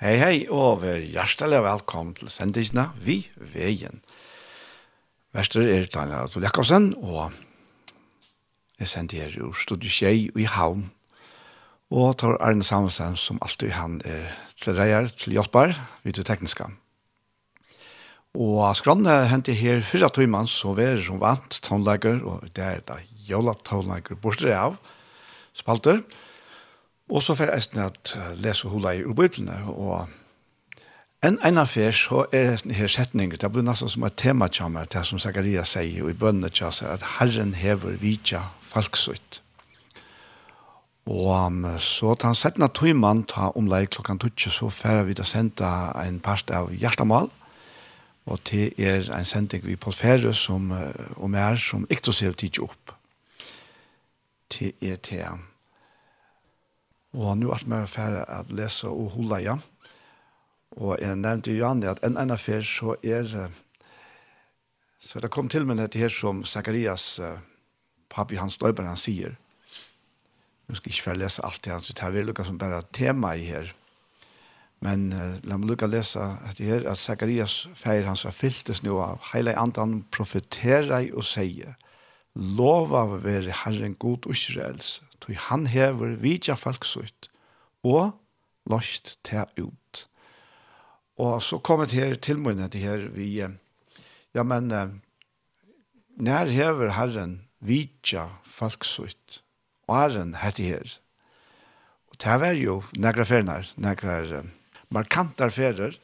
Hei, 0.00 0.14
hei, 0.16 0.36
og 0.48 0.78
vær 0.80 1.02
hjertelig 1.04 1.58
velkommen 1.60 2.14
til 2.16 2.30
sendingene 2.32 2.86
Vi 3.04 3.18
Veien. 3.36 3.98
Vester 5.36 5.66
er 5.68 5.90
Daniel 5.92 6.30
Tol 6.32 6.46
Jakobsen, 6.46 6.86
og 7.04 7.34
jeg 8.80 8.88
sender 8.88 9.26
her 9.26 9.34
ur 9.44 9.58
Studio 9.60 9.92
Kjei 9.92 10.30
og 10.30 10.38
i 10.40 10.46
Havn. 10.48 10.86
Og 11.92 12.16
tar 12.16 12.38
Arne 12.40 12.64
Samuelsen, 12.64 13.18
som 13.20 13.42
alltid 13.44 13.74
han 13.76 13.98
er 14.08 14.32
til 14.56 14.80
reier, 14.80 15.12
til 15.12 15.36
hjelper, 15.36 15.76
vidt 16.08 16.16
det 16.16 16.24
tekniske. 16.30 16.70
Og 18.40 18.64
skrann 18.80 19.04
hentet 19.04 19.60
her 19.60 19.84
fyra 19.84 20.08
tøymann, 20.08 20.48
så 20.48 20.72
vær 20.80 20.96
som 21.04 21.20
vant 21.20 21.60
tonelager, 21.60 22.24
og 22.24 22.48
det 22.56 22.64
er 22.70 22.80
da 22.88 23.02
jøla 23.28 23.52
tonelager 23.68 24.16
bortsett 24.16 24.56
av 24.56 24.80
spalter. 25.52 26.00
Og 26.00 26.29
Og 27.10 27.22
så 27.22 27.34
får 27.34 27.50
jeg 27.50 27.58
eisen 27.58 27.82
at 27.82 28.14
lese 28.38 28.68
hula 28.70 28.94
i 28.94 29.02
Bibelen, 29.02 29.50
og 29.66 30.06
en 31.22 31.38
en 31.44 31.58
av 31.58 31.66
affær 31.66 31.92
så 31.92 32.24
er 32.32 32.56
det 32.64 32.76
her 32.76 32.88
setninger, 32.88 33.36
det 33.36 33.52
blir 33.52 33.62
nesten 33.66 33.88
som 33.88 34.04
et 34.04 34.16
tema 34.16 34.48
til 34.48 34.70
meg, 34.72 34.88
det 34.92 35.02
som 35.06 35.18
Zakaria 35.18 35.64
sier, 35.64 36.04
og 36.04 36.10
i 36.10 36.16
bønne 36.16 36.48
til 36.48 36.72
seg, 36.72 36.88
at 36.88 37.02
Herren 37.18 37.54
hever 37.54 37.98
vidja 38.00 38.40
falksutt. 38.62 39.42
Og 41.10 41.46
um, 41.46 41.66
så 41.78 42.14
tar 42.14 42.30
han 42.30 42.38
settene 42.38 42.68
tøymann, 42.68 43.24
ta 43.24 43.50
omlai 43.56 43.84
klokkan 43.86 44.18
tutsi, 44.18 44.50
så 44.50 44.70
får 44.70 45.02
vi 45.10 45.18
da 45.18 45.26
å 45.26 46.06
en 46.06 46.20
part 46.20 46.50
av 46.50 46.72
hjertemål, 46.72 47.28
og 48.26 48.40
til 48.44 48.72
er 48.78 49.10
en 49.12 49.24
sending 49.24 49.64
vi 49.66 49.76
på 49.76 49.92
ferie 49.92 50.32
som, 50.32 50.72
og 51.16 51.30
mer 51.30 51.56
som 51.56 51.86
ikke 51.90 52.12
ser 52.12 52.32
tidsi 52.32 52.62
opp. 52.62 52.94
Til 54.48 54.72
er 54.80 54.96
til 54.96 55.24
han 55.24 55.49
Og 57.12 57.36
nu 57.38 57.50
er 57.50 57.66
mer 57.66 57.88
ferdig 57.90 58.22
at 58.28 58.52
lese 58.54 58.88
og 58.88 59.10
holde 59.16 59.40
igjen. 59.42 59.62
Og 60.78 60.98
jeg 61.02 61.18
nevnte 61.18 61.54
Johanne 61.56 61.90
at 61.90 62.02
en 62.06 62.18
annen 62.20 62.38
fer 62.38 62.62
så 62.62 62.94
er 63.02 63.50
så 65.00 65.18
det 65.18 65.30
kom 65.32 65.48
til 65.48 65.64
meg 65.66 65.80
dette 65.80 65.98
her 65.98 66.12
som 66.12 66.44
Zacharias 66.44 67.18
pappi 68.12 68.36
Hans 68.36 68.58
Døyber 68.60 68.84
han 68.86 69.00
sier. 69.00 69.34
Nu 70.68 70.76
skal 70.76 70.92
ikke 70.92 71.06
ferdig 71.08 71.24
lese 71.24 71.42
alt 71.46 71.62
det 71.64 71.72
han, 71.72 71.82
så 71.82 71.94
det 71.96 72.04
er 72.06 72.14
vel 72.14 72.34
som 72.46 72.58
bare 72.58 72.82
tema 72.94 73.32
i 73.34 73.46
her. 73.48 73.72
Men 74.80 75.10
uh, 75.12 75.36
la 75.44 75.58
meg 75.58 75.72
lukke 75.72 75.88
lese 75.90 76.20
at 76.20 76.56
det 76.60 76.68
her 76.68 76.86
at 76.88 77.00
Zacharias 77.00 77.66
feir 77.76 78.06
hans 78.06 78.24
var 78.24 78.36
fyltes 78.36 78.80
nå 78.84 78.96
av 79.02 79.20
hele 79.32 79.52
andan 79.58 80.00
profeterer 80.14 81.10
og 81.12 81.26
sier 81.28 81.76
lova 82.34 83.02
være 83.10 83.52
Herren 83.64 83.96
god 84.00 84.30
og 84.30 84.38
Israels 84.38 85.00
tog 85.20 85.36
han 85.48 85.66
hever 85.70 86.16
vidja 86.20 86.56
folksutt, 86.58 87.28
og 87.84 88.16
lost 88.70 89.18
ta 89.26 89.46
ut. 89.58 90.06
Og 91.20 91.42
så 91.44 91.58
kom 91.60 91.82
det 91.84 91.96
her 91.98 92.16
til 92.16 92.40
her 92.80 93.08
vi, 93.12 93.36
ja, 93.40 94.42
men 94.42 94.72
nær 96.16 96.46
hever 96.46 96.92
Herren 96.96 97.40
vidja 97.60 98.28
folksutt, 98.44 99.42
og 99.88 99.96
Herren 99.96 100.34
hette 100.40 100.64
her. 100.64 100.98
Og 102.10 102.18
det 102.20 102.40
var 102.40 102.56
jo 102.56 102.82
negra 102.96 103.24
ferner, 103.24 103.68
negra 103.76 104.44
markantar 104.90 105.52
ferer. 105.54 105.96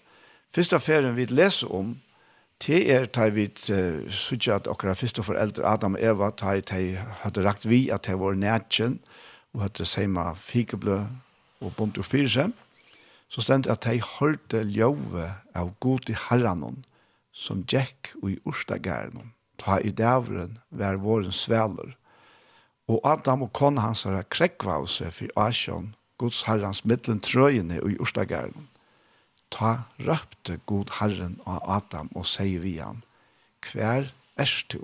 Fyrsta 0.55 0.79
feren 0.81 1.17
vi 1.17 1.27
leser 1.27 1.73
om, 1.73 1.97
Det 2.63 2.79
er 2.93 3.05
da 3.13 3.29
vi 3.29 3.47
sykje 4.09 4.55
at 4.55 4.69
okra 4.71 4.95
fyrste 4.97 5.23
foreldre, 5.23 5.67
Adam 5.69 5.95
og 5.99 6.03
Eva, 6.03 6.31
da 6.31 6.57
de 6.61 6.97
hadde 7.23 7.45
rakt 7.45 7.69
vi 7.69 7.89
at 7.93 8.07
de 8.09 8.17
var 8.19 8.35
nætjen, 8.35 9.01
og 9.55 9.67
hadde 9.67 9.85
seima 9.85 10.33
fikeblø 10.35 11.03
og 11.61 11.75
bunt 11.77 11.99
og 11.99 12.05
fyrse, 12.05 12.49
så 13.29 13.41
stendt 13.43 13.67
at 13.67 13.85
de 13.85 14.01
hørte 14.01 14.63
ljøve 14.65 15.29
av 15.55 15.73
god 15.81 16.09
i 16.09 16.17
herranon, 16.29 16.85
som 17.33 17.65
gikk 17.69 18.15
i 18.25 18.39
urstagærenon, 18.49 19.35
ta 19.61 19.77
i 19.85 19.93
dævren 19.93 20.59
vær 20.71 20.97
våren 20.97 21.33
svæler 21.33 21.97
Og 22.89 23.01
Adam 23.03 23.43
og 23.43 23.53
kone 23.53 23.83
hans 23.83 24.05
har 24.07 24.23
krekva 24.31 24.79
av 24.79 24.87
seg 24.87 25.11
for 25.15 25.41
Asjon, 25.43 25.95
Guds 26.23 26.45
herrans 26.47 26.85
mittlen 26.87 27.19
trøyene 27.21 27.81
i 27.83 27.97
urstagærenon. 27.99 28.69
Ta 29.57 29.73
røpte 29.99 30.59
god 30.69 30.93
Herren 30.99 31.39
av 31.49 31.65
Adam 31.79 32.11
og 32.15 32.27
sier 32.29 32.61
vi 32.61 32.77
han, 32.77 33.03
hver 33.65 34.11
er 34.37 34.57
du? 34.73 34.83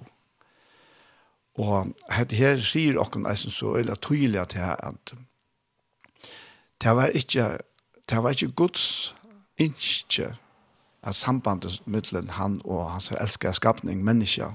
Og 1.60 1.92
her 2.08 2.62
sier 2.64 2.96
okken 3.00 3.28
eisen 3.28 3.52
så 3.52 3.76
øyla 3.76 3.98
tydelig 4.00 4.46
til 4.54 4.64
at 4.64 5.12
det 6.82 6.94
var 6.96 7.12
ikke, 7.14 7.58
det 8.08 8.22
var 8.22 8.30
ikke 8.30 8.56
Guds 8.56 9.14
innskje 9.60 10.32
at 11.02 11.14
sambandet 11.14 11.82
mellom 11.86 12.28
han 12.28 12.60
og 12.64 12.90
hans 12.90 13.10
elskede 13.10 13.54
skapning, 13.54 14.04
menneska 14.04 14.54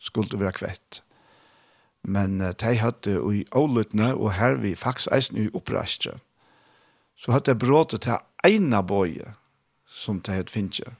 skulle 0.00 0.40
være 0.40 0.52
kvett. 0.52 1.02
Men 2.02 2.40
uh, 2.40 2.50
de 2.50 2.76
hadde 2.78 3.18
i 3.34 3.44
ålutene, 3.52 4.14
og 4.14 4.32
her 4.32 4.54
vi 4.54 4.74
faktisk 4.74 5.08
eisen 5.12 5.36
i 5.36 5.50
oppreistre, 5.54 6.18
så 7.18 7.32
hadde 7.32 7.50
jeg 7.50 7.58
brått 7.58 7.98
til 8.00 8.18
ene 8.46 8.82
bøye, 8.86 9.34
som 9.98 10.20
det 10.22 10.34
hadde 10.34 10.54
finnet. 10.54 10.94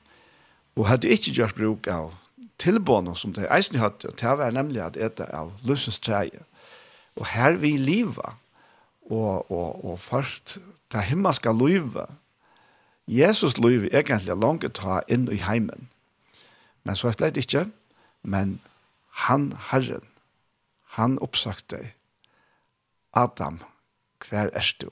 Og 0.76 0.88
hadde 0.88 1.10
ikke 1.10 1.34
gjort 1.36 1.58
bruk 1.58 1.88
av 1.90 2.12
tilbåna 2.58 3.14
som 3.14 3.32
det 3.34 3.46
eisen 3.54 3.78
hadde, 3.78 4.10
det 4.18 4.34
var 4.38 4.54
nemlig 4.54 4.82
at 4.82 4.98
ete 4.98 5.26
av 5.34 5.52
løsens 5.66 6.00
treje. 6.02 6.42
Og 7.18 7.26
her 7.26 7.58
vi 7.58 7.76
liva, 7.78 8.34
og, 9.08 9.50
og, 9.50 9.84
og 9.84 9.98
først 9.98 10.58
det 10.92 11.04
himmelske 11.08 11.52
livet, 11.54 12.10
Jesus 13.08 13.56
liv 13.58 13.88
egentlig 13.88 14.36
langt 14.36 14.66
ta 14.76 15.00
inn 15.08 15.28
i 15.32 15.40
heimen. 15.40 15.88
Men 16.84 16.96
så 16.96 17.12
ble 17.16 17.30
det 17.32 17.46
ikke, 17.46 17.64
men 18.22 18.58
han 19.24 19.52
Herren, 19.70 20.04
han 20.96 21.16
oppsagte 21.24 21.80
Adam, 23.16 23.62
hver 24.28 24.50
er 24.52 24.72
du? 24.80 24.90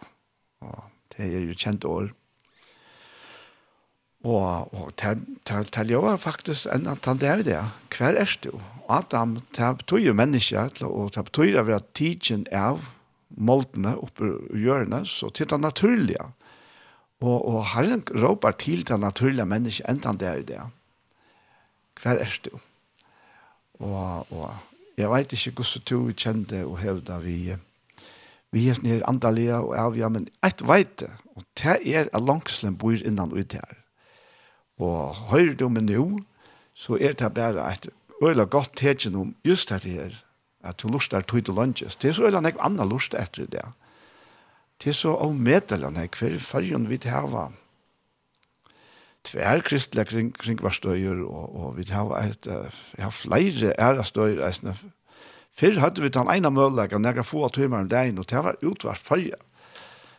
Og 0.65 0.89
det 1.13 1.29
er 1.29 1.45
jo 1.45 1.59
kjent 1.59 1.85
år. 1.85 2.09
Og, 4.27 4.75
og 4.75 4.91
til 4.99 5.91
jeg 5.93 6.03
var 6.03 6.17
faktisk 6.19 6.67
en 6.75 6.89
av 6.91 6.99
den 7.05 7.21
der 7.23 7.43
det. 7.47 7.61
Hver 7.95 8.19
er 8.19 8.33
det 8.43 8.51
jo? 8.51 8.61
Adam, 8.91 9.37
det 9.55 9.69
betyr 9.83 10.09
jo 10.09 10.15
menneske, 10.15 10.65
og 10.87 11.15
det 11.15 11.25
betyr 11.29 11.53
jo 11.53 11.61
at 11.61 11.67
vi 11.67 11.75
har 11.75 11.85
tidsen 11.95 12.47
av 12.51 12.83
måltene 13.37 13.95
oppe 13.99 14.33
i 14.55 14.65
hjørnet, 14.65 15.07
så 15.11 15.31
til 15.31 15.49
det 15.51 15.61
naturlige. 15.61 16.27
Og, 17.23 17.39
og 17.49 17.61
Herren 17.75 18.03
råper 18.11 18.57
til 18.59 18.83
det 18.87 18.99
naturlige 19.01 19.47
mennesket 19.47 19.87
enda 19.91 20.13
den 20.13 20.21
der 20.21 20.43
det. 20.43 20.61
Hver 22.03 22.19
er 22.23 22.39
det 22.45 22.53
jo? 22.53 22.61
Og, 23.79 24.27
og 24.33 24.51
jeg 24.99 25.11
vet 25.11 25.33
ikke 25.33 25.63
hvordan 25.63 25.87
du 25.91 26.13
kjente 26.13 26.67
og 26.67 26.79
hevde 26.81 27.23
vi 27.23 27.39
vi 28.55 28.69
er 28.71 28.79
nere 28.81 29.05
andalige 29.11 29.57
og 29.59 29.75
avgjør, 29.77 30.09
men 30.09 30.29
jeg 30.43 30.53
vet 30.65 31.01
det. 31.01 31.11
Og 31.37 31.43
det 31.59 31.81
er 31.93 32.07
at 32.13 32.23
langslen 32.23 32.77
bor 32.79 32.95
innan 32.95 33.35
ut 33.35 33.53
her 33.53 33.86
Og 34.79 35.17
høyre 35.31 35.55
du 35.57 35.69
med 35.73 35.89
nå, 35.89 36.07
så 36.77 36.99
er 37.01 37.17
det 37.17 37.33
bare 37.35 37.65
et 37.73 37.89
øyla 38.23 38.45
godt 38.45 38.77
tegjen 38.77 39.17
om 39.17 39.35
just 39.45 39.71
dette 39.73 39.89
her, 39.89 40.17
at 40.65 40.81
du 40.83 40.89
lurer 40.89 41.21
tog 41.21 41.45
til 41.45 41.55
lunches. 41.55 41.97
Det 41.97 42.11
er 42.11 42.17
så 42.19 42.29
øyla 42.29 42.43
nek 42.45 42.61
anna 42.61 42.85
lust 42.85 43.15
etter 43.15 43.47
det. 43.47 43.65
Det 44.83 44.93
er 44.93 44.99
så 44.99 45.15
av 45.17 45.31
avmedelig 45.31 45.93
nek, 45.93 46.17
for 46.17 46.37
fargen 46.41 46.91
vi 46.91 46.99
til 46.99 47.15
hava 47.15 47.51
Tver 49.27 49.59
kristelige 49.67 50.07
kring, 50.07 50.29
kring 50.39 50.61
hver 50.63 50.71
støyer, 50.71 51.25
og, 51.25 51.57
og 51.57 51.71
vi 51.77 51.85
til 51.85 51.97
hava 51.99 52.21
et, 52.29 52.47
uh, 52.47 52.71
ja, 52.99 53.09
flere 53.11 53.73
ærastøyer, 53.75 54.39
eisne. 54.47 54.77
Før 55.57 55.81
hadde 55.83 56.05
vi 56.05 56.13
den 56.15 56.31
ene 56.31 56.53
mølleggen, 56.55 57.03
når 57.03 57.19
jeg 57.19 57.27
få 57.27 57.43
av 57.43 57.51
tøymeren 57.57 57.91
deg, 57.91 58.13
og 58.21 58.29
det 58.31 58.45
var 58.45 58.61
utvart 58.63 59.03
fargen. 59.03 59.43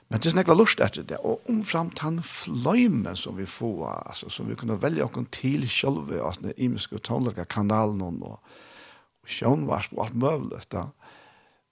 Men 0.08 0.22
det 0.24 0.30
er 0.30 0.38
snakka 0.38 0.56
lust 0.56 0.80
etter 0.80 1.04
det, 1.04 1.18
og 1.20 1.44
omframt 1.52 2.00
han 2.00 2.22
fløymen 2.24 3.18
som 3.20 3.36
vi 3.36 3.46
får, 3.50 3.82
altså, 4.08 4.30
som 4.32 4.48
vi 4.48 4.56
kunne 4.56 4.80
velge 4.80 5.04
okken 5.04 5.28
til 5.36 5.68
sjølve, 5.68 6.22
at 6.24 6.40
den 6.40 6.56
imiske 6.56 7.02
tonelaga 7.04 7.44
kanalen 7.44 8.00
og, 8.24 8.38
og 8.40 9.68
var 9.68 9.90
og 9.92 10.06
alt 10.06 10.16
møvlet, 10.16 10.70
da. 10.72 10.88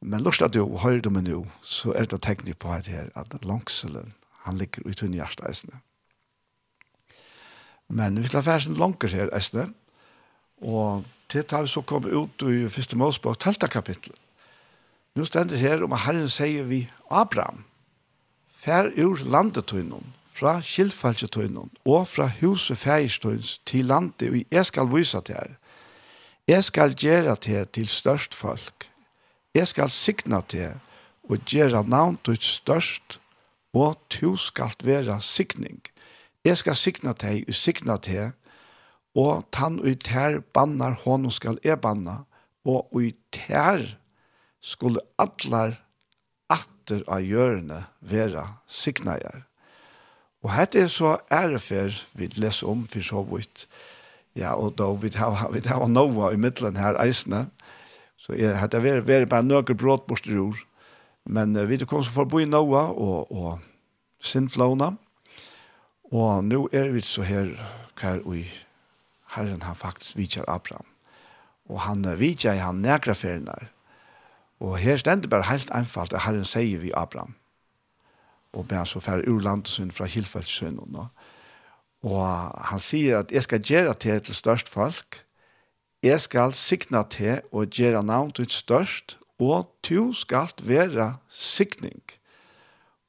Men 0.03 0.21
lust 0.21 0.43
at 0.43 0.53
du 0.53 0.65
høyre 0.83 1.01
du 1.01 1.09
med 1.09 1.31
så 1.63 1.93
er 1.95 2.05
det 2.05 2.21
teknik 2.21 2.59
på 2.59 2.69
at 2.69 2.87
her, 2.87 3.09
at 3.15 3.45
langselen, 3.45 4.13
han 4.43 4.57
ligger 4.57 4.83
ut 4.85 5.01
i 5.01 5.07
hjertet 5.07 5.47
eisne. 5.47 5.79
Men 7.88 8.19
vi 8.19 8.27
skal 8.27 8.45
være 8.45 8.65
sånn 8.65 8.77
langer 8.77 9.09
her 9.15 9.31
eisne, 9.33 9.69
og 10.61 11.05
til 11.31 11.43
tar 11.43 11.63
vi 11.65 11.71
så 11.71 11.81
kommer 11.81 12.11
ut 12.11 12.43
i 12.43 12.67
første 12.69 12.97
målspå, 12.97 13.33
telta 13.39 13.67
kapittel. 13.67 14.13
Nå 15.15 15.25
stender 15.25 15.57
her 15.57 15.83
om 15.85 15.93
at 15.95 16.03
Herren 16.03 16.29
sier 16.29 16.67
vi 16.67 16.83
Abraham, 17.09 17.63
fær 18.65 18.89
ur 18.97 19.19
landetøynen, 19.29 20.13
fra 20.33 20.57
skilfalsetøynen 20.65 21.69
og 21.85 22.07
fra 22.09 22.25
huset 22.39 22.79
fægestøyns 22.81 23.59
til 23.65 23.85
landet 23.85 24.31
og 24.31 24.41
jeg 24.51 24.65
skal 24.65 24.89
vise 24.91 25.21
til 25.21 25.38
her. 25.38 25.53
Jeg 26.47 26.63
skal 26.63 26.95
gjøre 26.97 27.35
til 27.35 27.67
til 27.67 27.88
størst 27.88 28.33
folk. 28.33 28.89
Jeg 29.56 29.67
skal 29.67 29.89
signa 29.89 30.41
til 30.41 30.73
og 31.29 31.38
gjøre 31.45 31.83
navn 31.88 32.17
til 32.25 32.41
størst, 32.41 33.19
og 33.73 34.00
to 34.09 34.35
skal 34.35 34.73
være 34.83 35.21
signing. 35.21 35.81
Jeg 36.45 36.57
skal 36.57 36.75
signa 36.75 37.13
til 37.13 37.45
og 37.47 37.53
signa 37.53 37.97
til, 37.97 38.31
og 39.15 39.45
tann 39.51 39.79
og 39.79 40.03
tær 40.03 40.41
bannar 40.53 40.97
hånden 41.06 41.31
skal 41.31 41.57
e 41.63 41.77
banna, 41.77 42.23
og 42.65 43.01
i 43.01 43.13
tær 43.31 43.95
skulle 44.62 45.00
allar 45.17 45.84
kanter 46.85 47.03
av 47.07 47.21
hjørne 47.21 47.85
vera 48.01 48.59
signajer. 48.67 49.45
Og 50.43 50.51
hette 50.53 50.79
er 50.79 50.87
så 50.87 51.17
ærefer 51.31 51.95
vi 52.13 52.27
leser 52.37 52.67
om 52.67 52.85
for 52.85 53.01
så 53.01 53.23
vidt. 53.23 53.67
Ja, 54.35 54.53
og 54.53 54.77
da 54.77 54.91
vi 54.93 55.09
har, 55.15 55.49
vi 55.51 55.61
har 55.65 55.87
noe 55.87 56.33
i 56.33 56.37
midtelen 56.37 56.77
her 56.77 56.95
eisene, 57.01 57.47
så 58.17 58.33
er, 58.33 58.55
hette 58.59 58.81
vært, 58.81 59.07
vært 59.07 59.29
bare 59.29 59.43
noen 59.43 59.77
brått 59.77 60.05
borster 60.07 60.37
ord. 60.37 60.59
Men 61.25 61.55
uh, 61.55 61.65
vi 61.65 61.79
kom 61.85 62.03
så 62.03 62.11
for 62.11 62.25
å 62.25 62.29
bo 62.29 62.39
i 62.39 62.45
noe 62.45 62.83
og, 62.93 63.31
og 63.31 63.59
sinnflåna. 64.21 64.95
Og 66.13 66.43
nå 66.45 66.67
er 66.71 66.91
vi 66.93 67.01
så 67.01 67.25
her 67.25 67.55
hver 67.97 68.21
og 68.27 68.43
Herren 69.35 69.63
har 69.65 69.75
faktisk 69.75 70.17
vidtjer 70.19 70.45
Abraham. 70.47 70.85
Og 71.71 71.81
han 71.88 72.05
uh, 72.05 72.19
vidtjer 72.19 72.61
han 72.61 72.83
nægra 72.85 73.15
ferien 73.17 73.47
der 73.49 73.71
Og 74.59 74.77
her 74.77 74.97
stender 74.97 75.29
bare 75.29 75.49
helt 75.49 75.71
einfalt 75.71 76.13
at 76.13 76.23
Herren 76.25 76.47
sier 76.47 76.79
vi 76.79 76.93
Abraham. 76.95 77.35
Og 78.55 78.67
ben 78.67 78.85
så 78.87 79.01
færre 79.03 79.27
ur 79.27 79.39
landet 79.43 79.93
fra 79.93 80.05
Hilfeldsund. 80.05 80.79
Og, 80.79 81.07
og 82.01 82.27
han 82.69 82.79
sier 82.79 83.19
at 83.19 83.31
jeg 83.31 83.43
skal 83.43 83.61
gjøre 83.61 83.93
til 83.93 84.21
til 84.21 84.35
størst 84.35 84.69
folk. 84.69 85.25
Jeg 86.03 86.21
skal 86.21 86.53
signa 86.53 87.03
til 87.03 87.41
og 87.51 87.67
gjøre 87.67 88.03
navn 88.03 88.31
til 88.31 88.49
størst. 88.49 89.17
Og 89.39 89.67
to 89.83 90.13
skal 90.13 90.47
være 90.63 91.17
signing. 91.29 92.01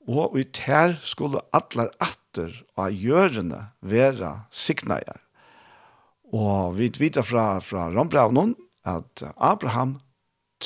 Og 0.08 0.38
i 0.38 0.44
ter 0.44 0.96
skulle 1.02 1.42
alle 1.54 1.88
atter 2.02 2.50
av 2.78 2.90
gjørende 2.90 3.60
være 3.82 4.32
signager. 4.50 5.22
Og 6.34 6.74
vi 6.78 6.90
vet 6.98 7.18
fra, 7.26 7.58
fra 7.62 7.88
Rombraunen 7.94 8.56
at 8.86 9.22
Abraham 9.36 10.00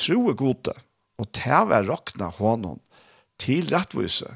troe 0.01 0.35
gode, 0.37 0.73
og 1.21 1.29
tæve 1.37 1.81
rakna 1.85 2.31
honom 2.33 2.79
til 3.41 3.69
rettvise. 3.69 4.29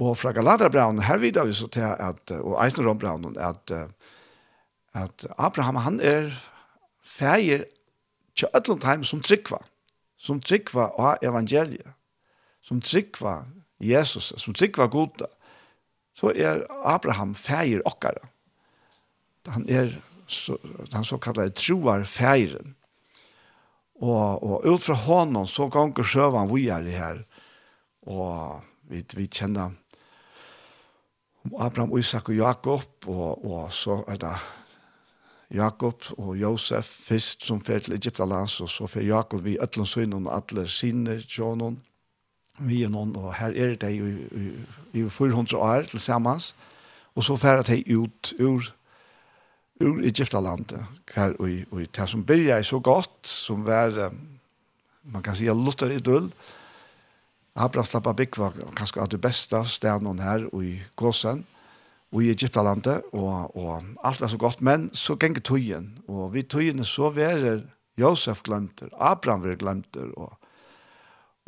Og 0.00 0.18
fra 0.18 0.32
Galaterbraunen, 0.34 1.04
her 1.06 1.20
vidar 1.22 1.46
vi 1.48 1.54
så 1.54 1.68
til 1.72 1.86
at, 1.86 2.30
og 2.30 2.58
Eisenrombraun, 2.64 3.36
at, 3.38 3.72
at 4.94 5.26
Abraham, 5.38 5.76
han 5.76 6.00
er 6.00 6.32
feir 7.04 7.64
til 8.36 8.48
Ødlundheim 8.56 9.04
som 9.04 9.22
tryggva, 9.22 9.60
som 10.18 10.40
tryggva 10.42 10.90
av 10.98 11.22
evangeliet, 11.22 11.94
som 12.62 12.80
tryggva 12.82 13.44
Jesus, 13.80 14.32
som 14.36 14.54
tryggva 14.54 14.88
gode, 14.90 15.28
så 16.14 16.32
er 16.34 16.64
Abraham 16.84 17.34
feir 17.34 17.82
okkara. 17.86 18.28
Han 19.50 19.66
er 19.68 19.96
så, 20.26 20.56
han 20.92 21.04
så 21.04 21.18
kallar 21.18 21.52
troar 21.54 22.06
feiren. 22.08 22.74
Og, 24.02 24.42
og 24.42 24.66
ut 24.66 24.82
fra 24.82 24.96
hånden 25.04 25.46
så 25.46 25.68
ganger 25.70 26.06
sjøvann 26.06 26.50
vi 26.50 26.66
er 26.72 26.88
her. 26.90 27.22
Og 28.10 28.60
vi, 28.90 29.04
vi 29.14 29.28
kjenner 29.30 29.72
Abraham, 31.60 31.92
Isak 31.98 32.28
og 32.28 32.36
Jakob, 32.36 33.06
og, 33.06 33.44
og 33.44 33.72
så 33.72 34.00
er 34.08 34.20
det 34.20 34.34
Jakob 35.54 36.02
og 36.18 36.36
Josef 36.40 36.88
først 37.08 37.44
som 37.46 37.60
fer 37.60 37.84
til 37.84 37.94
Egyptalas, 37.94 38.60
og 38.64 38.70
så 38.72 38.88
fer 38.90 39.06
Jakob 39.06 39.44
vi 39.44 39.58
ætlån 39.62 39.86
synen 39.86 40.26
og 40.26 40.36
alle 40.36 40.68
sine 40.68 41.20
tjånen. 41.20 41.82
vi 42.58 42.84
er 42.84 42.88
noen, 42.88 43.16
og 43.16 43.34
her 43.34 43.50
er 43.50 43.74
det 43.74 43.90
i, 43.90 43.98
i, 44.38 44.50
i 45.00 45.08
400 45.10 45.56
år 45.58 45.82
til 45.90 46.00
sammen, 46.00 46.40
og 47.14 47.24
så 47.24 47.36
fer 47.36 47.62
det 47.62 47.82
ut 47.90 48.34
ur 48.40 48.68
ur 49.82 50.02
Egyptalandet, 50.06 50.84
her 51.14 51.34
og, 51.40 51.48
og 51.70 51.86
det 51.96 52.08
som 52.10 52.24
byrja 52.26 52.60
så 52.62 52.78
godt, 52.78 53.16
som 53.26 53.64
var, 53.66 54.12
man 55.02 55.22
kan 55.22 55.34
si, 55.36 55.48
Luther 55.50 55.90
Idyll, 55.90 56.30
Abraham 57.54 57.86
slapp 57.86 58.08
av 58.10 58.16
bygg 58.18 58.38
var 58.38 58.56
kanskje 58.74 59.02
av 59.02 59.10
det 59.12 59.20
beste 59.22 59.60
stenen 59.70 60.22
her 60.22 60.48
og 60.50 60.64
i 60.66 60.76
Gåsen, 60.98 61.44
og 62.14 62.22
i 62.22 62.30
Egyptalandet, 62.30 63.06
og, 63.12 63.54
og 63.58 63.82
alt 64.06 64.22
var 64.22 64.30
så 64.30 64.38
godt, 64.38 64.62
men 64.62 64.88
så 64.94 65.16
gikk 65.18 65.42
tøyen, 65.46 65.92
og 66.06 66.32
vi 66.34 66.46
tøyene 66.46 66.86
så 66.86 67.10
var 67.14 67.42
Josef 67.98 68.42
glemter, 68.46 68.90
Abraham 68.98 69.46
var 69.46 69.58
glemter, 69.58 70.10
og 70.18 70.34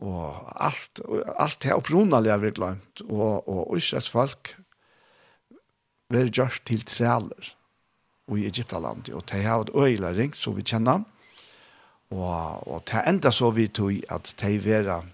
og 0.04 0.52
alt 0.60 1.00
alt 1.40 1.62
det 1.64 1.72
opprunalige 1.72 2.40
var 2.40 2.52
glemt 2.58 3.02
og 3.08 3.48
og 3.48 3.76
Israels 3.78 4.10
folk 4.12 4.56
var 6.12 6.28
gjort 6.28 6.60
til 6.68 6.84
træler 6.84 7.55
og 8.26 8.38
i 8.38 8.46
Egyptalandet, 8.46 9.14
Og 9.14 9.22
det 9.30 9.42
har 9.42 9.58
vært 9.62 9.74
øyla 9.74 10.12
ringt, 10.12 10.36
som 10.36 10.56
vi 10.56 10.62
kjenner. 10.62 11.04
Og, 12.10 12.66
og 12.66 12.82
det 12.86 13.02
enda 13.06 13.32
så 13.32 13.50
vi 13.50 13.68
tog 13.68 13.92
at 14.10 14.34
det 14.40 14.58
var 14.64 15.04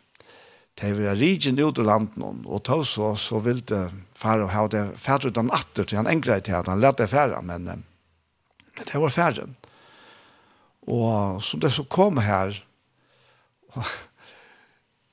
de 0.81 0.93
vera 0.97 1.15
rigen 1.15 1.59
ut 1.61 1.79
av 1.79 1.85
landet 1.85 2.47
og 2.47 2.63
tog 2.65 2.87
så, 2.89 3.15
så 3.17 3.41
ville 3.45 3.83
fære 4.17 4.47
og 4.47 4.53
ha 4.53 4.67
det 4.73 4.85
fære 5.01 5.29
ut 5.29 5.39
av 5.39 5.51
atter 5.53 5.85
til 5.85 6.01
han 6.01 6.09
engre 6.09 6.41
til 6.41 6.57
at 6.57 6.69
han 6.69 6.81
lette 6.81 7.05
det 7.05 7.13
fære, 7.13 7.43
men, 7.45 7.65
men 7.65 7.85
det 8.79 9.01
var 9.01 9.13
fære. 9.13 9.47
Og 10.89 11.43
som 11.45 11.61
det 11.61 11.73
så 11.73 11.85
kom 11.85 12.19
her, 12.25 12.57
og 13.73 13.85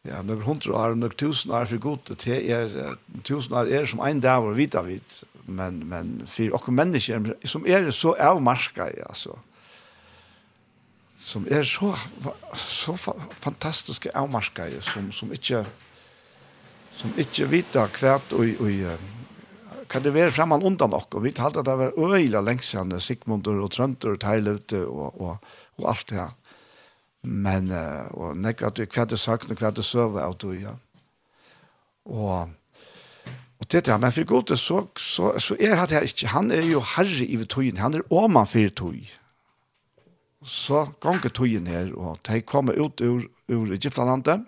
Ja, 0.01 0.21
några 0.21 0.43
hundra 0.43 0.73
år, 0.75 0.95
några 0.95 1.13
tusen 1.13 1.51
år 1.51 1.65
för 1.65 1.77
gott. 1.77 2.11
Det 2.25 2.51
är 2.51 2.95
tusen 3.23 3.53
år 3.57 3.67
är 3.67 3.85
som 3.85 3.99
en 3.99 4.21
dag 4.21 4.41
var 4.41 4.51
vita 4.51 4.83
vid, 4.83 5.01
Men, 5.45 5.79
men 5.79 6.27
för 6.27 6.53
och 6.53 6.69
människor 6.69 7.35
som 7.43 7.67
är 7.67 7.91
så 7.91 8.15
avmarska, 8.15 8.89
alltså. 9.09 9.39
Som 11.19 11.47
är 11.49 11.63
så, 11.63 11.95
så 12.55 12.97
fantastiska 13.39 14.09
avmarska, 14.13 14.81
som, 14.81 15.11
som 15.11 15.31
inte 15.31 15.65
som 16.91 17.09
inte 17.17 17.45
vita 17.45 17.87
kvärt 17.87 18.31
och, 18.31 18.39
och 18.39 18.69
kan 19.87 20.03
det 20.03 20.11
vara 20.11 20.31
framman 20.31 20.63
undan 20.63 20.93
och 20.93 21.15
och 21.15 21.25
vi 21.25 21.31
talade 21.31 21.71
det 21.71 21.75
var 21.75 22.13
öjla 22.13 22.41
längsande, 22.41 22.99
Sigmund 22.99 23.47
och 23.47 23.71
Tröntor 23.71 24.13
och 24.13 24.19
Tejlute 24.19 24.85
och 24.85 25.21
och 25.21 25.45
och 25.75 25.89
allt 25.89 26.07
det 26.07 26.15
här. 26.15 26.29
Men, 27.23 27.71
uh, 27.71 28.07
og 28.15 28.37
nek 28.39 28.61
at 28.63 28.77
du 28.77 28.85
hva 28.85 29.03
sagt 29.03 29.19
sakne, 29.19 29.57
hva 29.59 29.73
det 29.75 29.83
søver 29.83 30.23
av 30.23 30.37
du, 30.39 30.51
ja. 30.55 30.75
Og, 32.05 32.51
og 33.59 33.67
det 33.71 33.85
det, 33.85 33.97
men 33.99 34.13
for 34.15 34.27
god, 34.29 34.55
så, 34.57 34.85
så, 34.97 35.33
så 35.39 35.57
er 35.59 35.75
det 35.75 35.97
her 35.97 36.07
ikke, 36.07 36.31
han 36.31 36.51
er 36.51 36.63
jo 36.63 36.79
herre 36.95 37.25
i 37.25 37.39
tøyen, 37.43 37.77
han 37.77 37.99
er 37.99 38.07
åman 38.09 38.47
for 38.47 38.71
tøy. 38.71 39.01
Så 40.47 40.85
ganger 41.03 41.29
tøyen 41.35 41.67
her, 41.67 41.91
og 41.99 42.21
de 42.27 42.39
kommer 42.41 42.79
ut 42.79 43.01
ur, 43.01 43.27
ur 43.51 43.73
Egyptalandet, 43.75 44.47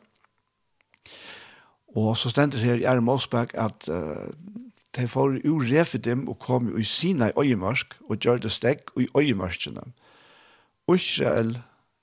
og 1.92 2.16
så 2.18 2.32
stender 2.32 2.64
her 2.64 2.80
i 2.80 2.88
Erre 2.88 3.04
Målsberg 3.04 3.52
at 3.60 3.90
uh, 3.92 4.32
de 4.96 5.08
får 5.08 5.42
ur 5.48 5.66
Refidim 5.68 6.28
og 6.30 6.40
kom 6.40 6.70
i 6.80 6.84
Sina 6.84 7.30
i 7.30 7.36
Øyemørsk, 7.40 7.98
og 8.10 8.20
gjør 8.20 8.38
det 8.38 8.52
stekk 8.52 8.92
i 9.00 9.08
Øyemørskene. 9.18 9.84
Israel, 10.92 11.58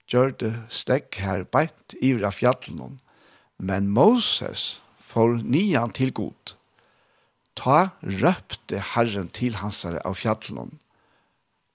gjørte 0.08 0.54
stekk 0.70 1.20
her 1.22 1.44
beint 1.44 1.96
i 2.00 2.14
av 2.16 2.32
fjallene. 2.32 2.98
men 3.58 3.88
Moses 3.88 4.80
får 4.98 5.42
nian 5.42 5.90
til 5.90 6.12
god. 6.12 6.54
Ta 7.56 7.90
røpte 8.02 8.78
Herren 8.94 9.28
til 9.28 9.54
hans 9.58 9.84
av 9.84 10.14
fjallene 10.14 10.78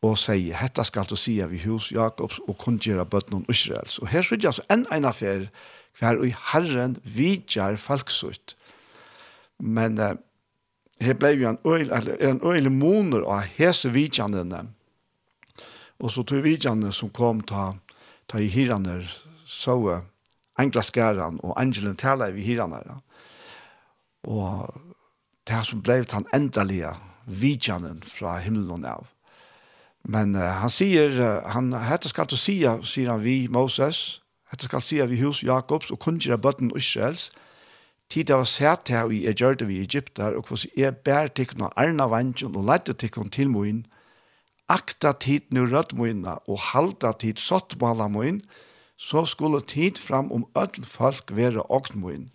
og 0.04 0.18
sier, 0.20 0.58
hetta 0.60 0.84
skal 0.84 1.08
du 1.08 1.16
sige 1.20 1.46
vi 1.52 1.62
hus 1.64 1.92
Jakobs 1.94 2.42
og 2.48 2.58
kundgjøre 2.60 3.06
bøtten 3.08 3.46
Israels. 3.52 4.00
Og 4.04 4.10
her 4.12 4.26
sier 4.26 4.50
altså 4.50 4.66
en 4.74 4.86
ene 4.92 5.10
affær, 5.10 5.48
hver 6.00 6.20
og 6.20 6.34
Herren 6.52 6.98
vidjar 7.04 7.78
falksut. 7.80 8.56
Men 9.60 10.00
eh, 10.02 10.18
her 11.04 11.16
ble 11.20 11.34
jo 11.38 11.54
en 11.54 11.62
øyl, 11.64 11.92
eller, 11.92 12.18
en 12.20 12.42
øyl 12.44 12.72
moner 12.72 13.24
av 13.24 13.48
hese 13.56 13.94
vidjanene. 13.94 14.66
Og 16.04 16.12
så 16.12 16.26
tog 16.28 16.44
vidjanene 16.44 16.92
som 16.92 17.12
kom 17.14 17.44
ta 17.48 17.74
ta 18.34 18.42
i 18.42 18.50
hiraner 18.50 19.06
så 19.46 20.02
engla 20.58 20.82
skæran 20.82 21.38
og 21.44 21.54
angelen 21.62 21.96
tala 21.96 22.32
i 22.34 22.42
hiraner. 22.42 22.98
Og 24.26 24.74
det 25.48 25.62
som 25.68 25.84
ble 25.86 26.02
han 26.12 26.26
endelige 26.34 26.96
vidjanen 27.28 28.02
fra 28.02 28.40
himmelen 28.42 28.86
av. 28.86 29.06
Men 30.04 30.36
uh, 30.36 30.42
han 30.60 30.72
sier, 30.72 31.14
uh, 31.16 31.46
han 31.54 31.72
hette 31.78 32.10
skal 32.10 32.28
du 32.28 32.36
sia, 32.36 32.80
sier 32.84 33.14
han 33.14 33.22
vi, 33.24 33.48
Moses, 33.48 34.20
hette 34.52 34.68
skal 34.68 34.82
sia 34.84 35.06
vi 35.08 35.22
hus 35.22 35.44
Jakobs 35.44 35.94
og 35.94 36.02
kunngjere 36.04 36.42
bøtten 36.42 36.74
Israels, 36.76 37.30
tid 38.12 38.34
av 38.34 38.44
sett 38.50 38.92
her 38.92 39.12
i 39.14 39.24
er 39.30 39.38
gjør 39.38 39.62
det 39.62 39.70
vi 39.70 39.80
i 39.80 39.86
Egypter, 39.86 40.36
og 40.36 40.50
hvordan 40.50 40.74
er 40.76 40.98
bær 41.06 41.32
tikkene 41.32 41.72
arna 41.80 42.10
vantjen 42.12 42.58
og 42.58 42.68
lette 42.68 42.98
tikkene 43.00 43.32
til 43.32 43.54
moen, 43.54 43.86
akta 44.74 45.14
tid 45.14 45.52
nu 45.54 45.66
rødmøyna 45.70 46.40
og 46.50 46.62
halda 46.72 47.14
tid 47.22 47.42
sottmala 47.42 48.10
møyn, 48.10 48.42
så 48.98 49.26
skulle 49.26 49.62
tid 49.62 50.00
fram 50.02 50.32
om 50.32 50.46
öll 50.58 50.86
folk 50.88 51.36
være 51.36 51.66
ognmøyn, 51.70 52.32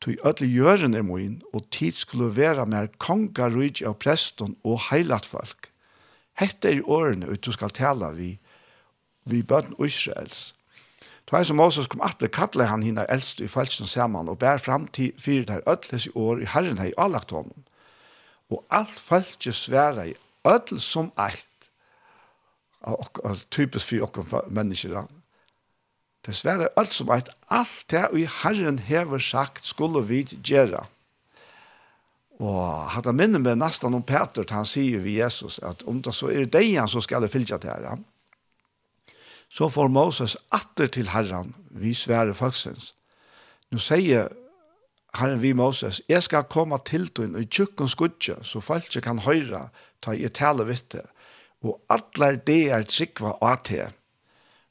tog 0.00 0.14
ødel 0.26 0.48
gjøren 0.50 0.94
er 0.94 1.04
og 1.52 1.70
tid 1.70 1.92
skulle 1.92 2.36
være 2.36 2.66
mer 2.66 2.88
konga 2.98 3.48
rydg 3.48 3.84
av 3.86 3.94
preston 3.94 4.56
og 4.64 4.80
heilat 4.90 5.26
folk. 5.26 5.70
Hette 6.38 6.70
er 6.70 6.88
årene 6.88 7.28
ut 7.28 7.44
du 7.44 7.52
skal 7.52 7.70
tala 7.70 8.10
vi, 8.16 8.38
vi 9.24 9.42
bøtten 9.42 9.76
Israels. 9.78 10.54
Det 11.28 11.38
er 11.38 11.44
som 11.44 11.56
Moses 11.56 11.86
kom 11.86 12.02
atter, 12.04 12.28
kattle 12.28 12.66
han 12.66 12.82
hina 12.82 13.04
eldst 13.08 13.40
i 13.40 13.46
falsen 13.48 13.86
saman, 13.86 14.28
og 14.28 14.40
bær 14.42 14.58
fram 14.58 14.88
til 14.88 15.12
fyrt 15.18 15.48
der 15.48 15.62
ødeles 15.68 16.06
i 16.06 16.12
år 16.14 16.42
i 16.42 16.48
herren 16.50 16.78
hei 16.78 16.90
i 16.90 16.94
honom. 16.98 17.64
Og 18.50 18.64
alt 18.70 18.98
falske 19.00 19.52
svera 19.52 20.06
i 20.06 20.14
ødel 20.44 20.80
som 20.80 21.12
eit, 21.16 21.48
typisk 23.50 23.88
for 23.88 24.22
oss 24.22 24.50
mennesker. 24.50 25.06
Det 26.22 26.34
sverre 26.38 26.70
alt 26.78 26.94
som 26.94 27.10
at 27.10 27.30
alt 27.50 27.84
det 27.90 28.04
vi 28.12 28.26
Herren 28.30 28.78
hever 28.78 29.18
sagt 29.18 29.64
skulle 29.66 30.04
vi 30.06 30.22
gjøre. 30.22 30.84
Og 32.42 32.90
hatt 32.94 33.06
han 33.06 33.18
minner 33.18 33.42
med 33.42 33.60
nesten 33.60 33.94
om 33.94 34.02
Peter, 34.06 34.46
han 34.50 34.66
sier 34.66 35.02
vi 35.02 35.18
Jesus 35.18 35.58
at 35.62 35.82
om 35.86 36.00
det 36.02 36.14
så 36.14 36.30
er 36.30 36.46
det 36.46 36.64
han 36.74 36.90
som 36.90 37.02
skal 37.02 37.28
fylse 37.30 37.58
til 37.58 37.70
Herren. 37.70 38.04
Så 39.52 39.68
får 39.68 39.90
Moses 39.92 40.36
atter 40.50 40.88
til 40.88 41.10
Herren, 41.12 41.54
vi 41.70 41.92
sverre 41.94 42.34
folksens. 42.34 42.94
Nå 43.70 43.78
sier 43.82 44.30
Herren 45.18 45.42
vi 45.42 45.52
Moses, 45.52 46.00
jeg 46.08 46.22
skal 46.24 46.48
komme 46.48 46.78
til 46.88 47.10
døgn 47.12 47.36
og 47.36 47.50
tjukken 47.50 47.90
skudje, 47.90 48.38
så 48.42 48.62
folk 48.64 48.88
kan 49.04 49.20
høre, 49.26 49.66
ta 50.00 50.14
i 50.16 50.30
tale 50.32 50.64
vitt 50.64 50.88
det 50.94 51.04
og 51.62 51.78
allar 51.90 52.38
det 52.46 52.70
er 52.74 52.86
trikva 52.88 53.36
at 53.42 53.68
det. 53.70 53.88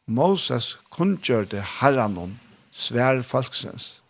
Moses 0.07 0.75
kunngjørte 0.91 1.63
herren 1.79 2.39
svær 2.71 3.21
folksens. 3.23 4.01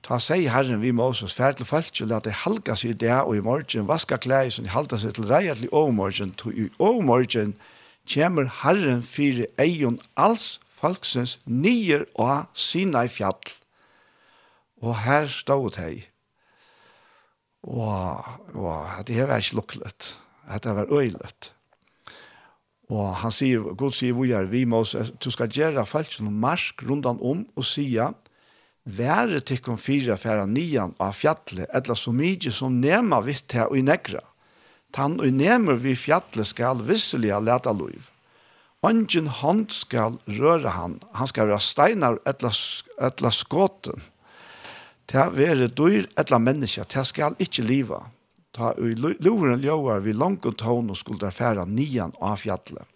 Ta 0.00 0.16
seg 0.22 0.46
herren 0.48 0.80
vi 0.80 0.94
Moses 0.96 1.34
fær 1.36 1.52
til 1.56 1.68
folk, 1.68 1.92
og 2.00 2.08
la 2.08 2.20
det 2.24 2.38
halka 2.44 2.76
seg 2.78 2.94
i 2.94 3.00
det, 3.04 3.12
og 3.20 3.36
i 3.36 3.44
morgen 3.44 3.88
vaska 3.88 4.16
klær, 4.16 4.48
som 4.48 4.64
de 4.64 4.72
halta 4.72 4.96
seg 5.00 5.12
til 5.16 5.28
reier 5.28 5.58
til 5.58 5.68
overmorgen, 5.72 6.32
og 6.44 6.56
i 6.56 6.70
overmorgen 6.78 7.54
kommer 8.08 8.48
herren 8.62 9.02
fire 9.04 9.46
eion 9.60 10.00
alls 10.16 10.58
folksens 10.66 11.36
nyer 11.44 12.06
og 12.14 12.48
sina 12.54 13.04
i 13.04 13.12
fjall. 13.12 13.52
Og 14.80 14.96
her 15.04 15.28
stod 15.28 15.76
hei. 15.76 16.06
Og, 17.68 18.24
og 18.56 19.06
det 19.06 19.20
var 19.28 19.36
ikke 19.36 19.58
lukket. 19.60 20.14
Det 20.64 20.76
var 20.76 20.88
øylet. 20.88 21.52
Og 22.90 23.12
han 23.22 23.30
sier, 23.30 23.62
Gud 23.78 23.94
sier, 23.94 24.16
vi 24.18 24.32
er 24.34 24.48
vi 24.50 24.64
med 24.66 24.82
oss, 24.82 24.96
du 25.22 25.30
skal 25.30 25.52
gjøre 25.54 25.86
falsk 25.86 26.20
noen 26.24 26.40
marsk 26.42 26.82
rundt 26.88 27.06
om 27.06 27.20
og 27.22 27.66
sier, 27.66 28.16
være 28.84 29.40
tikkum 29.46 29.78
fire 29.78 30.16
færa 30.18 30.46
nian 30.48 30.96
av 30.98 31.14
fjallet, 31.14 31.68
etla 31.70 31.94
så 31.94 32.12
mykje 32.16 32.52
som 32.54 32.80
nema 32.82 33.20
vitt 33.22 33.46
til 33.52 33.68
og 33.68 33.78
i 33.78 33.84
negra. 33.86 34.22
Tann 34.90 35.20
og 35.22 35.30
nemer 35.36 35.78
vi 35.78 35.94
fjallet 35.94 36.48
skal 36.50 36.82
visselige 36.88 37.38
leta 37.46 37.70
loiv. 37.70 38.08
Ongen 38.82 39.28
hånd 39.28 39.68
skal 39.76 40.16
røre 40.40 40.72
han, 40.72 40.96
han 41.14 41.28
skal 41.28 41.50
være 41.50 41.62
steinar 41.62 42.16
etla, 42.26 42.50
etla 42.98 43.30
skåten. 43.30 44.00
Ta 45.10 45.28
være 45.34 45.68
dyr 45.68 46.08
etla 46.18 46.40
menneska, 46.40 46.86
ta 46.88 47.04
skal 47.04 47.36
ikkje 47.38 47.66
liva 47.68 48.00
ta 48.52 48.72
i 48.74 48.94
loren 48.98 49.62
ljóar 49.62 50.02
vi 50.04 50.12
langt 50.12 50.46
og 50.46 50.56
tån 50.58 50.90
og 50.90 50.98
skulle 50.98 51.30
færa 51.34 51.66
nian 51.66 52.12
av 52.20 52.40
fjallet. 52.42 52.86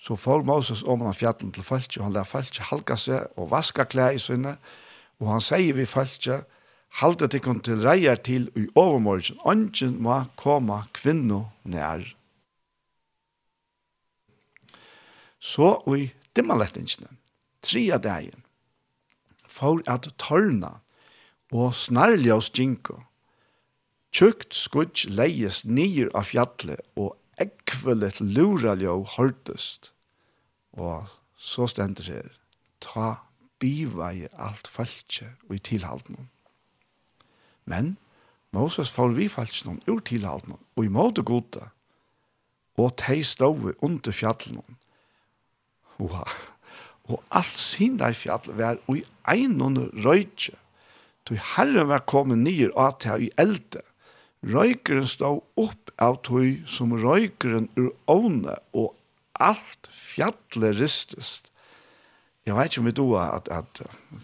Så 0.00 0.16
får 0.16 0.44
Moses 0.48 0.82
om 0.82 1.02
av 1.04 1.16
fjallet 1.16 1.52
til 1.54 1.64
falsk, 1.64 1.98
og 1.98 2.08
han 2.08 2.14
lær 2.16 2.28
falsk 2.28 2.60
halka 2.70 2.96
seg 2.96 3.40
og 3.40 3.50
vaska 3.52 3.84
klær 3.84 4.16
i 4.16 4.22
sinne, 4.22 4.56
og 5.20 5.28
han 5.34 5.44
sier 5.44 5.76
vi 5.76 5.88
falsk, 5.88 6.30
halte 7.00 7.28
tikkun 7.30 7.60
til 7.64 7.82
reier 7.84 8.16
til 8.16 8.48
i 8.58 8.66
overmorgen, 8.74 9.38
ånden 9.44 10.00
må 10.02 10.22
komme 10.40 10.82
kvinno 10.96 11.44
nær. 11.64 12.02
Så 15.40 15.76
i 15.96 16.10
dimmalettingene, 16.36 17.12
tria 17.64 18.00
dagen, 18.00 18.42
for 19.46 19.80
at 19.88 20.08
tørna 20.20 20.78
og 21.52 21.72
snarljøs 21.74 22.50
djinko, 22.54 23.00
Tjukt 24.10 24.56
skudj 24.58 25.06
leies 25.14 25.62
nyer 25.64 26.10
av 26.18 26.26
fjallet, 26.32 26.82
og 26.98 27.14
ekvelet 27.40 28.18
luraljå 28.20 28.96
hørtest. 29.16 29.92
Og 30.74 31.06
så 31.38 31.68
stender 31.70 32.04
det 32.04 32.16
her, 32.18 32.30
ta 32.82 33.08
bivaje 33.60 34.30
alt 34.34 34.68
falskje 34.70 35.30
og 35.48 35.56
i 35.56 35.62
tilhalden. 35.70 36.28
Men 37.64 37.96
Moses 38.50 38.90
får 38.90 39.14
vi 39.14 39.28
falskje 39.30 39.68
noen 39.68 39.82
ur 39.86 40.00
tilhalden, 40.02 40.58
og 40.74 40.84
i 40.84 40.90
måte 40.90 41.22
gode, 41.22 41.68
og 42.80 42.96
tei 42.98 43.20
stove 43.26 43.76
under 43.84 44.14
fjallet. 44.14 44.64
Oha, 46.00 46.24
og 47.10 47.22
alt 47.36 47.58
sin 47.58 47.98
dei 48.00 48.12
fjall 48.16 48.50
var 48.56 48.80
og 48.88 48.98
i 48.98 49.04
einon 49.28 49.78
røytje, 50.04 50.56
tog 51.28 51.40
herren 51.54 51.90
var 51.90 52.06
kommet 52.08 52.40
nyer 52.40 52.72
at 52.80 53.04
her 53.06 53.22
i 53.22 53.30
elde, 53.38 53.84
Røykeren 54.40 55.08
stod 55.08 55.42
opp 55.60 55.92
av 56.00 56.22
tøy 56.24 56.62
som 56.68 56.94
røykeren 56.96 57.68
ur 57.76 57.92
åne, 58.08 58.56
og 58.72 58.94
alt 59.40 59.90
fjallet 59.92 60.78
ristest. 60.80 61.50
Jeg 62.48 62.56
vet 62.56 62.72
ikke 62.72 62.80
om 62.80 62.88
vi 62.88 62.94
då 62.96 63.08
at, 63.20 63.50
at 63.52 63.82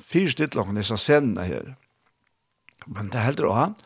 fire 0.08 0.32
stidtlåken 0.32 0.80
er 0.80 0.86
så 0.88 0.96
senne 1.00 1.44
her. 1.44 1.74
Men 2.86 3.10
det 3.12 3.24
heldur 3.26 3.52
han, 3.52 3.76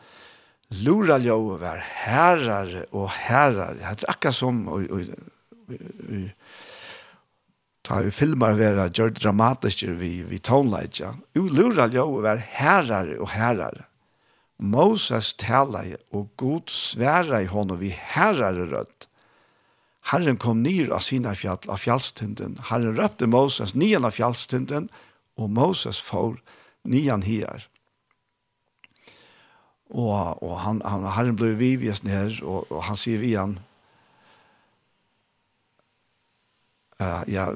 lura 0.85 1.17
ljøve 1.19 1.59
var 1.61 1.83
herrare 1.83 2.85
og 2.95 3.09
herrare. 3.11 3.75
Det 3.75 4.07
er 4.07 4.13
akkurat 4.13 4.37
som 4.37 4.63
og, 4.71 4.87
og, 4.87 5.11
og, 5.67 6.31
ta 7.83 7.99
i 8.05 8.13
filmar 8.13 8.55
vera 8.59 8.87
gjør 8.93 9.15
dramatiske 9.17 9.91
vi, 9.99 10.21
vi 10.29 10.39
tonelage. 10.39 11.03
Ja. 11.03 11.13
Lura 11.35 11.89
ljøve 11.91 12.23
var 12.23 12.43
herrare 12.55 13.19
og 13.19 13.33
herrare. 13.33 13.90
Moses 14.61 15.33
tala 15.41 15.83
og 16.13 16.29
god 16.37 16.69
sværa 16.69 17.41
i 17.41 17.49
honom 17.49 17.79
vi 17.81 17.89
herrar 17.89 18.53
rødt. 18.53 19.07
Herren 20.11 20.37
kom 20.37 20.61
nir 20.61 20.91
av 20.93 21.01
sina 21.05 21.33
fjall, 21.37 21.61
av 21.69 21.81
fjallstinden. 21.81 22.59
Herren 22.69 22.97
røpte 22.97 23.29
Moses 23.29 23.73
nian 23.73 24.05
av 24.05 24.13
fjallstinden, 24.17 24.89
og 25.37 25.49
Moses 25.49 26.01
får 26.01 26.37
nian 26.85 27.25
hier. 27.25 27.67
Og, 29.91 30.41
og 30.41 30.55
han, 30.63 30.81
han, 30.85 31.05
herren 31.17 31.37
ble 31.37 31.53
vivjes 31.59 32.03
ned, 32.05 32.41
og, 32.41 32.69
og 32.71 32.85
han 32.87 32.97
sier 32.97 33.21
vi 33.21 33.33
han, 33.35 33.59
Uh, 37.01 37.23
ja, 37.25 37.47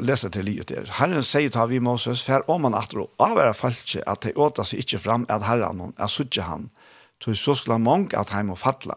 leser 0.00 0.30
til 0.32 0.46
livet 0.48 0.70
der. 0.70 0.86
Herren 0.96 1.24
sier 1.26 1.50
til 1.52 1.68
vi 1.68 1.82
Moses, 1.84 2.22
for 2.24 2.46
om 2.48 2.64
han 2.64 2.76
atro, 2.78 3.10
av 3.20 3.36
er 3.42 3.52
falske, 3.52 4.00
at 4.08 4.22
de 4.24 4.32
åter 4.32 4.64
seg 4.64 4.80
ikke 4.80 5.02
fram, 5.04 5.26
at 5.28 5.44
herren 5.44 5.82
hon, 5.82 5.92
at 6.00 6.12
suttje 6.14 6.46
han, 6.46 6.70
så 7.20 7.34
så 7.36 7.54
skulle 7.60 7.76
mange 7.78 8.16
at 8.16 8.32
han 8.32 8.48
må 8.48 8.56
fatla. 8.56 8.96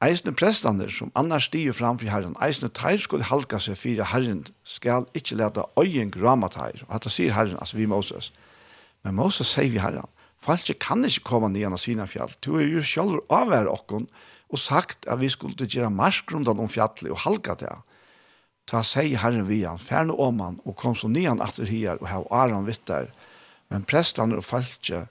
Eisne 0.00 0.32
prestander, 0.32 0.88
som 0.88 1.12
annars 1.14 1.50
stiger 1.50 1.76
fram 1.76 1.98
for 2.00 2.08
herren, 2.08 2.32
eisne 2.40 2.70
teir 2.72 2.96
skulle 3.04 3.28
halka 3.28 3.58
seg 3.60 3.76
for 3.76 4.00
herren, 4.14 4.46
skal 4.64 5.04
ikke 5.12 5.36
lete 5.36 5.66
øyen 5.76 6.14
grama 6.14 6.48
teir. 6.48 6.80
Og 6.88 6.94
dette 6.94 7.12
sier 7.12 7.36
herren, 7.36 7.58
altså 7.60 7.76
vi 7.76 7.90
Moses. 7.90 8.30
Men 9.04 9.18
Moses 9.20 9.52
sier 9.52 9.68
vi 9.68 9.84
herren, 9.84 10.08
falske 10.40 10.78
kan 10.80 11.04
ikke 11.04 11.26
komme 11.28 11.52
ned 11.52 11.68
av 11.68 11.76
sina 11.76 12.08
fjall. 12.08 12.32
Du 12.40 12.54
er 12.56 12.64
jo 12.64 12.80
selv 12.80 13.20
avvær 13.28 13.68
okken, 13.68 14.08
og 14.48 14.58
sagt 14.58 15.04
at 15.04 15.20
vi 15.20 15.28
skulle 15.28 15.68
gjøre 15.68 15.92
marsgrundan 15.92 16.58
om 16.58 16.72
fjallet 16.72 17.12
og 17.12 17.20
halka 17.26 17.60
det. 17.60 17.76
Ta 18.66 18.82
seg 18.86 19.16
herren 19.22 19.48
vi 19.48 19.62
han, 19.64 19.78
ferne 19.78 20.12
om 20.12 20.40
han, 20.40 20.60
og 20.64 20.76
kom 20.76 20.94
så 20.96 21.08
nyan 21.08 21.42
atter 21.42 21.66
her, 21.66 21.98
og 22.00 22.08
hev 22.08 22.26
aran 22.30 22.68
vittar. 22.68 23.10
Men 23.70 23.86
prestene 23.86 24.38
og 24.38 24.46
falskje 24.46 25.06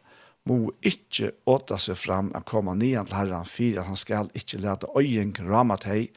må 0.47 0.71
ikkje 0.85 1.33
åta 1.49 1.77
seg 1.77 1.97
fram 1.99 2.31
at 2.35 2.47
komme 2.49 2.75
nyan 2.77 3.07
til 3.09 3.19
herren, 3.19 3.45
for 3.47 3.83
han 3.85 3.99
skal 3.99 4.31
ikkje 4.37 4.61
lete 4.63 4.91
øyen 4.97 5.35
rama 5.49 5.77
til 5.81 6.09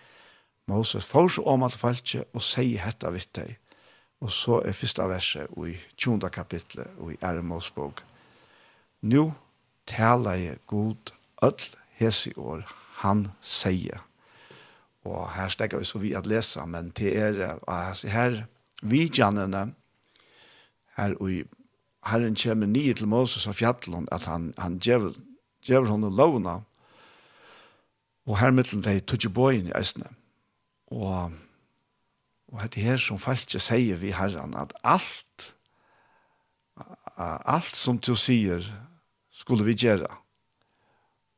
Moses 0.67 1.05
får 1.05 1.29
så 1.29 1.43
om 1.43 1.63
at 1.67 1.75
falskje 1.75 2.23
og 2.33 2.43
seg 2.47 2.77
hetta 2.81 3.11
vitt. 3.11 3.41
Og 4.23 4.31
så 4.31 4.61
er 4.63 4.77
første 4.79 5.09
verset 5.11 5.51
i 5.59 5.75
20. 5.97 6.31
kapitlet 6.31 6.99
og 6.99 7.13
i 7.13 7.19
Eremos 7.27 7.71
bok. 7.75 8.03
Nå 9.03 9.33
taler 9.87 10.39
jeg 10.39 10.63
god 10.67 11.13
ødel 11.43 11.75
hese 11.99 12.33
år, 12.39 12.63
han 13.03 13.33
sier. 13.43 14.05
Og 15.05 15.33
her 15.35 15.49
stekker 15.51 15.79
vi 15.79 15.85
så 15.85 15.99
vi 15.99 16.13
at 16.15 16.27
lese, 16.31 16.63
men 16.67 16.93
til 16.95 17.17
er, 17.17 17.59
her 18.09 18.45
vidjanene, 18.83 19.73
her 20.97 21.15
og 21.21 21.43
Herren 22.07 22.37
kommer 22.37 22.67
nye 22.67 22.95
til 22.99 23.07
Moses 23.07 23.47
av 23.47 23.55
fjallet, 23.55 24.09
at 24.13 24.27
han, 24.27 24.51
han 24.59 24.79
djevel, 24.83 25.15
djevel 25.63 25.91
henne 25.93 26.11
lovna, 26.11 26.59
og 28.27 28.39
her 28.39 28.55
mittelen 28.55 28.83
de 28.83 28.99
tog 29.07 29.29
bøyen 29.35 29.71
i 29.71 29.75
eisene. 29.79 30.11
Og, 30.91 31.33
og 32.51 32.63
dette 32.63 32.83
her 32.83 32.99
som 33.01 33.23
falske 33.23 33.63
sier 33.63 33.99
vi 34.03 34.13
Herren, 34.15 34.55
at 34.59 34.75
alt, 34.83 35.53
alt 37.19 37.75
som 37.79 37.99
du 37.99 38.15
sier, 38.19 38.67
skulle 39.31 39.67
vi 39.67 39.79
gjøre. 39.79 40.11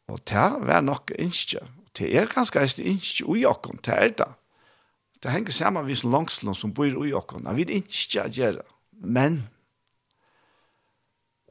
Og 0.09 0.21
det 0.29 0.49
var 0.65 0.85
nok 0.85 1.13
ikke 1.19 1.61
det 1.99 2.11
er 2.17 2.31
ganske 2.31 2.61
eisen 2.61 2.85
ikke 2.85 3.27
ui 3.31 3.45
okken, 3.47 3.79
det 3.85 3.95
er 3.95 4.15
det. 4.19 4.31
Det 5.23 5.33
henger 5.33 5.53
sammen 5.53 5.87
med 5.87 6.05
langslån 6.05 6.55
som 6.55 6.75
bor 6.75 6.97
ui 6.99 7.13
okken, 7.13 7.47
vi 7.57 7.65
vil 7.65 7.77
ikke 7.81 8.29
gjøre, 8.29 8.65
men 8.93 9.43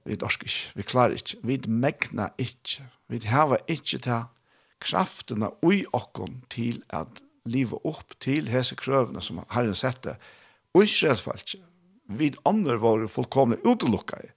vi 0.06 0.16
dorsk 0.20 0.44
ikke, 0.44 0.72
vi 0.76 0.84
klarer 0.84 1.18
ikke, 1.18 1.38
vi 1.44 1.60
megna 1.68 2.30
ikke, 2.38 2.84
vi 3.10 3.22
hava 3.26 3.58
ikke 3.68 3.98
til 4.04 4.26
kraftene 4.84 5.50
ui 5.64 5.84
okken 5.96 6.42
til 6.52 6.84
at 6.90 7.24
livet 7.46 7.80
opp 7.88 8.16
til 8.24 8.50
hese 8.52 8.76
krøvene 8.80 9.22
som 9.24 9.42
Herren 9.52 9.76
sette, 9.76 10.18
og 10.74 10.84
ikke 10.84 11.10
redsfalt 11.10 11.56
ikke, 11.56 11.64
vi 12.20 12.34
andre 12.46 12.78
var 12.84 13.08
fullkomne 13.08 13.58
utelukket 13.64 14.28
i, 14.28 14.32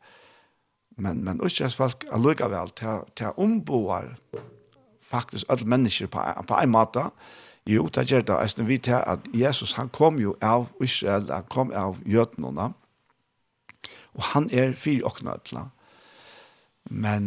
men 1.02 1.24
men 1.24 1.42
ikke 1.42 1.66
redsfalt 1.66 2.06
er 2.08 2.22
lukka 2.22 2.48
vel 2.48 2.70
til 2.78 3.02
til 3.18 3.42
omboar 3.42 4.14
faktisk 5.10 5.46
alle 5.48 5.66
mennesker 5.66 6.10
på, 6.10 6.22
på 6.48 6.60
en 6.62 6.72
måte. 6.72 7.08
Jo, 7.66 7.86
det 7.86 8.06
gjør 8.10 8.22
det. 8.26 8.40
Jeg 8.40 8.50
synes 8.50 8.68
vi 8.68 8.78
til 8.78 9.02
at 9.06 9.28
Jesus, 9.34 9.72
han 9.72 9.88
kom 9.88 10.18
jo 10.18 10.36
av 10.40 10.68
Israel, 10.82 11.30
han 11.32 11.48
kom 11.50 11.72
av 11.74 11.98
jødnene, 12.06 12.72
og 14.14 14.22
han 14.32 14.50
er 14.52 14.74
fire 14.78 15.04
åkne 15.06 15.38
til 15.44 15.58
Men, 16.90 17.26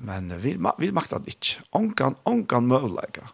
men 0.00 0.32
vi, 0.42 0.56
vi 0.78 0.90
makter 0.92 1.18
det 1.18 1.34
ikke. 1.34 1.62
Ongan, 1.72 2.16
ongan 2.24 2.66
mulighet. 2.66 3.24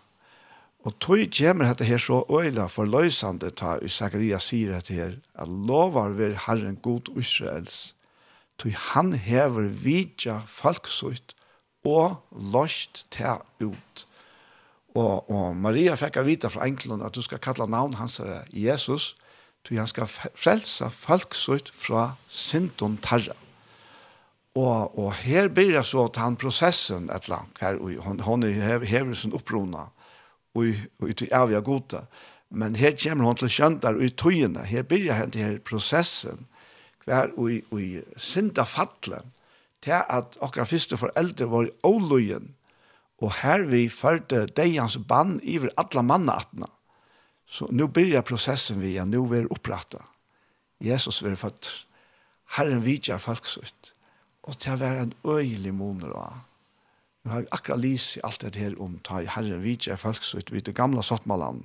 Og 0.86 0.94
tog 1.02 1.18
kommer 1.34 1.66
dette 1.66 1.84
her 1.84 1.98
så 1.98 2.22
øyla 2.30 2.68
for 2.70 2.86
løsande 2.86 3.50
ta 3.50 3.76
i 3.82 3.88
Zacharias 3.88 4.46
sier 4.52 4.70
dette 4.72 4.94
her, 4.94 5.16
at 5.34 5.48
lovar 5.48 6.14
vi 6.14 6.30
Herren 6.46 6.76
god 6.76 7.10
Israels, 7.18 7.96
tog 8.58 8.72
han 8.92 9.12
hever 9.12 9.66
vidja 9.82 10.44
folksutt 10.46 11.34
og 11.86 12.18
løst 12.52 13.06
ta 13.14 13.38
ut. 13.62 14.06
Og, 14.96 15.30
og 15.30 15.56
Maria 15.60 15.96
fikk 15.98 16.18
vita 16.24 16.50
fra 16.52 16.66
enkelen 16.66 17.04
at 17.04 17.14
du 17.14 17.22
skal 17.24 17.42
kalla 17.42 17.68
navn 17.68 17.98
hans 18.00 18.18
er 18.20 18.48
Jesus, 18.52 19.14
til 19.66 19.80
han 19.80 19.90
skal 19.90 20.08
frelsa 20.08 20.88
folk 20.92 21.34
sitt 21.34 21.72
fra 21.74 22.14
syndom 22.28 22.96
tarra. 23.02 23.34
Og, 24.56 24.94
og 24.96 25.10
her 25.20 25.50
blir 25.52 25.74
det 25.74 25.84
så 25.84 26.06
at 26.06 26.16
han 26.22 26.38
prosessen 26.40 27.10
et 27.12 27.28
langt, 27.28 27.60
her, 27.60 27.76
og 27.76 27.92
hon, 28.06 28.22
hon 28.24 28.46
er 28.46 28.86
hever 28.88 29.14
sin 29.14 29.34
opprona, 29.36 29.90
og, 30.56 30.70
og 31.02 31.10
ut 31.10 31.24
i 31.26 31.32
avia 31.34 31.60
gode. 31.60 32.00
Men 32.48 32.78
her 32.78 32.94
kommer 32.96 33.28
hon 33.28 33.36
til 33.36 33.52
kjøndar 33.52 33.98
og 33.98 34.06
i 34.06 34.14
tøyene, 34.14 34.64
her 34.64 34.86
blir 34.86 35.12
det 35.28 35.42
her 35.42 35.58
prosessen, 35.60 36.46
hver 37.04 37.34
og 37.36 37.52
i, 37.52 37.60
og 37.70 37.82
i 37.82 37.90
synda 38.16 38.64
fattelen, 38.64 39.34
til 39.86 39.94
at 39.94 40.38
okkara 40.42 40.66
fyrste 40.66 40.98
foreldre 40.98 41.46
var 41.50 41.70
åløyen, 41.86 42.50
og 43.22 43.32
her 43.40 43.64
vi 43.70 43.86
førte 43.88 44.44
deians 44.58 44.98
bann 45.08 45.38
iver 45.42 45.70
alla 45.80 46.02
mannaatna. 46.02 46.66
Så 47.46 47.68
nu 47.70 47.86
byrjar 47.86 48.26
processen 48.26 48.80
vi, 48.82 48.96
ja, 48.96 49.04
nu 49.04 49.22
er 49.24 49.28
vi 49.28 49.46
oppratta. 49.50 50.02
Jesus 50.82 51.22
er 51.22 51.34
født. 51.38 51.86
Herren 52.56 52.82
vidjar 52.84 53.22
folksutt. 53.22 53.94
Og 54.46 54.58
til 54.58 54.76
å 54.76 54.82
være 54.82 55.06
en 55.06 55.14
øyelig 55.24 55.72
moner 55.74 56.12
av. 56.18 56.42
Nu 57.24 57.32
har 57.32 57.46
vi 57.46 57.54
akkurat 57.54 57.82
lys 57.82 58.16
i 58.18 58.22
alt 58.26 58.44
det 58.44 58.60
her 58.60 58.76
om 58.82 58.98
ta 59.02 59.22
i 59.22 59.30
Herren 59.30 59.62
vidjar 59.64 59.98
folksutt 59.98 60.52
vid 60.52 60.68
det 60.68 60.76
gamla 60.76 61.02
sottmalan. 61.02 61.64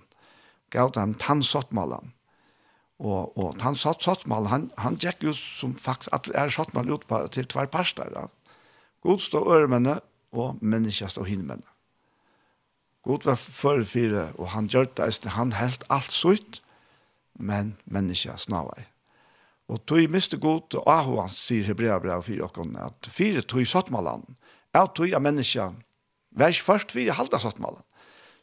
Gav 0.74 0.94
dem 0.96 1.14
tann 1.20 1.44
sottmalan. 1.44 2.14
Og, 3.02 3.34
og 3.38 3.58
han 3.64 3.76
satt 3.80 4.04
satsmal, 4.06 4.46
han, 4.52 4.70
han 4.78 5.00
gikk 5.02 5.26
jo 5.26 5.34
som 5.34 5.74
faktisk 5.74 6.14
at 6.14 6.30
er 6.38 6.54
satsmal 6.54 6.92
ut 6.94 7.08
på, 7.10 7.24
til 7.34 7.50
tvær 7.50 7.72
parster. 7.74 8.12
Ja. 8.14 8.28
God 9.02 9.22
stå 9.24 9.42
øremenne, 9.50 10.00
og 10.32 10.62
menneske 10.62 11.10
stå 11.12 11.26
hinmenne. 11.28 11.68
God 13.04 13.26
var 13.26 13.36
før 13.36 13.82
fire, 13.84 14.30
og 14.38 14.54
han 14.54 14.70
gjør 14.70 14.92
det, 14.96 15.34
han 15.34 15.56
helt 15.58 15.84
alt 15.90 16.14
sutt, 16.14 16.62
men 17.34 17.76
menneske 17.90 18.38
snavei. 18.38 18.86
Og 19.72 19.82
tog 19.88 20.06
miste 20.12 20.38
god, 20.38 20.76
og 20.78 20.88
ahu 20.92 21.18
han 21.18 21.32
sier 21.34 21.66
Hebrea 21.66 21.98
brev 22.00 22.24
fire 22.28 22.46
okkon, 22.46 22.76
at 22.78 23.10
fire 23.10 23.42
tog 23.42 23.66
satsmalan, 23.68 24.26
at 24.78 24.94
tog 24.96 25.14
av 25.16 25.24
menneska, 25.24 25.72
vers 26.38 26.62
først 26.62 26.94
fire 26.94 27.16
halda 27.18 27.40
satsmalan. 27.42 27.84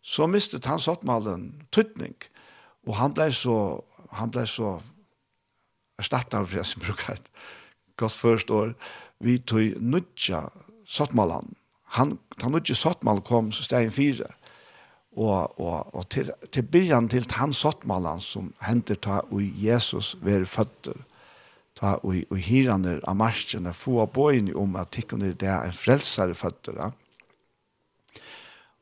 Så 0.02 0.26
mistet 0.26 0.66
han 0.66 0.83
satsmalen 0.83 1.52
tøtning, 1.70 2.16
og 2.88 2.96
han 2.98 3.14
blei 3.14 3.30
så 3.37 3.78
han 4.16 4.33
ble 4.33 4.44
så 4.49 4.79
erstattet 5.99 6.38
av 6.38 6.55
jeg 6.55 6.66
som 6.66 6.83
bruker 6.85 7.14
et 7.14 7.31
godt 7.99 8.14
første 8.14 8.55
år, 8.55 8.75
vi 9.18 9.38
tog 9.38 9.79
nødja 9.83 10.47
Sottmalan. 10.88 11.51
Han, 11.99 12.18
han 12.40 12.55
nødja 12.55 12.77
Sottmalan 12.79 13.25
kom 13.27 13.51
så 13.53 13.66
steg 13.66 13.88
en 13.88 13.94
fire. 13.94 14.29
Og, 15.18 15.59
og, 15.59 15.94
og 15.94 16.07
til, 16.12 16.31
til 16.55 16.62
byen 16.62 17.09
til 17.11 17.27
han 17.35 17.53
Sottmalan 17.53 18.23
som 18.23 18.53
henter 18.62 19.01
ta 19.03 19.21
og 19.27 19.42
Jesus 19.42 20.14
være 20.23 20.47
føtter, 20.47 21.03
ta 21.79 21.97
og, 22.05 22.23
og 22.31 22.38
hirene 22.47 22.99
av 23.03 23.18
marsjene, 23.18 23.75
få 23.75 23.99
av 24.05 24.14
bøyene 24.14 24.55
om 24.57 24.79
at 24.79 24.92
tikkene 24.94 25.35
det 25.35 25.51
er 25.51 25.66
en 25.66 25.77
frelsere 25.77 26.38
føtter. 26.38 26.79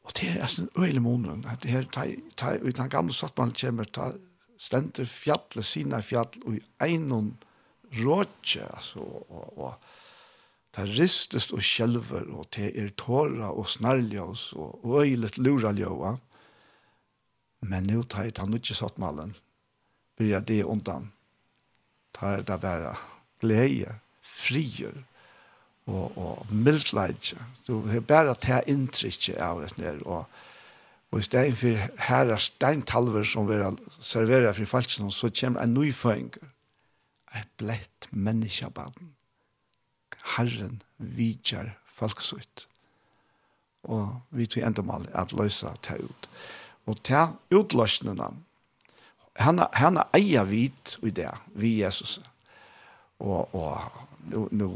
Og 0.07 0.15
det 0.21 0.29
er 0.37 0.45
en 0.47 0.69
øyelig 0.79 1.03
måned, 1.03 1.49
at 1.51 1.65
det 1.65 1.73
her, 1.73 1.89
ta, 1.91 2.05
ta, 2.37 2.55
ta, 2.61 2.87
ta, 2.87 3.03
ta, 3.03 3.49
ta, 3.49 3.85
ta, 3.97 4.13
stendur 4.59 5.09
fjall, 5.09 5.63
sina 5.63 6.01
fjall, 6.05 6.33
og 6.45 6.59
einum 6.83 6.87
einon 6.87 7.31
rådje, 8.03 8.67
altså, 8.67 9.01
og, 9.01 9.59
og 9.59 9.75
det 10.77 10.87
ristest 10.99 11.55
og 11.57 11.65
skjelver, 11.65 12.27
og 12.37 12.49
det 12.57 12.73
er 12.77 12.93
tåra 12.99 13.51
og 13.53 13.69
snarljås, 13.69 14.53
og 14.57 15.03
øylet 15.03 15.39
luraljåa, 15.39 16.17
men 17.67 17.87
nu 17.89 18.03
tar 18.03 18.29
jeg 18.29 18.37
tann 18.37 18.57
ikke 18.57 18.77
satt 18.77 18.99
malen, 19.01 19.35
blir 20.17 20.41
det 20.41 20.65
undan, 20.65 21.11
tar 22.17 22.45
det 22.45 22.61
bare 22.61 22.97
glede, 23.41 23.97
frier, 24.27 25.05
og, 25.87 26.19
og 26.19 26.51
mildleidje, 26.51 27.39
du 27.67 27.87
har 27.87 28.03
bare 28.03 28.35
ta 28.35 28.61
inntrykket 28.67 29.39
av 29.39 29.63
det, 29.79 29.95
og 30.03 30.27
Og 31.17 31.21
i 31.21 31.25
stedet 31.25 31.57
for 31.57 31.79
her 32.09 32.29
er 32.29 32.41
steintalver 32.45 33.23
som 33.25 33.47
vil 33.49 33.79
servere 34.05 34.51
for 34.53 34.69
falskene, 34.69 35.09
så 35.13 35.31
kommer 35.33 35.63
en 35.63 35.73
nyføringer. 35.73 36.51
Et 37.37 37.49
blett 37.57 38.09
menneskebaden. 38.13 39.15
Herren 40.37 40.83
vidjer 40.99 41.71
folksutt. 41.89 42.67
Og 43.89 44.21
vi 44.31 44.45
tog 44.47 44.67
enda 44.69 44.85
mal 44.85 45.09
at 45.17 45.33
løse 45.33 45.73
ta 45.83 45.97
ut. 45.97 46.29
Og 46.85 47.01
til 47.01 47.33
utløsningene, 47.57 48.29
han, 49.41 49.65
han 49.73 50.03
eier 50.13 50.45
vidt 50.45 50.99
i 51.01 51.15
det, 51.17 51.33
vi 51.57 51.79
Jesus. 51.81 52.19
Og, 53.19 53.55
og 53.55 53.81
nu, 54.29 54.49
nu 54.53 54.69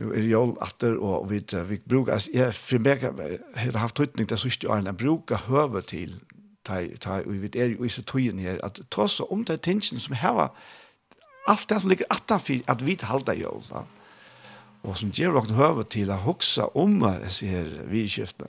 nu 0.00 0.14
är 0.14 0.22
jag 0.22 0.58
åter 0.62 0.94
och 0.96 1.32
vi 1.32 1.44
vi 1.70 1.80
brukar 1.84 2.22
jag 2.32 2.54
för 2.54 2.78
mig 2.78 2.98
har 3.54 3.78
haft 3.78 3.94
tryckning 3.94 4.26
där 4.26 4.36
så 4.36 4.48
jag 4.60 4.78
en 4.78 4.96
brukar 4.96 5.36
höver 5.36 5.80
till 5.80 6.14
ta 6.62 6.74
ta 6.98 7.22
vi 7.26 7.38
vet 7.38 7.56
är 7.56 7.68
ju 7.68 7.88
så 7.88 8.02
tjen 8.02 8.38
här 8.38 8.64
att 8.64 8.90
ta 8.90 9.08
så 9.08 9.24
om 9.24 9.44
det 9.44 9.58
tingen 9.58 10.00
som 10.00 10.14
här 10.14 10.34
var 10.34 10.50
allt 11.46 11.68
det 11.68 11.80
som 11.80 11.88
ligger 11.88 12.06
attan 12.10 12.40
för 12.40 12.60
att 12.66 12.82
vi 12.82 12.98
hålla 13.02 13.34
ju 13.34 13.62
så 13.62 13.84
och 14.82 14.98
som 14.98 15.10
ger 15.10 15.30
rocken 15.30 15.54
höver 15.54 15.82
till 15.82 16.10
att 16.10 16.26
huxa 16.26 16.66
om 16.66 17.14
så 17.28 17.46
här 17.46 17.82
vi 17.88 18.08
skiftar 18.08 18.48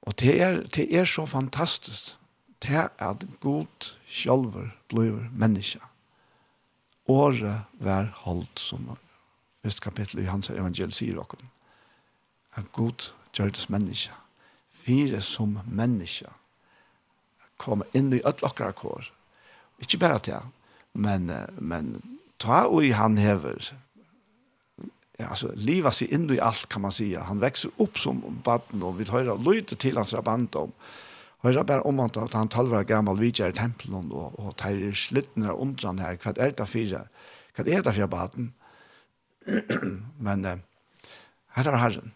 och 0.00 0.14
det 0.16 0.40
är 0.40 0.66
det 0.72 0.96
är 0.96 1.04
så 1.04 1.26
fantastiskt 1.26 2.18
det 2.58 2.74
är 2.74 2.88
at 2.98 3.24
god 3.40 3.92
sjálfur 4.08 4.70
bløyver 4.88 5.28
menneska. 5.32 5.80
Året 7.08 7.68
vær 7.80 8.08
holdt 8.24 8.58
som 8.58 8.96
første 9.64 9.84
kapittel 9.84 10.22
i 10.22 10.30
hans 10.30 10.52
evangel 10.52 10.92
sier 10.94 11.16
dere 11.18 11.50
at 12.54 12.70
Gud 12.72 13.10
gjør 13.34 13.50
det 13.50 13.58
som 13.64 13.74
menneske. 13.74 14.12
Fire 14.70 15.20
som 15.24 15.56
menneske. 15.66 16.30
Kom 17.58 17.82
inn 17.96 18.12
i 18.14 18.20
et 18.22 18.44
dere 18.44 18.74
kår. 18.76 19.08
Ikke 19.82 19.98
bare 19.98 20.20
til 20.22 20.52
men, 20.94 21.32
men 21.58 21.96
ta 22.38 22.64
og 22.70 22.84
i 22.86 22.92
han 22.94 23.18
hever 23.18 23.72
ja, 25.18 25.28
altså, 25.30 25.52
livet 25.54 25.94
seg 25.94 26.12
inn 26.14 26.26
i 26.34 26.40
alt, 26.42 26.66
kan 26.70 26.82
man 26.82 26.94
si. 26.94 27.12
Han 27.14 27.42
vekser 27.42 27.74
opp 27.82 27.98
som 28.02 28.22
baden, 28.46 28.82
og 28.82 28.98
vi 28.98 29.06
hører 29.10 29.38
lydet 29.38 29.78
til 29.82 29.98
hans 29.98 30.14
rabandom. 30.14 30.72
Hører 31.44 31.66
bare 31.68 31.86
om 31.86 32.00
at 32.02 32.16
han 32.34 32.50
talver 32.50 32.86
gammel 32.88 33.20
vidtjer 33.20 33.52
i 33.52 33.56
tempelen, 33.56 34.10
og, 34.10 34.34
og 34.40 34.56
tar 34.58 34.78
slittene 34.96 35.52
og 35.52 35.62
undrene 35.68 36.02
her. 36.02 36.18
Hva 36.18 36.34
er 36.38 36.54
det 36.56 36.66
fire? 36.70 37.04
Hva 37.54 37.66
er 37.66 37.84
det 37.86 37.94
fire 37.94 38.10
baden? 38.10 38.50
men 40.18 40.44
här 41.46 41.68
er 41.68 41.76
Herren. 41.76 42.12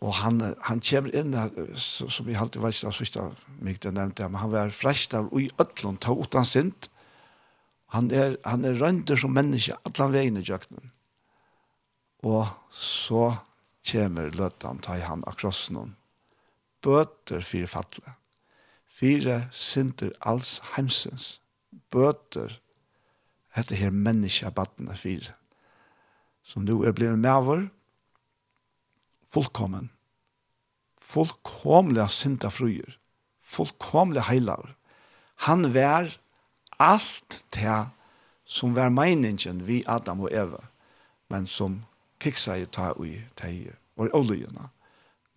Och 0.00 0.14
han 0.14 0.54
han 0.60 0.80
kommer 0.80 1.16
in 1.16 1.50
som 1.86 2.26
vi 2.26 2.36
alltid 2.36 2.62
vet 2.62 2.74
så 2.74 2.92
sista 2.92 3.30
mig 3.60 3.78
det 3.80 3.90
nämnde 3.90 4.28
men 4.28 4.34
han 4.34 4.50
var 4.50 4.70
fräsch 4.70 5.14
av 5.14 5.40
i 5.40 5.50
öllon 5.58 5.96
ta 5.96 6.20
utan 6.20 6.44
synd. 6.44 6.88
Han 7.86 8.10
är 8.10 8.38
han 8.44 8.64
är 8.64 8.74
rönder 8.74 9.16
som 9.16 9.32
människa 9.32 9.78
alle 9.84 10.12
vägen 10.12 10.36
i 10.36 10.42
jakten. 10.44 10.90
Och 12.22 12.46
så 12.70 13.36
kommer 13.92 14.30
løtten, 14.30 14.78
ta 14.78 14.96
i 14.96 15.00
han 15.00 15.24
akross 15.26 15.70
någon. 15.70 15.96
Böter 16.80 17.40
för 17.40 17.66
fatle. 17.66 18.12
Fyra 19.00 19.42
synder 19.52 20.12
alls 20.18 20.60
hemsens. 20.60 21.40
Böter. 21.90 22.60
etter 23.54 23.76
her 23.76 23.90
menneska 23.90 24.50
battene 24.50 24.96
fyra 24.96 25.34
som 26.48 26.64
nu 26.64 26.80
er 26.88 26.96
blevet 26.96 27.20
maver, 27.20 27.68
fullkommen. 29.28 29.90
Fullkomlig 30.96 32.08
synda 32.12 32.48
fruer. 32.52 32.96
Fullkomlig 33.44 34.24
heilar. 34.28 34.74
Han 35.44 35.74
vær 35.74 36.16
alt 36.80 37.42
til 37.52 37.90
som 38.48 38.72
vær 38.76 38.88
meiningen 38.88 39.60
vi 39.68 39.82
Adam 39.86 40.24
og 40.24 40.32
Eva, 40.32 40.62
men 41.28 41.46
som 41.46 41.82
kiksa 42.22 42.56
i 42.56 42.64
ta 42.66 42.94
ui 42.96 43.18
teie 43.36 43.76
og 44.00 44.14
oljena. 44.16 44.70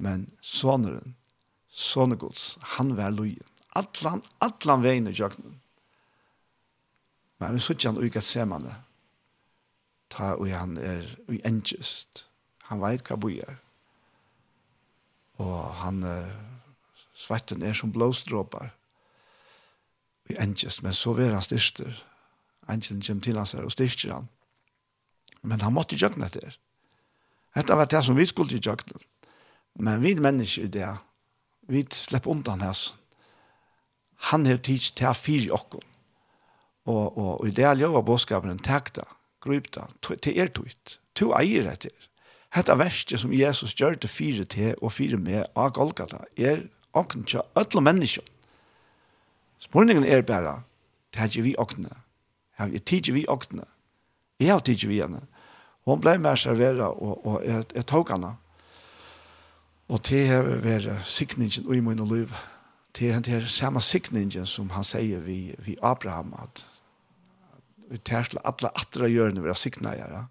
Men 0.02 0.30
soneren, 0.42 1.16
sonegods, 1.68 2.56
han 2.78 2.96
vær 2.98 3.12
lojen. 3.12 3.48
Atlan, 3.76 4.24
atlan 4.40 4.84
veien 4.84 5.08
i 5.08 5.16
jøgnen. 5.16 5.60
Men 7.40 7.56
vi 7.56 7.64
suttjan 7.64 8.00
uika 8.00 8.22
semane, 8.24 8.74
ta 10.12 10.36
og 10.38 10.50
han 10.52 10.78
er 10.78 11.06
uengest. 11.30 12.26
Han 12.70 12.82
veit 12.84 13.04
hva 13.08 13.18
boi 13.20 13.38
er. 13.42 13.58
Og 15.42 15.58
han, 15.82 16.04
uh, 16.04 16.30
svetten 17.18 17.64
er 17.66 17.74
som 17.78 17.92
blåstråpar. 17.92 18.74
Uengest, 20.32 20.84
men 20.84 20.94
så 20.94 21.16
vil 21.18 21.34
han 21.34 21.44
styrster. 21.44 21.96
Engelen 22.70 23.02
kommer 23.02 23.24
til 23.24 23.38
hans 23.38 23.56
her 23.58 23.66
og 23.66 23.74
styrster 23.74 24.14
han. 24.14 24.30
Men 25.42 25.62
han 25.62 25.74
måtte 25.74 25.98
gjøkne 25.98 26.28
etter. 26.30 26.58
Dette 27.56 27.76
var 27.76 27.90
det 27.90 28.04
som 28.06 28.16
vi 28.16 28.26
skulle 28.30 28.60
gjøkne. 28.60 29.00
Men 29.80 30.04
vi 30.04 30.16
mennesker 30.16 30.68
i 30.68 30.72
det, 30.72 30.90
vi 31.68 31.86
slipper 31.92 32.32
undan 32.32 32.62
hans. 32.62 32.92
Han 34.32 34.46
har 34.46 34.62
tids 34.62 34.92
til 34.92 35.10
å 35.10 35.16
fyre 35.18 35.56
oss. 35.56 35.82
Og, 36.86 37.18
og, 37.18 37.42
og 37.42 37.48
i 37.48 37.54
det 37.56 37.66
er 37.66 37.80
jo 37.82 37.96
av 37.98 38.06
bådskapen 38.06 38.52
en 38.54 38.62
takta. 38.62 39.06
Grøp 39.42 39.72
da, 39.76 39.88
til 40.06 40.38
er 40.38 40.52
tøyt. 40.54 41.00
To 41.18 41.32
eier 41.38 41.68
etter. 41.72 41.94
Hetta 42.54 42.76
verste 42.76 43.18
som 43.18 43.34
Jesus 43.34 43.74
gjør 43.80 43.96
til 44.02 44.12
fire 44.12 44.44
til 44.44 44.76
og 44.82 44.94
fire 44.94 45.18
med 45.18 45.48
av 45.56 45.72
Golgata 45.76 46.26
er 46.38 46.66
åkne 46.94 47.24
til 47.26 47.42
alle 47.56 47.82
mennesker. 47.82 48.26
Spørningen 49.62 50.04
er 50.04 50.22
bare, 50.22 50.62
det 51.14 51.22
er 51.22 51.30
ikke 51.30 51.46
vi 51.48 51.56
åkne. 51.58 51.90
Jeg 52.60 52.68
er 52.70 52.96
ikke 52.98 53.14
vi 53.14 53.26
åkne. 53.28 53.66
Jeg 54.40 54.52
har 54.52 54.70
ikke 54.70 54.88
vi 54.88 55.02
henne. 55.02 55.22
Hun 55.86 56.02
ble 56.02 56.18
med 56.18 56.38
servera 56.38 56.92
og, 56.92 57.26
og 57.26 57.46
jeg, 57.46 57.66
jeg 57.76 57.86
tok 57.86 58.12
henne. 58.12 58.36
Og 59.88 60.00
det 60.08 60.28
har 60.28 60.48
vært 60.64 61.06
sikningen 61.06 61.68
i 61.74 61.80
min 61.80 62.04
liv. 62.08 62.34
Det 62.98 63.12
er 63.12 63.20
den 63.20 63.48
samme 63.48 63.82
sikningen 63.82 64.46
som 64.46 64.70
han 64.70 64.84
sier 64.84 65.20
vi, 65.20 65.56
vi 65.60 65.78
Abraham, 65.82 66.34
at 66.44 66.66
vi 67.92 68.00
tar 68.00 68.30
til 68.32 68.40
alle 68.48 68.72
atre 68.80 69.10
hjørne 69.12 69.44
vi 69.44 69.52
har 69.52 69.60
sikna 69.60 69.96
gjøre. 69.98 70.26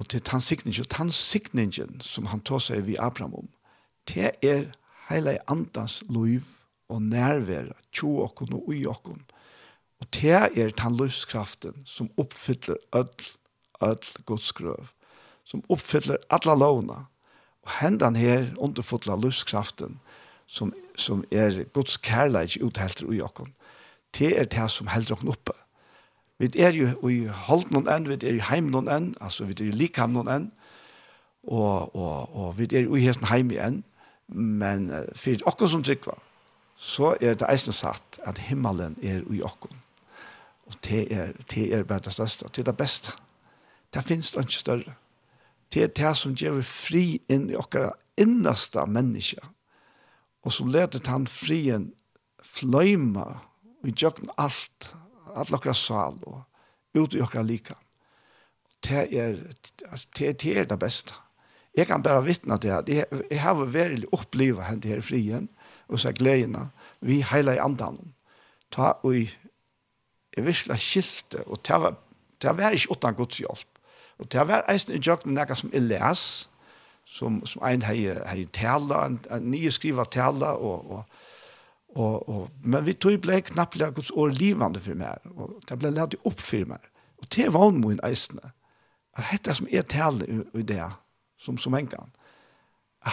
Og 0.00 0.08
til 0.08 0.22
tannsikningen, 0.24 0.88
tannsikningen 0.90 2.00
som 2.02 2.30
han 2.32 2.42
tar 2.42 2.62
seg 2.64 2.86
vi 2.88 2.96
Abraham 2.98 3.42
om, 3.42 3.50
til 4.08 4.30
er 4.42 4.70
hele 5.10 5.36
andans 5.50 6.00
liv 6.08 6.46
og 6.90 7.02
nærvære, 7.02 7.76
tjo 7.94 8.16
okken 8.24 8.56
og 8.56 8.70
ui 8.72 8.82
okken. 8.88 9.20
Og 10.00 10.08
til 10.16 10.32
er 10.32 10.72
tannløskraften 10.74 11.84
som 11.86 12.08
oppfyller 12.18 12.80
ødel, 12.96 13.28
ødel 13.84 14.24
godsgrøv, 14.26 14.88
som 15.44 15.62
oppfyller 15.68 16.18
alle 16.32 16.56
lovene. 16.58 17.04
Og 17.62 17.74
hendan 17.82 18.16
her 18.16 18.48
underfotla 18.56 19.18
lustkraften, 19.20 20.00
som, 20.46 20.72
som 20.96 21.22
er 21.30 21.62
Guds 21.76 22.00
kærleik 22.00 22.56
uthelter 22.64 23.06
ui 23.06 23.20
okken. 23.22 23.52
Det 24.16 24.32
er 24.40 24.48
det 24.48 24.70
som 24.72 24.88
helder 24.90 25.18
okken 25.18 25.34
oppe. 25.36 25.54
Vi 26.40 26.48
er 26.56 26.72
jo 26.72 26.88
i 27.08 27.26
hold 27.28 27.68
noen 27.74 27.88
enn, 27.92 28.08
vi 28.08 28.16
er 28.16 28.38
i 28.38 28.46
heim 28.48 28.70
noen 28.72 28.88
enn, 28.88 29.10
altså 29.20 29.44
vi 29.44 29.52
er 29.58 29.66
i 29.68 29.76
likham 29.76 30.14
noen 30.16 30.30
enn, 30.32 30.46
og, 31.44 31.92
og, 31.94 32.32
og 32.32 32.54
vi 32.56 32.68
er 32.72 32.86
jo 32.86 32.96
i 32.96 33.04
hesten 33.04 33.28
heim 33.28 33.52
igjen, 33.52 33.82
men 34.32 34.88
uh, 34.88 35.04
for 35.18 35.44
oss 35.50 35.72
som 35.74 35.84
tryggva, 35.84 36.16
så 36.80 37.12
er 37.20 37.36
det 37.36 37.48
eisen 37.50 37.76
satt 37.76 38.20
at 38.24 38.40
himmelen 38.48 38.96
er 39.04 39.20
i 39.28 39.42
oss. 39.44 39.68
Og 40.70 40.78
det 40.86 41.02
er, 41.12 41.34
det 41.52 41.66
er 41.74 41.84
bare 41.84 42.06
det 42.06 42.14
største, 42.16 42.48
det 42.48 42.62
er 42.64 42.70
det 42.70 42.76
beste. 42.78 43.12
Det 43.92 44.04
finnes 44.06 44.30
det 44.30 44.46
ikke 44.46 44.62
større. 44.62 44.96
Det 45.74 45.82
er 45.82 45.92
det 45.94 46.16
som 46.16 46.34
gjør 46.34 46.62
fri 46.66 47.20
inn 47.28 47.50
i 47.50 47.58
oss 47.58 47.68
innerste 48.16 48.86
menneske, 48.86 49.44
og 50.42 50.52
som 50.56 50.72
leder 50.72 50.98
til 50.98 51.12
han 51.12 51.28
frien 51.28 51.90
fløyma 52.42 53.26
og 53.84 53.92
gjør 53.92 54.24
alt, 54.38 54.94
alle 55.34 55.58
okkara 55.58 55.76
sal 55.76 56.18
og 56.26 56.42
ut 56.98 57.14
i 57.14 57.22
okkara 57.22 57.46
lika. 57.46 57.76
Det 58.84 59.06
er, 59.12 59.36
det, 60.16 60.30
det 60.40 60.56
er 60.56 60.68
det 60.68 60.78
beste. 60.80 61.14
Jeg 61.76 61.86
kan 61.86 62.02
bare 62.02 62.24
vittne 62.24 62.58
til 62.58 62.72
at 62.74 62.88
jeg, 62.88 63.06
jeg 63.30 63.40
har 63.40 63.54
virkelig 63.64 64.08
opplevd 64.12 64.62
henne 64.66 64.88
her 64.90 65.02
frien 65.04 65.50
og 65.88 66.00
så 66.00 66.12
gledene 66.12 66.68
vi 67.00 67.20
heiler 67.22 67.58
i 67.58 67.62
andan. 67.62 67.98
Ta 68.72 68.94
og 69.02 69.14
jeg 69.14 70.46
virkelig 70.46 70.78
skilte 70.82 71.44
og 71.46 71.60
det 71.66 71.80
var, 71.82 71.98
det 72.42 72.56
var 72.56 72.74
ikke 72.74 72.96
uten 72.96 73.14
Guds 73.14 73.38
hjelp. 73.38 73.66
Og 74.18 74.32
det 74.32 74.48
var 74.48 74.66
eisen 74.68 74.92
i 74.94 75.00
jøkken 75.00 75.34
noe 75.34 75.56
som 75.56 75.70
jeg 75.72 75.86
les, 75.86 76.24
som, 77.08 77.40
som 77.46 77.62
en 77.66 77.82
hei, 77.82 78.10
hei 78.28 78.44
tala, 78.52 79.06
en, 79.06 79.18
en 79.32 79.46
nye 79.50 79.70
skriver 79.72 80.10
tala 80.12 80.52
og, 80.58 80.90
og 80.90 81.04
Og, 81.94 82.28
og, 82.28 82.50
men 82.62 82.84
vi 82.84 82.92
tog 82.92 83.12
ju 83.12 83.18
knapplega 83.18 83.40
knappt 83.40 83.94
Guds 83.94 84.10
år 84.10 84.30
livande 84.30 84.80
för 84.80 84.94
mig. 84.94 85.18
Och 85.36 85.60
det 85.66 85.76
blei 85.76 85.90
lätt 85.90 86.14
upp 86.24 86.40
for 86.40 86.64
meg. 86.64 86.80
Och 87.18 87.26
det 87.36 87.48
var 87.48 87.70
nog 87.70 87.92
en 87.92 88.00
ästna. 88.00 88.52
Det 89.16 89.24
dette 89.32 89.54
som 89.54 89.66
är 89.70 89.82
tal 89.82 90.22
i 90.54 90.62
det 90.62 90.92
som 91.38 91.58
som 91.58 91.74
en 91.74 91.86
kan. 91.86 92.10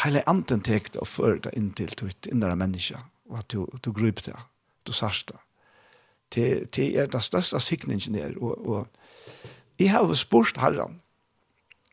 Hela 0.04 0.22
anten 0.26 0.62
tekte 0.62 1.00
og 1.00 1.08
fører 1.08 1.40
det 1.40 1.56
inn 1.56 1.72
till 1.72 1.90
till 1.90 2.14
innere 2.32 2.56
menneske, 2.56 3.00
og 3.30 3.38
at 3.40 3.50
du 3.50 3.66
du 3.84 3.92
grep 3.92 4.24
det. 4.24 4.36
Du 4.84 4.92
sarsta. 4.92 5.38
Det 6.36 6.76
det 6.76 6.98
är 6.98 7.08
den 7.08 7.22
største 7.22 7.60
sikningen 7.60 8.14
der, 8.14 8.38
och 8.44 8.68
og 8.68 8.88
jeg 9.80 9.92
har 9.92 10.14
spurt 10.14 10.58
Herren 10.58 11.02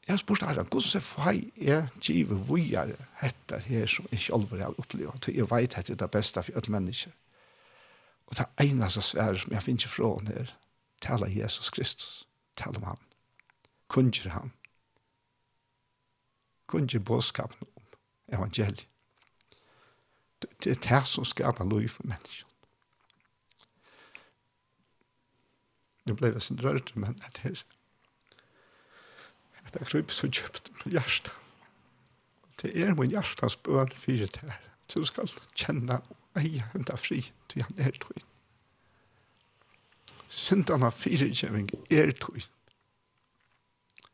Jeg 0.06 0.12
har 0.12 0.16
spurt 0.20 0.42
herren, 0.42 0.68
hvordan 0.68 1.00
fei 1.02 1.52
er 1.56 1.86
givet 2.00 2.48
vujere 2.48 2.96
etter 3.24 3.62
her 3.64 3.86
som 3.88 4.08
jeg 4.12 4.26
alvor 4.36 4.60
har 4.60 4.74
opplevd, 4.78 5.20
til 5.24 5.38
jeg 5.38 5.48
vet 5.50 5.78
at 5.78 5.86
det 5.86 5.94
er 5.94 6.02
det 6.02 6.10
beste 6.10 6.42
for 6.42 6.52
alle 6.60 6.72
mennesker. 6.72 7.12
Og 8.26 8.36
det 8.36 8.46
eneste 8.60 9.02
svære 9.02 9.38
som 9.38 9.52
jeg 9.52 9.62
finner 9.62 9.88
fra 9.88 10.10
henne 10.18 10.34
er, 10.40 10.52
taler 11.00 11.32
Jesus 11.32 11.70
Kristus, 11.70 12.28
taler 12.56 12.82
om 12.82 12.88
han, 12.92 13.00
kunger 13.88 14.28
han, 14.28 14.52
kunger 16.66 16.98
bådskapen 16.98 17.68
om 17.76 17.82
evangeliet. 18.28 18.88
Det 20.42 20.76
er 20.76 20.98
det 20.98 21.06
som 21.08 21.24
skaper 21.24 21.64
lov 21.64 21.88
for 21.88 22.04
mennesker. 22.04 22.48
Nu 26.04 26.14
blev 26.14 26.34
det 26.34 26.42
sin 26.42 26.64
rørt, 26.64 26.96
men 26.96 27.14
det 27.14 27.44
er 27.44 27.64
Det 29.74 29.80
er 29.80 29.90
kryp 29.90 30.12
så 30.14 30.28
djupt 30.30 30.70
med 30.84 30.92
hjärsta. 30.94 31.30
Det 32.62 32.70
er 32.82 32.94
min 32.94 33.10
hjärtas 33.10 33.56
bön 33.62 33.90
fyrir 33.90 34.26
det 34.26 34.40
här. 34.40 34.60
Så 34.88 34.98
du 34.98 35.04
skal 35.04 35.28
kjenne 35.54 35.98
og 35.98 36.38
eie 36.38 36.62
enda 36.74 36.94
fri 36.96 37.18
til 37.50 37.62
han 37.62 37.78
er 37.78 37.90
tog. 37.98 38.22
Sintarna 40.28 40.92
fyrirgeving 40.94 41.68
er 41.90 42.12
tog. 42.12 42.38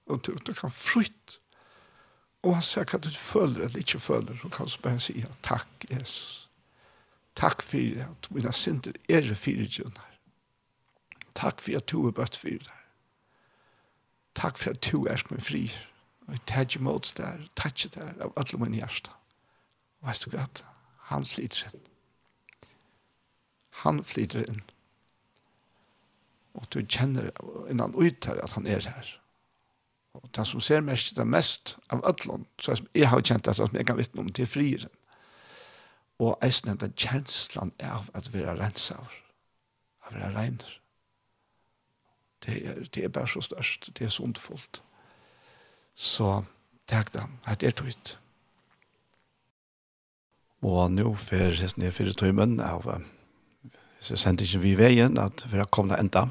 Og 0.07 0.25
du, 0.27 0.33
du 0.47 0.55
kan 0.55 0.73
frytt. 0.73 1.41
Og 2.43 2.57
han 2.57 2.65
sier 2.65 2.89
hva 2.89 2.99
du 3.05 3.13
føler 3.13 3.67
eller 3.67 3.85
ikke 3.85 4.01
føler. 4.01 4.41
så 4.41 4.49
kan 4.49 4.67
du 4.67 4.81
bare 4.83 5.01
si 5.01 5.25
takk, 5.43 5.69
Jesus. 5.91 6.49
Takk 7.37 7.63
for 7.63 8.01
at 8.09 8.31
mine 8.31 8.53
sinter 8.53 8.97
er 9.09 9.35
fyrirgeving. 9.35 10.01
Takk 11.35 11.61
for 11.61 11.77
at 11.77 11.91
du 11.93 12.07
er 12.07 12.17
bøtt 12.17 12.37
for 12.37 12.49
det 12.49 12.80
Takk 14.35 14.59
for 14.59 14.71
at 14.71 14.85
du 14.93 15.05
er 15.05 15.23
min 15.31 15.41
fri. 15.41 15.65
Og 16.27 16.37
jeg 16.37 16.45
tar 16.47 16.67
ikke 16.67 16.83
mot 16.83 17.07
det 17.17 17.25
der, 17.25 17.47
tar 17.57 17.73
ikke 17.75 17.89
det 17.95 18.03
der, 18.03 18.25
av 18.25 18.33
alle 18.37 18.61
mine 18.63 18.83
hjerte. 18.83 19.11
Og 20.01 20.09
vet 20.09 20.25
du 20.25 20.31
hva? 20.37 20.47
han 21.11 21.25
sliter 21.27 21.71
inn. 21.73 21.87
Han 23.83 24.03
sliter 24.07 24.45
inn. 24.47 24.61
Og 26.55 26.67
du 26.71 26.83
kjenner 26.83 27.31
innan 27.71 27.95
ut 27.95 28.27
her 28.27 28.39
at 28.45 28.55
han 28.55 28.69
er 28.71 28.87
her. 28.87 29.11
Og 30.19 30.27
det 30.35 30.47
som 30.47 30.63
ser 30.63 30.83
mest 30.83 31.15
det 31.17 31.27
mest 31.27 31.77
av 31.95 32.03
alle, 32.07 32.41
så 32.63 32.75
jeg 32.95 33.09
har 33.11 33.23
kjent 33.23 33.47
det 33.47 33.55
som 33.59 33.75
jeg 33.75 33.87
kan 33.87 33.99
vittne 33.99 34.23
om 34.25 34.33
til 34.35 34.49
frieren. 34.51 34.91
Og 36.21 36.37
jeg 36.43 36.61
er 36.69 36.79
den 36.83 36.95
kjenslan 36.99 37.73
av 37.81 38.11
at 38.15 38.29
vi 38.35 38.43
er 38.43 38.59
rensaver, 38.59 39.15
at 40.07 40.15
vi 40.15 40.21
er 40.27 40.35
regner 40.37 40.80
det 42.45 42.57
er, 42.67 42.81
det 42.95 43.05
er 43.05 43.13
bare 43.13 43.29
så 43.29 43.43
størst, 43.45 43.91
det 43.99 44.07
er 44.07 44.13
så 44.13 44.25
ondfullt. 44.25 44.83
Så 45.95 46.43
takk 46.89 47.13
da, 47.15 47.27
at 47.47 47.61
det 47.61 47.71
er 47.71 47.77
tøyt. 47.77 48.17
Og 50.65 50.91
nå 50.93 51.15
for 51.21 51.63
ned 51.81 51.93
fire 51.97 52.13
tøymen 52.17 52.59
av 52.61 52.89
så 54.01 54.17
sendte 54.17 54.47
ikke 54.47 54.63
vi 54.63 54.75
veien 54.79 55.19
at 55.21 55.45
vi 55.53 55.61
har 55.61 55.69
kommet 55.69 56.01
enda. 56.01 56.27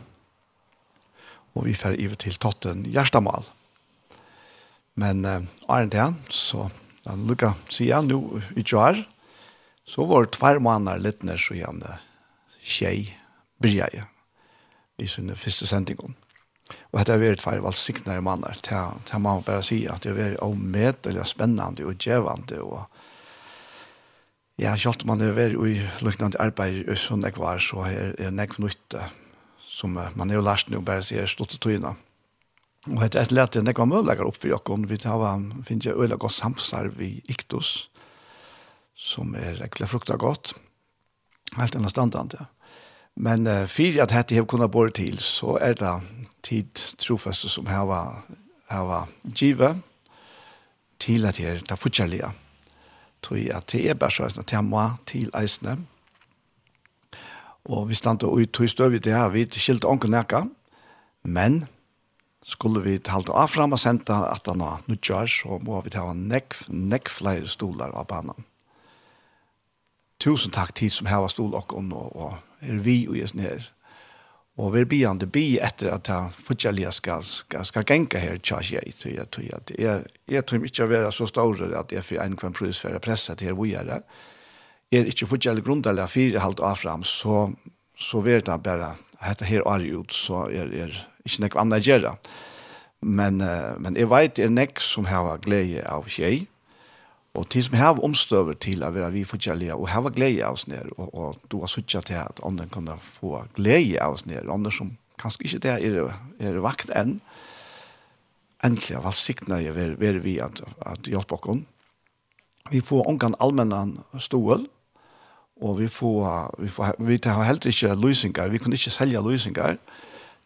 Og 1.53 1.65
vi 1.67 1.77
får 1.77 1.99
iver 2.01 2.17
til 2.17 2.37
Totten 2.41 2.85
Gjerstamal. 2.89 3.45
Men 4.99 5.25
eh, 5.25 5.45
Arne 5.69 5.89
Tian, 5.93 6.17
så 6.33 6.67
da 7.05 7.15
lukka 7.15 7.53
sier 7.71 8.01
nå 8.05 8.41
i 8.57 8.65
Tjoar, 8.65 8.99
så 9.89 10.05
var 10.09 10.25
det 10.25 10.35
tvær 10.37 10.61
måneder 10.61 11.01
litt 11.01 11.25
ned 11.25 11.41
så 11.41 11.57
igjen 11.57 11.81
tjej 12.59 13.09
bryr 13.61 14.09
i 14.99 15.07
sin 15.07 15.31
første 15.35 15.67
sendingen. 15.67 16.15
Og 16.91 16.99
dette 16.99 17.13
er 17.15 17.21
veldig 17.21 17.41
feil 17.41 17.63
valgsiktene 17.65 18.17
i 18.19 18.25
mannen. 18.25 18.59
Til, 18.65 19.21
må 19.21 19.35
man 19.37 19.45
bare 19.45 19.65
si 19.65 19.83
at 19.89 20.03
det 20.03 20.13
er 20.13 20.19
veldig 20.19 20.41
omedelig 20.45 21.23
og 21.23 21.29
spennende 21.29 21.85
og 21.85 21.97
djevende. 22.01 22.59
Og 22.61 22.83
ja, 24.61 24.75
selv 24.77 25.05
om 25.05 25.13
man 25.13 25.23
er 25.25 25.37
veldig 25.37 25.71
i 25.71 25.79
lukkende 26.05 26.41
arbeid 26.41 26.83
i 26.85 26.99
sånn 26.99 27.25
jeg 27.25 27.39
var, 27.39 27.61
så 27.63 27.85
er 27.89 28.13
det 28.17 28.29
nekk 28.35 28.59
nytte 28.61 29.07
som 29.79 29.95
man 29.95 30.29
er 30.29 30.35
jo 30.35 30.43
lært 30.43 30.69
nå 30.69 30.81
bare 30.83 31.05
sier 31.07 31.29
stått 31.29 31.55
til 31.55 31.63
tøyene. 31.63 31.93
Og 32.89 33.03
etter 33.05 33.21
er 33.21 33.27
et 33.27 33.35
lett 33.35 33.55
enn 33.55 33.69
jeg 33.69 33.77
var 33.77 33.87
mødlegger 33.87 34.27
opp 34.27 34.39
for 34.39 34.51
dere. 34.51 34.89
Vi 34.89 34.97
tar 34.99 35.23
en 35.29 35.63
finnes 35.67 35.87
jeg 35.87 35.95
øyne 35.95 36.17
godt 36.19 36.35
samsarv 36.35 36.99
i 37.03 37.11
Iktus, 37.31 37.89
som 38.95 39.35
er 39.39 39.61
ekkert 39.63 39.93
frukta 39.93 40.19
godt. 40.19 40.53
Helt 41.55 41.75
enn 41.75 41.89
standande. 41.91 42.43
Ja 42.43 42.58
Men 43.21 43.47
uh, 43.47 43.65
för 43.65 44.01
att 44.01 44.11
hette 44.11 44.35
jag 44.35 44.47
kunde 44.47 44.67
bort 44.67 44.93
till 44.93 45.17
så 45.17 45.57
är 45.57 45.73
det 45.73 46.01
tid 46.41 46.73
trofast 46.73 47.49
som 47.49 47.65
här 47.65 47.85
var 47.85 48.15
här 48.67 48.83
var 48.83 49.07
giva 49.23 49.79
till 50.97 51.25
att 51.25 51.39
jag 51.39 51.67
ta 51.67 51.77
fortsätta. 51.77 52.33
Tror 53.21 53.39
jag 53.39 53.55
att 53.55 53.67
det 53.67 53.89
är 53.89 53.93
bara 53.93 54.09
så 54.09 54.23
att 54.23 54.51
jag 54.51 54.63
må 54.63 54.91
till 55.05 55.31
eisne. 55.33 55.77
Og 57.69 57.89
vi 57.89 57.95
stand 57.95 58.23
og 58.23 58.39
ut 58.39 58.53
tog 58.53 58.69
støv 58.69 58.95
i 58.95 58.99
det 59.03 59.13
her, 59.13 59.29
vi 59.29 59.45
skilte 59.45 59.87
onkel 59.87 60.09
nækka, 60.09 60.47
men 61.23 61.65
skulle 62.41 62.81
vi 62.81 62.99
halte 63.07 63.35
av 63.35 63.47
fram 63.47 63.75
og 63.75 63.79
sendte 63.79 64.15
at 64.15 64.47
han 64.47 64.63
var 64.63 64.81
nødgjør, 64.87 65.27
så 65.27 65.59
må 65.61 65.81
vi 65.85 65.93
ta 65.93 66.07
nekk, 66.13 66.55
nekk 66.69 67.11
flere 67.13 67.47
stoler 67.47 67.93
av 67.93 68.07
banan. 68.07 68.45
Tusen 70.19 70.51
takk 70.51 70.73
tid 70.75 70.89
som 70.89 71.07
her 71.07 71.21
var 71.21 71.29
stol 71.31 71.53
og, 71.53 71.73
og, 71.75 72.15
og 72.15 72.48
er 72.61 72.79
vi 72.83 73.01
og 73.07 73.17
jeg 73.17 73.35
her. 73.39 73.67
Og 74.59 74.73
vi 74.73 74.83
blir 74.91 75.07
han 75.07 75.19
til 75.21 75.29
bi 75.31 75.43
etter 75.63 75.93
at 75.93 76.09
jeg 76.11 76.33
fortsatt 76.43 76.81
skal, 76.97 77.23
skal, 77.23 77.65
skal 77.67 77.85
genka 77.87 78.19
her 78.19 78.41
tjasj 78.43 78.73
jeg 78.75 78.95
til 78.99 79.15
jeg 79.15 79.29
tror 79.31 79.53
at 79.55 79.71
jeg, 79.77 80.09
jeg 80.27 80.45
tror 80.45 80.65
ikke 80.67 80.83
å 80.83 80.91
være 80.91 81.11
så 81.15 81.27
stor 81.29 81.61
at 81.79 81.93
jeg 81.95 82.03
får 82.03 82.19
en 82.25 82.35
kvann 82.35 82.57
prøys 82.57 82.81
for 82.83 82.95
å 82.95 82.99
presse 83.03 83.35
til 83.39 83.55
hvor 83.55 83.69
jeg 83.69 83.87
er. 83.87 84.03
Jeg 84.91 85.05
Er 85.05 85.05
ikke 85.05 85.29
fortsatt 85.29 85.29
fortjellige 85.29 85.65
grunndelige 85.65 86.07
fire 86.11 86.43
halvt 86.43 86.59
av 86.65 86.75
frem, 86.81 87.03
så, 87.03 87.53
så 87.95 88.21
vet 88.25 88.47
han 88.49 88.61
bare 88.65 88.95
at 89.21 89.41
her 89.47 89.63
er 89.63 89.85
ut, 89.95 90.11
så 90.11 90.49
er, 90.49 90.67
det 90.67 91.05
ikke 91.23 91.45
noe 91.45 91.61
annet 91.61 91.79
å 91.79 91.89
gjøre. 91.91 92.13
Men, 92.99 93.37
men 93.79 93.95
jeg 93.95 94.09
vet 94.11 94.35
det 94.35 94.47
er 94.47 94.51
nek 94.51 94.81
som 94.83 95.05
har 95.07 95.37
glede 95.45 95.85
av 95.87 96.09
tjej, 96.09 96.47
Og 97.37 97.45
til 97.49 97.63
som 97.63 97.77
har 97.77 97.99
omstøver 98.03 98.53
til 98.53 98.83
at 98.83 98.95
vi 99.13 99.23
får 99.23 99.37
kjærlige, 99.37 99.75
og 99.75 99.89
har 99.89 100.09
glede 100.09 100.43
av 100.45 100.57
oss 100.57 100.67
ned, 100.67 100.89
og, 100.97 101.13
og 101.13 101.37
du 101.51 101.59
har 101.59 101.67
suttet 101.67 102.05
til 102.09 102.17
at 102.17 102.41
ånden 102.43 102.69
kan 102.69 102.89
få 103.19 103.43
glede 103.55 103.99
av 104.01 104.17
oss 104.17 104.25
nere, 104.25 104.49
ånden 104.49 104.73
som 104.73 104.95
kanskje 105.19 105.45
ikke 105.45 105.61
det 105.67 105.75
er, 105.75 106.13
er 106.39 106.59
vakt 106.63 106.89
enn, 106.95 107.19
endelig 108.65 108.97
av 108.97 109.07
alt 109.11 109.19
siktene 109.19 109.61
jeg 109.61 109.75
vil, 109.75 110.19
vi 110.23 110.39
at, 110.43 110.61
at 110.81 111.07
hjelpe 111.07 111.37
oss. 111.37 111.63
Vi 112.69 112.81
får 112.81 113.07
omgang 113.07 113.37
allmennan 113.39 113.99
stål, 114.19 114.65
og 115.61 115.79
vi 115.79 115.87
får, 115.91 116.55
vi 116.59 116.67
får, 116.71 116.95
vi 117.03 117.19
har 117.25 117.43
helt 117.43 117.65
ikke 117.65 117.95
løsninger, 117.95 118.47
vi 118.49 118.57
kan 118.57 118.73
ikke 118.73 118.91
selge 118.91 119.21
løsninger, 119.21 119.77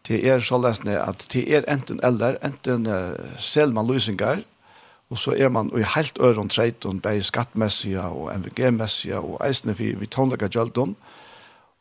Det 0.04 0.20
er 0.28 0.38
så 0.38 0.58
løsende 0.60 0.98
at 1.00 1.26
det 1.32 1.46
er 1.48 1.64
enten 1.68 2.00
eller, 2.04 2.36
enten 2.44 2.86
uh, 2.86 3.16
selger 3.40 3.72
man 3.72 3.86
løsninger, 3.88 4.42
Og 5.14 5.18
så 5.22 5.36
er 5.38 5.48
man 5.48 5.68
i 5.78 5.84
helt 5.94 6.18
øren 6.18 6.48
treiten, 6.50 7.00
bare 7.00 7.22
skattmessige 7.22 8.02
og 8.02 8.32
MVG-messige, 8.34 9.20
og 9.22 9.38
eisene 9.46 9.76
vi, 9.78 9.92
vi 9.94 10.06
tåndlegger 10.10 10.50
gjøldene. 10.50 10.96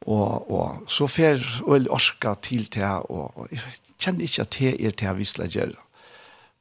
Og, 0.05 0.51
og 0.51 0.83
så 0.87 1.07
fer 1.07 1.41
øl 1.67 1.89
orska 1.89 2.35
til 2.45 2.67
til, 2.69 2.83
og, 2.83 3.31
og 3.37 3.47
jeg 3.51 3.63
kjenner 3.97 4.27
ikke 4.27 4.41
at 4.41 4.59
det 4.59 4.73
er 4.85 4.91
til 4.91 5.07
jeg 5.07 5.17
visler 5.17 5.47
gjøre. 5.47 5.81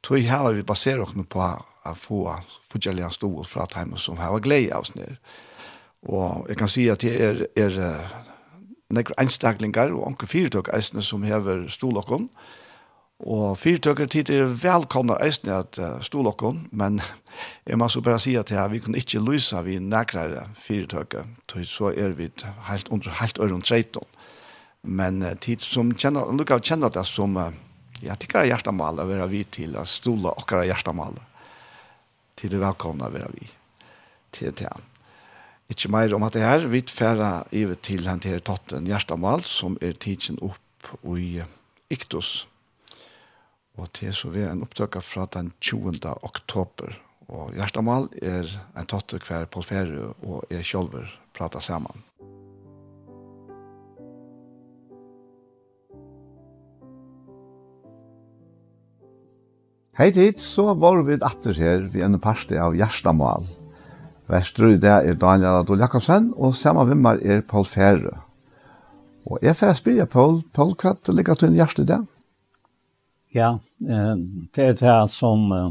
Så 0.07 0.15
her 0.15 0.37
har 0.37 0.57
vi 0.57 0.65
baserer 0.65 1.03
oss 1.05 1.13
på 1.29 1.43
å 1.43 1.93
få 1.93 2.23
forskjellige 2.73 3.11
stål 3.19 3.45
fra 3.45 3.67
Teimus 3.69 4.09
som 4.09 4.17
har 4.17 4.39
glede 4.41 4.73
av 4.73 4.87
oss 4.87 4.95
ned. 4.95 5.13
Og 6.09 6.49
jeg 6.49 6.57
kan 6.57 6.73
si 6.73 6.87
at 6.89 7.05
det 7.05 7.13
er, 7.21 7.45
er 7.55 7.77
nekker 8.89 9.13
einstaklinger 9.21 9.93
og 9.93 10.07
anker 10.09 10.27
fyrtøk 10.27 10.73
eisene 10.73 11.05
som 11.05 11.23
hever 11.23 11.67
stål 11.69 12.01
og. 12.01 12.29
Og 12.31 12.62
Og 13.21 13.57
fyrtøkker 13.61 14.09
tid 14.09 14.29
er 14.33 14.49
velkomna 14.49 15.15
eisne 15.23 15.53
at 15.61 15.77
uh, 15.79 16.01
stolokken, 16.03 16.65
men 16.71 16.99
jeg 17.69 17.77
må 17.79 17.87
så 17.89 18.01
bare 18.03 18.19
si 18.19 18.35
at 18.39 18.51
ja, 18.51 18.65
vi 18.67 18.81
kan 18.83 18.97
ikke 18.97 19.21
lysa 19.23 19.61
vi 19.63 19.77
nækrere 19.79 20.47
fyrtøkker, 20.59 21.29
så 21.63 21.93
er 21.93 22.17
vi 22.17 22.29
helt 22.67 22.89
under 22.89 23.19
helt 23.21 23.39
øren 23.39 23.61
treiton. 23.61 24.07
Men 24.83 25.21
uh, 25.23 25.35
tid 25.39 25.61
som 25.63 25.93
kjenner, 25.93 26.33
lukka 26.33 26.59
kjenner 26.59 26.91
det 26.91 27.05
som, 27.07 27.37
uh, 27.37 27.53
ja, 28.01 28.15
tikkar 28.15 28.43
er 28.43 28.55
hjertemål 28.55 29.03
å 29.03 29.07
være 29.07 29.29
vi 29.31 29.43
til 29.43 29.77
at 29.79 29.87
stola 29.87 30.33
okkara 30.33 30.65
hjertemål. 30.67 31.19
Tid 32.35 32.57
er 32.57 32.65
velkomna 32.65 33.11
være 33.13 33.29
vi 33.37 33.51
til 34.33 34.51
det 34.51 34.65
her. 34.65 34.89
Ikke 35.71 35.91
mer 35.93 36.11
om 36.17 36.25
at 36.25 36.33
det 36.35 36.43
her, 36.43 36.65
vi 36.67 36.81
tfæra 36.81 37.45
ivet 37.55 37.85
til 37.85 38.09
hentere 38.09 38.43
totten 38.43 38.89
hjertemål 38.89 39.45
som 39.47 39.77
er 39.81 39.93
tidsen 39.95 40.41
opp 40.43 40.59
i 41.15 41.45
Iktus 41.93 42.41
Og 43.73 43.89
til 43.97 44.13
så 44.13 44.29
vi 44.29 44.43
er 44.45 44.51
en 44.53 44.61
opptøkka 44.61 45.01
fra 45.01 45.25
den 45.33 45.51
20. 45.61 45.97
oktober. 46.21 46.93
Og 47.33 47.55
Gjerstamal 47.57 48.09
er 48.21 48.49
en 48.77 48.89
tatt 48.89 49.15
hver 49.17 49.47
på 49.49 49.63
ferie 49.65 50.11
og 50.21 50.43
er 50.53 50.61
kjolver 50.61 51.09
prata 51.33 51.61
saman. 51.63 52.03
Hei 59.97 60.09
tid, 60.09 60.39
så 60.41 60.71
var 60.73 61.03
vi 61.05 61.19
atter 61.21 61.57
her 61.57 61.83
ved 61.85 62.01
en 62.05 62.21
parste 62.21 62.57
av 62.57 62.73
Gjerstamal. 62.77 63.45
Vestru 64.29 64.71
i 64.73 64.79
det 64.81 64.89
er 64.89 65.17
Daniel 65.19 65.59
Adol 65.59 65.83
Jakobsen, 65.83 66.31
og 66.33 66.55
samme 66.57 66.85
vimmer 66.89 67.21
er 67.21 67.43
Paul 67.45 67.65
Fære. 67.65 68.13
Og 69.29 69.37
jeg 69.45 69.55
får 69.55 69.77
spørre 69.77 70.09
Paul, 70.09 70.41
Paul, 70.53 70.73
hva 70.81 70.95
ligger 71.13 71.37
til 71.37 71.51
en 71.51 71.61
hjerte 71.61 71.85
i 71.85 71.89
det? 71.93 72.01
Ja, 73.35 73.59
eh, 73.89 74.15
det 74.53 74.63
er 74.63 74.75
det 74.77 74.97
som 75.09 75.47
eh, 75.51 75.69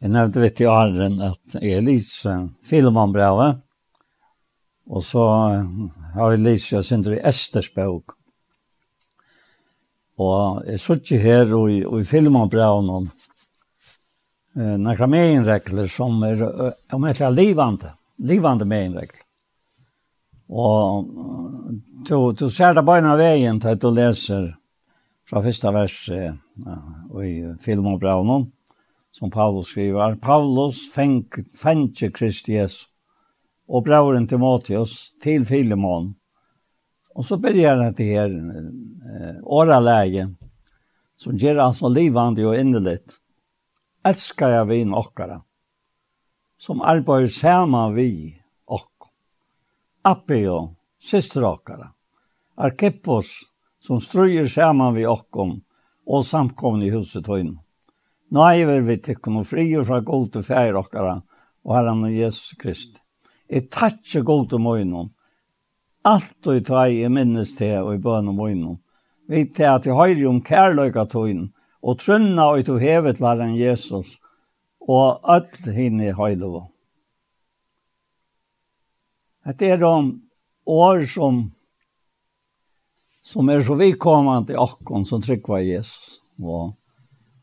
jeg 0.00 0.12
nevnte 0.12 0.42
vidt 0.42 0.60
i 0.60 0.66
åren 0.68 1.20
att 1.20 1.54
Elis 1.54 2.26
eh, 2.26 2.46
filmar 2.68 3.06
bra. 3.06 3.54
Och 4.86 5.04
så 5.04 5.24
har 6.14 6.30
jeg 6.30 6.40
lyst 6.40 6.72
jeg 6.72 6.84
synes 6.84 7.08
i 7.08 7.22
Esters 7.24 7.70
bok. 7.74 8.12
jeg 10.66 10.80
jag 10.80 11.00
ikke 11.00 11.22
her 11.24 11.54
og, 11.56 11.72
og 11.86 12.00
i 12.00 12.04
filmar 12.04 12.52
bra 12.52 12.68
någon. 12.80 13.10
Eh, 14.56 14.76
några 14.76 15.06
megenregler 15.06 15.86
som 15.86 16.22
er 16.22 16.42
om 16.92 17.04
jag 17.04 17.20
är 17.20 17.30
livande. 17.30 17.92
Livande 18.18 18.64
megenregler. 18.64 19.24
Och 20.48 21.04
du, 22.08 22.32
du 22.32 22.50
ser 22.50 22.74
det 22.74 22.82
bare 22.82 23.00
bara 23.00 23.16
veien 23.16 23.60
til 23.60 23.68
at 23.68 23.80
du 23.80 23.90
läser 23.90 24.59
fra 25.30 25.42
første 25.44 25.70
vers 25.74 25.96
uh, 26.10 26.32
i 27.22 27.34
filmen 27.62 27.98
braunen, 28.02 28.48
som 29.14 29.30
Paulus 29.30 29.70
skriver. 29.70 30.16
Paulus 30.22 30.82
fengte 30.94 32.10
Kristi 32.14 32.56
Jesu 32.58 32.88
og 33.70 33.84
brauren 33.86 34.26
Timotheus 34.26 35.14
til 35.22 35.44
Filemon. 35.46 36.16
Og 37.14 37.26
så 37.26 37.38
börjar 37.38 37.76
det 37.78 37.96
til 37.96 38.06
her 38.06 38.30
eh, 38.30 39.36
åraläge 39.42 40.28
som 41.20 41.36
gjør 41.36 41.66
altså 41.66 41.88
livande 41.88 42.46
og 42.48 42.58
innerligt. 42.58 43.18
Elskar 44.06 44.54
jeg 44.54 44.68
vi 44.70 44.78
okkara, 44.96 45.42
som 46.58 46.80
arbeider 46.80 47.28
sammen 47.28 47.94
vi 47.94 48.10
okk. 48.66 49.10
Appio, 50.08 50.76
syster 50.98 51.44
okkara, 51.44 51.90
Arkippos, 52.56 53.49
som 53.80 54.00
strøyer 54.00 54.48
saman 54.48 54.94
vi 54.94 55.06
okkom 55.08 55.56
og 56.06 56.24
samkomne 56.26 56.86
i 56.86 56.92
huset 56.94 57.28
høyne. 57.28 57.56
Nå 58.30 58.44
er 58.46 58.84
vi 58.86 58.96
tikkun 59.02 59.40
og 59.40 59.48
frier 59.48 59.84
fra 59.86 60.00
god 60.06 60.28
til 60.34 60.44
fær 60.46 60.76
okkara 60.78 61.16
og 61.64 61.72
herren 61.74 62.04
og 62.06 62.14
Jesus 62.14 62.54
Krist. 62.60 63.00
Jeg 63.50 63.70
takkje 63.74 64.22
god 64.22 64.50
til 64.52 64.62
møyne. 64.62 65.08
Alt 66.06 66.46
og 66.46 66.56
i 66.56 66.62
tvei 66.64 67.02
er 67.04 67.12
minnes 67.12 67.56
til 67.58 67.80
og 67.82 67.96
i 67.96 68.02
bøn 68.02 68.30
og 68.30 68.38
møyne. 68.38 68.76
Vi 69.28 69.44
til 69.50 69.68
at 69.68 69.86
vi 69.86 69.96
høyre 69.96 70.28
om 70.30 70.40
kærløyga 70.42 71.04
tøyne 71.10 71.50
og 71.82 71.98
trunna 71.98 72.50
og 72.52 72.64
to 72.66 72.76
hevet 72.78 73.20
læreren 73.20 73.56
Jesus 73.58 74.18
og 74.80 75.20
öll 75.24 75.72
hinne 75.74 76.12
høyde. 76.16 76.66
Det 79.58 79.70
er 79.70 79.80
de 79.80 80.20
år 80.66 81.02
som 81.08 81.50
som 83.22 83.48
er 83.48 83.62
så 83.62 83.76
vidkommende 83.78 84.54
i 84.54 84.60
akkon 84.60 85.04
som 85.06 85.22
tryggva 85.22 85.60
Jesus. 85.62 86.20
Og, 86.40 86.72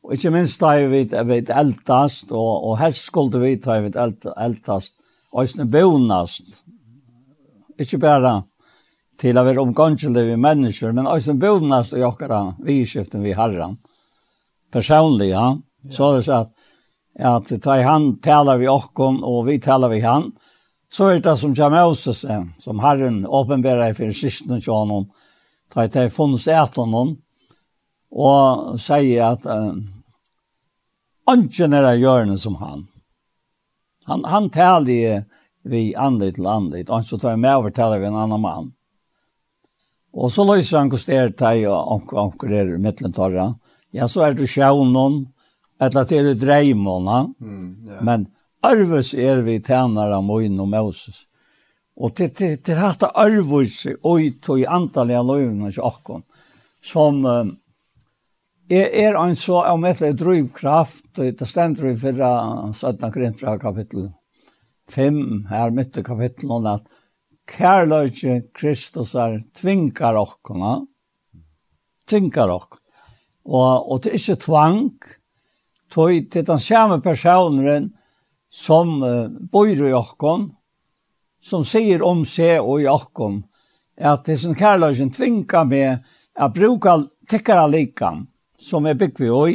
og 0.04 0.14
ikke 0.16 0.34
minst 0.34 0.62
da 0.62 0.76
vi 0.82 1.04
vet 1.30 1.52
eldast, 1.54 2.32
og, 2.32 2.70
og 2.70 2.78
helst 2.82 3.10
skulle 3.10 3.42
vi 3.44 3.56
ta 3.62 3.80
vi 3.84 3.92
eldast, 3.94 4.98
og 5.34 5.46
ikke 5.46 5.70
bonast. 5.78 6.64
Ikke 7.78 8.02
bare 8.02 8.40
til 9.22 9.38
å 9.38 9.46
være 9.46 9.62
omgangelig 9.62 10.26
vi 10.28 10.38
mennesker, 10.38 10.94
men 10.94 11.10
også 11.10 11.38
bonast 11.42 11.96
og 11.98 12.12
okkara 12.12 12.42
vi 12.66 12.84
skiften 12.86 13.26
vi 13.26 13.36
herren. 13.38 13.78
Personlig, 14.74 15.32
ja. 15.32 15.56
Så 15.90 16.12
er 16.12 16.18
det 16.18 16.26
så 16.26 16.42
at, 16.42 16.52
at 17.18 17.54
ta 17.64 17.78
i 17.80 17.86
hand 17.86 18.18
taler 18.26 18.60
vi 18.62 18.70
okkon, 18.70 19.22
og 19.26 19.46
vi 19.48 19.58
taler 19.64 19.94
vi 19.94 20.02
han, 20.04 20.32
så 20.92 21.12
er 21.12 21.22
det 21.24 21.36
som 21.40 21.56
kommer 21.56 21.86
Moses, 21.86 22.26
som 22.60 22.80
herren 22.80 23.24
åpenbærer 23.26 23.96
for 23.98 24.14
siste 24.16 24.60
kjønnen, 24.64 25.08
Da 25.74 25.86
jeg 25.86 26.08
har 26.08 26.14
funnet 26.14 26.48
etter 26.48 26.88
noen, 26.90 27.18
og 28.12 28.78
sier 28.80 29.34
at 29.34 29.44
uh, 29.46 29.76
ønsken 31.28 31.76
er 31.76 31.90
av 31.92 32.00
hjørne 32.00 32.38
som 32.40 32.56
han. 32.62 32.86
Han, 34.08 34.24
han 34.24 34.48
taler 34.50 35.26
vi 35.68 35.92
anlitt 35.96 36.38
til 36.38 36.48
anlitt, 36.48 36.90
og 36.90 37.04
så 37.04 37.20
tar 37.20 37.36
jeg 37.36 37.44
med 37.44 37.58
over 37.60 37.74
taler 37.76 38.00
vi 38.00 38.08
en 38.08 38.20
annan 38.20 38.44
mann. 38.44 38.70
Og 40.18 40.32
så 40.34 40.46
løser 40.48 40.80
han 40.80 40.90
hvordan 40.90 41.08
det 41.08 41.18
er 41.20 41.34
til 41.38 41.66
og 41.70 42.14
omkurer 42.18 42.78
midtlentarra. 42.82 43.52
Ja, 43.94 44.08
så 44.08 44.26
er 44.26 44.38
det 44.38 44.50
sjøvnån, 44.50 45.26
eller 45.84 46.08
til 46.10 46.32
det 46.32 46.40
dreimåna. 46.42 47.28
Mm, 47.40 47.68
yeah. 47.86 48.04
Men 48.04 48.28
arves 48.66 49.14
er 49.14 49.44
vi 49.46 49.60
tænare 49.64 50.18
av 50.18 50.26
Moin 50.26 50.60
og 50.60 50.70
Moses. 50.72 51.26
Og 51.98 52.14
til, 52.16 52.30
til, 52.30 52.58
til 52.62 52.78
hatt 52.78 53.08
arvus 53.10 53.88
og 54.04 54.22
i 54.22 54.34
tog 54.44 54.62
antallet 54.70 55.18
av 55.18 55.26
løyvene 55.26 55.72
til 55.74 55.86
åkken, 55.88 56.22
som 56.84 57.24
er, 58.70 58.86
er 58.86 59.18
en 59.18 59.36
så 59.36 59.64
om 59.72 59.86
et 59.90 60.04
drivkraft, 60.20 61.10
og 61.18 61.40
det 61.40 61.48
stender 61.50 61.90
i 61.90 61.98
fyrra 61.98 62.32
17 62.70 63.40
fra 63.40 63.58
kapittel 63.58 64.12
5, 64.92 65.48
her 65.50 65.74
midt 65.76 65.98
i 65.98 66.04
kapittelen, 66.06 66.68
at 66.70 66.86
kærløyke 67.48 68.42
Kristus 68.56 69.16
er 69.16 69.40
tvinkar 69.56 70.20
åkken, 70.20 70.88
tvinkar 72.08 72.52
åkken. 72.52 72.84
Og, 73.48 73.92
og 73.92 74.04
det 74.04 74.12
er 74.12 74.20
ikke 74.20 74.44
tvang, 74.44 74.82
tog 75.92 76.12
til 76.32 76.46
den 76.48 76.60
samme 76.60 77.00
personen 77.02 77.94
som 78.52 78.98
uh, 79.04 79.28
bor 79.52 79.68
i 79.68 79.94
åkken, 79.96 80.50
som 81.44 81.66
sier 81.66 82.04
om 82.04 82.26
seg 82.26 82.62
og 82.62 82.82
i 82.84 82.90
okken, 82.92 83.42
at 83.98 84.26
det 84.28 84.38
som 84.42 84.56
kærløsjen 84.58 85.14
tvingar 85.14 85.66
meg 85.70 86.04
å 86.38 86.50
bruke 86.54 86.98
tikkere 87.30 87.66
likan, 87.72 88.26
som 88.58 88.86
er 88.86 88.98
bygd 88.98 89.22
vi 89.22 89.32
oi, 89.34 89.54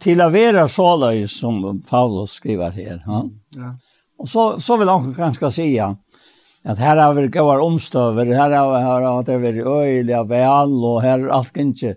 til 0.00 0.22
å 0.22 0.30
være 0.30 0.68
såløys, 0.70 1.34
som 1.40 1.60
Paulus 1.88 2.38
skriver 2.38 2.74
her. 2.76 3.02
Ja? 3.06 3.22
Ja. 3.56 3.72
Og 4.18 4.28
så, 4.30 4.44
så 4.62 4.76
vil 4.78 4.90
han 4.90 5.12
kanskje 5.14 5.50
si 5.54 5.68
at 5.78 6.80
her 6.82 6.98
har 6.98 7.14
vi 7.14 7.28
gått 7.32 7.64
omstøver, 7.64 8.32
her 8.34 8.54
har, 8.54 9.22
det 9.26 9.38
vært 9.42 9.60
øyelig 9.62 10.14
av 10.14 10.30
vel, 10.30 10.74
og 10.84 11.02
her 11.04 11.22
er 11.22 11.34
alt 11.34 11.60
ikke 11.62 11.94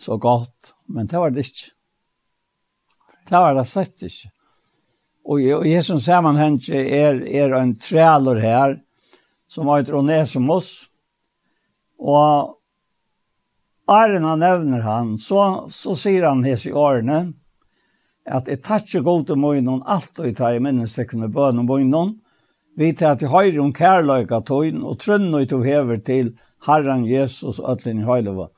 så 0.00 0.18
godt. 0.20 0.74
Men 0.92 1.08
det 1.08 1.20
var 1.20 1.32
det 1.32 1.46
ikke. 1.46 1.72
Det 3.28 3.38
var 3.38 3.56
det 3.56 3.66
slett 3.70 4.06
ikke. 4.08 4.32
Og 5.24 5.42
i 5.42 5.74
hesen 5.74 6.00
sammenheng 6.02 6.58
er, 6.72 7.20
er 7.22 7.54
en 7.60 7.76
trælor 7.78 8.40
her, 8.42 8.76
som 9.48 9.68
heter 9.70 9.94
Onesimus. 9.94 10.88
Og 11.98 12.58
Arne 13.86 14.26
han 14.26 14.42
nevner 14.42 14.82
han, 14.82 15.14
så, 15.18 15.68
så 15.70 15.94
sier 15.98 16.26
han 16.28 16.44
hese 16.46 16.70
i 16.70 16.74
årene, 16.74 17.32
at 18.26 18.48
jeg 18.48 18.62
tar 18.62 18.82
ikke 18.82 19.02
god 19.02 19.24
til 19.26 19.38
munnen, 19.42 19.82
alt 19.86 20.18
og 20.18 20.28
jeg 20.28 20.36
tar 20.38 20.56
i 20.56 20.62
minnestekene 20.62 21.30
bøn 21.32 21.58
om 21.62 21.66
munnen, 21.66 22.16
vi 22.78 22.92
tar 22.96 23.18
til 23.20 23.28
høyre 23.28 23.60
om 23.60 23.72
kærløyga 23.76 24.40
tøyen, 24.48 24.80
og 24.86 24.96
trønn 25.02 25.34
og 25.34 25.44
tog 25.50 25.66
hever 25.66 25.98
til 26.00 26.32
Herren 26.64 27.04
Jesus 27.04 27.58
og 27.60 27.74
øtlen 27.74 28.00
i 28.00 28.06
høyleva. 28.06 28.48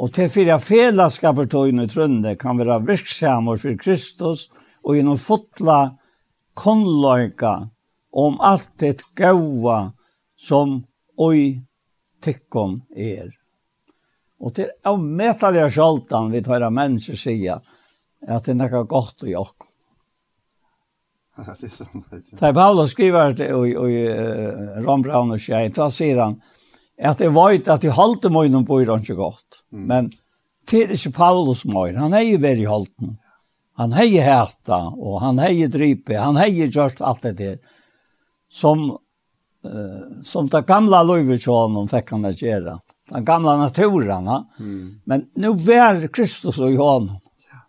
Og 0.00 0.12
til 0.16 0.30
fyra 0.32 0.56
felaskaper 0.62 1.50
tøyen 1.50 1.82
i 1.82 1.88
trønne 1.90 2.36
kan 2.40 2.56
være 2.58 2.78
virksammer 2.86 3.60
for 3.60 3.76
Kristus, 3.76 4.46
og 4.80 4.96
gjennom 4.96 5.18
fotla 5.20 5.80
konloika 6.60 7.54
om 8.12 8.40
alt 8.40 8.72
det 8.82 9.00
gåva 9.16 9.92
som 10.36 10.80
oi 11.16 11.60
tikkon 12.20 12.80
er. 12.96 13.30
Og 14.40 14.54
til 14.54 14.68
det 14.68 14.72
er 14.72 14.92
avmetaliga 14.92 15.68
sjaldan 15.72 16.30
vi 16.32 16.42
tar 16.44 16.64
av 16.64 16.72
mennesker 16.72 17.18
sier 17.18 17.60
at 18.28 18.46
det 18.46 18.54
er 18.54 18.60
noe 18.60 18.86
godt 18.88 19.24
i 19.28 19.36
okk. 19.36 19.68
Det 21.40 22.42
er 22.44 22.52
Paulus 22.56 22.90
skriver 22.92 23.32
det 23.36 23.48
i, 23.48 23.70
i 23.72 24.00
uh, 24.12 24.80
Rombraun 24.84 25.32
og 25.32 25.40
Kjei, 25.40 25.70
så 25.72 25.88
sier 25.92 26.20
han 26.20 26.36
at 27.00 27.20
det 27.22 27.30
var 27.32 27.54
ikke 27.56 27.78
at 27.78 27.84
de 27.84 27.92
halte 27.96 28.28
møyne 28.32 28.60
på 28.68 28.82
i 28.82 28.84
ikke 28.84 29.16
godt. 29.16 29.62
Mm. 29.72 29.86
Men 29.88 30.10
det 30.68 30.82
er 30.82 30.92
ikke 30.96 31.14
Paulus 31.16 31.64
møyne, 31.64 32.00
han 32.00 32.16
er 32.16 32.26
jo 32.26 32.42
veldig 32.42 32.68
halten. 32.68 33.16
Han 33.80 33.94
heje 33.96 34.24
hæta, 34.24 34.78
og 34.92 35.20
han 35.22 35.38
heje 35.40 35.70
drype, 35.72 36.18
han 36.20 36.36
heje 36.36 36.68
gjørst 36.68 37.00
alt 37.00 37.24
det 37.24 37.36
der. 37.38 37.54
Som, 38.52 38.90
uh, 39.64 40.02
som 40.26 40.50
det 40.52 40.66
gamla 40.68 41.00
Løyvetsjånen 41.06 41.88
fikk 41.88 42.12
han 42.12 42.28
å 42.28 42.34
gjøre. 42.34 42.76
Den 43.12 43.24
gamla 43.24 43.56
naturen. 43.62 44.28
Mm. 44.58 45.00
Men 45.08 45.24
nu 45.40 45.54
var 45.64 46.02
Kristus 46.12 46.60
og 46.60 46.74
Johan. 46.74 47.08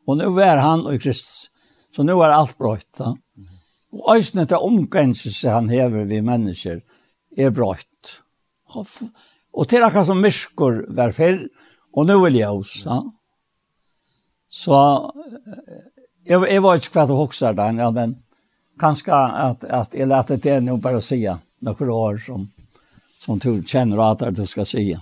Og 0.09 0.19
nu 0.19 0.27
var 0.35 0.59
han 0.59 0.83
og 0.89 0.99
Kristus. 0.99 1.47
Så 1.95 2.03
nu 2.03 2.17
er 2.19 2.35
alt 2.35 2.57
brøyt. 2.59 2.89
mm. 2.99 3.47
Og 3.91 4.15
øyne 4.15 4.45
til 4.47 4.57
omgengelse 4.57 5.49
han 5.49 5.69
hever 5.69 6.05
vi 6.07 6.21
mennesker 6.23 6.81
er 7.37 7.55
brøyt. 7.55 8.17
Og, 8.75 8.87
og 9.53 9.67
til 9.67 9.83
akkurat 9.83 10.07
som 10.07 10.21
myskor 10.23 10.83
var 10.95 11.11
før, 11.11 11.43
og 11.93 12.07
nu 12.07 12.23
vill 12.23 12.35
jag 12.35 12.63
Ja. 12.85 13.03
Så 14.49 15.11
jag 16.23 16.51
jag 16.51 16.61
var 16.61 16.75
inte 16.75 16.89
kvar 16.89 17.03
att 17.03 17.09
huxa 17.09 17.53
där 17.53 17.73
ja, 17.73 17.91
men 17.91 18.15
kanske 18.79 19.13
att 19.13 19.63
att 19.63 19.93
jag 19.93 20.07
lät 20.07 20.27
det 20.27 20.45
ännu 20.45 20.77
bara 20.77 21.01
säga 21.01 21.39
några 21.59 21.93
år 21.93 22.17
som 22.17 22.51
som 23.19 23.39
du 23.39 23.63
känner 23.65 24.11
att 24.11 24.35
du 24.35 24.45
ska 24.45 24.65
säga. 24.65 25.01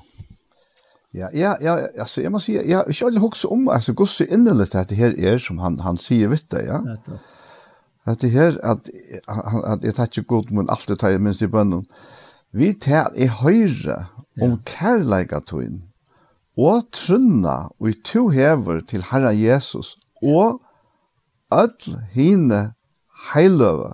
Ja, 1.12 1.30
ja, 1.34 1.58
ja, 1.62 1.80
alltså 2.00 2.22
jag 2.22 2.32
måste 2.32 2.52
säga, 2.52 2.64
ja, 2.64 2.86
jag 2.88 3.12
vill 3.12 3.24
också 3.24 3.48
om 3.48 3.68
alltså 3.68 3.94
gosse 3.94 4.26
innerligt 4.26 4.76
att 4.76 4.90
det 4.90 4.96
här 4.96 5.20
är 5.20 5.38
som 5.38 5.58
han 5.58 5.80
han 5.80 5.98
säger 5.98 6.28
vet 6.28 6.50
det, 6.50 6.66
ja. 6.66 6.84
Att 8.04 8.20
det 8.20 8.30
här 8.30 8.66
att 8.66 8.90
att 9.68 9.84
jag 9.84 9.96
tar 9.96 10.10
ju 10.12 10.22
god 10.24 10.52
men 10.52 10.70
allt 10.70 10.88
det 10.88 10.96
tar 10.96 11.18
minst 11.18 11.42
i 11.42 11.48
bönnen. 11.48 11.86
Vi 12.52 12.74
tar 12.74 13.12
i 13.16 13.28
höjre 13.28 14.06
om 14.42 14.64
kärleika 14.66 15.42
tun. 15.42 15.84
Och 16.56 16.92
trunna 16.92 17.72
och 17.78 17.90
i 17.90 17.94
to 17.94 18.30
hever 18.30 18.82
till 18.82 19.04
Herre 19.04 19.36
Jesus 19.36 19.96
och 20.22 20.62
öll 21.52 21.98
hine 22.14 22.74
heiløve, 23.32 23.94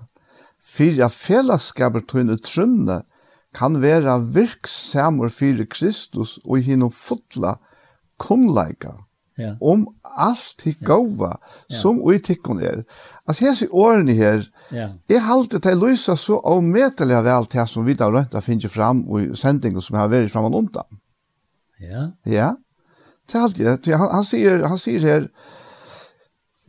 fyrir 0.60 1.06
at 1.08 1.16
fellesskapet 1.16 2.08
tøyne 2.12 2.38
trunne 2.42 3.02
kan 3.56 3.80
vera 3.82 4.18
virksamur 4.20 5.32
fyrir 5.32 5.68
Kristus 5.72 6.38
og 6.44 6.66
hino 6.66 6.90
fotla 6.92 7.56
kunnleika 8.20 8.98
ja. 9.40 9.54
om 9.60 9.86
alt 10.04 10.56
til 10.62 10.76
gåva 10.86 11.34
ja. 11.36 11.78
som 11.80 12.00
ui 12.04 12.20
tikkun 12.24 12.62
er. 12.64 12.84
Altså 13.28 13.48
hese 13.48 13.68
årene 13.72 14.16
her, 14.18 14.44
ja. 14.76 14.90
jeg 15.12 15.24
halte 15.24 15.60
til 15.64 15.80
lysa 15.80 16.18
så 16.20 16.40
avmetelig 16.44 17.24
vel 17.26 17.50
til 17.52 17.68
som 17.72 17.88
vi 17.88 17.98
da 17.98 18.10
rønta 18.12 18.44
finner 18.44 18.72
fram 18.72 19.04
og 19.08 19.36
sendingen 19.40 19.84
som 19.84 20.00
har 20.00 20.12
vært 20.12 20.32
fram 20.34 20.50
og 20.50 20.62
undan. 20.64 21.02
Ja. 21.82 22.10
Ja. 22.26 22.54
Til 23.28 23.42
halte 23.42 23.64
jeg. 23.64 23.98
Han, 23.98 24.12
han, 24.14 24.26
sier, 24.28 24.68
han 24.70 24.80
sier 24.80 25.04
her, 25.04 25.30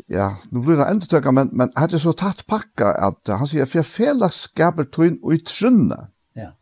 ja, 0.09 0.29
nu 0.51 0.63
blir 0.63 0.79
det 0.79 0.87
enda 0.87 1.07
tøkka, 1.11 1.33
men, 1.35 1.51
men 1.53 1.73
det 1.75 1.99
er 1.99 2.03
så 2.03 2.15
tatt 2.15 2.45
pakka 2.47 2.93
at 3.09 3.33
han 3.33 3.49
sier, 3.51 3.67
for 3.67 3.81
jeg 3.81 3.91
felagskaper 3.91 4.87
tøyn 4.95 5.19
og 5.23 5.35
i 5.35 5.41
trunne 5.43 5.99
ja. 6.39 6.53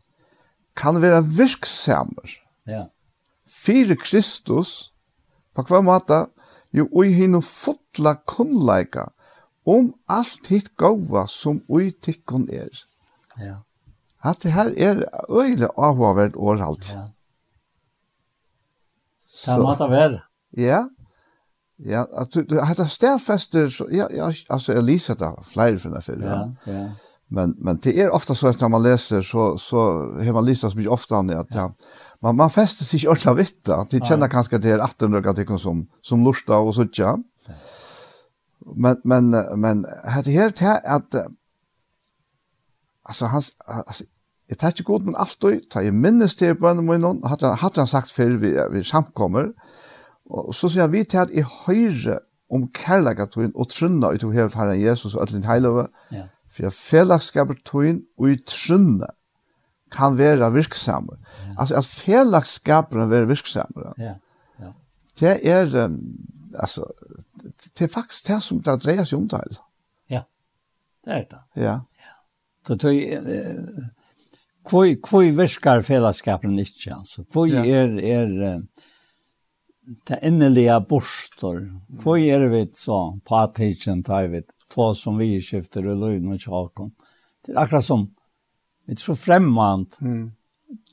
kan 0.77 0.97
være 1.03 1.21
virksamer. 1.37 2.39
Ja. 2.65 2.87
Fyre 3.45 3.97
Kristus, 4.01 4.93
på 5.53 5.67
hver 5.69 5.85
måte, 5.85 6.25
jo 6.75 6.87
og 6.89 7.13
hinn 7.13 7.37
fotla 7.45 8.17
kunnleika 8.27 9.11
om 9.65 9.93
alt 10.11 10.49
hitt 10.51 10.73
gåva 10.77 11.25
som 11.29 11.61
ui 11.69 11.91
tikkun 11.93 12.49
er. 12.53 12.73
Ja. 13.41 13.61
At 14.25 14.41
det 14.41 14.55
her 14.55 14.73
er 14.73 15.03
øyelig 15.29 15.69
avhåverd 15.77 16.35
århalt. 16.35 16.89
Ja. 16.93 17.07
Det 19.45 19.61
måtte 19.61 19.89
være. 19.91 20.21
Ja. 20.57 20.85
Ja, 21.77 22.07
att 22.11 22.31
du 22.31 22.59
har 22.59 22.75
det 22.75 22.87
stærfester 22.87 23.67
så 23.67 23.87
ja, 23.91 24.07
ja 24.11 24.31
alltså 24.49 24.73
Elisa 24.73 25.15
där 25.15 25.43
flere 25.43 25.77
från 25.77 26.01
for. 26.01 26.23
Ja, 26.23 26.55
ja. 26.65 26.89
Men 27.27 27.55
men 27.57 27.79
det 27.83 28.01
är 28.01 28.09
ofta 28.09 28.35
så 28.35 28.47
att 28.47 28.61
när 28.61 28.69
man 28.69 28.83
läser 28.83 29.21
så 29.21 29.57
så 29.57 29.77
har 30.23 30.33
man 30.33 30.45
Lisa 30.45 30.71
så 30.71 30.77
mycket 30.77 30.91
ofta 30.91 31.21
när 31.21 31.35
at 31.35 31.47
ja. 31.49 31.73
man 32.21 32.35
man 32.35 32.49
fäster 32.49 32.85
sig 32.85 33.09
ordla 33.09 33.31
alt 33.31 33.39
vitt 33.39 33.65
da. 33.65 33.87
De 33.89 33.99
kjenner 33.99 34.27
kanskje 34.27 34.57
det 34.57 34.71
er 34.71 34.79
1800 34.79 35.21
grader 35.21 35.57
som 35.57 35.87
som 36.01 36.23
lusta 36.23 36.57
och 36.57 36.75
så 36.75 36.87
ja. 36.91 37.17
Men 38.75 39.01
men 39.03 39.29
men 39.59 39.85
hade 40.03 40.31
helt 40.31 40.59
här 40.59 40.81
att 40.85 41.15
alltså 43.03 43.25
han 43.25 43.41
alltså 43.67 44.03
Jeg 44.49 44.57
tar 44.57 44.67
ikke 44.67 44.83
god, 44.83 45.01
men 45.01 45.15
alltid, 45.15 45.61
tar 45.71 45.81
jeg 45.81 45.93
minnes 45.93 46.35
til 46.35 46.55
på 46.55 46.69
en 46.69 46.85
måned, 46.85 47.23
hadde 47.25 47.81
han 47.81 47.87
sagt 47.87 48.11
før 48.13 48.37
vi, 48.37 48.51
vi 48.71 48.83
samkommer, 48.83 49.47
Og 50.29 50.55
så 50.57 50.69
sier 50.73 50.87
vi 50.89 51.03
til 51.03 51.21
at 51.21 51.33
jeg 51.33 51.45
høyre 51.45 52.19
om 52.53 52.67
kærlega 52.73 53.27
tøyen 53.29 53.53
og 53.55 53.69
trunna 53.73 54.11
ut 54.13 54.23
av 54.23 54.33
hevet 54.33 54.57
herren 54.57 54.81
Jesus 54.81 55.15
og 55.15 55.25
ætlin 55.25 55.45
heilove, 55.45 55.87
ja. 56.13 56.27
for 56.49 56.65
jeg 56.65 56.77
fellagskaper 56.77 57.57
tøyen 57.65 58.03
og 58.17 58.31
i 58.31 58.37
trunna 58.49 59.11
kan 59.93 60.17
være 60.17 60.51
virksamme. 60.53 61.17
Ja. 61.47 61.55
Altså 61.57 61.75
at 61.79 61.85
fellagskaper 61.85 62.99
kan 62.99 63.09
være 63.09 63.27
virksamme. 63.27 63.91
Ja. 63.97 64.15
ja. 64.59 64.71
Det 65.19 65.35
er, 65.47 65.85
um, 65.85 65.99
altså, 66.53 66.85
det 67.79 67.85
er 67.85 67.93
faktisk 67.93 68.27
det 68.27 68.41
som 68.43 68.61
det 68.63 68.79
dreier 68.83 69.03
seg 69.03 69.19
om 69.19 69.27
det. 69.31 69.59
Ja, 70.09 70.23
det 71.05 71.13
er 71.13 71.27
det. 71.31 71.43
Ja. 71.55 71.77
ja. 72.01 72.15
Så 72.67 72.77
tøy, 72.81 72.97
uh, 73.17 73.85
hvor, 74.69 74.89
hvor 75.09 75.21
virkar 75.37 75.81
fellagskaperen 75.85 76.59
ikke, 76.59 76.95
altså? 76.97 77.23
Hvor 77.31 77.45
ja. 77.45 77.65
er, 77.65 77.99
er, 78.01 78.55
uh, 78.55 78.74
det 80.07 80.19
endelige 80.25 80.79
borster. 80.89 81.59
Hvor 82.01 82.17
gjør 82.17 82.47
vi 82.53 82.63
så 82.73 82.99
på 83.25 83.37
at 83.39 83.55
atitjen 83.55 84.03
tar 84.05 84.29
vi 84.31 84.41
to 84.71 84.91
som 84.97 85.19
vi 85.21 85.35
skifter 85.41 85.85
og 85.91 86.01
løgn 86.01 86.33
og 86.33 86.41
tjakken. 86.41 86.91
Det 87.45 87.53
er 87.53 87.61
akkurat 87.63 87.85
som 87.85 88.07
vi 88.85 88.93
er 88.93 89.01
så 89.01 89.15
fremmant 89.17 89.97
mm. 90.01 90.25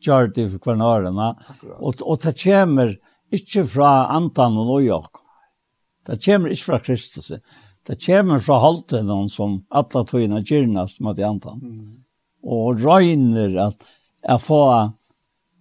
gjør 0.04 0.30
det 0.32 0.46
for 0.46 0.58
hver 0.58 0.64
kvarnørene. 0.66 1.32
Og, 1.80 2.04
og 2.04 2.22
det 2.24 2.36
kommer 2.40 2.94
ikke 3.32 3.64
fra 3.68 3.92
antan 4.16 4.56
og 4.60 4.74
løgjak. 4.74 5.20
Det 6.08 6.18
kommer 6.24 6.52
ikke 6.52 6.68
fra 6.68 6.80
Kristus. 6.82 7.32
Det 7.86 7.98
kommer 8.06 8.40
fra 8.42 8.60
halvdelen 8.62 9.28
som 9.32 9.60
alle 9.70 10.04
togene 10.08 10.42
gjerne 10.44 10.86
som 10.90 11.10
er 11.12 11.24
antan. 11.28 11.60
Mm. 11.62 11.92
Og 12.42 12.82
røyner 12.82 13.58
at 13.68 13.86
jeg 14.22 14.42
får 14.42 14.92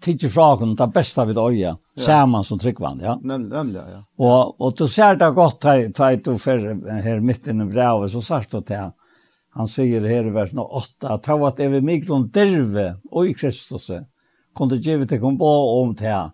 tidsi 0.02 0.30
fraken, 0.30 0.76
det 0.76 0.88
beste 0.88 1.26
vi 1.26 1.34
öja, 1.40 1.78
ja. 2.08 2.26
man 2.26 2.44
som 2.44 2.60
tryggvann, 2.60 3.00
ja. 3.00 3.20
Nemlig, 3.22 3.76
ja. 3.76 4.04
Og, 4.18 4.62
og 4.62 4.74
du 4.78 4.88
ser 4.88 5.16
det 5.16 5.32
gott 5.32 5.64
här, 5.64 5.90
ta 5.90 6.12
ett 6.12 6.28
och 6.28 6.42
för 6.42 6.58
här 7.02 7.20
mitt 7.20 7.48
inne 7.48 7.66
brevet, 7.66 8.12
så 8.12 8.22
sagt 8.22 8.52
det 8.52 8.66
til 8.68 8.92
Han 9.54 9.68
sier 9.68 10.06
her 10.08 10.28
i 10.28 10.32
versen 10.32 10.60
8, 10.60 11.10
at 11.12 11.26
han 11.26 11.40
var 11.40 11.60
över 11.60 11.82
mikron 11.82 12.30
derve, 12.30 12.96
och 13.12 13.28
i 13.28 13.34
Kristus, 13.34 13.92
kunde 14.56 14.76
givet 14.76 15.10
til 15.10 15.20
kom 15.20 15.38
på 15.38 15.82
om 15.82 15.96
til 15.96 16.08
här, 16.08 16.32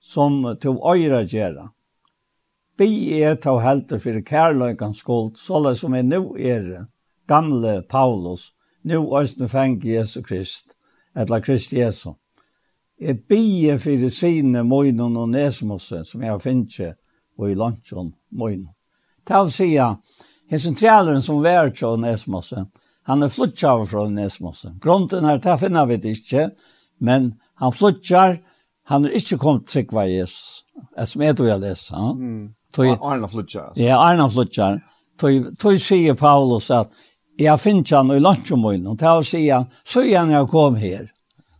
som 0.00 0.56
til 0.60 0.76
øyre 0.84 1.24
gjøre. 1.24 1.70
Bi 2.76 3.20
er 3.22 3.34
til 3.34 3.60
helter 3.60 3.98
fyrir 3.98 4.22
kærløykans 4.24 5.00
skuld, 5.00 5.36
såle 5.36 5.74
som 5.76 5.94
er 5.94 6.02
nå 6.02 6.36
er 6.36 6.86
gamle 7.28 7.82
Paulus, 7.88 8.52
nu 8.84 9.18
øysten 9.18 9.48
fengt 9.48 9.84
Jesus 9.84 10.24
Krist, 10.24 10.76
eller 11.16 11.40
Krist 11.40 11.72
Jesus. 11.72 12.16
Jeg 13.00 13.22
bie 13.28 13.78
for 13.80 14.08
sine 14.12 14.64
møgnen 14.64 15.16
og 15.16 15.30
nesmossen 15.32 16.04
som 16.04 16.22
jeg 16.22 16.40
finner 16.42 16.96
og 17.38 17.50
i 17.50 17.56
lunchen 17.56 18.12
møgnen. 18.36 18.68
Til 19.26 19.46
å 19.46 19.52
si 19.52 19.70
at 19.80 20.12
hessen 20.50 20.76
træleren 20.76 21.22
som 21.24 21.40
vært 21.44 21.78
til 21.80 21.96
nesmossen, 22.02 22.68
han 23.08 23.24
er 23.24 23.32
flyttet 23.32 23.88
fra 23.88 24.04
nesmossen. 24.08 24.76
Grunden 24.82 25.24
her, 25.24 25.40
det 25.40 25.56
finner 25.60 25.86
vi 25.88 25.96
det 25.96 26.12
ikke, 26.18 26.50
men 27.00 27.32
han 27.60 27.72
flyttet, 27.72 28.42
han 28.90 29.06
er 29.06 29.16
ikke 29.16 29.38
kommet 29.40 29.68
til 29.70 29.86
hva 29.88 30.04
Jesus. 30.08 30.64
Jeg 30.96 31.08
smet 31.08 31.40
og 31.40 31.48
jeg 31.48 31.62
leser. 31.62 32.10
Mm. 32.16 32.50
Arne 32.78 32.98
Arna 33.02 33.28
flyttet. 33.28 33.78
Ja, 33.80 33.98
Arne 33.98 34.28
flyttet. 34.30 34.84
Tøy, 35.20 35.76
sier 35.76 36.14
Paulus 36.16 36.70
at 36.72 36.92
jeg 37.40 37.58
finner 37.60 37.96
han 37.96 38.12
i 38.12 38.20
lunchen 38.20 38.60
møgnen. 38.60 39.24
si 39.24 39.48
at 39.50 39.66
så 39.84 40.04
gjerne 40.04 40.36
jeg 40.36 40.48
kom 40.48 40.76
her. 40.76 41.10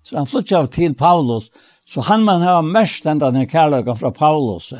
Så 0.02 0.16
han 0.16 0.26
flyttet 0.26 0.56
av 0.58 0.70
til 0.72 0.94
Paulus, 0.94 1.50
så 1.88 2.00
han 2.06 2.24
man 2.24 2.42
har 2.42 2.62
mest 2.62 3.04
den 3.04 3.46
kærløkken 3.46 3.96
fra 3.96 4.10
Paulus. 4.10 4.72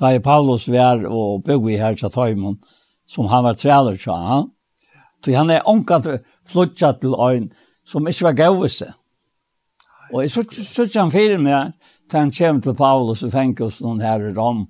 Da 0.00 0.12
er 0.14 0.22
Paulus 0.24 0.68
vær 0.68 1.04
og 1.08 1.44
bygge 1.44 1.74
i 1.74 1.80
her 1.80 1.96
til 1.98 2.12
Tøymon, 2.12 2.60
som 3.08 3.26
han 3.26 3.44
var 3.44 3.58
træler 3.58 3.96
til 3.96 4.12
han. 4.12 4.50
Så 5.24 5.34
han 5.36 5.50
er 5.50 5.66
omkatt 5.68 6.08
flyttet 6.48 7.00
til 7.00 7.16
øyn, 7.20 7.50
som 7.84 8.08
ikke 8.08 8.24
var 8.24 8.38
gøvelse. 8.38 8.92
Og 10.12 10.22
jeg 10.22 10.30
synes 10.30 10.94
han 10.94 11.10
fyrer 11.10 11.38
meg, 11.38 11.74
til 12.10 12.18
han 12.18 12.32
kommer 12.34 12.62
til 12.62 12.74
Paulus 12.74 13.22
og 13.22 13.32
fengt 13.32 13.60
oss 13.62 13.80
noen 13.84 14.00
her 14.02 14.22
i 14.30 14.32
Rom. 14.34 14.64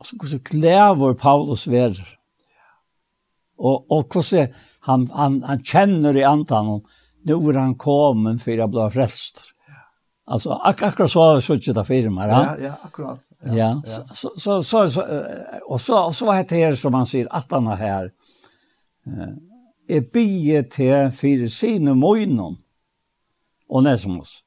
Og 0.00 0.06
så 0.06 0.16
hvordan 0.16 0.42
klæver 0.48 1.14
Paulus 1.14 1.68
vær. 1.70 1.94
Og, 3.58 3.84
og 3.92 4.06
hvordan 4.12 4.48
han, 4.88 5.06
han, 5.14 5.42
han 5.44 5.62
kjenner 5.62 6.16
i 6.16 6.24
antallet, 6.24 6.82
nu 7.22 7.34
var 7.34 7.52
han 7.52 7.74
kommen 7.74 8.38
för 8.38 8.58
att 8.58 8.70
bli 8.70 8.90
frälst. 8.92 9.44
Alltså 10.26 10.50
ak 10.50 10.82
akkurat 10.82 11.10
så 11.10 11.40
så 11.40 11.54
inte 11.54 11.72
där 11.72 11.84
för 11.84 12.08
mig. 12.10 12.28
Ja, 12.28 12.56
ja, 12.60 12.72
akkurat. 12.82 13.30
Ja. 13.44 13.54
ja. 13.54 13.82
Så, 14.14 14.32
så 14.36 14.62
så 14.62 14.88
så 14.88 15.24
och 15.66 15.80
så 15.80 16.04
och 16.04 16.14
så 16.14 16.26
var 16.26 16.44
det 16.48 16.56
här 16.56 16.74
som 16.74 16.92
man 16.92 17.06
säger 17.06 17.28
att 17.30 17.50
han 17.50 17.66
är 17.66 17.76
här. 17.76 18.04
Eh 19.06 19.50
är 19.90 20.00
bie 20.00 20.62
till 20.62 21.10
för 21.10 21.46
sina 21.46 21.94
mojnon. 21.94 22.56
Och 23.68 23.82
näsmos. 23.82 24.40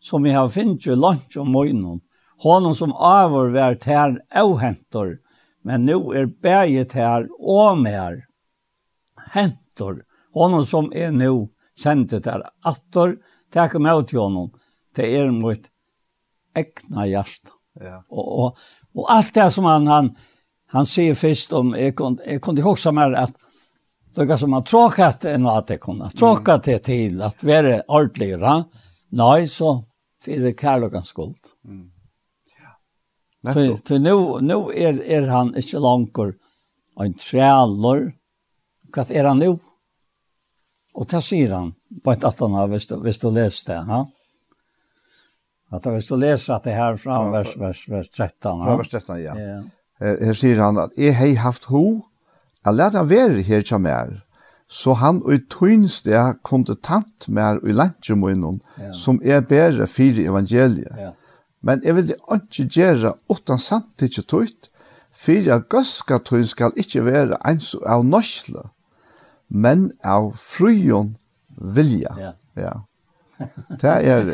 Som 0.00 0.22
vi 0.22 0.32
har 0.32 0.48
finnit 0.48 0.86
ju 0.86 0.96
lunch 0.96 1.36
och 1.38 1.46
mojnon. 1.46 2.00
Honom 2.38 2.74
som 2.74 2.92
avor 2.92 3.48
vart 3.48 3.84
här 3.84 4.20
ohämtor. 4.34 5.18
Men 5.62 5.84
nu 5.84 5.92
är 5.92 6.42
bäget 6.42 6.92
här 6.92 7.28
och 7.38 7.78
mer. 7.78 8.24
Hämtor. 9.30 10.02
Honom 10.32 10.66
som 10.66 10.92
är 10.92 11.10
nu 11.10 11.48
sendte 11.76 12.20
der 12.24 12.44
attor, 12.66 13.16
takk 13.52 13.76
meg 13.82 14.06
til 14.08 14.22
honom, 14.24 14.52
det 14.96 15.08
er 15.18 15.32
mot 15.34 15.68
ekna 16.56 17.06
hjärsta. 17.06 17.52
Ja. 17.80 17.98
Og, 18.08 18.28
og, 18.40 18.62
og 18.96 19.10
alt 19.12 19.34
det 19.36 19.50
som 19.52 19.68
han, 19.68 19.88
han, 19.90 20.14
han 20.72 20.88
sier 20.88 21.16
først 21.18 21.52
om, 21.56 21.74
jeg 21.76 21.94
kunne, 21.98 22.22
jeg 22.24 22.40
kunne 22.44 22.64
huske 22.64 22.92
mer 22.96 23.12
at 23.26 23.34
det 24.16 24.30
er 24.30 24.38
som 24.40 24.54
han 24.56 24.64
tråkat 24.64 25.26
enn 25.28 25.44
at 25.52 25.74
jeg 25.74 25.82
kunne, 25.82 26.08
tråkat 26.16 26.70
det 26.70 26.78
til 26.88 27.20
at 27.20 27.42
være 27.44 27.82
ordentligere, 27.84 28.62
nei, 29.12 29.44
så 29.44 29.74
fyrir 30.24 30.56
kærlokans 30.56 31.12
skuld. 31.12 31.36
Mm. 31.68 31.90
Ja. 32.62 32.72
Nettopp. 33.50 33.82
Til 33.84 34.00
nå, 34.00 34.16
nå 34.40 34.58
er, 34.72 35.02
er 35.04 35.28
han 35.28 35.52
ikke 35.60 35.82
langt 35.84 36.22
en 37.04 37.18
trælor. 37.20 38.06
Hva 38.94 39.04
er 39.12 39.28
han 39.28 39.42
nå? 39.42 39.52
Og 40.96 41.08
det 41.10 41.20
sier 41.24 41.52
han 41.52 41.72
på 42.04 42.14
et 42.14 42.24
aftan 42.24 42.54
av, 42.56 42.70
hvis 42.72 42.88
du, 42.88 42.96
hvis 43.04 43.20
du 43.20 43.28
leser 43.30 43.72
det, 43.72 43.80
ja? 43.90 44.04
At 45.76 45.86
hvis 45.90 46.08
du 46.08 46.14
leser 46.16 46.60
det 46.64 46.76
her 46.76 46.96
fra 47.00 47.18
ja, 47.24 47.30
vers, 47.34 47.56
vers, 47.58 47.80
vers 47.90 48.08
13. 48.08 48.62
Fra 48.62 48.76
vers 48.78 48.92
13, 48.92 49.16
ja. 49.20 49.34
ja. 49.34 49.56
Her, 50.00 50.20
her 50.28 50.36
sier 50.38 50.62
han 50.62 50.78
at 50.78 50.94
«Jeg 50.96 51.16
har 51.18 51.34
haft 51.42 51.66
ho, 51.72 51.82
jeg 52.64 52.78
lærte 52.78 53.02
han 53.02 53.10
være 53.10 53.42
her 53.46 53.66
til 53.66 53.82
meg, 53.82 54.14
så 54.68 54.96
han 54.98 55.20
og 55.22 55.34
i 55.34 55.42
tøynste 55.50 56.10
jeg 56.10 56.38
kom 56.46 56.64
til 56.66 56.78
tant 56.82 57.28
mer 57.28 57.60
og 57.60 57.68
i 57.70 57.74
lantjemunnen, 57.76 58.60
ja. 58.78 58.92
som 58.94 59.20
er 59.22 59.44
bedre 59.46 59.86
fire 59.90 60.26
evangeliet. 60.26 60.96
Ja. 60.98 61.12
Men 61.66 61.82
jeg 61.84 61.96
vil 61.96 62.14
ikke 62.14 62.66
gjøre 62.70 63.12
utan 63.30 63.58
samtidig 63.62 64.26
tøyt, 64.26 64.70
for 65.14 65.46
jeg 65.50 65.68
gøska 65.72 66.18
tøyn 66.22 66.46
skal 66.46 66.74
ikke 66.78 67.04
være 67.06 67.38
en 67.46 67.62
av 67.86 68.04
norsle, 68.06 68.68
men 69.48 69.90
av 70.04 70.32
fryon 70.40 71.16
vilja. 71.56 72.14
Ja. 72.18 72.32
ja. 72.54 72.74
Det 73.68 73.90
er, 74.08 74.30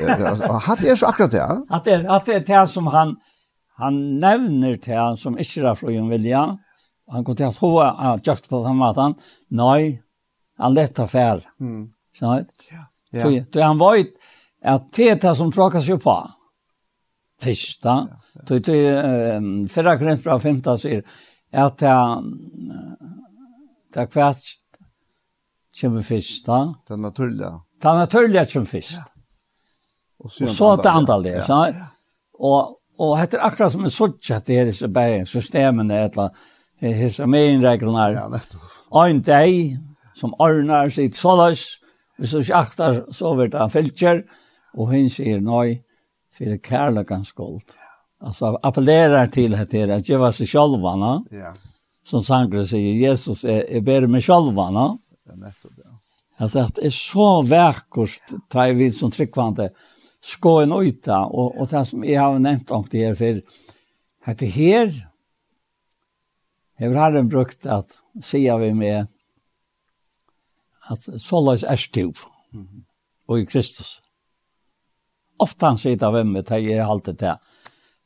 hatt 0.63 0.85
er 0.87 0.97
så 0.99 1.09
akkurat 1.11 1.33
det, 1.35 1.41
ja? 1.43 1.57
Hatt 1.73 1.89
er, 1.91 2.05
hatt 2.07 2.29
er 2.31 2.45
det 2.47 2.61
som 2.71 2.87
han, 2.95 3.17
han 3.83 3.99
nevner 4.23 4.77
til 4.83 4.99
han 4.99 5.19
som 5.19 5.39
ikke 5.43 5.65
er 5.67 5.79
fryon 5.79 6.11
vilja. 6.13 6.45
Han 7.13 7.27
går 7.27 7.41
til 7.41 7.51
at 7.51 7.59
hun 7.59 7.75
har 7.83 8.23
jakt 8.25 8.49
på 8.49 8.63
den 8.65 8.79
maten. 8.79 9.17
Nei, 9.59 9.99
han 10.63 10.77
lett 10.77 11.03
affær. 11.03 11.43
Mm. 11.61 11.91
Skjønner 12.15 12.47
du? 12.47 12.69
Ja. 12.71 12.87
Ja. 13.13 13.27
Så 13.29 13.61
han 13.61 13.81
vet 13.81 14.15
at 14.63 14.87
det 14.97 15.11
er 15.11 15.19
det 15.21 15.35
som 15.37 15.51
tråkas 15.53 15.89
jo 15.91 15.99
på. 16.01 16.15
Fisk, 17.43 17.83
da. 17.83 18.07
Så 18.47 18.59
det 18.63 18.79
er 18.79 19.43
fyrra 19.69 19.97
krennsbra 20.01 20.39
femta 20.41 20.77
sier 20.79 21.03
at 21.53 21.83
det 23.93 24.01
er 24.01 24.09
kvart 24.09 24.62
kommer 25.81 26.03
først 26.03 26.47
da. 26.47 26.59
Det 26.89 26.95
er 26.95 27.01
naturlige. 27.01 27.53
Det 27.83 27.91
er 27.91 27.99
naturlig 27.99 28.41
at 28.41 28.53
kommer 28.53 28.67
først. 28.67 28.93
Ja. 28.93 29.03
Og 30.25 30.31
så, 30.31 30.45
og 30.45 30.51
så 30.51 30.65
er 30.65 30.77
det 30.77 30.87
antallet. 30.87 31.49
Ja. 31.49 31.65
ja. 31.67 31.87
Og, 32.39 32.79
og 32.99 33.19
det 33.19 33.39
er 33.39 33.47
akkurat 33.47 33.73
som 33.73 33.85
en 33.85 33.91
sorts 33.91 34.31
at 34.31 34.47
det 34.47 34.59
er 34.59 34.65
disse 34.65 34.89
bergingssystemene, 34.89 36.05
et 36.05 36.19
eller 36.19 36.29
disse 36.83 37.27
meginreglene 37.27 38.05
er. 38.07 38.19
Ja, 38.21 38.29
nettopp. 38.29 38.77
Og 38.91 39.11
En 39.11 39.23
dag 39.23 39.79
som 40.15 40.35
ordner 40.39 40.89
sitt 40.89 41.17
såles, 41.17 41.81
hvis 42.19 42.31
du 42.31 42.39
ikke 42.39 42.55
akter, 42.55 43.01
så 43.11 43.35
vil 43.35 43.53
det 43.53 43.71
fylker, 43.73 44.23
og 44.77 44.93
hun 44.93 45.09
sier 45.11 45.41
nøy, 45.41 45.79
for 46.33 46.45
det 46.45 46.63
kærlighetens 46.63 47.29
skuld. 47.29 47.75
Ja. 47.77 47.93
Alltså 48.27 48.59
appellerar 48.63 49.27
till 49.27 49.55
att 49.55 49.71
det 49.71 49.91
att 49.91 50.09
ge 50.09 50.33
sig 50.33 50.47
själva, 50.47 50.97
va? 50.97 51.25
Ja. 51.31 51.53
Som 52.05 52.23
sangre 52.23 52.67
sier, 52.67 53.09
Jesus 53.09 53.45
är 53.45 53.49
er, 53.49 53.77
er 53.77 53.81
bättre 53.81 54.07
med 54.07 54.25
själva, 54.25 54.71
va? 54.71 54.99
Ja, 55.33 55.37
nettopp, 55.37 55.73
ja. 55.85 55.99
Alltså 56.37 56.59
att 56.59 56.75
det 56.75 56.87
är 56.87 56.91
så 56.91 57.43
verkost 57.43 58.35
tar 58.49 58.73
vi 58.73 58.93
som 58.93 59.11
tryckvante 59.11 59.71
ska 60.21 60.63
en 60.63 60.73
yta 60.73 61.21
och 61.25 61.61
och 61.61 61.69
det 61.69 61.85
som 61.85 62.05
jag 62.05 62.23
har 62.23 62.39
nämnt 62.39 62.71
om 62.71 62.85
det 62.91 63.07
här 63.07 63.15
för 63.15 63.43
att 64.25 64.39
det 64.39 64.47
här 64.47 65.09
Jag 66.77 66.95
har 66.95 67.13
den 67.13 67.29
brukt 67.29 67.67
att 67.67 68.03
säga 68.23 68.59
vi 68.59 68.75
med 68.75 69.07
att 70.89 71.21
sållas 71.21 71.63
är 71.63 71.77
stiv 71.77 72.15
och 73.27 73.39
i 73.39 73.47
Kristus. 73.47 74.03
Ofta 75.39 75.67
han 75.67 75.79
säger 75.79 75.97
det 75.97 76.11
vem 76.11 76.33
med 76.33 76.45
det 76.45 76.73
är 76.73 76.83
alltid 76.83 77.17
det. 77.17 77.39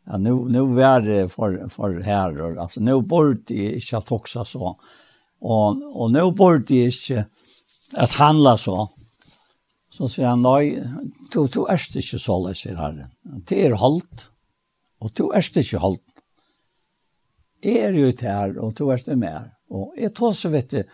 Ja, 0.04 0.16
nu, 0.18 0.34
nu 0.34 0.82
är 0.82 1.00
det 1.00 1.28
för, 1.28 1.68
för 1.68 2.00
herrar. 2.00 2.56
Alltså, 2.56 2.80
nu 2.80 3.00
borde 3.00 3.54
jag 3.54 3.72
inte 3.72 3.96
att 3.96 4.12
också 4.12 4.44
så 4.44 4.80
Og, 5.42 5.82
og 5.92 6.12
nå 6.14 6.30
burde 6.36 6.76
jeg 6.76 6.94
ikke 6.94 7.26
at 7.96 8.16
handla 8.18 8.56
så. 8.60 8.86
Så 9.92 10.08
sier 10.12 10.28
han, 10.28 10.44
nei, 10.44 10.76
du, 11.32 11.46
du 11.48 11.62
er 11.64 11.80
ikke 11.80 12.20
så 12.20 12.36
løs, 12.42 12.64
sier 12.64 12.76
herren. 12.80 13.12
Det 13.48 13.62
er 13.64 13.76
holdt, 13.80 14.28
og 15.00 15.12
du 15.16 15.28
er 15.30 15.44
ikke 15.46 15.80
holdt. 15.80 16.16
Jeg 17.64 17.88
er 17.88 17.96
jo 17.96 18.10
til 18.12 18.28
her, 18.30 18.56
og 18.62 18.74
du 18.76 18.88
er 18.90 19.00
ikke 19.00 19.16
mer. 19.18 19.52
Og 19.72 19.96
jeg 19.98 20.12
tar 20.14 20.34
så 20.36 20.50
vidt 20.52 20.74
det, 20.74 20.84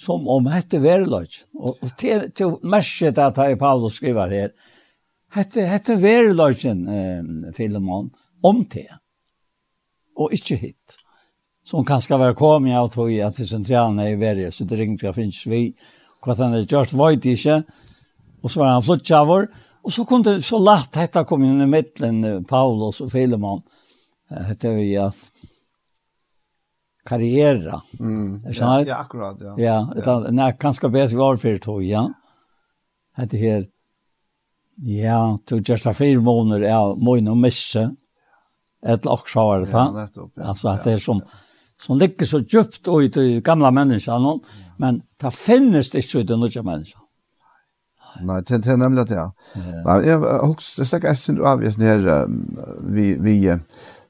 som 0.00 0.26
om 0.32 0.48
hette 0.50 0.80
verløs. 0.82 1.44
Og, 1.54 1.76
og 1.76 1.92
til, 2.00 2.26
til 2.36 2.56
merket 2.66 3.20
at 3.20 3.38
jeg 3.38 3.58
Paulus 3.60 4.00
skriver 4.00 4.32
her, 4.34 4.50
hette, 5.36 5.66
hette 5.70 5.96
verløsen, 6.00 6.82
eh, 6.88 7.52
Filemon, 7.56 8.10
om 8.42 8.64
til. 8.72 8.90
Og 10.18 10.34
ikke 10.36 10.58
hitt 10.60 10.99
som 11.70 11.84
kanskje 11.86 12.18
var 12.18 12.34
kommet 12.34 12.74
av 12.74 12.88
tog 12.90 13.12
at 13.22 13.36
til 13.38 13.46
sentralen 13.46 14.00
i 14.02 14.16
verre, 14.18 14.50
så 14.50 14.66
det 14.66 14.78
ringte 14.80 15.06
jeg 15.06 15.14
finnes 15.14 15.40
vi, 15.46 15.68
hva 16.24 16.34
han 16.40 16.56
er 16.58 16.66
gjort, 16.66 16.96
vet 16.98 17.28
ikke, 17.30 17.60
og 18.42 18.50
så 18.50 18.62
var 18.62 18.72
han 18.74 18.82
flott 18.82 19.10
vår. 19.28 19.46
og 19.82 19.92
så 19.92 20.04
kom 20.04 20.22
det 20.22 20.40
så 20.44 20.58
lagt, 20.58 20.92
dette 20.94 21.22
kom 21.24 21.44
inn 21.44 21.62
i 21.62 21.68
midtelen, 21.70 22.44
Paulus 22.44 23.00
og 23.00 23.12
Filemon, 23.12 23.62
hette 24.48 24.72
vi 24.74 24.96
at 24.98 25.16
karriera. 27.06 27.80
Mm. 28.00 28.42
Er 28.46 28.54
Ja, 28.54 28.80
ja, 28.86 28.96
akkurat, 29.00 29.40
ja. 29.40 29.54
Ja, 29.56 29.88
det 29.94 30.06
ja. 30.06 30.18
nej, 30.30 30.56
kanske 30.58 30.88
bättre 30.88 31.16
var 31.16 31.36
för 31.36 31.58
tog, 31.58 31.82
ja. 31.82 32.12
Det 33.16 33.38
här, 33.38 33.66
ja, 34.76 35.38
tog 35.46 35.68
just 35.68 35.86
av 35.86 35.92
fyra 35.92 36.20
månader, 36.20 36.68
ja, 36.68 36.94
mån 36.94 37.28
och 37.28 37.36
misse. 37.36 37.94
Ett 38.86 39.04
lock 39.04 39.28
så 39.28 39.40
var 39.40 39.60
det, 39.60 39.70
ja. 39.72 39.92
Nettopp, 39.92 40.32
ja. 40.34 40.42
Alltså, 40.42 40.68
att 40.68 40.84
det 40.84 40.92
är 40.92 40.96
som, 40.96 41.22
ja 41.24 41.30
som 41.80 41.98
ligger 41.98 42.26
så 42.26 42.38
djupt 42.38 42.88
ut 42.88 43.16
i 43.16 43.40
gamla 43.40 43.70
människan, 43.70 44.40
men 44.76 45.02
det 45.20 45.30
finnes 45.30 45.94
ikke 45.94 46.20
i 46.20 46.22
den 46.22 46.40
nye 46.40 46.62
människan. 46.62 47.02
Nei, 48.26 48.40
det 48.42 48.66
er 48.66 48.76
nemlig 48.76 49.04
det, 49.06 49.14
ja. 49.14 49.30
Nej, 49.84 50.06
jag 50.06 50.50
också, 50.50 50.82
det 50.82 50.86
stäcker 50.86 51.08
ästern 51.08 51.40
av 51.46 51.62
just 51.64 51.78
när 51.78 52.26
vi, 52.82 53.14
vi, 53.14 53.56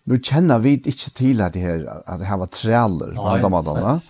nu 0.04 0.18
kjenner 0.18 0.58
vi 0.58 0.72
ikke 0.72 1.10
til 1.14 1.40
at 1.40 1.54
det 1.54 1.62
her, 1.62 1.84
at 2.06 2.18
det 2.18 2.26
her 2.26 2.40
var 2.40 2.46
trealer, 2.46 3.12
på 3.14 3.28
andra 3.28 3.48
matarna. 3.48 4.00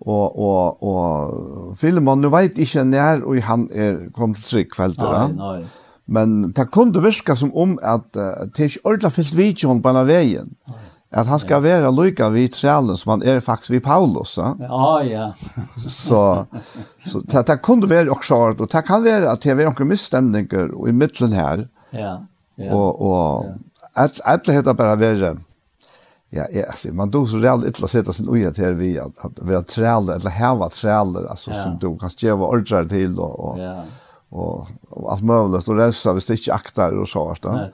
Og, 0.00 0.38
og, 0.38 0.82
og 0.82 1.76
Filemon, 1.76 2.20
nu 2.20 2.30
vet 2.30 2.58
ikke 2.58 2.84
når 2.84 3.22
och 3.26 3.42
han 3.42 3.68
er 3.74 4.10
kommet 4.14 4.36
til 4.36 4.44
trygg 4.44 4.70
kvällter, 4.70 5.12
Nej, 5.12 5.32
nej. 5.32 5.64
Men 6.06 6.52
det 6.52 6.70
kunne 6.70 7.02
virke 7.02 7.36
som 7.36 7.56
om 7.56 7.78
at 7.82 8.16
uh, 8.16 8.22
det 8.22 8.60
er 8.60 8.64
ikke 8.64 8.80
ordentlig 8.84 9.12
fyllt 9.12 9.36
videon 9.36 9.82
på 9.82 9.92
den 9.92 10.06
veien. 10.06 10.56
Nej 10.68 10.76
At 11.10 11.26
han 11.26 11.38
ska 11.38 11.60
vara 11.60 11.90
lika 11.90 12.28
vid 12.28 12.52
trälen 12.52 12.96
som 12.96 13.10
han 13.10 13.22
är 13.22 13.40
faktiskt 13.40 13.70
vid 13.70 13.84
Paulus. 13.84 14.36
Ja, 14.36 14.56
ja. 14.58 15.02
ja. 15.04 15.34
så 15.88 16.46
så 17.06 17.20
det, 17.20 17.46
det 17.46 17.56
kunde 17.56 17.86
vara 17.86 18.10
också 18.10 18.34
och 18.34 18.66
det 18.66 18.82
kan 18.82 19.04
vara 19.04 19.30
att 19.30 19.40
det 19.40 19.50
är 19.50 19.54
några 19.54 19.84
misstämningar 19.84 20.74
och 20.74 20.88
i 20.88 20.92
mitten 20.92 21.32
här. 21.32 21.68
Ja. 21.90 22.26
ja 22.54 22.74
och 22.74 23.00
och 23.00 23.46
ja. 23.94 24.08
att 24.24 24.44
det 24.44 24.52
heter 24.52 24.74
bara 24.74 24.96
vara 24.96 25.36
Ja, 26.30 26.44
ja, 26.50 26.66
alltså, 26.66 26.92
man 26.92 27.10
då 27.10 27.26
så 27.26 27.36
reellt 27.36 27.78
illa 27.78 27.86
sätta 27.86 28.12
sin 28.12 28.28
oja 28.28 28.50
till 28.50 28.74
vi 28.74 28.98
att, 28.98 29.18
att 29.18 29.32
vi 29.42 29.54
har 29.54 29.62
träler, 29.62 30.14
eller 30.14 30.30
häva 30.30 30.68
träler, 30.68 31.30
alltså 31.30 31.50
ja. 31.50 31.62
som 31.62 31.78
du 31.78 31.98
kan 31.98 32.10
skriva 32.10 32.46
ordrar 32.46 32.84
till 32.84 33.18
och, 33.18 33.40
och 33.40 33.58
ja 33.58 33.82
och 34.30 34.68
och 34.90 35.12
allt 35.12 35.22
möjligt 35.22 35.68
och 35.68 35.76
resa 35.76 36.12
vi 36.12 36.20
sticker 36.20 36.52
aktar 36.52 36.92
och 36.92 37.08
så 37.08 37.24
vart 37.24 37.44
ja. 37.44 37.68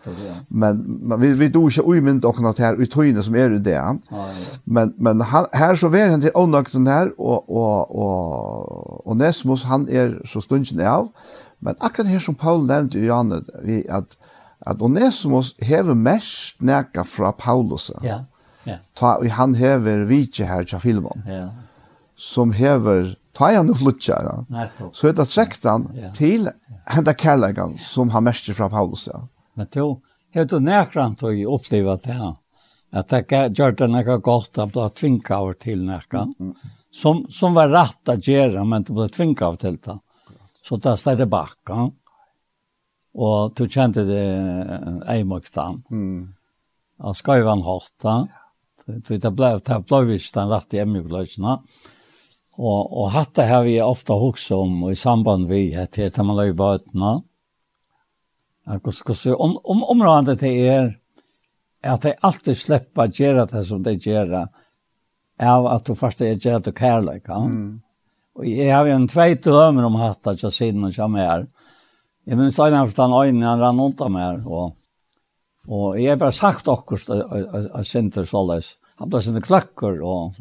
Men 0.49 0.77
men 0.83 1.21
vi 1.21 1.33
vi 1.33 1.49
då 1.49 1.65
inte 1.65 1.81
omynt 1.81 2.25
och 2.25 2.41
något 2.41 2.59
här 2.59 2.75
utrymne 2.75 3.23
som 3.23 3.35
är 3.35 3.49
det. 3.49 3.71
Ja, 3.71 3.97
men 4.65 4.95
men 4.97 5.21
han, 5.21 5.47
här 5.53 5.75
så 5.75 5.95
är 5.95 6.11
han 6.11 6.21
till 6.21 6.31
onökten 6.35 6.87
här 6.87 7.21
och 7.21 7.51
och 7.51 7.91
och 7.91 9.07
och 9.07 9.17
Nesmos 9.17 9.65
han 9.65 9.89
är 9.89 10.23
så 10.27 10.41
stunden 10.41 10.87
av. 10.87 11.09
Men 11.59 11.75
akkurat 11.79 12.09
här 12.09 12.19
som 12.19 12.35
Paul 12.35 12.67
nämnde 12.67 12.99
i 12.99 13.07
Janne 13.07 13.43
vi 13.63 13.89
att 13.89 14.17
att 14.67 14.83
Onesimus 14.83 15.55
hever 15.59 15.95
mest 15.95 16.61
näka 16.61 17.05
fra 17.05 17.33
Paulus. 17.33 17.93
Ja. 18.03 18.25
Ja. 18.65 18.77
Ta 18.95 19.29
han 19.29 19.55
hever 19.55 19.99
vitje 19.99 20.47
här 20.47 20.65
till 20.65 20.79
filmen. 20.79 21.23
Ja. 21.27 21.49
Som 22.17 22.53
hever 22.53 23.17
ta 23.35 23.51
han 23.55 23.71
og 23.73 23.81
flutja, 23.81 24.21
ja. 24.23 24.67
så 24.93 25.11
er 25.11 25.17
det 25.19 25.27
trekt 25.31 25.67
han 25.69 25.89
ja. 25.99 26.11
til 26.15 26.49
henda 26.91 27.15
kærlegan 27.19 27.77
som 27.81 28.13
han 28.15 28.27
mest 28.29 28.51
fra 28.55 28.69
Paulus. 28.71 29.09
Ja. 29.11 29.25
Men 29.59 29.71
to, 29.75 29.89
har 30.35 30.47
du 30.51 30.59
nærkrant 30.63 31.25
og 31.27 31.43
opplevd 31.57 32.07
det 32.07 32.19
her? 32.19 32.37
At 32.95 33.11
det 33.11 33.43
gjør 33.59 33.75
det 33.75 33.91
noe 33.91 34.19
godt, 34.23 34.53
det 34.55 34.69
ble 34.71 34.87
tvinga 34.95 35.41
over 35.43 35.59
til 35.59 35.83
nærkrant. 35.87 36.39
Som, 36.95 37.25
som 37.27 37.57
var 37.57 37.73
rett 37.73 38.13
å 38.13 38.15
gjøre, 38.15 38.63
men 38.71 38.87
du 38.87 38.93
ble 38.95 39.09
tvinga 39.11 39.49
over 39.49 39.59
til 39.59 39.81
det. 39.83 39.97
Så 40.65 40.79
det 40.79 40.95
stod 41.01 41.19
det 41.19 41.27
bak, 41.31 41.59
ja. 41.69 41.89
Og 43.15 43.53
du 43.55 43.67
kjente 43.71 44.03
det 44.07 44.23
eimøktan. 45.11 45.83
Mm. 45.91 46.23
Og 47.07 47.19
skøyvann 47.19 47.67
hatt, 47.67 48.07
ja. 48.07 48.17
Det 48.85 49.31
ble, 49.33 49.51
det 49.65 49.77
ble 49.89 50.01
ikke 50.15 50.39
den 50.39 50.51
rette 50.51 50.79
hjemmeglasjene. 50.79 51.59
Ja 51.59 52.01
Og, 52.55 52.81
og 52.87 53.11
hatt 53.15 53.35
det 53.35 53.49
har 53.51 53.65
vi 53.67 53.81
ofte 53.83 54.15
hugsa 54.19 54.61
om 54.63 54.85
og 54.87 54.93
i 54.93 54.99
samband 54.99 55.49
vi 55.51 55.73
at 55.79 55.97
det 55.97 56.25
man 56.25 56.39
løy 56.39 56.53
bøtna. 56.55 57.17
Om, 58.67 59.57
om 59.65 59.83
området 59.93 60.39
det 60.41 60.53
er 60.69 60.93
at 61.85 62.07
de 62.07 62.15
alltid 62.25 62.57
slipper 62.57 63.09
å 63.09 63.13
gjøre 63.13 63.49
det 63.51 63.65
som 63.67 63.83
de 63.85 63.93
gjør, 63.99 64.37
av 65.45 65.67
at 65.69 65.85
du 65.85 65.99
først 65.99 66.23
er 66.23 66.39
gjerra 66.39 66.63
til 66.65 66.77
kærleika. 66.79 67.41
Mm. 67.43 67.83
Og 68.39 68.47
jeg 68.49 68.71
har 68.73 68.87
jo 68.89 68.95
en 68.95 69.11
tvei 69.11 69.35
dømer 69.35 69.85
om 69.85 69.99
hatt 70.01 70.23
hatta 70.23 70.39
til 70.39 70.55
siden 70.55 70.87
og 70.87 70.95
kjem 70.95 71.19
her. 71.21 71.45
Jeg 72.25 72.39
minns 72.39 72.57
øyne 72.59 72.87
for 72.89 73.03
den 73.03 73.19
øyne 73.19 73.51
han 73.51 73.61
rann 73.61 73.83
ondt 73.83 74.01
av 74.01 74.15
meg, 74.15 74.47
og 74.47 74.73
Og 75.69 75.97
jeg 75.97 76.13
har 76.13 76.21
bare 76.21 76.33
sagt 76.33 76.69
akkurat, 76.69 77.09
jeg 77.79 77.85
synes 77.89 78.29
såleis, 78.29 78.75
han 79.01 79.09
ble 79.11 79.21
sinne 79.25 79.41
kløkker, 79.41 80.03
og 80.05 80.37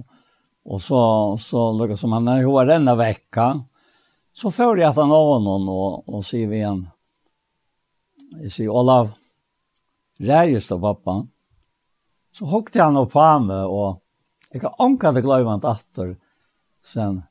Og 0.66 0.82
så 0.82 1.38
så 1.40 1.72
lukket 1.72 2.00
som 2.00 2.12
han 2.12 2.26
när 2.26 2.46
var 2.52 2.66
denne 2.66 2.96
vekka, 2.96 3.64
så 4.34 4.52
får 4.52 4.80
jeg 4.80 4.90
at 4.90 4.96
han 4.96 5.12
av 5.12 5.42
noen, 5.44 5.68
og, 5.70 6.08
og 6.10 6.24
sier 6.26 6.48
vi 6.48 6.62
igjen, 6.62 6.88
jeg 8.42 8.52
sier, 8.52 8.70
Olav 8.70 9.12
Rejus 10.20 10.70
då 10.70 10.80
pappa. 10.80 11.28
Så 12.34 12.46
hockte 12.46 12.82
han 12.82 12.98
opp 12.98 13.12
på 13.14 13.26
meg, 13.40 13.68
og 13.68 14.00
jeg 14.54 14.62
kan 14.62 14.74
anka 14.80 15.12
det 15.12 15.22
glömma 15.22 15.54
inte 15.58 15.68
åter 15.68 16.16
sen 16.84 17.24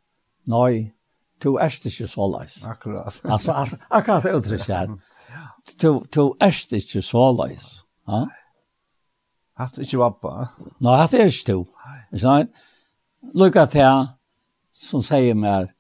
er 1.59 1.75
ikke 1.75 2.07
så 2.07 2.27
leis. 2.39 2.65
Akkurat. 2.65 3.21
alltså 3.25 3.53
akkurat 3.89 4.27
uttryck 4.27 4.67
Du 5.81 6.35
er 6.41 6.75
ikke 6.77 7.03
så 7.03 7.33
leis. 7.33 7.85
Ja. 8.07 8.27
Hatt 9.59 9.79
ikke 9.79 9.99
vappa? 9.99 10.49
Nei, 10.81 10.97
hatt 10.97 11.15
er 11.15 11.27
ikkje 11.27 11.47
to. 11.53 11.67
Nei 12.23 12.47
lukka 13.35 13.67
til 13.71 14.09
som 14.73 15.05
sier 15.05 15.37
mer 15.39 15.71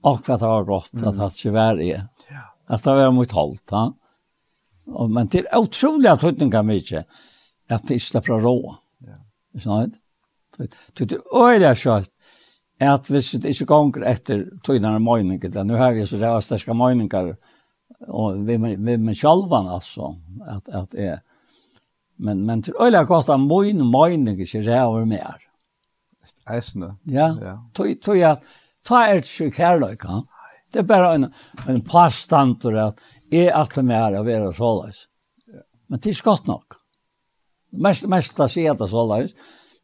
hva 0.00 0.16
det 0.24 0.40
var 0.40 0.64
godt 0.64 1.02
at 1.04 1.18
det 1.18 1.30
ikke 1.34 1.52
var 1.52 1.76
det. 1.76 1.98
At 2.70 2.84
det 2.84 2.94
var 2.96 3.10
mot 3.12 3.32
holdt. 3.36 3.72
Ja. 3.72 3.88
Og, 4.90 5.10
men 5.12 5.28
det 5.30 5.44
er 5.44 5.60
utrolig 5.60 6.08
at 6.10 6.24
høyden 6.24 6.50
kan 6.50 6.66
mye 6.66 7.04
at 7.70 7.84
det 7.86 7.98
ikke 7.98 8.06
slipper 8.06 8.36
å 8.38 8.40
rå. 8.42 8.54
Ja. 9.06 9.18
Ikke 9.54 9.66
sant? 9.66 10.00
Det 10.56 11.12
er 11.12 11.20
øyelig 11.36 11.76
kjøtt 11.78 12.14
at 12.80 13.10
hvis 13.12 13.34
det 13.42 13.52
ikke 13.52 13.68
ganger 13.68 14.06
etter 14.08 14.46
tøynerne 14.64 15.02
møyninger, 15.04 15.52
nå 15.68 15.76
har 15.76 15.92
vi 15.92 16.06
så 16.08 16.16
det 16.16 16.30
er 16.30 16.40
sterske 16.44 16.72
møyninger, 16.74 17.34
og 18.08 18.40
vi, 18.48 18.56
vi 18.56 18.96
med 18.96 19.18
sjalvan 19.18 19.68
altså, 19.68 20.14
at, 20.48 20.70
at 20.72 20.96
jeg, 20.96 21.18
men, 22.24 22.40
men 22.48 22.64
til 22.64 22.78
øyelig 22.80 23.04
godt 23.10 23.28
at 23.34 23.44
møyninger 23.44 24.40
ikke 24.46 24.64
ræver 24.64 25.04
mer. 25.12 25.49
Eisne. 26.48 26.94
Ja, 27.06 27.30
ja. 27.42 27.54
Tøy 27.76 27.94
tøy 28.02 28.22
at 28.26 28.44
ta 28.86 29.04
er 29.08 29.22
ikke 29.22 29.50
kærløyka. 29.58 30.22
Det 30.72 30.82
er 30.82 30.88
bare 30.88 31.14
en, 31.18 31.28
en 31.68 31.80
pastantur 31.84 32.76
at 32.78 33.00
jeg 33.30 33.50
atle 33.54 33.84
meg 33.86 33.98
her 33.98 34.20
å 34.20 34.26
være 34.26 34.52
såleis. 34.54 35.06
Men 35.90 36.00
det 36.02 36.12
er 36.12 36.18
skott 36.18 36.46
nok. 36.46 36.78
Mest, 37.82 38.06
mest 38.10 38.38
å 38.40 38.48
si 38.50 38.66
at 38.70 38.78
det 38.78 38.90
såleis. 38.90 39.34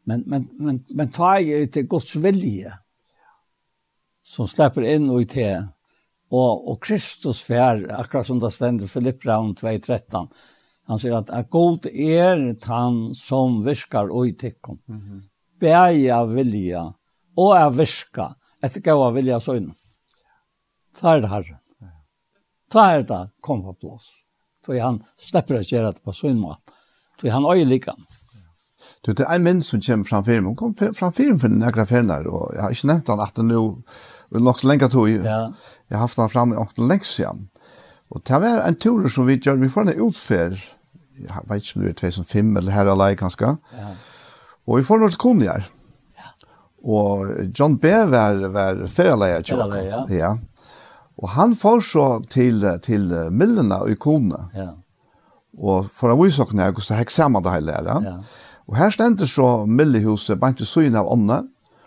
Men, 0.07 0.23
men, 0.25 0.47
men, 0.59 0.83
men 0.95 1.09
ta 1.11 1.35
jeg 1.43 1.71
til 1.71 1.87
Guds 1.91 2.15
vilje 2.23 2.71
som 4.27 4.47
slipper 4.47 4.87
inn 4.87 5.09
og 5.11 5.23
i 5.23 5.27
te. 5.31 5.49
Og, 6.27 6.67
og 6.71 6.79
Kristus 6.83 7.41
fær, 7.47 7.83
akkurat 7.95 8.27
som 8.27 8.39
det 8.43 8.51
stender 8.55 8.89
Filipp 8.91 9.23
Raun 9.27 9.53
2.13, 9.55 10.27
han 10.87 10.99
sier 10.99 11.17
at, 11.19 11.31
at 11.35 11.49
god 11.51 11.87
er 11.91 12.41
han 12.67 12.99
som 13.15 13.61
viskar 13.65 14.11
og 14.11 14.29
i 14.29 14.35
tikkum. 14.39 14.79
Mm 14.87 14.99
-hmm 14.99 15.21
bæja 15.59 16.23
vilja 16.29 16.83
og 17.37 17.53
er 17.57 17.71
viska 17.73 18.31
etter 18.63 18.83
gaua 18.85 19.11
vilja 19.15 19.39
søgn. 19.41 19.69
Ta 20.97 21.15
er 21.15 21.23
det 21.23 21.31
herre. 21.31 21.59
Ta 22.73 22.87
er 22.95 23.05
det 23.07 23.21
kom 23.45 23.63
på 23.65 23.75
plass. 23.81 24.09
Toi 24.65 24.79
han 24.81 25.01
slipper 25.21 25.59
å 25.59 25.65
gjøre 25.65 25.93
det 25.95 26.03
på 26.03 26.15
søgn 26.15 26.41
mat. 26.41 26.73
Toi 27.21 27.31
han 27.33 27.45
øye 27.47 27.67
likan. 27.67 27.99
Du, 29.05 29.13
det 29.13 29.23
er 29.23 29.37
en 29.37 29.45
menn 29.45 29.61
som 29.65 29.81
kommer 29.81 30.07
fram 30.09 30.25
firmen. 30.25 30.49
Hun 30.51 30.57
kom 30.57 30.73
fram 30.75 31.13
firmen 31.13 31.39
for 31.39 31.49
den 31.49 31.61
denne 31.61 31.73
graferner, 31.73 32.27
og 32.29 32.51
jeg 32.53 32.63
har 32.63 32.73
ikke 32.73 32.89
nevnt 32.91 33.11
han 33.13 33.23
at 33.23 33.37
det 33.37 33.45
nå, 33.47 33.61
og 34.27 34.43
nok 34.43 34.59
så 34.59 34.69
lenge 34.69 34.89
tog, 34.91 35.07
ja. 35.09 35.37
jeg 35.87 35.95
har 35.95 36.03
haft 36.03 36.19
han 36.21 36.33
fram 36.33 36.53
i 36.53 36.59
åkne 36.59 36.89
lenge 36.89 37.07
siden. 37.07 37.47
Og 38.13 38.23
det 38.27 38.41
var 38.41 38.65
en 38.65 38.77
tur 38.77 39.07
som 39.11 39.27
vi 39.27 39.37
gjør, 39.37 39.61
vi 39.61 39.71
får 39.71 39.87
en 39.87 40.03
utfer, 40.07 40.57
jeg 41.17 41.47
vet 41.49 41.63
ikke 41.63 41.79
om 41.79 41.85
det 41.85 41.93
er 41.93 41.99
2005 42.03 42.57
eller 42.59 42.75
her 42.75 42.91
eller 42.91 43.17
kanskje, 43.17 43.55
ja 43.73 43.87
Og 44.67 44.79
vi 44.79 44.85
får 44.87 45.01
noe 45.01 45.15
til 45.15 45.43
her. 45.47 45.67
Og 46.87 47.27
John 47.57 47.77
B. 47.81 47.89
var, 48.11 48.37
var 48.53 48.83
ferieleier 48.87 49.41
til 49.43 49.59
oss. 49.63 49.75
Ja. 49.91 50.03
ja. 50.13 50.33
Og 51.17 51.31
han 51.33 51.55
får 51.57 51.79
så 51.87 52.07
til, 52.29 52.61
til 52.85 53.09
Millena 53.33 53.81
og 53.83 53.97
Kone. 53.99 54.43
Ja. 54.55 54.69
Og 55.57 55.87
for 55.89 56.13
å 56.13 56.19
vise 56.19 56.45
dere 56.45 56.69
hvordan 56.69 56.91
det 56.91 56.99
hekk 56.99 57.13
sammen 57.13 57.43
det 57.43 57.55
hele 57.55 57.77
er. 57.79 57.89
Ja. 58.05 58.15
Og 58.67 58.77
her 58.77 58.91
stender 58.93 59.29
så 59.29 59.65
Millehuset, 59.65 60.37
bare 60.39 60.53
ikke 60.53 60.67
søgn 60.67 60.97
av 60.99 61.09
ånda, 61.09 61.41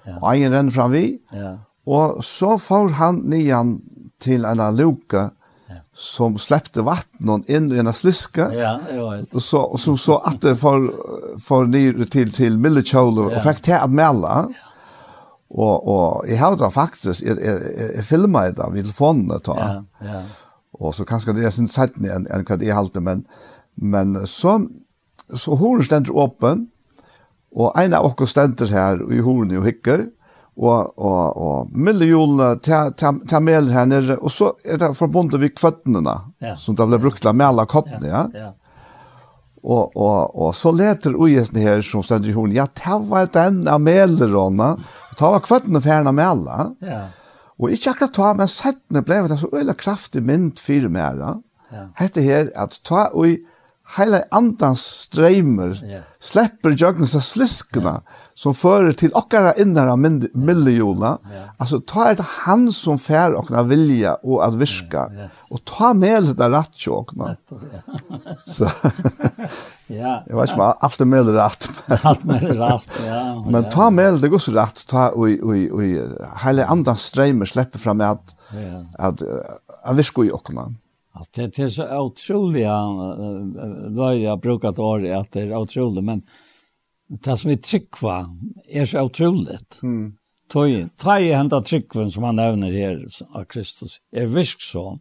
ja. 0.08 0.16
og 0.16 0.30
egen 0.32 0.54
renner 0.54 0.74
fram 0.74 0.94
vi. 0.94 1.04
Ja. 1.36 1.58
Og 1.86 2.24
så 2.24 2.56
får 2.60 2.96
han 2.98 3.22
nian 3.30 3.76
til 4.20 4.44
en 4.48 4.62
luke 4.76 5.28
som 5.94 6.38
släppte 6.38 6.82
vattnet 6.82 7.48
in 7.48 7.72
i 7.72 7.78
en 7.78 7.92
sliska. 7.92 8.54
Ja, 8.54 8.80
ja. 8.94 9.22
Och 9.32 9.42
så 9.42 9.60
och 9.60 9.80
så 9.80 9.96
så 9.96 10.18
att 10.18 10.40
det 10.40 10.56
för 10.56 10.92
för 11.38 11.64
ner 11.64 12.04
till 12.04 12.32
till 12.32 12.58
Millichol 12.58 13.18
och 13.18 13.42
fick 13.42 13.62
ta 13.62 13.76
att 13.76 13.90
mälla. 13.90 14.48
Och 15.48 15.88
och 15.88 16.24
jag 16.28 16.38
har 16.38 16.70
faktiskt 16.70 17.22
jag, 17.22 17.38
jag, 17.44 17.60
jag 17.96 18.04
filmar 18.04 18.42
det 18.42 18.52
där 18.52 18.70
vid 18.70 18.84
telefonen 18.84 19.28
då. 19.28 19.40
Ja, 19.46 19.84
ja. 20.00 20.22
Och 20.72 20.94
så 20.94 21.04
kanske 21.04 21.32
det 21.32 21.44
är 21.46 21.50
sin 21.50 21.68
sätt 21.68 21.96
en 21.96 22.26
en 22.26 22.46
vad 22.48 22.58
det 22.58 22.72
hållte 22.72 23.00
men 23.00 23.24
men 23.74 24.26
så 24.26 24.66
så 25.34 25.54
hon 25.54 25.82
ständer 25.82 26.24
öppen 26.24 26.70
och 27.52 27.78
en 27.80 27.94
av 27.94 28.14
oss 28.20 28.30
ständer 28.30 28.66
här 28.66 29.12
i 29.12 29.18
hornet 29.20 29.58
och 29.58 29.66
hickar 29.66 30.06
og, 30.56 30.98
og, 30.98 31.36
og 31.36 31.68
millioner 31.72 32.58
til, 32.64 32.94
til, 32.98 33.20
til 33.28 33.44
mel 33.44 33.70
her 33.72 33.86
nere, 33.88 34.16
og 34.18 34.32
så 34.34 34.50
er 34.64 34.80
det 34.80 34.90
forbundet 34.98 35.40
vi 35.42 35.52
kvøttene, 35.54 36.16
ja. 36.42 36.56
som 36.58 36.76
det 36.76 36.88
ble 36.90 36.98
brukt 37.00 37.22
til 37.22 37.32
å 37.32 37.36
mele 37.36 37.66
kottene, 37.70 38.10
ja. 38.10 38.24
ja. 38.34 38.50
Og, 39.60 39.92
og, 39.92 40.36
og 40.40 40.54
så 40.56 40.72
leter 40.72 41.18
ugjesen 41.20 41.58
her 41.60 41.82
som 41.84 42.04
stender 42.04 42.32
i 42.32 42.56
ja, 42.56 42.64
det 42.64 42.98
var 43.10 43.28
den 43.32 43.66
av 43.68 43.80
melerona, 43.84 44.72
det 45.12 45.32
var 45.34 45.44
kvøttene 45.44 45.82
ferden 45.84 46.08
av 46.08 46.16
mela, 46.16 46.58
ja. 46.80 47.02
og 47.60 47.76
ikke 47.76 47.94
akkurat 47.94 48.16
ta, 48.16 48.32
men 48.38 48.50
settene 48.50 49.04
ble 49.04 49.22
det 49.28 49.40
så 49.40 49.52
øyla 49.52 49.76
kraftig 49.76 50.24
mynd 50.24 50.60
fire 50.60 50.88
mera, 50.92 51.36
ja. 51.70 51.86
hette 52.00 52.24
her 52.24 52.48
at 52.58 52.80
ta 52.88 53.10
og 53.12 53.36
hela 53.96 54.22
andans 54.30 54.80
strömmar 54.80 55.84
yeah. 55.84 56.02
släpper 56.20 56.70
jögnen 56.70 57.02
av 57.02 57.20
sliskna 57.20 57.82
yeah. 57.82 58.00
som 58.34 58.54
förer 58.54 58.92
till 58.92 59.10
okkara 59.14 59.54
innara 59.54 59.96
miljöna 59.96 61.18
yeah. 61.32 61.48
alltså 61.56 61.80
ta 61.80 62.14
det 62.14 62.24
han 62.26 62.72
som 62.72 62.98
fär 62.98 63.32
och 63.32 63.50
när 63.50 63.62
vilja 63.62 64.14
och 64.14 64.46
att 64.46 64.54
viska 64.54 65.10
yeah. 65.12 65.30
och 65.50 65.64
ta 65.64 65.94
med 65.94 66.22
det 66.22 66.34
där 66.34 66.50
rätt 66.50 66.74
tjokna 66.74 67.36
så. 68.44 68.68
Ja. 69.92 70.24
Jag 70.26 70.40
vet 70.40 70.50
inte 70.50 70.62
allt 70.62 70.98
med 70.98 71.26
det 71.26 71.44
rätt 71.44 71.68
allt 72.02 72.24
med 72.24 72.40
det 72.40 72.48
rätt 72.48 73.00
ja. 73.06 73.46
Men 73.48 73.68
ta 73.68 73.90
med 73.90 74.14
det 74.14 74.28
går 74.28 74.38
så 74.38 74.52
rätt 74.52 74.86
ta 74.86 75.08
och 75.08 75.28
och 75.28 75.54
och 75.72 75.82
hela 76.44 76.64
andans 76.66 77.02
strömmar 77.02 77.44
släpper 77.44 77.78
fram 77.78 78.00
att 78.00 78.34
att 78.98 79.22
att 79.84 79.96
viska 79.96 80.22
i 80.22 80.30
okkna 80.30 80.74
Alltså 81.12 81.32
det, 81.34 81.56
det 81.56 81.62
är 81.62 81.68
så 81.68 81.98
otroligt 81.98 82.64
då 83.96 84.02
har 84.02 84.12
jag 84.12 84.40
brukat 84.40 84.78
år 84.78 85.12
att 85.12 85.30
det 85.30 85.42
är 85.42 85.56
otroligt 85.56 86.04
men 86.04 86.22
det 87.08 87.36
som 87.36 87.48
vi 87.48 87.56
tryckva 87.56 88.30
är 88.68 88.84
så 88.84 89.00
otroligt. 89.00 89.80
Mm. 89.82 90.16
Tøy, 90.50 90.88
tøy 90.98 91.30
henta 91.30 91.60
tryggven 91.62 92.10
som 92.10 92.26
han 92.26 92.38
nevner 92.40 92.74
her 92.74 93.02
av 93.38 93.44
Kristus, 93.50 94.00
er 94.10 94.26
virksom, 94.26 94.98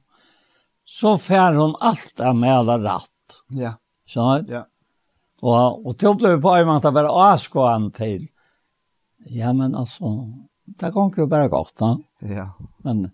så 0.86 1.16
fær 1.18 1.58
hon 1.58 1.74
alt 1.82 2.22
av 2.22 2.36
mela 2.38 2.78
ratt. 2.82 3.40
Ja. 3.58 3.76
Skjønner? 4.10 4.46
Ja. 4.50 4.64
Og, 5.42 5.88
og 5.88 5.96
til 5.98 6.18
ble 6.20 6.36
vi 6.36 6.44
på 6.44 6.54
en 6.54 6.70
måte 6.70 6.92
bare 6.94 7.14
avskående 7.14 7.94
til. 7.98 8.28
Ja, 9.30 9.54
men 9.58 9.74
altså, 9.78 10.12
det 10.66 10.92
kan 10.94 11.14
jo 11.18 11.28
bare 11.32 11.50
godt, 11.50 11.74
da. 11.82 11.96
Ja. 12.30 12.52
Men 12.86 13.08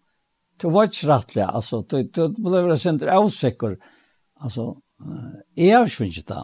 du 0.61 0.69
var 0.71 0.87
ikke 0.87 1.09
rettelig, 1.11 1.45
altså, 1.45 1.81
du, 1.83 1.99
du 2.07 2.39
ble 2.39 2.63
vel 2.65 2.79
sent 2.79 3.03
avsikker, 3.03 3.75
altså, 4.39 4.71
jeg 5.59 5.75
har 5.75 5.91
svinnet 5.91 6.29
det, 6.31 6.41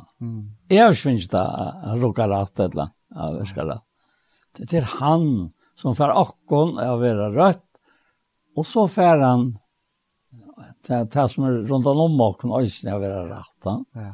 jeg 0.72 0.84
har 0.84 0.98
svinnet 0.98 1.32
det, 1.32 1.46
han 1.86 2.02
rukker 2.02 2.32
rett 2.32 2.60
et 2.60 2.76
eller 2.76 2.92
annet, 3.16 3.56
jeg 3.56 3.80
Det 4.60 4.78
er 4.82 4.90
han 5.00 5.28
som 5.80 5.96
får 5.96 6.14
akkurat 6.20 6.82
av 6.84 6.98
å 6.98 7.02
være 7.02 7.32
rødt, 7.36 7.68
og 8.60 8.68
så 8.68 8.86
får 8.92 9.24
han 9.24 9.46
det, 10.86 11.00
det 11.14 11.28
som 11.32 11.48
er 11.48 11.62
rundt 11.70 11.88
om 11.88 12.22
akkurat 12.28 12.66
øyne 12.66 12.94
av 12.94 13.00
å 13.00 13.04
være 13.06 13.26
rett. 13.32 13.70
Ja. 13.96 14.14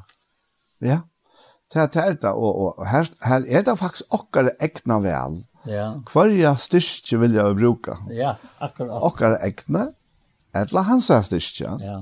ja, 0.86 1.00
det 1.74 2.04
er 2.04 2.18
det, 2.22 2.32
og, 2.32 2.62
og 2.78 2.86
her, 2.88 3.10
her 3.26 3.46
er 3.48 3.66
det 3.66 3.78
faktisk 3.80 4.14
akkere 4.14 4.54
egna 4.64 5.00
vel, 5.04 5.42
Ja. 5.68 5.88
Kvarja 6.08 6.54
styrke 6.60 7.20
vil 7.24 7.38
jeg 7.38 7.58
bruke. 7.60 7.98
Ja, 8.16 8.36
akkurat. 8.64 9.02
Okkar 9.08 9.38
ekne, 9.46 9.90
etla 10.56 10.86
hans 10.88 11.10
er 11.14 11.26
styrke. 11.28 11.78
Ja. 11.84 12.02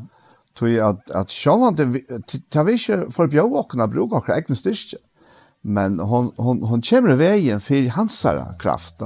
Tui 0.55 0.78
at, 0.80 1.01
at 1.11 1.34
sjåvan, 1.34 1.76
ta 1.76 2.63
vi 2.63 2.78
ikke 2.78 3.01
for 3.11 3.32
bjau 3.32 3.49
okkar 3.59 3.89
bruke 3.91 4.22
okkar 4.22 4.39
ekne 4.39 4.57
styrke. 4.59 5.01
Men 5.66 5.97
hon, 5.99 6.30
hon, 6.38 6.61
hon 6.70 6.84
kommer 6.86 7.16
i 7.16 7.18
veien 7.20 7.63
for 7.63 7.89
hans 7.95 8.20
kraft. 8.61 9.01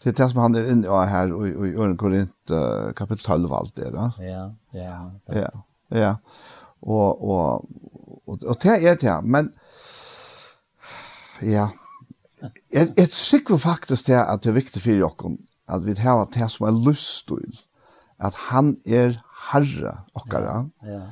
Det 0.00 0.14
er 0.14 0.16
det 0.16 0.30
som 0.30 0.40
han 0.40 0.56
er 0.56 0.70
inne 0.72 0.88
i 0.88 1.08
her, 1.10 1.34
og 1.36 1.44
i 1.44 1.74
Øren 1.76 1.98
Korint, 2.00 2.54
kapitel 2.96 3.20
12 3.20 3.50
og 3.50 3.58
alt 3.58 3.76
det. 3.76 3.90
Ja, 4.24 4.46
ja. 4.72 4.94
Ja, 5.28 5.50
ja. 5.92 6.14
Og, 6.80 7.20
og, 7.20 7.68
og, 8.24 8.38
og 8.40 8.56
det 8.64 8.78
er 8.80 8.96
det, 8.96 9.18
men 9.28 9.52
ja, 11.44 11.68
Jeg, 12.72 12.92
jeg 12.96 13.08
sikker 13.12 13.56
faktisk 13.60 14.08
til 14.08 14.18
at 14.20 14.42
det 14.44 14.50
er 14.50 14.58
viktig 14.58 14.82
for 14.82 14.90
dere 14.90 15.36
at 15.70 15.86
vi 15.86 15.94
har 16.02 16.24
det 16.34 16.50
som 16.50 16.66
er 16.66 16.78
lyststøyl, 16.86 17.58
at 18.20 18.34
han 18.50 18.76
er 18.86 19.16
herre 19.50 19.96
okkara. 20.14 20.64
Ja, 20.84 20.92
ja. 20.92 21.02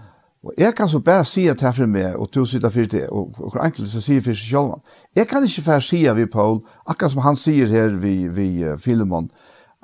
Og 0.44 0.54
jeg 0.58 0.74
kan 0.74 0.88
så 0.88 1.00
bare 1.02 1.24
si 1.26 1.48
at 1.50 1.60
det 1.60 1.74
for 1.74 1.90
meg, 1.90 2.14
og 2.16 2.28
du 2.34 2.44
sitter 2.46 2.70
for 2.70 2.86
det, 2.86 3.08
og 3.08 3.32
og 3.38 3.50
hvor 3.52 3.64
enkelt 3.64 3.88
som 3.90 4.00
sier 4.00 4.20
for 4.22 4.32
seg 4.32 4.52
selv. 4.52 4.92
Jeg 5.16 5.26
kan 5.28 5.44
ikke 5.44 5.64
bare 5.66 5.80
si 5.80 6.04
vi 6.14 6.26
Paul, 6.26 6.60
akkurat 6.86 7.12
som 7.12 7.22
han 7.22 7.36
sier 7.36 7.66
her 7.66 7.88
vi, 7.88 8.28
vi 8.28 8.64
uh, 8.64 8.78
Filemon, 8.78 9.30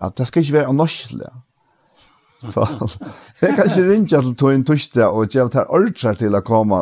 at 0.03 0.19
det 0.19 0.27
skal 0.27 0.43
ikke 0.43 0.53
være 0.53 0.75
norskelig. 0.75 1.33
Så, 2.41 2.67
jeg 3.43 3.55
kan 3.57 3.65
ikke 3.67 3.91
ringe 3.91 4.07
til 4.09 4.35
tog 4.37 4.55
en 4.55 4.65
torsdag 4.65 5.07
og 5.07 5.29
gjøre 5.29 5.49
det 5.49 5.67
ordre 5.69 6.15
til 6.15 6.35
å 6.35 6.41
komme 6.41 6.81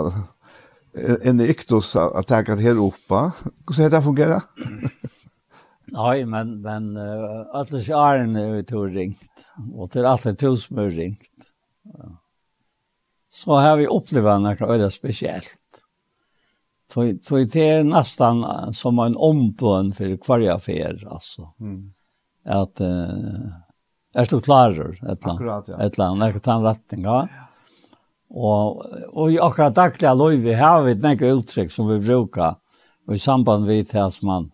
en 1.22 1.40
iktus 1.40 1.96
att 1.96 2.26
ta 2.26 2.42
det 2.42 2.62
här 2.62 2.86
uppe. 2.86 3.32
Hur 3.66 3.72
ska 3.72 3.88
det 3.88 4.02
fungera? 4.02 4.42
Nej, 5.86 6.26
men 6.26 6.60
men 6.60 6.96
uh, 6.96 7.46
alla 7.52 7.78
sjären 7.78 8.36
är 8.36 8.54
ute 8.54 8.76
och 8.76 8.88
ringt. 8.88 9.46
Och 9.74 9.88
det 9.92 9.98
är 9.98 10.04
alltid 10.04 10.38
tusmör 10.38 10.90
ringt. 10.90 11.52
Ja. 11.84 12.18
Så 13.28 13.52
har 13.52 13.76
vi 13.76 13.86
upplevt 13.86 14.24
något 14.24 14.60
öde 14.60 14.90
speciellt. 14.90 15.82
Så 16.92 17.14
så 17.22 17.36
det 17.36 17.70
är 17.70 17.84
nästan 17.84 18.72
som 18.74 18.98
en 18.98 19.16
ombön 19.16 19.92
för 19.92 20.18
varje 20.28 20.54
affär 20.54 21.08
alltså. 21.10 21.52
Mm. 21.60 21.92
Att 22.44 22.80
uh, 22.80 22.86
är 24.14 24.22
er 24.22 24.26
du 24.30 24.40
klar 24.40 24.70
eller? 24.70 25.32
Akkurat 25.34 25.68
ja. 25.68 25.82
Ett 25.82 25.98
land, 25.98 26.22
ett 26.22 26.46
land, 26.46 26.66
ett 26.66 26.92
land, 26.92 27.06
ja. 27.06 27.28
ja. 27.30 27.51
Og, 28.32 28.80
og 29.12 29.32
i 29.32 29.38
akkurat 29.40 29.76
dagliga 29.76 30.14
løyvi 30.16 30.54
har 30.56 30.82
vi 30.86 30.94
et 30.94 31.02
nekka 31.04 31.34
uttrykk 31.36 31.72
som 31.72 31.88
vi 31.90 31.98
brukar 32.00 32.56
i 33.12 33.18
samband 33.18 33.66
vi 33.66 33.82
til 33.84 33.98
at 33.98 34.22
man 34.24 34.48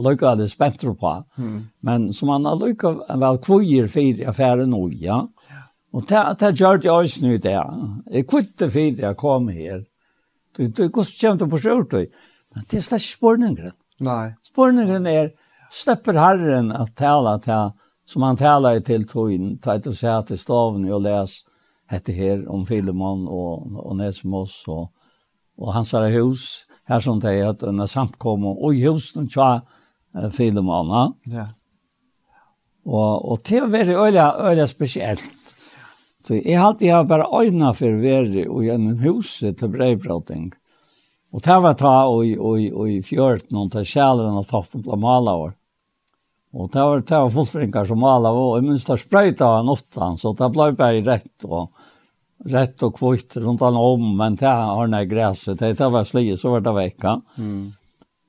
løyka 0.00 0.34
det 0.34 0.48
spentro 0.50 0.94
på. 0.94 1.12
Mm. 1.38 1.60
Men 1.82 2.12
som 2.12 2.32
man 2.32 2.48
løyka 2.58 2.94
vel 3.20 3.38
kvujer 3.44 3.86
fyrir 3.86 4.28
affæren 4.28 4.72
nå, 4.72 4.88
ja. 4.98 5.20
Og 5.92 6.06
det, 6.08 6.22
det 6.40 6.54
gjør 6.58 6.80
det 6.80 6.90
også 6.90 7.26
nu 7.26 7.36
det. 7.36 7.58
Jeg 8.10 8.26
kvitte 8.26 8.70
fyrir 8.70 9.04
jeg 9.04 9.16
kom 9.16 9.48
her. 9.48 9.84
Du, 10.56 10.66
du, 10.66 10.88
gos 10.88 11.12
til 11.18 11.38
på 11.50 11.58
skjort, 11.58 11.94
men 12.54 12.66
det 12.70 12.78
er 12.78 12.82
slett 12.82 13.06
spørningen. 13.06 13.74
Nei. 14.02 14.32
Spørningen 14.42 15.06
er, 15.06 15.30
släpper 15.70 16.18
Herren 16.18 16.72
att 16.72 16.96
tala 16.96 17.38
till 17.38 17.70
som 18.06 18.22
han 18.22 18.36
taler 18.36 18.80
till 18.80 19.06
tog 19.08 19.32
in, 19.32 19.58
ta 19.58 19.74
ett 19.74 19.86
och 19.86 19.94
säga 19.94 20.22
till 20.22 20.38
staven 20.38 20.92
och 20.92 21.00
läs 21.00 21.44
hette 21.90 22.14
her 22.14 22.44
om 22.50 22.64
Filemon 22.66 23.26
og, 23.28 23.66
og 23.82 23.96
Nesmos 23.98 24.62
og, 24.70 24.90
og 25.60 25.74
hans 25.74 25.92
her 25.96 26.08
hus, 26.20 26.66
her 26.88 27.02
som 27.02 27.20
det 27.22 27.34
er 27.38 27.50
at 27.50 27.64
den 27.64 27.82
er 27.82 27.90
samtkom 27.90 28.46
og 28.52 28.70
i 28.74 28.84
husen 28.86 29.28
tja 29.30 29.60
Filemon. 30.34 31.16
Ja. 31.30 31.46
Og, 32.86 33.30
og 33.30 33.42
det 33.46 33.60
er 33.60 33.68
veldig 33.70 33.96
øyelig, 33.98 34.24
øyelig 34.40 34.68
spesielt. 34.70 35.36
Så 36.24 36.36
jeg 36.36 36.58
har 36.58 36.66
alltid 36.68 36.90
har 36.92 37.06
bare 37.08 37.28
øyne 37.32 37.72
for 37.74 37.94
å 37.94 38.00
være 38.02 38.44
i 38.44 38.72
en 38.72 38.90
hus 39.00 39.38
til 39.40 39.72
brevbroting. 39.72 40.50
Og 41.30 41.42
det 41.44 41.56
var 41.62 41.76
ta 41.78 41.94
og 42.10 42.26
og, 42.38 42.58
og 42.74 42.90
i 42.90 43.00
fjørt 43.04 43.52
noen 43.54 43.70
til 43.70 43.86
kjæleren 43.86 44.38
og 44.40 44.48
tatt 44.50 44.74
om 44.76 44.84
blamala 44.84 45.36
år. 45.46 45.54
Og 46.52 46.70
det 46.72 46.82
var 46.82 47.02
det 47.06 47.18
var 47.18 47.30
fullstrengar 47.30 47.84
som 47.86 48.04
alla 48.04 48.32
var, 48.34 48.56
og 48.56 48.66
minst 48.66 48.90
det 48.90 48.98
sprøyta 48.98 49.46
av 49.60 49.66
nottan, 49.68 50.16
så 50.18 50.32
det 50.34 50.50
blei 50.54 50.72
bare 50.74 51.02
rett 51.06 51.46
og 51.46 51.70
rett 52.50 52.82
og 52.82 52.96
kvitt 52.96 53.36
rundt 53.36 53.60
han 53.60 53.76
om, 53.76 54.06
men 54.16 54.38
det 54.40 54.48
har 54.48 54.88
nei 54.88 55.04
græset, 55.06 55.58
det, 55.60 55.74
det 55.78 55.90
var 55.92 56.08
slik, 56.08 56.32
så 56.40 56.54
var 56.54 56.64
det 56.64 56.74
vekka. 56.76 57.14
Mm. 57.36 57.68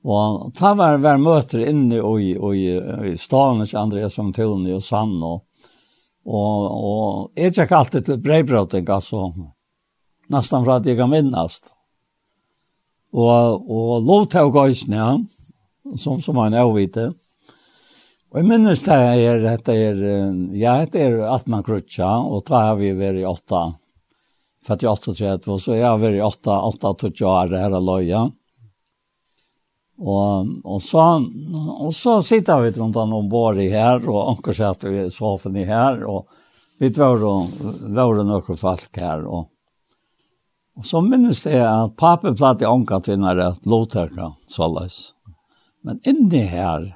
Og 0.02 0.52
det 0.58 0.72
var, 0.78 0.98
var 1.02 1.22
møter 1.22 1.64
inne 1.70 2.02
i, 2.20 2.32
i, 2.34 2.64
i 3.12 3.16
staden, 3.16 3.62
ikke 3.64 3.80
Andreas 3.80 4.18
som 4.18 4.32
Tony 4.34 4.74
og 4.76 4.82
Sann, 4.84 5.16
og, 5.22 5.44
og, 6.26 6.66
og 6.68 7.38
jeg 7.38 7.56
tjekk 7.56 7.76
alltid 7.78 8.08
til 8.08 8.22
breibrøting, 8.22 8.88
altså, 8.90 9.30
nesten 10.32 10.66
fra 10.66 10.78
at 10.80 10.86
jeg 10.90 10.98
kan 11.00 11.10
minnast. 11.10 11.72
Og, 13.12 13.66
og 13.68 14.06
lov 14.06 14.28
til 14.32 14.48
å 14.48 14.52
gå 14.52 14.68
i 14.70 14.76
ja, 14.92 15.12
som, 16.00 16.20
som 16.24 16.38
han 16.40 16.56
avvite, 16.56 17.10
og 17.10 17.31
Og 18.32 18.38
jeg 18.40 18.48
minnes 18.48 18.80
det 18.80 18.94
er, 18.96 19.42
dette 19.44 19.72
er, 19.76 19.98
ja, 20.56 20.78
dette 20.80 21.00
er 21.04 21.18
Atman 21.28 21.64
Krutja, 21.66 22.08
og 22.08 22.46
da 22.48 22.62
har 22.70 22.78
vi 22.78 22.94
vært 22.96 23.20
i 23.20 23.26
åtta, 23.28 23.66
48-30, 24.64 25.58
så 25.60 25.74
jeg 25.76 25.84
har 25.84 25.98
vært 26.00 26.16
i 26.16 26.22
åtta, 26.24 26.54
åtta, 26.70 26.94
tredje 26.96 27.26
år 27.28 27.52
her 27.60 27.76
av 27.76 27.84
løya. 27.84 28.22
Og, 30.00 30.54
og, 30.64 30.78
så, 30.80 31.04
og 31.76 31.92
så 31.92 32.14
sitter 32.24 32.64
vi 32.64 32.72
rundt 32.78 32.96
om 32.96 33.28
bor 33.28 33.60
i 33.60 33.68
her, 33.68 34.00
og 34.08 34.30
anker 34.30 34.56
seg 34.56 34.78
at 34.78 34.88
vi 34.88 35.02
er 35.02 35.12
sofen 35.12 35.60
i 35.60 35.66
her, 35.68 36.00
og 36.08 36.24
vi 36.80 36.88
var, 36.96 37.20
var 37.20 38.22
noen 38.24 38.56
folk 38.56 39.02
her, 39.02 39.26
og 39.28 39.50
Og 40.72 40.86
så 40.88 41.02
minnes 41.04 41.42
det 41.44 41.58
at 41.60 41.92
papen 42.00 42.32
platt 42.32 42.62
i 42.62 42.64
anker 42.64 43.02
til 43.04 43.18
når 43.20 43.36
det 43.36 43.48
lovtøkker, 43.68 44.30
så 44.48 44.70
løs. 44.72 45.12
Men 45.84 46.00
inni 46.08 46.46
her, 46.48 46.86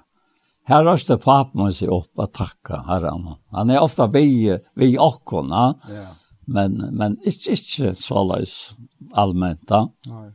Her 0.67 0.83
røste 0.83 1.15
papen 1.23 1.71
seg 1.75 1.93
opp 1.95 2.19
og 2.19 2.33
takka 2.35 2.83
herren. 2.89 3.29
Han 3.55 3.71
er 3.71 3.85
ofta 3.85 4.09
vi, 4.11 4.51
vi 4.75 4.97
okkona, 4.99 5.69
ja. 5.91 6.09
men, 6.51 6.81
men 6.91 7.15
ikke, 7.23 7.55
ikke 7.55 7.93
så 7.95 8.25
løs 8.27 8.57
allment 9.15 9.63
da. 9.71 9.85
Nei. 10.11 10.31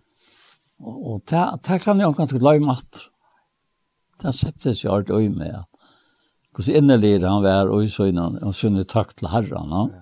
Og, 0.82 0.96
og 0.96 1.18
det, 1.30 1.44
det 1.68 1.82
kan 1.84 2.00
jeg 2.00 2.16
ganske 2.18 2.40
glemme 2.42 2.78
at 2.80 3.04
det 4.22 4.34
setter 4.38 4.74
seg 4.78 4.94
alt 4.94 5.12
øy 5.12 5.28
med 5.30 5.52
Hvordan 6.52 6.68
hos 6.68 6.68
innelig 6.68 7.22
han 7.24 7.44
var 7.46 7.70
og 7.72 7.86
så 7.88 8.10
innan 8.10 8.34
og 8.44 8.52
sunne 8.56 8.84
takk 8.84 9.14
til 9.16 9.30
herren. 9.32 9.72
Ja. 9.72 10.02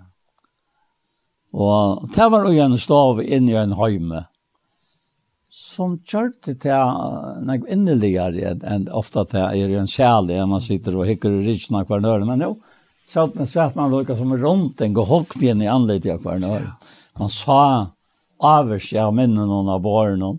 Og 1.53 2.07
det 2.15 2.25
var 2.34 2.47
jo 2.49 2.63
en 2.63 2.77
stav 2.82 3.21
inn 3.21 3.49
i 3.51 3.57
en 3.57 3.75
høyme. 3.77 4.23
Ja 4.23 4.38
som 5.50 5.95
kjørte 6.06 6.54
til 6.62 6.91
noe 7.45 7.72
inneligere 7.74 8.54
enn 8.70 8.86
ofte 8.93 9.24
til 9.32 9.41
er 9.41 9.78
en 9.80 9.89
kjærlig, 9.89 10.38
enn 10.38 10.52
man 10.52 10.62
sitter 10.62 10.97
og 11.00 11.08
hikker 11.10 11.39
og 11.39 11.47
rikker 11.47 11.80
av 11.80 11.89
hver 11.89 12.26
Men 12.26 12.45
jo, 12.45 12.52
så 13.10 13.26
at 13.26 13.36
man 13.36 13.50
ser 13.50 13.66
at 13.66 13.76
man 13.78 13.89
lukker 13.89 14.16
som 14.16 14.36
rundt 14.38 14.82
en 14.86 14.93
gehåkt 14.93 15.41
igjen 15.41 15.64
i 15.66 15.72
anledning 15.72 16.14
av 16.14 16.22
hver 16.22 16.39
nør. 16.43 16.68
Man 17.18 17.34
sa 17.34 17.62
avers, 18.39 18.91
jeg 18.93 19.16
minner 19.18 19.50
noen 19.50 19.72
av 19.74 19.82
barn, 19.82 20.22
og, 20.22 20.38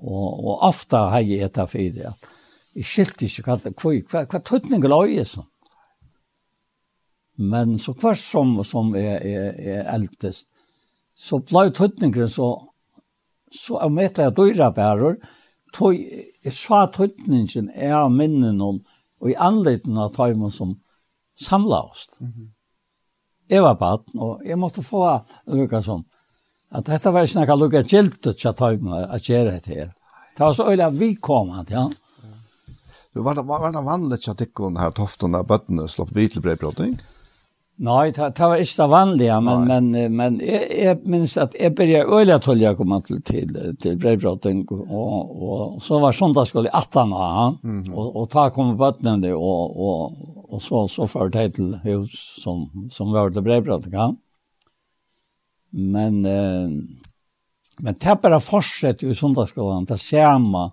og 0.00 0.64
ofte 0.70 0.96
har 1.12 1.20
jeg 1.20 1.44
etter 1.44 1.68
fire. 1.68 2.14
Jeg 2.74 2.88
skilte 2.88 3.28
ikke 3.28 3.44
hva 3.44 3.58
det 3.60 3.74
hva, 3.76 4.24
hva 4.24 4.40
tøtning 4.40 4.88
la 4.88 5.02
er 5.04 5.28
sånn. 5.28 5.46
Men 7.40 7.76
så 7.80 7.92
hver 7.96 8.16
som, 8.16 8.56
som 8.68 8.94
er, 8.96 9.20
er, 9.20 9.54
er 9.60 9.86
eldest, 9.94 10.48
så 11.16 11.38
ble 11.44 11.68
tøtningen 11.76 12.28
så 12.28 12.50
så 13.50 13.80
av 13.82 13.92
metla 13.92 14.30
døyra 14.30 14.70
bærer, 14.74 15.18
tog, 15.74 15.94
jeg 15.94 16.54
sa 16.54 16.84
tøytningen 16.90 17.70
er 17.74 17.96
av 18.00 18.10
minnen 18.14 18.60
og 18.62 19.28
i 19.28 19.36
anleden 19.36 19.98
av 20.00 20.14
tøymen 20.14 20.50
som 20.50 20.76
samla 21.38 21.82
oss. 21.82 22.06
Mm 22.20 22.32
-hmm. 22.32 22.48
Jeg 23.48 23.62
var 23.62 23.74
baden, 23.74 24.20
og 24.20 24.46
jeg 24.46 24.58
måtte 24.58 24.82
få 24.82 25.24
lukka 25.46 25.82
sånn, 25.82 26.04
at 26.70 26.86
dette 26.86 27.10
var 27.10 27.22
ikke 27.22 27.46
noe 27.46 27.56
lukka 27.56 27.82
gjeldet 27.82 28.36
til 28.38 28.52
tøymen 28.52 29.10
at 29.10 29.22
gjøre 29.22 29.50
det 29.50 29.66
her. 29.66 29.92
Det 30.36 30.40
var 30.44 30.52
så 30.52 30.70
øyla 30.70 30.90
vi 30.90 31.14
kom, 31.14 31.64
ja. 31.68 31.90
Du 33.14 33.22
var 33.22 33.34
det, 33.34 33.42
var 33.42 33.72
det 33.72 33.84
vanlig 33.84 34.28
at 34.28 34.40
ikke 34.40 34.78
her 34.78 34.90
toftene 34.90 35.38
av 35.38 35.46
bøttene 35.46 35.88
slapp 35.88 36.14
vidt 36.14 36.32
til 36.32 36.42
brevbrotting? 36.42 36.92
Ja. 36.94 37.19
Nei, 37.80 38.10
det, 38.12 38.26
det 38.36 38.44
var 38.44 38.60
ikke 38.60 38.82
det 38.82 38.86
vanlige, 38.92 39.36
men, 39.40 39.62
men, 39.64 39.86
men 40.12 40.34
jeg, 40.44 40.66
jeg 40.82 40.98
minns 41.08 41.36
att 41.38 41.54
jag 41.60 41.74
började 41.74 42.04
öliga 42.04 42.38
tolja 42.38 42.74
komma 42.74 43.00
til, 43.00 43.22
til 43.22 43.76
till 43.80 43.96
brevbrotten 43.96 44.66
og, 44.68 45.30
og 45.42 45.82
så 45.82 45.98
var 45.98 46.12
söndagsskola 46.12 46.68
i 46.68 46.72
Attana 46.72 47.56
mm. 47.62 47.82
-hmm. 47.82 47.94
og, 47.94 48.16
og 48.16 48.28
ta 48.30 48.50
kom 48.50 48.76
på 48.76 48.84
bøttene, 48.84 49.32
og, 49.34 49.80
og, 49.80 50.12
og 50.52 50.62
så, 50.62 50.88
så 50.88 51.06
förde 51.06 51.42
jag 51.42 51.54
til 51.54 51.80
hus 51.84 52.42
som, 52.42 52.68
som 52.90 53.12
var 53.12 53.30
til 53.30 53.42
brevbrotten. 53.42 53.92
Ja. 53.92 54.12
Men, 55.72 56.26
eh, 56.26 56.68
men 57.78 57.94
det 57.94 58.06
er 58.06 58.14
bare 58.14 58.40
fortsatt 58.40 59.02
i 59.02 59.14
søndagsskolen, 59.14 59.84
det 59.84 60.00
samme 60.00 60.70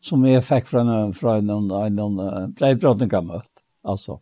som 0.00 0.24
jeg 0.24 0.42
fikk 0.42 0.66
fra 0.66 0.80
en, 0.80 1.12
fra 1.12 1.36
en, 1.36 1.50
en, 1.50 2.20
en 2.20 2.54
brevbrotten 2.54 3.08
kan 3.08 3.30
Altså, 3.30 3.52
Alltså, 3.84 4.20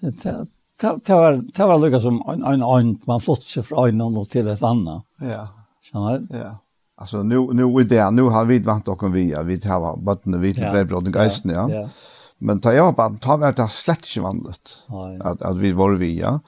det 0.00 1.14
var 1.14 1.32
det 1.54 1.64
var 1.64 1.78
lukka 1.78 2.00
som 2.00 2.22
en 2.28 2.44
en 2.44 2.62
en 2.62 3.00
man 3.06 3.20
flott 3.20 3.42
sig 3.42 3.62
från 3.62 3.88
en 3.88 4.00
och 4.00 4.28
till 4.28 4.48
ett 4.48 4.62
annat. 4.62 5.04
Ja. 5.20 5.48
Så 5.80 6.20
Ja. 6.30 6.58
Alltså 6.96 7.22
nu 7.22 7.48
nu 7.52 7.62
är 7.62 7.84
det 7.84 8.10
nu 8.10 8.22
har 8.22 8.44
vi 8.44 8.58
vant 8.58 8.88
och 8.88 9.14
vi 9.14 9.34
vi 9.44 9.68
har 9.68 9.96
botten 9.96 10.40
vi 10.40 10.54
till 10.54 10.70
bröd 10.70 11.14
geisten 11.16 11.50
ja. 11.50 11.70
Ja. 11.70 11.88
Men 12.38 12.60
ta 12.60 12.72
jag 12.72 12.94
bara 12.94 13.16
ta 13.16 13.36
vart 13.36 13.56
det 13.56 13.68
slett 13.68 14.16
inte 14.16 14.20
vanligt. 14.20 14.86
Att 15.20 15.42
att 15.42 15.56
vi 15.56 15.72
var 15.72 15.90
vi 15.90 16.20
ja. 16.20 16.40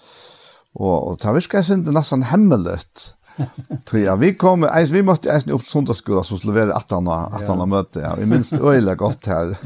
Och 0.72 1.08
och 1.08 1.18
ta 1.18 1.32
viska 1.32 1.62
sen 1.62 1.84
det 1.84 1.90
nästan 1.90 2.22
hemmeligt. 2.22 3.14
Tror 3.84 4.02
jag 4.02 4.16
vi 4.16 4.34
kommer 4.34 4.68
alltså 4.68 4.94
vi 4.94 5.02
måste 5.02 5.34
alltså 5.34 5.50
upp 5.50 5.66
söndagsskola 5.66 6.22
så 6.22 6.36
skulle 6.36 6.52
vara 6.52 6.74
att 6.74 6.90
han 6.90 7.08
att 7.08 7.48
han 7.48 7.68
möte. 7.68 8.00
Ja, 8.00 8.14
vi 8.18 8.26
minns 8.26 8.52
öle 8.52 8.94
gott 8.94 9.26
här. 9.26 9.56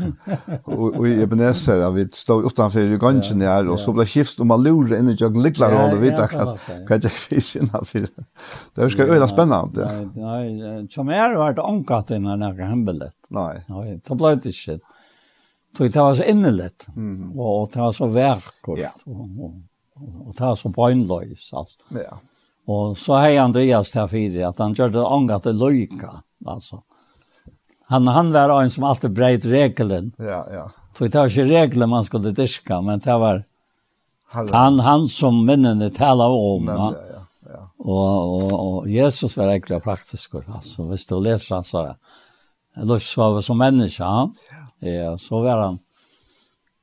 Och 0.64 1.08
i 1.08 1.22
Ebenezer 1.22 1.76
ja, 1.76 1.90
vi 1.90 2.08
stod 2.12 2.46
utanför 2.46 2.80
i 2.80 2.96
gången 2.96 3.38
där 3.38 3.68
och 3.68 3.80
så 3.80 3.92
blev 3.92 4.06
skift 4.06 4.40
om 4.40 4.48
man 4.48 4.62
lurar 4.62 4.98
in 4.98 5.08
i 5.08 5.16
jag 5.18 5.36
lycklar 5.36 5.84
och 5.84 5.90
det 5.90 6.00
vet 6.00 6.18
jag 6.18 6.22
att 6.22 6.66
kan 6.88 7.00
jag 7.02 7.12
fiska 7.12 7.58
in 7.58 7.68
för. 7.84 8.06
Det 8.74 8.90
ska 8.90 9.02
öle 9.02 9.28
spännande. 9.28 10.08
Nej, 10.14 10.54
nej, 10.54 10.88
som 10.90 11.08
är 11.08 11.36
vart 11.36 11.58
ankat 11.58 12.10
i 12.10 12.18
när 12.18 12.48
jag 12.58 12.66
hembelet. 12.66 13.14
Nej. 13.28 13.64
Nej, 13.68 14.00
det 14.08 14.14
blev 14.14 14.40
det 14.40 14.52
shit. 14.52 14.80
Tror 15.76 15.88
det 15.88 16.00
var 16.00 16.14
så 16.14 16.24
innerligt. 16.24 16.86
Och 17.36 17.68
det 17.72 17.78
var 17.78 17.92
så 17.92 18.06
verkligt. 18.06 19.02
Och 19.06 19.18
och 20.26 20.34
det 20.34 20.44
var 20.44 20.54
så 20.54 20.68
bönlöst 20.68 21.54
alltså. 21.54 21.78
Ja. 21.88 22.18
Och 22.66 22.98
så 22.98 23.14
har 23.14 23.38
Andreas 23.38 23.90
til 23.92 24.08
fire, 24.08 24.48
att 24.48 24.58
han 24.58 24.72
gjorde 24.72 25.04
ångat 25.04 25.42
til 25.42 25.56
løyka, 25.56 26.10
alltså. 26.46 26.82
Han 27.86 28.06
han 28.06 28.32
var 28.32 28.62
en 28.62 28.70
som 28.70 28.84
alltid 28.84 29.12
breit 29.12 29.46
regeln. 29.46 30.12
Ja, 30.18 30.46
ja. 30.52 30.70
Så 30.92 31.04
det 31.04 31.18
var 31.18 31.28
ikke 31.28 31.44
regelen 31.44 31.90
man 31.90 32.04
skulle 32.04 32.30
diska, 32.30 32.80
men 32.80 32.98
det 32.98 33.18
var 33.18 33.44
han 34.52 34.80
han 34.80 35.06
som 35.06 35.44
männen 35.46 35.90
taler 35.90 36.28
om. 36.28 36.64
Ja, 36.64 36.94
ja. 37.12 37.26
Ja. 37.52 37.70
Och 37.78 38.76
och 38.76 38.88
Jesus 38.88 39.36
var 39.36 39.46
egentlig 39.46 39.82
praktisk 39.82 40.34
alltså. 40.34 40.82
Visst 40.82 41.08
du 41.08 41.20
leser 41.20 41.54
han 41.54 41.64
så 41.64 41.82
där. 41.82 41.96
Luftsvave 42.76 43.42
som 43.42 43.58
människa. 43.58 44.04
Ja. 44.04 44.30
ja, 44.88 45.18
så 45.18 45.42
var 45.42 45.58
han. 45.58 45.78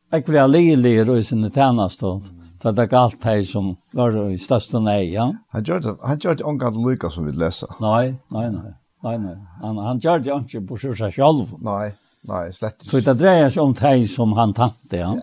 Jag 0.10 0.28
vill 0.28 0.40
ha 0.40 0.48
lilig 0.48 1.10
i 1.10 1.24
sin 1.24 1.52
tjänast. 1.52 2.02
Mm. 2.02 2.41
Så 2.62 2.72
det 2.78 2.84
er 2.84 2.92
galt 2.92 3.24
hei 3.26 3.40
som 3.46 3.72
var 3.98 4.14
i 4.28 4.38
største 4.38 4.80
nei, 4.86 5.00
ja. 5.16 5.32
Han 5.56 5.66
gjør 5.66 5.82
det, 5.82 5.96
han 6.06 6.22
gjør 6.22 6.38
det 6.38 6.46
omgatt 6.46 6.78
lykka 6.78 7.10
som 7.10 7.26
vi 7.26 7.34
leser. 7.34 7.74
Nei, 7.82 8.14
nei, 8.34 8.46
nei. 8.54 8.76
Nei, 9.02 9.16
nei. 9.18 9.34
Han, 9.64 9.80
han 9.82 10.02
gjør 10.02 10.22
det 10.22 10.36
ikke 10.36 10.62
på 10.70 10.78
seg 10.84 11.16
selv. 11.16 11.56
Nei, 11.66 11.90
nei, 12.30 12.44
slett 12.54 12.78
ikke. 12.84 12.92
Så 12.92 13.02
det 13.08 13.18
dreier 13.18 13.50
seg 13.50 13.66
om 13.66 13.74
hei 13.82 14.06
som 14.10 14.38
han 14.38 14.54
tante, 14.58 15.02
ja. 15.02 15.16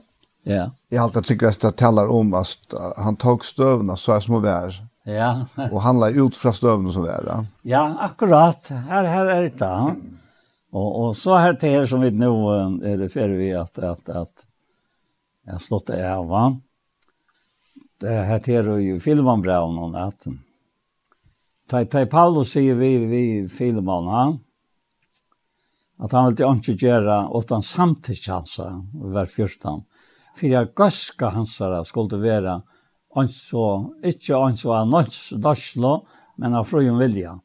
Ja. 0.48 0.66
Jeg 0.90 0.98
har 0.98 1.06
alltid 1.06 1.30
tykkert 1.30 1.64
at 1.68 1.78
talar 1.78 2.10
om 2.10 2.34
at 2.38 2.78
han 2.96 3.18
tok 3.20 3.46
støvna 3.46 3.98
så 4.00 4.16
er 4.16 4.22
små 4.24 4.42
vær. 4.42 4.74
Ja. 5.06 5.32
og 5.72 5.80
han 5.86 6.02
la 6.02 6.10
ut 6.10 6.36
fra 6.36 6.50
støvna 6.56 6.90
som 6.90 7.06
vær, 7.06 7.22
ja. 7.22 7.40
Ja, 7.62 7.86
akkurat. 8.08 8.72
Her, 8.90 9.06
her 9.06 9.34
er 9.36 9.46
det, 9.46 9.58
da. 9.62 9.92
Og, 10.74 10.88
og 10.88 11.12
så 11.16 11.38
her 11.38 11.54
til 11.60 11.78
her 11.78 11.86
som 11.88 12.02
vi 12.02 12.10
nå 12.18 12.32
er 12.82 12.98
det 12.98 13.12
ferdig 13.14 13.38
vi 13.38 13.52
at, 13.56 13.78
at, 13.78 14.10
at, 14.10 14.48
jeg 15.46 15.54
har 15.54 15.62
slått 15.62 15.94
det 15.94 16.02
av, 16.02 16.26
ja 16.34 16.48
här 18.02 18.26
heter 18.26 18.78
ju 18.78 19.00
filmen 19.00 19.42
bra 19.42 19.60
om 19.60 19.76
någon 19.76 19.94
att 19.94 20.26
Tai 21.68 21.86
Tai 21.86 22.06
Paulus 22.06 22.52
säger 22.52 22.74
vi 22.74 23.06
vi 23.06 23.48
filmen 23.48 24.06
han 24.06 24.38
att 25.98 26.12
han 26.12 26.34
ville 26.34 26.48
inte 26.48 26.72
göra 26.72 27.28
åt 27.28 27.50
han 27.50 27.62
samtidigt 27.62 28.28
alltså 28.28 28.86
var 28.94 29.26
förstan 29.26 29.84
för 30.34 30.46
jag 30.46 30.74
gaska 30.74 31.28
hansara 31.28 31.84
skulle 31.84 32.16
vara 32.16 32.62
anså 33.14 33.94
inte 34.04 34.36
anså 34.36 34.72
annars 34.72 35.30
daslo 35.30 36.06
men 36.38 36.54
av 36.54 36.64
fröjen 36.64 36.98
vilja. 36.98 37.38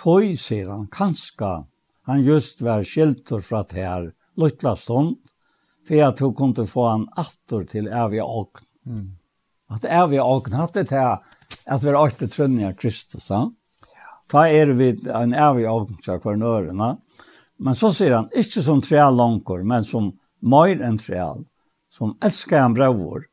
Tøy, 0.00 0.34
sier 0.36 0.68
han, 0.72 0.86
kanska, 0.90 1.64
han 2.02 2.24
just 2.24 2.62
var 2.62 2.82
skiltor 2.82 3.40
fra 3.40 3.62
det 3.62 3.84
her 3.84 4.10
luttla 4.36 4.74
stund, 4.76 5.16
for 5.86 5.94
jeg 5.94 6.16
tog 6.18 6.40
hun 6.40 6.54
få 6.66 6.86
han 6.88 7.06
atter 7.20 7.66
til 7.70 7.86
evig 7.86 8.22
åkn. 8.24 8.66
Mm. 8.86 9.08
At 9.70 9.86
er 9.86 10.06
vi 10.10 10.18
avknatte 10.18 10.84
til 10.88 11.16
at 11.70 11.82
vi 11.84 11.90
er 11.90 11.98
åkte 11.98 12.28
trønne 12.30 12.70
av 12.70 12.78
Kristus. 12.80 13.30
Ja? 13.30 13.44
Ta 14.30 14.46
er 14.48 14.72
vi 14.78 14.92
en 15.06 15.34
er 15.34 15.54
vi 15.58 15.68
avknatte 15.68 16.16
av 16.16 16.22
kvarnørene. 16.24 16.94
Men 17.60 17.76
så 17.76 17.90
sier 17.92 18.16
han, 18.16 18.30
ikke 18.32 18.62
som 18.64 18.80
tre 18.82 19.02
langer, 19.12 19.64
men 19.68 19.84
som 19.84 20.12
mer 20.40 20.80
enn 20.80 20.98
tre 20.98 21.20
som 21.90 22.14
elsker 22.24 22.62
han 22.62 22.74
brevor, 22.74 23.26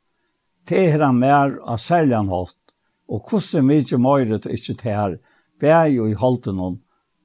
til 0.67 0.89
er 0.91 1.05
han 1.05 1.19
mer 1.21 1.53
av 1.63 1.79
særlig 1.79 2.17
hatt, 2.27 2.57
og 3.07 3.29
hvordan 3.29 3.67
mye 3.69 3.99
mer 4.03 4.33
og 4.35 4.49
ikke 4.51 4.75
til 4.75 4.91
her, 4.91 5.15
bæg 5.61 5.93
jo 5.95 6.07
i 6.09 6.17
holden 6.17 6.59
om, 6.59 6.75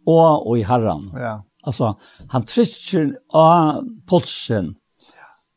og, 0.07 0.47
og 0.47 0.59
i 0.61 0.67
herren. 0.67 1.09
Ja. 1.19 1.41
Altså, 1.67 1.95
han 2.31 2.47
trykker 2.47 3.11
av 3.39 3.83
pulsen, 4.07 4.75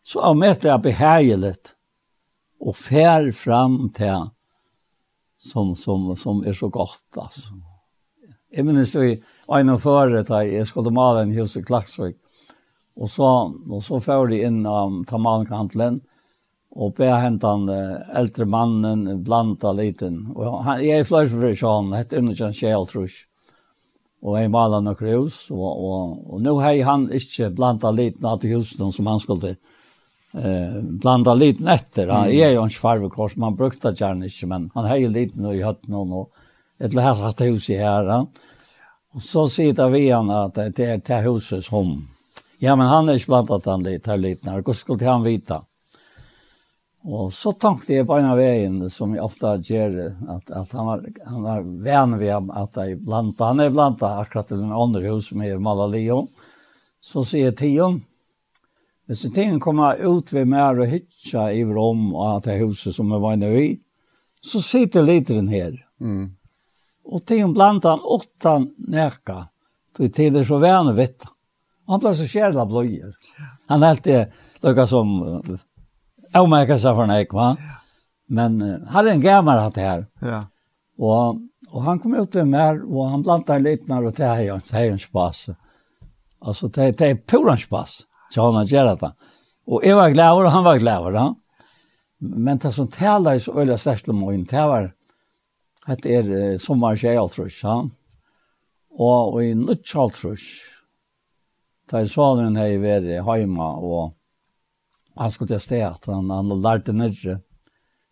så 0.05 0.21
han 0.25 0.41
møter 0.41 0.71
det 0.71 0.81
behageligt, 0.85 1.75
og 2.65 2.77
fær 2.77 3.29
fram 3.35 3.77
til 3.93 4.31
som, 5.37 5.75
som, 5.75 6.09
som 6.17 6.41
er 6.47 6.55
så 6.57 6.69
godt, 6.73 7.05
altså. 7.21 7.55
Jeg 8.55 8.63
minnes 8.63 8.93
jo 8.95 9.03
i 9.03 9.17
ene 9.57 9.75
føre 9.81 10.21
da 10.23 10.39
jeg 10.47 10.67
skulle 10.69 10.93
male 10.95 11.25
en 11.25 11.33
hus 11.35 11.57
i 11.59 11.63
Klaksvik, 11.65 12.15
og 12.95 13.09
så, 13.11 13.29
og 13.51 13.81
så 13.83 13.99
fær 13.99 14.29
de 14.31 14.39
inn 14.47 14.61
av 14.63 14.87
um, 14.87 15.01
tamalkantlen, 15.07 15.99
og 16.75 16.93
be 16.95 17.09
hente 17.11 17.47
han 17.47 17.67
uh, 17.67 17.99
eldre 18.15 18.47
mannen, 18.51 19.03
blanda 19.27 19.73
liten. 19.75 20.21
Og 20.35 20.61
han, 20.63 20.81
jeg 20.83 21.03
er 21.03 21.07
fløy 21.07 21.27
for 21.31 21.49
ikke 21.49 21.71
han, 21.71 21.91
hette 21.95 22.19
under 22.19 22.55
kjell, 22.55 22.87
tror 22.87 23.07
jeg. 23.07 23.27
Og 24.25 24.39
jeg 24.39 24.51
maler 24.55 24.81
noen 24.81 25.11
hus, 25.19 25.41
og, 25.53 25.67
og, 25.67 26.15
og 26.31 26.43
nå 26.43 26.55
har 26.63 26.79
han 26.87 27.09
ikke 27.13 27.51
blanda 27.55 27.91
liten 27.93 28.25
av 28.27 28.43
husene 28.47 28.87
som 28.95 29.11
han 29.11 29.21
skulle 29.21 29.51
til 29.51 29.83
eh 30.35 30.81
blanda 30.81 31.33
liten 31.33 31.67
efter. 31.67 32.07
Han 32.07 32.27
är 32.27 32.49
ju 32.49 32.63
en 32.63 32.69
svarvekors, 32.69 33.35
man 33.35 33.55
brukte 33.55 33.93
gärna 33.97 34.25
inte 34.25 34.45
men 34.45 34.69
han 34.73 34.85
har 34.85 34.97
ju 34.97 35.09
lite 35.09 35.41
nu 35.41 35.55
i 35.55 35.61
hatt 35.61 35.87
någon 35.87 36.13
och 36.13 36.31
ett 36.79 36.93
lärt 36.93 37.19
att 37.19 37.41
hus 37.41 37.69
i 37.69 37.77
här. 37.77 38.27
Och 39.13 39.21
så 39.21 39.47
sitter 39.47 39.89
vi 39.89 40.11
han 40.11 40.29
att 40.29 40.53
det 40.53 40.79
är 40.79 41.01
det 41.05 41.29
husets 41.29 41.69
hom. 41.69 42.07
Ja 42.57 42.75
men 42.75 42.87
han 42.87 43.09
är 43.09 43.25
blandat 43.25 43.65
han 43.65 43.83
lite 43.83 44.09
här 44.11 44.17
lite 44.17 44.51
när 44.51 44.69
och 44.69 44.75
skulle 44.75 45.09
han 45.09 45.23
vita. 45.23 45.63
Och 47.03 47.33
så 47.33 47.51
tänkte 47.51 47.93
jag 47.93 48.07
på 48.07 48.13
en 48.13 48.37
vägen 48.37 48.89
som 48.89 49.15
jag 49.15 49.25
ofta 49.25 49.55
ger 49.57 50.15
att 50.27 50.51
att 50.51 50.71
han 50.71 50.85
var 50.85 51.05
han 51.25 51.43
var 51.43 51.83
vän 51.83 52.17
vid 52.17 52.31
att 52.31 52.75
jag 52.75 53.01
blanda 53.01 53.45
han 53.45 53.59
är 53.59 53.69
blanda 53.69 54.17
akkurat 54.17 54.51
i 54.51 54.55
den 54.55 54.71
andra 54.71 54.99
hus 54.99 55.31
med 55.31 55.61
Malalio. 55.61 56.27
Så 57.01 57.23
säger 57.23 57.51
Tion, 57.51 58.01
Hvis 59.05 59.21
så 59.21 59.59
kommer 59.61 59.99
ut 60.01 60.33
ved 60.33 60.47
mer 60.49 60.79
og 60.81 60.89
hitja 60.89 61.51
i 61.53 61.63
rom 61.63 62.15
og 62.15 62.37
at 62.37 62.47
det 62.47 62.61
huset 62.63 62.95
som 62.95 63.11
jeg 63.13 63.21
var 63.21 63.35
inne 63.37 63.51
i, 63.53 63.67
så 64.41 64.61
sitter 64.61 65.05
literen 65.05 65.47
her. 65.47 65.75
Mm. 66.01 66.33
Og 67.05 67.25
tingen 67.25 67.53
blant 67.53 67.85
han 67.85 68.01
åttan 68.01 68.71
neka, 68.77 69.47
tog 69.93 70.13
til 70.13 70.33
det 70.33 70.45
så 70.47 70.57
vene 70.61 70.95
vitt. 70.97 71.25
Han 71.85 72.01
ble 72.01 72.15
så 72.17 72.25
kjærla 72.25 72.65
bløyer. 72.65 73.13
Han 73.69 73.83
er 73.83 73.93
alltid 73.93 74.65
lukka 74.65 74.87
som, 74.89 75.11
jeg 76.33 76.49
merker 76.49 76.81
seg 76.81 76.97
for 76.97 77.09
nek, 77.09 77.33
va? 77.33 77.51
Men 78.33 78.57
uh, 78.61 78.87
hade 78.89 79.13
en 79.13 79.21
gammel 79.21 79.61
hatt 79.61 79.77
her. 79.77 80.07
Ja. 80.25 80.41
Og, 80.97 81.43
og 81.69 81.85
han 81.85 82.01
kom 82.01 82.17
ut 82.17 82.35
ved 82.35 82.49
mer, 82.49 82.81
og 82.89 83.11
han 83.11 83.25
blant 83.25 83.53
han 83.53 83.61
literen 83.61 84.01
det 84.01 84.25
här 84.25 84.61
det 84.71 84.73
er 84.73 84.91
en 84.91 84.99
spass. 84.99 85.49
Altså, 86.41 86.67
det 86.67 87.01
er 87.01 87.15
purans 87.15 87.61
spass 87.61 88.07
så 88.35 88.51
han 88.51 88.67
gjør 88.67 88.91
dette. 88.91 89.11
Og 89.65 89.85
jeg 89.85 89.97
var 89.97 90.13
glad 90.13 90.37
og 90.37 90.51
han 90.53 90.65
var 90.65 90.81
glad 90.81 91.07
over. 91.07 91.33
Men 92.19 92.59
det 92.61 92.71
som 92.73 92.89
taler 92.91 93.39
så 93.39 93.55
øyla 93.55 93.77
sterkt 93.79 94.09
om 94.11 94.21
min, 94.25 94.45
det 94.49 94.65
var 94.69 94.91
at 95.87 96.01
det 96.01 96.15
er 96.17 96.57
sommer 96.61 96.97
tjej 96.97 97.17
og 97.21 97.31
trus, 97.33 97.61
ja. 97.63 97.81
Og 98.95 99.41
i 99.43 99.53
nødtjall 99.57 100.11
trus, 100.15 100.45
da 101.91 102.01
jeg 102.01 102.09
så 102.13 102.29
den 102.39 102.55
her 102.57 102.71
i 102.73 102.79
veri 102.81 103.19
heima, 103.21 103.67
og 103.77 104.15
han 105.19 105.31
skulle 105.31 105.53
til 105.53 105.61
sted, 105.61 106.07
han, 106.07 106.31
han 106.31 106.55
lærte 106.63 106.95
nødre. 106.95 107.37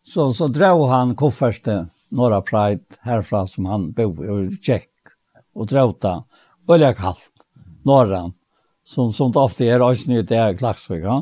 Så, 0.05 0.29
så 0.35 0.49
drev 0.51 0.83
han 0.91 1.15
kofferste 1.17 1.87
Norra 2.13 2.43
Pride 2.45 2.99
herfra 3.07 3.45
som 3.49 3.65
han 3.71 3.89
bor 3.95 4.21
i, 4.21 4.29
og 4.29 4.59
tjekk, 4.61 5.15
og 5.55 5.71
drev 5.71 5.95
det, 6.03 6.15
er 6.83 6.99
kallt, 6.99 7.47
Norra. 7.87 8.27
Mm 8.27 8.42
som 8.83 9.31
det 9.31 9.39
ofte 9.39 9.65
er 9.65 9.81
også 9.81 10.11
nu 10.11 10.21
det 10.21 10.37
er 10.37 10.57
klaxvik 10.59 11.05
ja. 11.05 11.21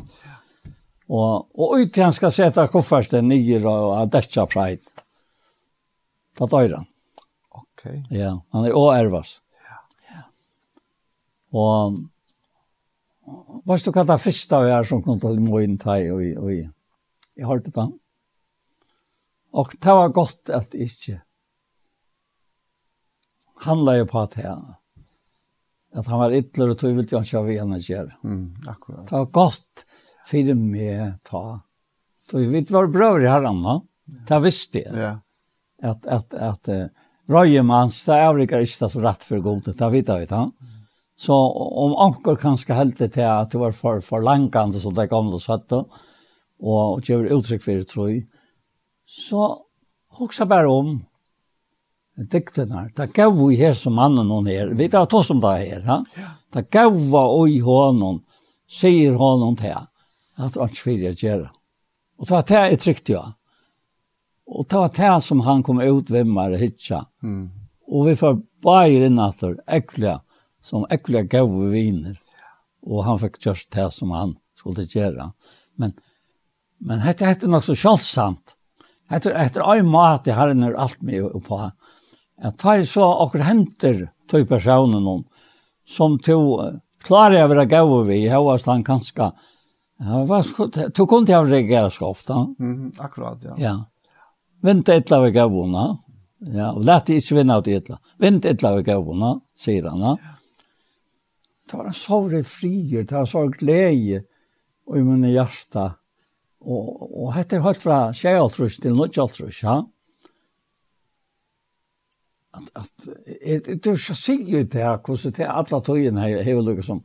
Og, 1.11 1.49
og 1.59 1.79
ut 1.79 1.97
han 1.99 2.13
ska 2.13 2.31
sätta 2.31 2.67
kofferten 2.71 3.27
nio 3.27 3.59
og 3.67 4.11
däcka 4.11 4.45
pride. 4.47 4.81
Da 6.39 6.47
tøyra. 6.47 6.77
han. 6.77 6.87
Ok. 7.51 7.83
Ja, 8.09 8.31
han 8.51 8.65
er 8.65 8.71
også 8.71 8.93
ärvas. 8.95 9.41
Ja. 9.67 9.79
Ja. 10.15 10.23
Och 11.59 11.97
Vad 13.65 13.83
du 13.83 13.91
det 13.91 14.19
første 14.19 14.59
vi 14.63 14.69
er 14.71 14.83
som 14.83 15.03
kom 15.03 15.19
til 15.19 15.35
å 15.37 15.59
inn 15.61 15.77
til 15.77 16.11
og, 16.11 16.21
og, 16.21 16.43
og 16.43 16.51
jeg 17.35 17.45
har 17.47 17.59
det 17.59 17.73
då. 17.75 17.91
Och 19.51 19.75
det 19.81 19.93
var 19.93 20.09
godt 20.09 20.49
at 20.49 20.55
att 20.55 20.73
ikke 20.73 21.21
handla 23.55 23.97
jo 23.97 24.05
på 24.05 24.19
at 24.19 24.37
jeg 24.37 24.57
at 25.95 26.07
han 26.07 26.21
var 26.21 26.33
ytler 26.35 26.71
og 26.71 26.79
tog 26.79 26.95
vill 26.95 27.07
jag 27.11 27.25
köra 27.25 27.43
vi 27.43 27.59
henne 27.59 27.79
kär. 27.79 28.15
Mm, 28.23 28.55
akkurat. 28.67 29.07
Det 29.07 29.15
var 29.15 29.25
godt 29.25 29.85
for 30.27 30.55
meg 30.55 31.13
ta. 31.27 31.61
Tog 32.31 32.47
vi 32.53 32.65
var 32.69 32.87
brøver 32.87 33.25
i 33.25 33.31
herren, 33.31 33.57
anna. 33.57 33.81
Det 34.27 34.39
visste 34.43 34.83
jeg. 34.85 34.95
Ja. 34.95 35.13
At, 35.81 36.05
at, 36.05 36.33
at 36.33 36.69
uh, 36.69 36.87
Røyemans, 37.31 38.03
det 38.05 38.15
er 38.17 38.39
ikke 38.43 38.61
ikke 38.61 38.89
så 38.91 39.01
rett 39.01 39.23
for 39.25 39.41
god, 39.43 39.65
det 39.65 39.91
vet 39.91 40.07
jeg 40.07 40.25
vet 40.25 40.35
han. 40.35 40.51
Så 41.17 41.35
om 41.35 41.93
anker 42.01 42.39
kanskje 42.39 42.75
helt 42.75 42.97
til 42.97 43.27
at 43.27 43.51
det 43.51 43.59
var 43.61 43.75
for, 43.77 44.01
for 44.01 44.23
langkant, 44.25 44.73
som 44.73 44.93
det 44.97 45.09
gamle 45.09 45.39
søtte, 45.39 45.83
og 46.61 47.01
gjør 47.05 47.29
uttrykk 47.37 47.63
for 47.63 47.77
det, 47.77 47.87
tror 47.89 48.09
jeg, 48.09 48.23
så 49.05 49.47
hoksa 50.17 50.45
bare 50.49 50.69
om 50.69 50.99
dikterna. 52.29 52.89
Det 52.95 53.13
gav 53.13 53.47
vi 53.47 53.55
her 53.55 53.73
som 53.73 53.95
mannen 53.95 54.29
hon 54.29 54.47
her. 54.47 54.67
Vi 54.67 54.89
tar 54.89 55.05
to 55.05 55.23
som 55.23 55.39
det 55.39 55.57
her. 55.57 55.83
Ja. 55.85 56.03
Det 56.53 56.69
gav 56.71 56.93
vi 56.93 57.55
i 57.55 57.59
hånden, 57.59 58.23
säger 58.69 59.13
honom 59.13 59.55
till 59.55 59.75
att 60.35 60.55
han 60.55 60.69
vill 60.85 61.05
å 61.07 61.11
gjøre. 61.11 61.49
Og 62.17 62.27
det 62.27 62.33
var 62.33 62.45
det 62.47 62.61
jeg 62.61 62.79
trykte 62.81 63.13
jo. 63.13 63.21
Og 64.51 64.67
det 64.69 64.77
var 64.77 64.93
det 64.95 65.15
som 65.23 65.41
han 65.45 65.63
kom 65.63 65.81
ut 65.81 66.09
med 66.09 66.27
meg 66.27 66.55
og 66.55 66.61
hitcha. 66.61 67.05
Mm. 67.23 67.49
Og 67.87 68.07
vi 68.07 68.15
får 68.15 68.41
bara 68.63 68.87
in 68.87 69.19
att 69.19 69.43
äckliga, 69.67 70.21
som 70.61 70.85
ekkelige 70.89 71.23
gav 71.23 71.49
vi 71.49 71.69
viner. 71.69 72.19
Og 72.83 73.05
han 73.05 73.19
fikk 73.19 73.45
just 73.45 73.71
det 73.71 73.91
som 73.93 74.11
han 74.11 74.35
skulle 74.57 74.85
gjøre. 74.85 75.31
Men, 75.77 75.93
men 76.79 77.01
dette 77.05 77.25
er 77.25 77.47
nok 77.47 77.65
så 77.65 77.75
kjølsamt. 77.75 78.55
Etter, 79.11 79.35
etter 79.35 79.65
en 79.65 79.89
mat 79.91 80.27
jeg 80.27 80.35
har 80.35 80.49
är 80.49 80.73
alt 80.73 81.01
med 81.01 81.43
på 81.47 81.71
at 82.41 82.57
ta 82.57 82.77
i 82.77 82.85
så 82.87 83.05
akkur 83.23 83.43
henter 83.45 84.07
tøy 84.31 84.45
personen 84.49 85.05
hon, 85.05 85.23
som 85.85 86.17
to 86.23 86.39
klarer 87.05 87.41
jeg 87.41 87.51
vera 87.51 87.65
gau 87.69 88.01
vi, 88.07 88.23
hevast 88.29 88.69
han 88.69 88.85
kanska, 88.85 89.31
to 90.01 91.07
kun 91.09 91.25
til 91.25 91.35
han 91.37 91.49
reagera 91.49 91.89
så 91.93 92.09
ofta. 92.09 92.45
Mm, 92.59 92.91
akkurat, 92.99 93.43
ja. 93.45 93.55
Ja. 93.61 93.75
Vint 94.61 94.89
etla 94.89 95.21
vi 95.25 95.31
gauuna, 95.35 95.87
ja, 96.53 96.71
og 96.71 96.85
lett 96.85 97.09
ikke 97.13 97.39
vinna 97.39 97.59
ut 97.61 97.69
etla. 97.69 97.97
Vint 98.21 98.45
etla 98.45 98.75
vi 98.77 98.85
gauuna, 98.89 99.35
sier 99.57 99.89
han, 99.89 100.05
ja. 100.05 100.37
Det 101.69 101.77
var 101.79 101.87
en 101.87 101.95
sorg 101.95 102.41
frier, 102.45 103.05
det 103.07 103.15
var 103.15 103.25
en 103.25 103.31
sorg 103.31 103.57
glede, 103.61 104.25
i 104.91 105.01
min 105.05 105.23
hjärta. 105.29 105.93
Og, 106.61 106.87
og 107.23 107.29
hette 107.35 107.57
er 107.57 107.63
høyt 107.65 107.79
fra 107.81 107.99
6 108.13 108.81
til 108.83 108.97
9 108.97 109.07
ja 109.61 109.77
att 112.51 112.77
att 112.77 113.83
du 113.83 113.97
ska 113.97 114.13
se 114.13 114.33
ju 114.33 114.63
det 114.63 114.83
här 114.83 114.99
hur 115.07 115.31
det 115.31 115.45
alla 115.45 115.79
tojen 115.79 116.17
här 116.17 116.53
har 116.53 116.61
lukka 116.61 116.81
som 116.81 117.03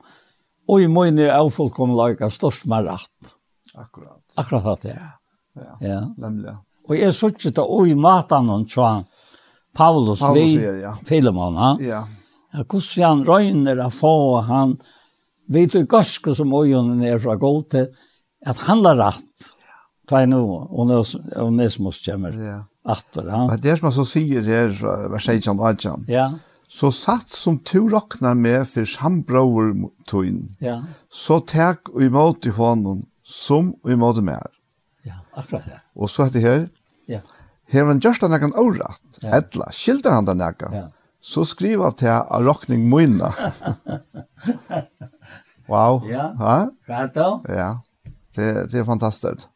oj 0.67 0.89
mojne 0.89 1.23
är 1.23 1.49
fullkomligt 1.49 2.09
lika 2.09 2.31
störst 2.31 2.67
med 2.67 2.85
rätt. 2.85 3.35
Akkurat. 3.75 4.23
Akkurat 4.37 4.83
det. 4.83 4.99
Ja. 5.55 5.79
Ja. 5.81 6.15
nemlig 6.17 6.53
og 6.89 6.99
jeg 6.99 7.15
så 7.15 7.31
ikke 7.33 7.51
det 7.51 7.65
oj 7.65 7.95
matan 7.95 8.49
hon 8.49 8.69
så 8.69 9.05
Paulus 9.75 10.23
vi 10.35 10.59
Filemon 11.05 11.57
han. 11.57 11.81
Ja. 11.81 12.05
Ja, 12.53 12.63
Hvordan 12.63 13.05
han 13.05 13.25
røyner 13.27 13.81
å 13.85 13.91
få 13.91 14.41
han 14.47 14.77
vet 15.49 15.73
du 15.73 15.87
gaske 15.87 16.35
som 16.35 16.55
oi 16.55 16.73
er 16.73 17.19
fra 17.19 17.35
god 17.35 17.71
til 17.71 17.89
at 18.47 18.57
handla 18.69 18.95
har 18.95 19.03
rett 19.11 19.51
Ta 20.09 20.27
nu 20.27 20.37
och 20.37 20.79
Onesmos 21.37 22.07
kommer. 22.07 22.33
Ja 22.33 22.65
atter. 22.87 23.27
ja. 23.27 23.57
Det 23.57 23.71
er 23.71 23.79
som 23.81 23.89
han 23.91 23.97
så 23.97 24.05
sier 24.09 24.47
her, 24.47 24.75
vers 25.13 25.29
18 25.29 25.59
og 25.59 25.65
18. 25.69 26.07
Ja. 26.11 26.27
Så 26.69 26.91
satt 26.91 27.31
som 27.31 27.61
to 27.63 27.85
råknar 27.93 28.35
med 28.35 28.65
for 28.67 28.89
sambrauer 28.91 29.73
tøyen, 30.11 30.57
ja. 30.61 30.81
så 31.11 31.39
tek 31.47 31.93
og 31.95 32.03
imot 32.03 32.47
i 32.47 32.55
hånden 32.57 33.05
som 33.23 33.75
og 33.85 33.93
imot 33.95 34.19
mer. 34.27 34.51
Ja, 35.07 35.21
akkurat 35.35 35.67
det. 35.67 35.79
Og 35.95 36.11
så 36.11 36.27
heter 36.27 36.41
det 36.41 36.47
her, 36.47 36.67
ja. 37.07 37.23
Hever 37.71 37.91
han 37.91 38.03
gjørst 38.03 38.23
han 38.23 38.35
ekkan 38.35 38.55
året, 38.59 39.01
ja. 39.23 39.33
etla, 39.39 39.71
skilder 39.75 40.15
han 40.15 40.27
den 40.27 40.43
ekkan, 40.43 40.75
ja. 40.75 40.85
så 41.23 41.47
skriver 41.47 41.89
han 41.89 41.99
til 41.99 42.13
av 42.15 42.47
råkning 42.47 42.87
møyna. 42.91 43.31
wow. 45.71 46.03
Ja, 46.15 46.31
hva 46.39 46.57
er 46.63 47.11
det 47.11 47.15
da? 47.15 47.31
Ja, 47.51 47.71
det, 48.37 48.51
det 48.71 48.83
er 48.83 48.87
fantastisk. 48.87 49.49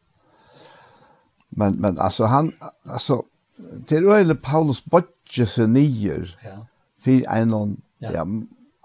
Men 1.51 1.73
men 1.73 1.99
alltså 1.99 2.25
han 2.25 2.51
alltså 2.89 3.23
det 3.87 3.95
är 3.95 4.19
ju 4.19 4.35
Paulus 4.35 4.85
Bodge 4.85 5.45
så 5.47 5.67
nier. 5.67 6.37
Ja. 6.43 6.65
För 6.99 7.27
en 7.27 7.77
ja. 7.99 8.11
ja 8.11 8.25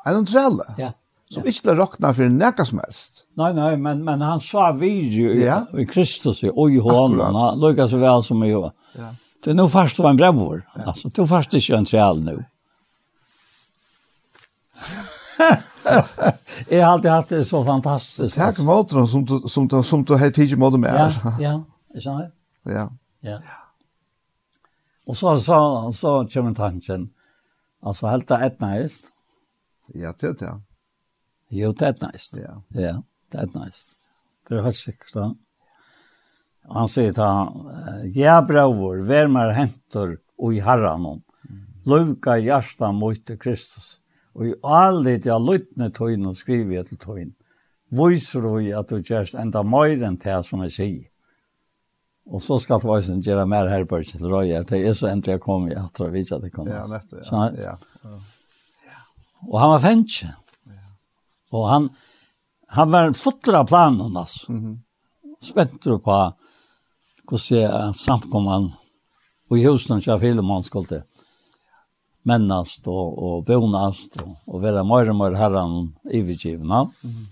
en 0.05 0.27
trelle. 0.27 0.75
Ja. 0.79 0.93
Som 1.31 1.43
ja. 1.43 1.51
ikke 1.51 1.75
råkna 1.75 2.13
for 2.15 2.31
nekka 2.31 2.65
som 2.65 2.79
helst. 2.79 3.25
Nei, 3.35 3.53
nei, 3.57 3.77
men, 3.77 4.05
men 4.07 4.21
han 4.23 4.41
sa 4.41 4.71
video 4.73 5.33
i, 5.35 5.43
ja. 5.43 5.65
i 5.75 5.87
Kristus 5.87 6.45
og 6.47 6.71
i 6.71 6.79
hånden. 6.79 7.35
Han 7.35 7.59
lukket 7.59 7.91
så 7.91 7.99
vel 7.99 8.23
som 8.23 8.45
i. 8.47 8.53
Ja. 8.53 9.11
Det 9.43 9.51
er 9.51 9.59
nå 9.59 9.67
først 9.71 9.99
var 9.99 10.15
en 10.15 10.21
brevvår. 10.21 10.63
Ja. 10.77 10.85
Altså, 10.93 11.11
det 11.11 11.19
er 11.23 11.29
først 11.33 11.59
ikke 11.59 11.81
en 11.81 11.89
trelle 11.89 12.23
nå. 12.23 12.37
jeg 16.71 16.81
har 16.83 16.93
alltid 16.93 17.11
hatt 17.11 17.35
det 17.35 17.43
så 17.49 17.65
fantastisk. 17.65 18.37
Takk 18.37 18.47
altså. 18.53 18.65
måten 18.65 19.07
som 19.11 19.27
du, 19.27 19.37
som 19.51 19.69
du, 19.69 19.83
som 19.83 20.05
du 20.07 20.15
har 20.17 20.31
tidlig 20.31 20.59
måte 20.59 20.79
med. 20.81 20.95
Ja, 20.95 21.35
ja, 21.43 21.55
jeg 21.95 22.07
skjønner. 22.07 22.31
Ja. 22.67 22.89
Ja. 23.23 23.39
Og 25.07 25.17
så, 25.17 25.37
så, 25.37 25.59
så 25.95 26.13
kommer 26.33 26.55
tanken, 26.55 27.11
altså 27.83 28.11
helt 28.11 28.29
det 28.29 28.41
et 28.43 28.61
næst. 28.61 29.13
Ja, 29.95 30.13
det 30.13 30.33
er 30.33 30.39
det. 30.41 30.55
Jo, 31.55 31.71
det 31.73 31.87
er 31.87 31.95
et 31.95 32.03
næst. 32.03 32.39
Ja. 32.43 32.55
Ja, 32.75 32.95
det 33.33 33.41
er 33.41 33.47
et 33.47 33.55
næst. 33.55 34.09
Det 34.49 34.59
er 34.59 34.67
helt 34.67 34.79
sikkert, 34.79 35.15
da. 35.15 35.29
Og 36.67 36.81
han 36.81 36.91
sier 36.91 37.15
da, 37.15 37.29
ja, 38.15 38.41
brøver, 38.43 39.05
vær 39.07 39.31
mer 39.31 39.53
hentor 39.55 40.17
og 40.37 40.55
i 40.57 40.63
herren 40.65 41.23
Luka 41.87 42.35
hjärsta 42.37 42.91
mot 42.93 43.31
Kristus. 43.39 44.01
Og 44.35 44.49
i 44.49 44.55
allit 44.63 45.27
jeg 45.27 45.41
lytne 45.41 45.93
tøyn 45.95 46.27
og 46.27 46.35
skriver 46.37 46.81
jeg 46.81 46.89
til 46.89 46.99
tøyn. 46.99 47.29
Viser 47.95 48.43
du 48.43 48.57
at 48.75 48.91
du 48.91 48.99
gjørst 48.99 49.39
enda 49.39 49.63
mer 49.63 50.03
enn 50.03 50.19
det 50.19 50.41
som 50.45 50.65
jeg 50.67 50.75
sier. 50.75 51.05
Och 52.27 52.43
så 52.43 52.59
ska 52.59 52.79
det 52.79 52.87
vara 52.87 53.03
sen 53.03 53.21
göra 53.21 53.47
mer 53.47 53.67
här 53.67 53.85
på 53.85 53.97
Røyer. 53.97 54.65
Det 54.69 54.87
är 54.87 54.93
så 54.93 55.07
ändå 55.07 55.31
jag 55.31 55.41
kommer 55.41 55.73
jag 55.73 55.93
tror 55.93 56.09
viser 56.09 56.37
at 56.37 56.43
det 56.43 56.51
kommer. 56.51 56.73
Ja, 56.73 56.85
nettopp. 56.87 57.31
du. 57.55 57.63
Ja. 57.63 57.79
ja. 58.03 58.19
Och 59.49 59.61
han 59.61 59.71
var 59.71 59.79
fänch. 59.79 60.25
Ja. 60.25 60.73
Och 61.51 61.69
han 61.69 61.91
han 62.69 62.91
var 62.91 63.13
fotra 63.13 63.65
planen 63.65 64.17
alltså. 64.17 64.53
Mhm. 64.53 64.65
Mm 64.65 64.81
Spänt 65.41 65.83
du 65.83 65.99
på 65.99 66.33
hur 67.31 67.37
se 67.37 67.71
samkomman 67.95 68.73
och 69.51 69.59
husen 69.59 70.03
så 70.03 70.19
fel 70.19 70.43
man 70.43 70.63
skulle 70.63 71.03
mennast 72.23 72.89
och 72.89 73.23
og 73.23 73.45
bonast 73.45 74.17
och, 74.17 74.55
och 74.55 74.63
vara 74.63 74.85
mer 74.85 75.11
og 75.11 75.17
mer 75.17 75.33
herren 75.33 75.97
i 76.11 76.21
vigivna. 76.23 76.81
og, 76.81 76.91
Mm 77.05 77.27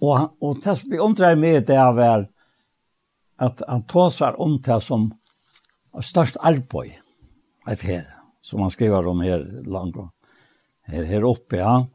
och 0.00 0.48
och 0.48 0.62
tas 0.62 0.84
vi 0.84 0.98
omträr 0.98 1.36
med 1.36 1.66
det 1.66 1.74
är 1.74 2.28
att 3.40 3.62
han 3.68 3.82
tåsar 3.82 4.40
om 4.40 4.60
det 4.60 4.80
som 4.80 5.14
størst 6.00 6.36
arboj 6.40 7.00
et 7.68 7.80
her, 7.80 8.04
som 8.40 8.60
han 8.60 8.70
skriver 8.70 9.06
om 9.06 9.20
här 9.20 9.62
långt 9.64 9.96
här 10.82 11.04
her 11.04 11.24
oppe, 11.24 11.56
ja 11.56 11.86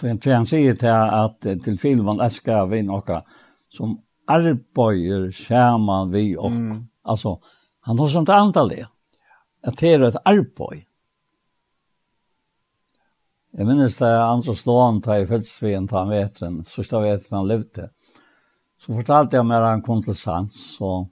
Då 0.00 0.32
han 0.32 0.46
säger 0.46 0.74
till 0.74 0.88
att 0.88 1.40
till 1.64 1.78
filmen 1.78 2.20
älskar 2.20 2.66
vi 2.66 2.82
några 2.82 3.22
som 3.68 4.00
arbeider 4.26 5.30
sammen 5.30 6.10
vi 6.10 6.36
och 6.36 6.50
mm. 6.50 6.86
alltså 7.02 7.40
han 7.80 7.98
har 7.98 8.08
sånt 8.08 8.28
antal 8.28 8.68
det. 8.68 8.86
At 9.66 9.76
det 9.76 9.92
är 9.92 10.02
et 10.02 10.16
arbeid. 10.24 10.84
Jeg 13.54 13.66
minnes 13.66 13.96
det 13.98 14.08
han 14.10 14.42
så 14.42 14.54
til 14.54 14.78
han 14.80 15.00
tar 15.02 15.22
i 15.22 15.26
fältsvien 15.26 15.88
tar 15.88 16.08
vetren, 16.10 16.64
sista 16.64 17.00
vetren 17.00 17.38
han 17.38 17.48
levde 17.48 17.88
så 18.84 18.92
fortalte 18.92 19.36
jeg 19.36 19.46
mig 19.46 19.56
att 19.56 19.70
han 19.70 19.82
kom 19.82 20.02
til 20.02 20.14
sans. 20.14 20.54
Så, 20.76 21.06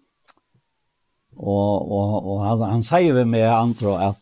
og, 1.37 1.93
og, 1.93 2.27
og 2.27 2.45
han, 2.45 2.65
han 2.69 2.85
sier 2.85 3.17
ved 3.17 3.31
meg, 3.33 3.49
han 3.49 3.75
tror 3.75 4.03
att 4.03 4.19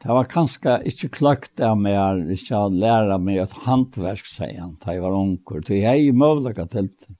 det 0.00 0.08
var 0.08 0.24
kanske 0.24 0.80
inte 0.84 1.08
klokt 1.08 1.60
av 1.60 1.76
mig 1.76 1.92
ikke 2.32 2.56
inte 2.56 2.80
lära 2.80 3.18
meg 3.18 3.42
et 3.42 3.56
hantverk, 3.66 4.24
sier 4.24 4.60
han, 4.60 4.78
da 4.80 4.94
jeg 4.94 5.02
var 5.02 5.12
unger, 5.12 5.60
Det 5.66 5.84
är 5.84 5.94
ju 5.94 6.12
mulig 6.12 6.54
til 6.56 6.88
det. 6.88 7.16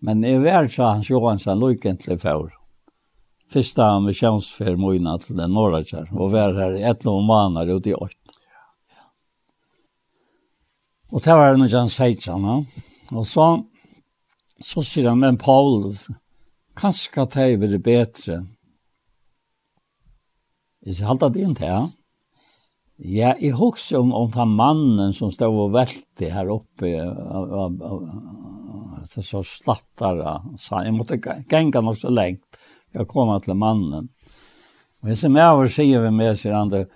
Men 0.00 0.24
i 0.24 0.38
värld 0.38 0.74
så 0.74 0.82
han 0.82 1.02
såg 1.02 1.28
han 1.28 1.38
sen 1.38 1.58
lojkentlig 1.58 2.20
för. 2.20 2.52
Första 3.50 3.82
han 3.82 4.04
var 4.04 4.12
tjänstfär 4.12 4.76
mojna 4.76 5.18
till 5.18 5.36
den 5.36 5.52
norra 5.52 5.82
kär. 5.82 6.08
Och 6.12 6.30
var 6.30 6.54
här 6.54 6.76
i 6.76 6.82
ett 6.82 7.04
lån 7.04 7.24
månader 7.24 7.76
ute 7.76 7.90
i 7.90 7.94
åtta. 7.94 8.14
Og 11.10 11.22
det 11.24 11.32
var 11.32 11.56
noe 11.56 11.72
han 11.72 11.88
sier 11.88 12.20
til 12.20 12.44
han 12.44 12.66
og 13.16 13.24
så 13.26 13.64
Så 14.60 14.82
sier 14.82 15.08
han, 15.08 15.20
men 15.22 15.38
Paul, 15.38 15.92
kanskje 16.78 17.22
at 17.22 17.36
jeg 17.38 17.60
vil 17.62 17.78
bedre. 17.82 18.42
Jeg 20.82 20.94
sier, 20.94 21.08
halte 21.10 21.30
det 21.34 21.44
inn 21.44 21.56
til, 21.58 21.70
ja. 21.70 21.86
Ja, 22.98 23.34
jeg 23.38 23.54
husker 23.54 24.00
om, 24.00 24.10
om 24.10 24.30
den 24.34 24.56
mannen 24.58 25.12
som 25.14 25.30
stod 25.30 25.54
og 25.54 25.74
velte 25.76 26.32
her 26.34 26.48
oppe, 26.50 26.90
det 29.14 29.22
så 29.22 29.42
slattar 29.46 30.18
sa 30.58 30.82
jeg 30.82 30.96
måtte 30.96 31.20
gänga 31.50 31.80
nok 31.80 31.96
så 31.96 32.10
lengt, 32.10 32.58
jag 32.92 33.08
kom 33.08 33.40
til 33.40 33.54
mannen 33.54 34.08
och 35.00 35.10
jag 35.10 35.18
ser 35.18 35.28
med 35.28 35.42
över 35.42 35.66
sier 35.66 36.00
vi 36.00 36.10
med 36.10 36.38
sig 36.38 36.52
andra 36.52 36.86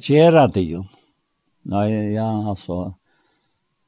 gjør 0.00 0.52
det 0.52 0.60
ju 0.60 0.84
nej 1.62 2.12
ja 2.12 2.48
altså, 2.50 2.94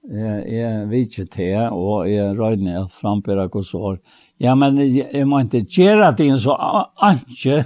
jeg 0.09 0.45
jeg 0.53 0.89
vet 0.89 1.19
ikke 1.19 1.31
til, 1.35 1.69
og 1.73 2.09
jeg 2.11 2.39
røyner 2.39 2.85
at 2.85 2.95
frambyrde 2.95 3.49
hos 3.53 3.75
år. 3.75 3.99
Ja, 4.41 4.55
men 4.55 4.79
jeg, 4.79 5.09
jeg 5.13 5.27
må 5.27 5.43
ikke 5.43 5.65
gjøre 5.67 6.13
det 6.17 6.29
inn 6.31 6.39
så 6.41 6.55
anke, 6.57 7.65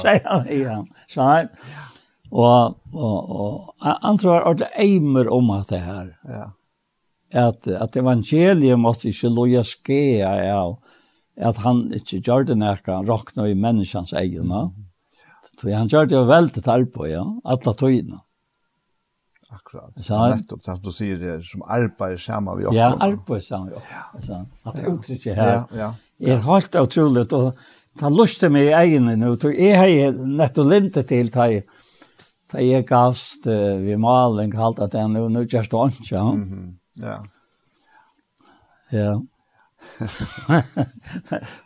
sier 0.00 0.26
han 0.26 0.48
igjen. 0.50 0.86
Så 1.06 1.20
Sånn. 1.20 1.50
Og, 2.30 2.76
og, 2.94 3.30
og 3.34 3.86
han 3.90 4.18
tror 4.22 4.44
at 4.46 4.60
det 4.60 4.68
eimer 4.78 5.26
om 5.34 5.50
at 5.56 5.72
det 5.72 5.80
her. 5.82 6.12
Ja. 6.30 6.44
At, 7.30 7.66
at 7.66 7.96
evangeliet 7.98 8.78
måtte 8.78 9.08
ikke 9.10 9.30
loja 9.34 9.64
skea 9.66 10.30
av 10.54 10.78
at 11.40 11.60
han 11.64 11.86
ikke 11.96 12.20
gjør 12.20 12.46
det 12.50 12.56
nekka, 12.60 12.98
han 12.98 13.08
råkna 13.08 13.48
i 13.48 13.56
menneskans 13.58 14.12
egna. 14.18 14.66
Mm. 14.68 14.88
Så 15.46 15.70
han 15.72 15.88
gjør 15.88 16.08
det 16.08 16.18
jo 16.18 16.24
veldig 16.28 16.62
tarp 16.64 16.92
på, 16.94 17.06
ja, 17.08 17.22
alle 17.24 17.74
tøyene 17.78 18.20
akkurat. 19.50 19.98
Så 19.98 20.14
han 20.14 20.30
vet 20.30 20.40
Nettopp, 20.40 20.64
som 20.64 20.80
du 20.84 20.92
sier 20.92 21.18
det, 21.18 21.34
som 21.44 21.62
arbeider 21.66 22.16
sammen 22.22 22.58
vi 22.58 22.66
oss. 22.66 22.76
Ja, 22.76 22.92
arbeider 22.94 23.44
sammen 23.44 23.68
med 23.68 23.76
oss. 23.76 24.30
At 24.64 24.76
det 24.76 24.86
uttrykket 24.88 25.36
her 25.36 25.52
ja, 25.52 25.66
ja. 25.76 25.90
er 26.34 26.42
helt 26.46 26.80
utrolig, 26.80 27.26
og 27.32 27.52
han 28.00 28.14
luste 28.14 28.48
meg 28.52 28.70
i 28.70 28.74
egne 28.76 29.16
nå, 29.18 29.34
og 29.34 29.54
jeg 29.54 29.78
har 29.78 30.22
nettopp 30.26 30.70
lintet 30.70 31.10
til 31.10 31.30
da 31.30 31.50
jeg 32.58 32.86
gavst 32.86 33.46
uh, 33.46 33.78
ved 33.78 33.98
malen, 34.02 34.50
kalt 34.50 34.80
at 34.82 34.94
jeg 34.94 35.10
nå, 35.10 35.28
nå 35.30 35.44
gjør 35.46 35.68
det 35.70 35.82
ikke, 35.92 36.14
ja. 36.16 36.24
Mm. 36.34 36.70
Ja. 36.98 37.18
Ja. 38.90 39.20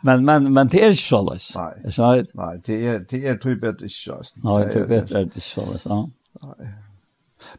men 0.01 0.25
men 0.25 0.53
men 0.53 0.67
det 0.67 0.83
är 0.83 0.91
så 0.91 1.21
läs. 1.21 1.55
Nej. 1.55 1.91
Så 1.91 2.23
nej, 2.33 2.61
det 2.65 2.87
är 2.87 3.05
det 3.09 3.27
är 3.27 3.35
typ 3.35 3.61
bättre 3.61 3.89
så. 3.89 4.21
Nej, 4.35 4.69
det 4.73 4.79
är 4.79 4.87
bättre 4.87 5.25
det 5.25 5.41
så 5.41 5.71
läs. 5.71 5.85
Ja. 5.85 6.09
Nej. 6.41 6.84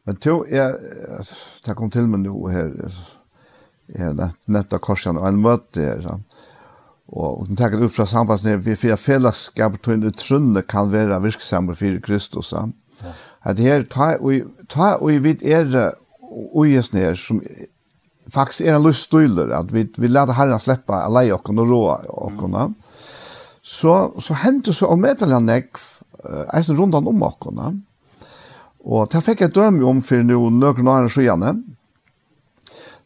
Men 0.08 0.18
to, 0.22 0.40
jeg, 0.50 0.74
det 1.66 1.76
kom 1.78 1.90
til 1.92 2.08
meg 2.10 2.24
nå 2.24 2.34
her, 2.50 2.72
jeg 3.92 4.14
nett, 4.18 4.38
nett 4.50 4.74
av 4.74 4.82
korsen, 4.82 5.18
og 5.20 5.28
en 5.28 5.42
møte 5.42 5.84
her, 5.84 6.02
sånn. 6.04 6.24
Og 7.06 7.44
hun 7.46 7.58
tenker 7.58 7.84
ut 7.84 7.94
fra 7.94 8.06
sambandet, 8.10 8.64
vi 8.66 8.74
fyrir 8.74 8.98
fellesskap 8.98 9.76
til 9.84 10.00
en 10.00 10.16
trunne 10.18 10.62
kan 10.66 10.90
være 10.90 11.20
virksammer 11.22 11.76
for 11.78 12.00
Kristus. 12.02 12.50
Ja. 12.50 12.64
At 13.46 13.62
her, 13.62 13.84
ta 13.86 14.88
og 14.96 15.12
i 15.12 15.20
vid 15.22 15.44
er 15.46 15.92
uges 16.56 16.90
ned, 16.92 17.14
som 17.20 17.42
faktisk 18.32 18.66
er 18.66 18.74
en 18.74 18.82
luststyler, 18.82 19.52
at 19.54 19.70
vi, 19.74 19.86
vi 19.98 20.10
lærte 20.10 20.34
herren 20.34 20.58
slippe 20.60 20.98
alle 20.98 21.28
okken 21.36 21.62
og 21.62 21.70
råa 21.70 22.00
okken, 22.26 22.56
mm. 22.56 22.74
så, 23.62 23.94
så 24.18 24.40
hendte 24.42 24.74
så 24.74 24.90
om 24.90 25.06
et 25.06 25.22
eller 25.22 25.38
annet, 25.38 25.84
eisen 26.56 26.78
rundt 26.78 26.98
om 26.98 27.22
okken, 27.22 27.85
Og 28.86 29.08
det 29.10 29.22
fikk 29.26 29.42
jeg 29.42 29.54
dømme 29.56 29.86
om 29.88 30.02
for 30.04 30.22
noen 30.22 30.60
nøkken 30.62 30.88
og 30.90 31.10
skjene. 31.10 31.56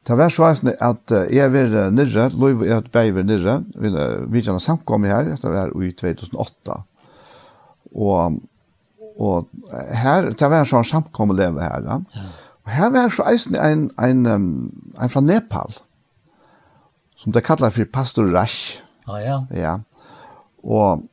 Det 0.07 0.17
var 0.17 0.33
så 0.33 0.47
eisende 0.49 0.75
at 0.83 1.13
jeg 1.33 1.53
var 1.53 1.91
nirre, 1.93 2.29
lov 2.41 2.63
er 2.65 2.79
et 2.79 2.93
beiver 2.93 3.25
nirre, 3.25 3.61
vi 3.77 4.43
kjenner 4.43 4.63
samkommet 4.63 5.13
her, 5.13 5.29
det 5.37 5.53
var 5.53 5.73
i 5.77 5.91
2008. 5.93 6.79
Og, 7.91 8.39
og 9.21 9.49
her, 10.03 10.31
det 10.33 10.49
var 10.49 10.63
en 10.63 10.71
sånn 10.71 10.89
samkommet 10.89 11.39
leve 11.39 11.63
her. 11.65 11.85
Ja. 11.87 12.25
Og 12.65 12.73
her 12.75 12.93
var 12.97 13.13
så 13.13 13.29
eisende 13.31 13.61
en, 13.61 13.87
en, 14.01 14.27
en, 14.27 15.13
fra 15.13 15.23
Nepal, 15.25 15.79
som 17.21 17.37
det 17.37 17.45
kallar 17.47 17.73
for 17.77 17.89
Pastor 17.93 18.29
Rash. 18.33 18.81
Ah, 19.07 19.21
ja, 19.21 19.39
ja. 19.53 19.61
Ja. 19.61 19.77
Og 20.65 21.07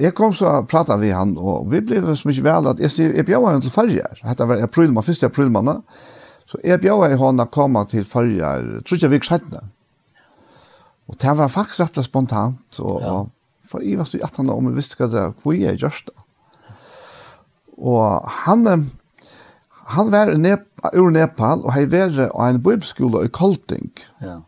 Jeg 0.00 0.14
kom 0.16 0.34
så 0.36 0.48
og 0.60 0.68
pratet 0.70 1.00
vi 1.00 1.12
han, 1.14 1.36
og 1.38 1.70
vi 1.72 1.80
ble 1.84 2.02
så 2.16 2.28
mye 2.28 2.44
vel 2.44 2.68
at 2.72 2.82
jeg 2.82 2.92
sier, 2.92 3.14
jeg 3.16 3.26
bjør 3.28 3.46
han 3.48 3.64
til 3.64 3.72
farger. 3.72 4.20
Dette 4.22 4.48
var 4.48 4.62
april, 4.64 4.92
man 4.92 5.06
første 5.06 5.30
april 5.30 5.52
måned. 5.52 5.80
Så 6.46 6.60
jeg 6.62 6.82
bjør 6.82 7.16
henne 7.16 7.46
å 7.46 7.52
komme 7.52 7.82
til 7.90 8.04
farger, 8.06 8.68
tror 8.86 9.00
ikke 9.00 9.12
vi 9.14 9.22
skjedde. 9.24 9.62
Og 11.06 11.18
det 11.22 11.32
var 11.38 11.50
faktisk 11.50 11.82
rett 11.82 11.98
og 12.02 12.06
spontant, 12.06 12.80
og, 12.82 13.00
ja. 13.02 13.14
og 13.14 13.66
for 13.66 13.82
jeg 13.82 13.98
var 13.98 14.08
så 14.08 14.18
i 14.18 14.24
at 14.26 14.38
han 14.38 14.50
om 14.50 14.70
jeg 14.70 14.78
visste 14.78 14.98
hva 14.98 15.08
det 15.10 15.22
var, 15.22 15.34
hvor 15.42 15.56
jeg 15.56 15.80
gjør 15.80 16.00
det. 16.06 16.16
Og 17.76 18.28
han, 18.44 18.86
han 19.92 20.12
var 20.12 20.32
nep, 20.40 20.68
ur 20.94 21.10
Nepal, 21.14 21.64
og 21.64 21.74
han 21.74 21.90
var 21.92 22.14
av 22.26 22.46
en 22.46 22.62
bøybskole 22.62 23.26
i 23.26 23.32
Kolting. 23.32 23.90
Ja. 24.22 24.38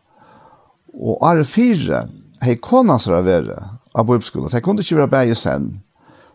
Og 0.99 1.19
Are 1.23 1.45
4, 1.45 2.01
hei 2.43 2.55
kona 2.63 2.97
sra 2.99 3.21
være, 3.23 3.59
av 3.99 4.07
bibelskolen. 4.07 4.51
Det 4.51 4.63
kunne 4.63 4.83
ikke 4.83 5.01
være 5.01 5.13
bæge 5.13 5.37
sen. 5.37 5.69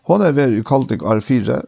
Hun 0.05 0.21
er 0.21 0.35
vært 0.37 0.59
i 0.59 0.65
Koldik 0.65 1.01
R4, 1.01 1.59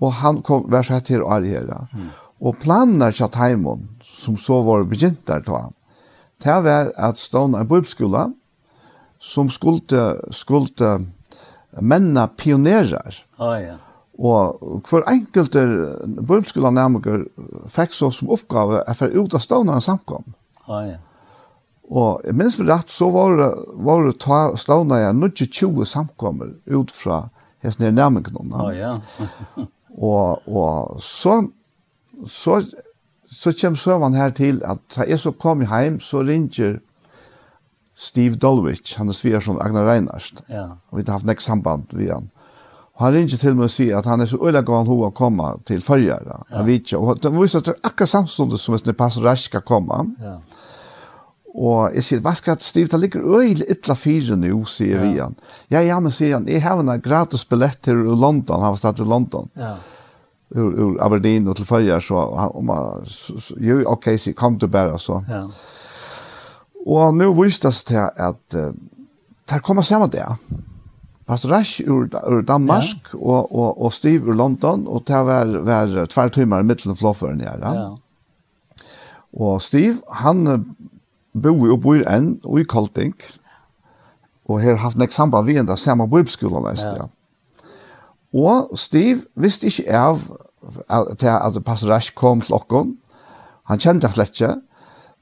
og 0.00 0.12
han 0.22 0.40
kom 0.46 0.64
vær 0.72 0.86
så 0.86 0.96
hett 0.96 1.12
her 1.12 1.24
og 1.26 1.44
her. 1.44 1.68
Mm. 1.92 2.08
Og 2.40 2.56
planen 2.62 3.02
er 3.04 3.12
at 3.12 3.36
Heimon, 3.36 3.84
som 4.02 4.38
så 4.40 4.62
var 4.64 4.88
begynt 4.88 5.26
der 5.28 5.44
til 5.44 5.58
han, 5.58 5.76
det 6.40 6.56
var 6.64 6.88
at 6.96 7.20
stående 7.20 7.60
en 7.60 7.68
bibelskole 7.68 8.30
som 9.20 9.50
skulle, 9.52 10.16
skulle 10.32 10.88
menna 11.80 12.26
pionerer. 12.32 13.20
Oh, 13.38 13.58
ja. 13.60 13.76
Og 14.20 14.80
for 14.88 15.04
enkelte 15.08 15.66
bibelskolenærmere 16.16 17.26
fikk 17.68 17.92
så 17.96 18.10
som 18.12 18.32
oppgave 18.32 18.82
at 18.88 18.96
for 18.96 19.12
ut 19.12 19.36
av 19.36 19.44
stående 19.44 19.76
en 19.76 19.84
samkom. 19.84 20.32
Ja, 20.66 20.80
ja. 20.88 20.98
Og 21.90 22.20
jeg 22.22 22.36
minns 22.38 22.58
med 22.58 22.68
rett, 22.70 22.90
så 22.90 23.08
var 23.10 23.34
det, 23.38 23.48
var 23.82 24.04
det 24.06 24.18
ta, 24.22 24.40
stående 24.58 25.00
jeg 25.00 25.16
nødje 25.18 25.46
20 25.46 25.88
samkommer 25.90 26.52
ut 26.70 26.92
fra 26.94 27.24
hesten 27.64 27.88
her 27.88 27.96
nærmengen. 27.96 28.52
Oh, 28.54 28.70
ja. 28.76 28.92
og, 29.98 30.46
og 30.46 31.00
så, 31.02 31.40
så, 32.26 32.60
så 33.26 33.54
kom 33.58 33.76
søvann 33.76 34.14
her 34.14 34.30
til 34.30 34.62
at 34.64 34.78
da 34.94 35.08
jeg 35.08 35.18
så 35.18 35.34
kom 35.34 35.66
hjem, 35.66 35.98
så 36.00 36.22
ringer 36.22 36.78
Steve 38.00 38.38
Dolwich, 38.40 38.96
han 38.96 39.10
er 39.12 39.12
sviger 39.12 39.42
som 39.44 39.58
Agnar 39.60 39.84
Reinarst. 39.84 40.44
Ja. 40.48 40.70
Vi 40.94 41.02
har 41.04 41.18
haft 41.18 41.26
nek 41.28 41.42
samband 41.44 41.90
vi 41.92 42.06
han. 42.08 42.30
Og 42.96 43.04
han 43.04 43.14
ringer 43.14 43.36
til 43.40 43.58
meg 43.58 43.66
og 43.66 43.74
sier 43.74 43.98
at 43.98 44.06
han 44.08 44.22
er 44.22 44.30
så 44.30 44.38
øyla 44.40 44.62
gav 44.64 44.78
han 44.78 44.88
hova 44.88 45.10
å 45.10 45.16
komme 45.16 45.50
til 45.68 45.82
fyrjar. 45.84 46.24
Ja. 46.24 46.38
Han 46.54 46.66
vet 46.68 46.86
ikke. 46.86 47.02
Og 47.02 47.20
det 47.20 47.32
viser 47.34 47.60
at 47.60 47.68
det 47.68 47.74
er 47.74 47.90
akkurat 47.90 48.14
samståndet 48.14 48.62
som 48.62 48.76
hvis 48.76 48.86
det 48.86 48.96
passer 48.96 49.26
rask 49.26 49.58
å 49.58 49.62
komme. 49.66 50.00
Ja. 50.22 50.38
Og 51.50 51.94
jeg 51.96 52.06
sier, 52.06 52.20
hva 52.22 52.32
skal 52.38 52.60
Stiv, 52.62 52.88
det 52.92 53.00
ligger 53.02 53.24
øyelig 53.26 53.66
ytla 53.74 53.96
fire 53.98 54.36
nå, 54.38 54.52
sier 54.70 55.00
ja. 55.00 55.02
vi 55.02 55.18
han. 55.18 55.34
Ja, 55.72 55.82
ja, 55.82 55.98
men 56.02 56.14
sier 56.14 56.36
han, 56.36 56.46
jeg 56.48 56.62
har 56.62 56.78
en 56.78 56.92
gratis 57.02 57.42
billett 57.48 57.80
til 57.82 58.04
London, 58.06 58.62
han 58.62 58.76
var 58.76 58.78
stedet 58.78 59.02
i 59.02 59.08
London. 59.10 59.50
Ja. 59.58 59.74
Ur, 60.54 60.70
ur 60.70 60.96
Aberdeen 61.02 61.46
og 61.50 61.58
til 61.58 61.66
Følger, 61.66 62.02
så 62.02 62.22
han, 62.38 62.54
om 62.58 62.70
han, 62.74 63.04
jo, 63.62 63.80
ok, 63.90 64.12
sier, 64.18 64.34
kom 64.38 64.58
du 64.58 64.66
bare, 64.70 64.98
så. 64.98 65.20
Ja. 65.30 65.44
Og 66.86 67.14
nå 67.14 67.30
viste 67.36 67.68
det 67.68 67.76
seg 67.76 67.90
til 67.92 68.26
at 68.30 68.56
uh, 68.56 68.70
det 69.50 69.62
kommer 69.66 69.84
sammen 69.86 70.10
det. 70.10 70.24
Pastor 71.26 71.52
Rasch 71.52 71.82
ur, 71.86 72.06
ur 72.06 72.42
Danmark 72.46 73.10
ja. 73.12 73.18
og, 73.18 73.50
og, 73.50 73.82
og 73.82 73.92
Steve 73.94 74.30
ur 74.30 74.38
London, 74.38 74.86
og 74.86 75.04
det 75.06 75.18
var, 75.26 75.50
var 75.66 75.98
tvær 76.10 76.32
timer 76.34 76.62
i 76.62 76.66
midten 76.66 76.94
av 76.94 76.98
flåføren 76.98 77.42
her. 77.42 77.58
Ja. 77.62 77.74
ja. 77.74 78.86
Og 79.38 79.60
Steve, 79.62 80.00
han 80.22 80.46
bor 81.34 81.72
og 81.72 81.80
bor 81.84 82.02
enn 82.10 82.34
og 82.44 82.60
i 82.60 82.66
Kolting. 82.68 83.14
Og 84.50 84.60
her 84.60 84.74
har 84.74 84.84
haft 84.84 84.98
nek 84.98 85.12
samband 85.14 85.46
vi 85.46 85.58
enda 85.60 85.76
samme 85.78 86.08
bibelskolen 86.10 86.66
lest, 86.66 86.84
ja. 86.84 87.04
ja. 87.04 87.08
Og 88.34 88.78
Steve 88.78 89.24
visste 89.34 89.66
ikke 89.66 89.98
av 89.98 90.24
til 91.18 91.30
at 91.30 91.56
Pastor 91.66 91.90
Rash 91.90 92.14
kom 92.14 92.42
til 92.44 92.54
okken. 92.54 92.96
Han 93.70 93.80
kjente 93.80 94.06
han 94.06 94.14
slett 94.14 94.34
ikke. 94.34 94.56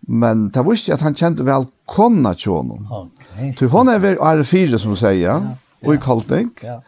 Men 0.08 0.48
det 0.54 0.64
var 0.64 0.76
ikke 0.76 0.96
at 0.96 1.04
han 1.04 1.16
kjente 1.16 1.44
vel 1.46 1.66
kona 1.88 2.34
til 2.38 2.56
henne. 2.56 2.78
Okay. 2.88 3.52
Så 3.58 3.68
hun 3.72 3.88
er 3.88 3.98
ved 3.98 4.20
R4, 4.20 4.78
som 4.78 4.94
du 4.94 4.96
sier, 4.96 5.14
ja. 5.26 5.38
og 5.84 5.94
i 5.94 6.00
Kolting. 6.00 6.52
Ja. 6.62 6.78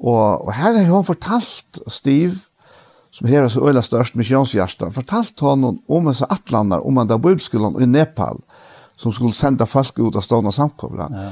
Og, 0.00 0.46
og 0.46 0.52
her 0.56 0.78
har 0.78 0.94
hun 0.94 1.04
fortalt 1.04 1.80
Steve 1.88 2.38
som 3.10 3.28
her 3.28 3.42
er 3.42 3.50
så 3.50 3.62
øyla 3.66 3.82
størst 3.82 4.14
misjonshjersta, 4.18 4.90
fortalt 4.94 5.40
honom 5.42 5.80
om 5.90 6.06
hans 6.06 6.22
atlanar, 6.22 6.84
om 6.86 6.96
han 7.00 7.10
da 7.10 7.18
bibelskolan 7.18 7.80
i 7.82 7.88
Nepal, 7.90 8.38
som 8.96 9.12
skulle 9.12 9.34
senda 9.34 9.66
folk 9.66 9.98
ut 9.98 10.16
av 10.16 10.22
stående 10.22 10.52
samkomla. 10.54 11.08
Ja. 11.10 11.30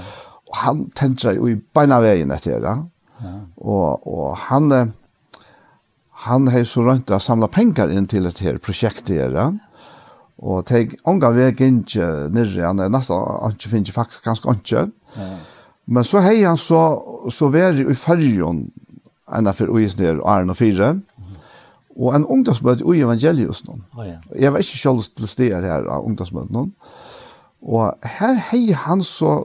Og 0.49 0.57
han 0.65 0.87
tentra 0.97 1.35
jo 1.37 1.47
i 1.51 1.59
beina 1.77 2.01
veien 2.03 2.33
etter 2.35 2.63
det. 2.65 2.75
Ja. 3.23 3.35
Og, 3.61 4.07
og 4.09 4.35
han, 4.49 4.73
han 6.25 6.51
har 6.51 6.65
så 6.67 6.83
rønt 6.87 7.13
å 7.15 7.21
samla 7.23 7.51
pengar 7.53 7.93
inn 7.93 8.09
til 8.11 8.27
et 8.27 8.43
her 8.43 8.59
prosjekt 8.63 9.13
her. 9.13 9.37
Ja. 9.37 9.51
Og 10.39 10.65
teg 10.67 10.97
ånga 11.07 11.31
veg 11.35 11.63
ikke 11.63 12.09
nirri, 12.35 12.63
han 12.63 12.83
er 12.83 12.91
nesten 12.91 13.23
ikke 13.53 13.71
finnes 13.71 13.95
faktisk 13.95 14.27
ganske 14.27 14.57
ikke. 14.59 14.89
Ja. 15.15 15.31
Men 15.89 16.05
så 16.05 16.21
hei 16.25 16.43
han 16.43 16.59
så, 16.61 16.83
så 17.33 17.49
veri 17.53 17.87
i 17.87 17.97
fyrjon, 17.97 18.67
enn 19.29 19.53
for 19.55 19.71
uisner, 19.71 20.19
og 20.19 20.27
æren 20.33 20.53
og 20.53 20.59
fyre. 20.59 20.91
Ja 20.99 21.18
Og 21.99 22.15
en 22.15 22.27
ungdomsmøte 22.31 22.87
i 22.95 23.03
evangeliet 23.03 23.65
nå. 23.67 23.79
Oh, 23.97 24.05
ja. 24.07 24.21
Jeg 24.39 24.53
var 24.55 24.63
ikke 24.63 24.79
selv 24.79 25.03
til 25.19 25.29
steder 25.29 25.67
her 25.67 25.89
av 25.91 26.07
ungdomsmøtet 26.07 26.55
nå. 26.55 26.69
Og 27.67 28.09
her 28.19 28.39
hei 28.53 28.69
han 28.87 29.03
så 29.03 29.41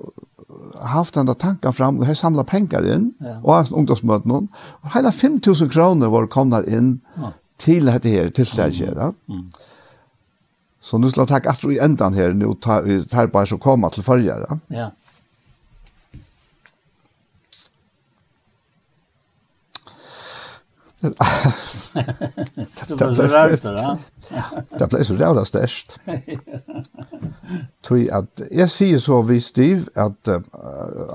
haft 0.86 1.16
den 1.18 1.32
tanken 1.40 1.74
fram, 1.74 2.00
og 2.00 2.08
har 2.08 2.18
samlet 2.18 2.50
penger 2.50 2.86
inn, 2.96 3.12
ja. 3.22 3.40
og 3.42 3.56
haft 3.56 3.74
ungdomsmøten 3.74 4.30
nå. 4.30 4.42
Og 4.84 4.96
hele 4.96 5.10
5.000 5.10 5.72
kroner 5.74 6.12
var 6.14 6.30
kommet 6.30 6.68
inn 6.70 7.00
ja. 7.18 7.34
til 7.58 7.90
dette 7.90 8.12
her, 8.14 8.30
til 8.30 8.50
det 8.54 8.70
her. 8.78 9.00
Ja. 9.08 9.12
Mm. 9.28 9.48
Så 10.84 11.00
nu 11.00 11.08
skal 11.10 11.24
jeg 11.24 11.32
takke 11.32 11.54
etter 11.54 11.72
i 11.72 11.80
enden 11.82 12.18
her, 12.18 12.34
nå 12.36 12.54
tar 12.62 12.86
jeg 12.86 13.32
bare 13.32 13.48
så 13.48 13.58
komme 13.58 13.90
til 13.94 14.04
følgere. 14.04 14.60
Ja. 14.74 14.92
det 22.88 23.02
var 23.02 23.14
så 23.14 23.28
rævt, 23.28 23.64
da? 23.64 23.98
det 24.80 24.88
ble 24.90 25.04
så 25.06 25.18
rævla 25.20 25.44
størst. 25.46 25.98
Tui 27.84 28.08
at, 28.08 28.44
jeg 28.52 28.70
sier 28.72 29.02
så 29.04 29.22
vi 29.28 29.40
Stiv 29.44 29.88
at 30.00 30.32
uh, 30.32 30.40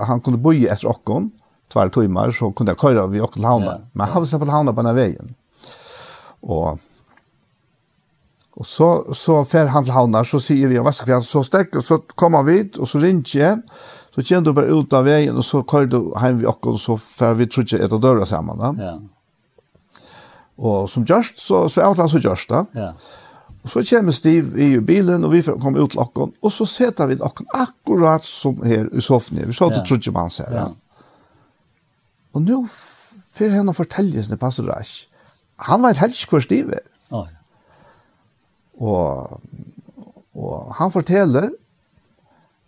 han 0.05 0.21
kunne 0.21 0.41
bo 0.41 0.53
i 0.53 0.67
etter 0.69 0.91
okken, 0.91 1.31
tvær 1.73 1.89
timer, 1.93 2.31
så 2.35 2.51
kunne 2.53 2.73
jeg 2.73 2.81
køyre 2.81 3.09
vi 3.09 3.21
okken 3.21 3.41
til 3.41 3.49
havna. 3.49 3.71
Ja, 3.71 3.77
Men 3.93 4.05
han 4.05 4.13
hadde 4.13 4.39
på 4.39 4.51
havna 4.51 4.71
på 4.73 4.81
denne 4.83 4.95
veien. 4.97 5.35
Og, 6.45 6.79
og 8.55 8.65
så, 8.65 8.89
så 9.17 9.43
fer 9.49 9.73
han 9.73 9.85
til 9.85 9.97
havna, 9.97 10.23
så 10.23 10.39
sier 10.43 10.69
vi, 10.69 10.79
hva 10.81 10.93
skal 10.93 11.09
vi 11.09 11.17
ha, 11.17 11.21
så 11.25 11.43
stekk, 11.45 11.81
så 11.85 12.01
kommer 12.15 12.45
vi, 12.47 12.61
og 12.77 12.87
så 12.89 13.01
ringer 13.01 13.39
jeg, 13.41 13.61
så 14.13 14.21
kjenner 14.21 14.45
du 14.49 14.57
bare 14.57 14.73
ut 14.73 14.93
av 14.93 15.05
veien, 15.09 15.37
og 15.37 15.45
så 15.45 15.65
køyre 15.65 15.89
du 15.91 16.01
hjem 16.13 16.43
vi 16.43 16.49
okken, 16.49 16.77
så 16.77 16.97
fer 17.01 17.33
vi 17.39 17.49
trutje 17.49 17.81
etter 17.81 18.01
døra 18.01 18.25
sammen. 18.29 18.61
Da. 18.61 18.73
Ja. 18.77 18.99
Og 20.59 20.89
som 20.91 21.05
gjørst, 21.07 21.39
så 21.39 21.63
spør 21.71 21.95
jeg 21.95 22.11
så 22.11 22.21
gjørst 22.23 22.51
da. 22.51 22.63
Ja. 22.75 22.91
Og 23.63 23.71
så 23.73 23.83
kommer 23.89 24.15
Steve 24.15 24.59
i 24.59 24.79
bilen, 24.79 25.23
og 25.23 25.33
vi 25.33 25.41
kommer 25.43 25.83
ut 25.83 25.91
til 25.91 25.99
okken, 26.03 26.31
og 26.41 26.51
så 26.51 26.67
setter 26.67 27.09
vi 27.09 27.19
okken 27.19 27.47
akkurat 27.53 28.25
som 28.25 28.61
her 28.63 28.87
i 28.95 29.03
sofaen. 29.03 29.41
Vi 29.47 29.55
så 29.55 29.69
til 29.69 29.81
ja. 29.81 29.85
trodde 29.87 30.15
man 30.15 30.31
ser. 30.31 30.53
Ja. 30.55 30.67
Og 32.35 32.45
nå 32.45 32.61
får 32.69 33.55
henne 33.55 33.75
fortelle 33.75 34.23
sin 34.23 34.39
pastor 34.39 34.69
Rash. 34.69 35.07
Han 35.67 35.83
vet 35.83 35.99
helst 35.99 36.29
hvor 36.31 36.43
Steve 36.43 36.77
er. 36.79 36.85
Oh, 37.11 37.25
ja. 37.27 37.35
Og, 38.79 39.41
og 40.39 40.75
han 40.79 40.91
forteller 40.91 41.49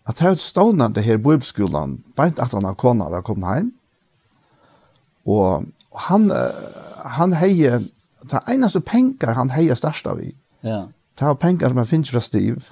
at 0.10 0.20
her 0.20 0.36
stående 0.36 0.90
det 0.96 1.06
her 1.06 1.22
bibelskolen, 1.22 2.02
beint 2.18 2.40
at 2.42 2.52
han 2.52 2.66
har 2.68 2.76
kona 2.76 3.08
var 3.14 3.24
kommet 3.24 3.62
hjem, 3.62 3.70
og 5.30 5.68
han, 6.08 6.32
han 7.18 7.34
heie, 7.34 7.80
det 8.32 8.44
einaste 8.48 8.82
pengar 8.86 9.34
han 9.38 9.53
heie 9.56 9.76
størst 9.76 10.07
av 10.07 10.22
i, 10.23 10.34
ja. 10.61 10.86
det 11.19 11.26
var 11.26 11.40
pengar 11.41 11.73
som 11.73 11.82
han 11.82 11.90
finn 11.90 12.06
fra 12.06 12.22
Stiv, 12.23 12.72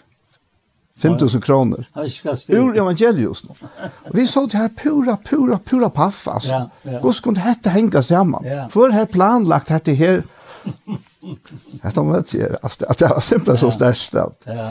5000 0.99 1.41
kroner. 1.41 1.85
Ur 2.49 2.75
evangelius 2.77 3.43
nu. 3.43 3.53
Og 4.05 4.15
vi 4.15 4.25
så 4.27 4.43
det 4.45 4.59
her 4.59 4.67
pura, 4.67 5.15
pura, 5.15 5.59
pura 5.65 5.89
paff 5.89 6.27
altså. 6.27 6.55
Ja, 6.55 6.91
ja. 6.91 6.99
Gås 6.99 7.21
kunde 7.23 7.43
dette 7.45 7.71
henge 7.71 8.01
sammen? 8.03 8.43
Ja. 8.43 8.67
For 8.67 8.91
her 8.91 9.07
planlagt 9.07 9.71
dette 9.71 9.95
her. 9.95 10.21
Dette 11.83 12.03
må 12.03 12.19
jeg 12.19 12.27
si, 12.27 12.43
alltså 12.43 12.85
det 12.99 13.09
var 13.13 13.23
simpelt 13.23 13.55
ja. 13.55 13.61
så 13.63 13.71
stärkt. 13.71 14.47
Ja. 14.47 14.69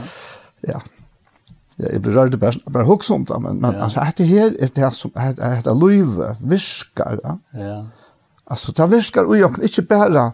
Ja. 0.68 0.80
Ja, 1.78 1.92
jeg 1.92 2.02
blir 2.02 2.16
rörd 2.16 2.34
bare, 2.42 2.58
bare 2.72 2.84
hooks 2.84 3.10
om 3.14 3.24
det 3.24 3.36
men 3.42 3.60
men 3.60 3.74
ja. 3.76 3.84
altså, 3.86 4.02
dette 4.02 4.24
her 4.26 4.50
er 4.58 4.70
det 4.74 4.88
som, 4.94 5.12
dette 5.14 5.50
hette 5.54 5.74
løyve, 5.74 6.32
viskar. 6.40 7.20
Ja. 7.24 7.36
ja. 7.54 7.76
Alltså 8.50 8.72
det 8.72 8.86
viskar 8.86 9.24
och 9.24 9.36
jag 9.36 9.62
inte 9.62 9.82
bara 9.82 10.32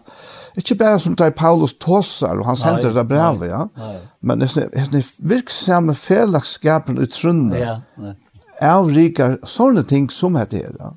inte 0.55 0.75
bara 0.75 0.99
som 0.99 1.15
där 1.15 1.31
Paulus 1.31 1.77
tossar 1.79 2.35
och 2.37 2.45
hans 2.45 2.63
händer 2.63 2.93
det 2.93 3.03
brev 3.03 3.45
ja. 3.45 3.69
Nej. 3.75 3.99
Men 4.19 4.39
det 4.39 4.57
är 4.57 4.91
det 4.91 5.05
verksamma 5.19 5.93
felakskapen 5.93 6.97
utrunde. 6.97 7.59
Ja. 7.59 8.75
Av 8.77 8.89
rika 8.89 9.37
såna 9.43 9.83
ting 9.83 10.09
som 10.09 10.35
heter 10.35 10.57
det. 10.57 10.75
Ja. 10.79 10.95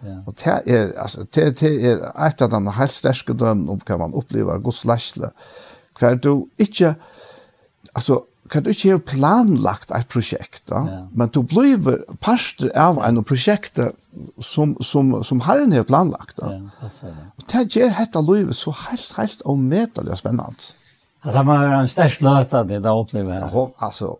Ja. 0.00 0.22
Och 0.26 0.34
det 0.44 0.62
er, 0.66 0.92
alltså 0.96 1.24
det 1.34 1.60
det 1.60 1.84
er 1.84 2.26
et 2.26 2.42
av 2.42 2.50
de 2.50 2.66
helt 2.66 2.92
sterske 2.92 3.32
drömmen 3.32 3.68
om 3.68 3.80
kan 3.80 3.98
man 3.98 4.14
uppleva 4.14 4.58
Guds 4.58 4.84
läsle. 4.84 5.30
hver 5.98 6.14
du 6.14 6.46
inte 6.58 6.94
alltså 7.94 8.22
kan 8.50 8.64
du 8.64 8.70
ikke 8.72 8.96
ha 8.96 9.00
planlagt 9.02 9.92
et 9.96 10.08
prosjekt, 10.12 10.64
da? 10.70 10.80
Ja. 10.88 10.98
men 11.12 11.30
du 11.34 11.40
blir 11.46 11.78
parster 12.24 12.70
av 12.78 13.00
en 13.04 13.20
prosjekt 13.26 13.80
som, 14.44 14.74
som, 14.84 15.14
som 15.26 15.42
herren 15.46 15.74
har 15.76 15.86
planlagt. 15.88 16.38
Da? 16.40 16.54
Ja, 16.56 16.88
det. 16.88 17.14
Og 17.38 17.46
det 17.52 17.64
gjør 17.76 17.94
dette 17.98 18.24
livet 18.24 18.58
så 18.58 18.74
helt, 18.86 19.14
helt 19.18 19.46
avmetelig 19.48 20.14
og 20.14 20.20
spennende. 20.20 20.74
At 21.24 21.34
det 21.34 21.44
må 21.46 21.56
være 21.58 21.80
en 21.82 21.90
størst 21.90 22.22
løt 22.24 22.54
at 22.54 22.70
det 22.70 22.92
opplever 22.92 23.40
her. 23.40 23.48
Ja, 23.52 23.64
altså, 23.88 24.14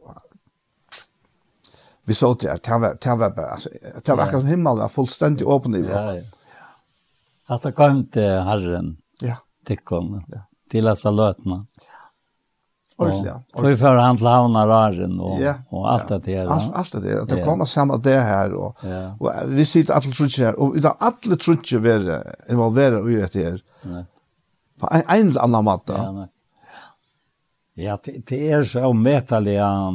vi 2.08 2.16
så 2.16 2.32
det, 2.40 2.56
det 2.64 2.80
var, 2.80 2.96
det 2.96 3.18
var, 3.20 3.34
bare, 3.36 3.52
altså, 3.58 3.68
det 3.70 4.16
var 4.16 4.24
akkurat 4.24 4.42
som 4.42 4.50
himmelen 4.50 4.82
var 4.82 4.92
fullstendig 4.92 5.46
åpen 5.46 5.76
i 5.76 5.84
vår. 5.84 5.94
Ja, 5.94 6.16
ja. 6.18 6.64
At 7.54 7.64
det 7.64 7.76
kom 7.76 8.02
til 8.12 8.42
herren, 8.44 8.96
ja. 9.24 9.38
tikkene, 9.68 10.24
ja. 10.32 10.42
til 10.72 10.88
disse 10.88 11.12
løtene. 11.12 11.62
Ja 11.84 11.87
ja. 12.98 13.42
Och 13.52 13.68
vi 13.68 13.76
får 13.76 13.94
han 13.94 14.16
till 14.16 14.26
havna 14.26 14.66
raren 14.66 15.20
och 15.20 15.40
yeah. 15.40 15.56
och 15.68 15.92
allt 15.92 16.08
det 16.08 16.18
där. 16.18 16.46
Allt 16.46 16.74
allt 16.74 16.92
det 16.92 17.00
där. 17.00 17.36
Det 17.36 17.42
kommer 17.42 17.64
samma 17.64 17.96
det 17.96 18.18
här 18.18 18.52
och 18.52 18.76
och 19.18 19.32
vi 19.46 19.64
sitter 19.64 19.94
alla 19.94 20.02
trutcher 20.02 20.44
här 20.44 20.60
och 20.60 20.74
utan 20.74 20.92
alla 20.98 21.36
trutcher 21.36 21.78
vara 21.78 22.22
involverade 22.50 23.12
i 23.12 23.16
det 23.16 23.34
här. 23.34 23.62
På 24.80 24.88
en, 24.92 25.02
en 25.08 25.28
eller 25.28 25.40
annan 25.40 25.64
måte. 25.64 25.92
Ja, 25.92 26.12
nej. 26.12 26.28
Ja, 27.74 27.98
det, 28.04 28.26
det 28.26 28.50
är 28.50 28.62
så 28.62 28.92
mätaliga 28.92 29.92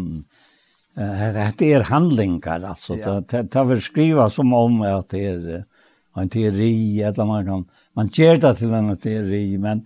det 1.57 1.73
är 1.73 1.84
handlingar 1.84 2.61
alltså 2.61 2.95
ja. 2.95 3.23
det 3.27 3.43
det 3.43 3.63
vill 3.63 3.81
skriva 3.81 4.30
som 4.30 4.53
om 4.53 4.81
att 4.81 5.09
det 5.09 5.25
är 5.25 5.65
en 6.15 6.30
teori 6.30 7.01
eller 7.01 7.25
man 7.25 7.45
kan 7.45 7.65
man 7.93 8.07
ger 8.07 8.38
det 8.38 8.55
till 8.55 8.73
en 8.73 8.97
teori 8.97 9.57
men 9.57 9.85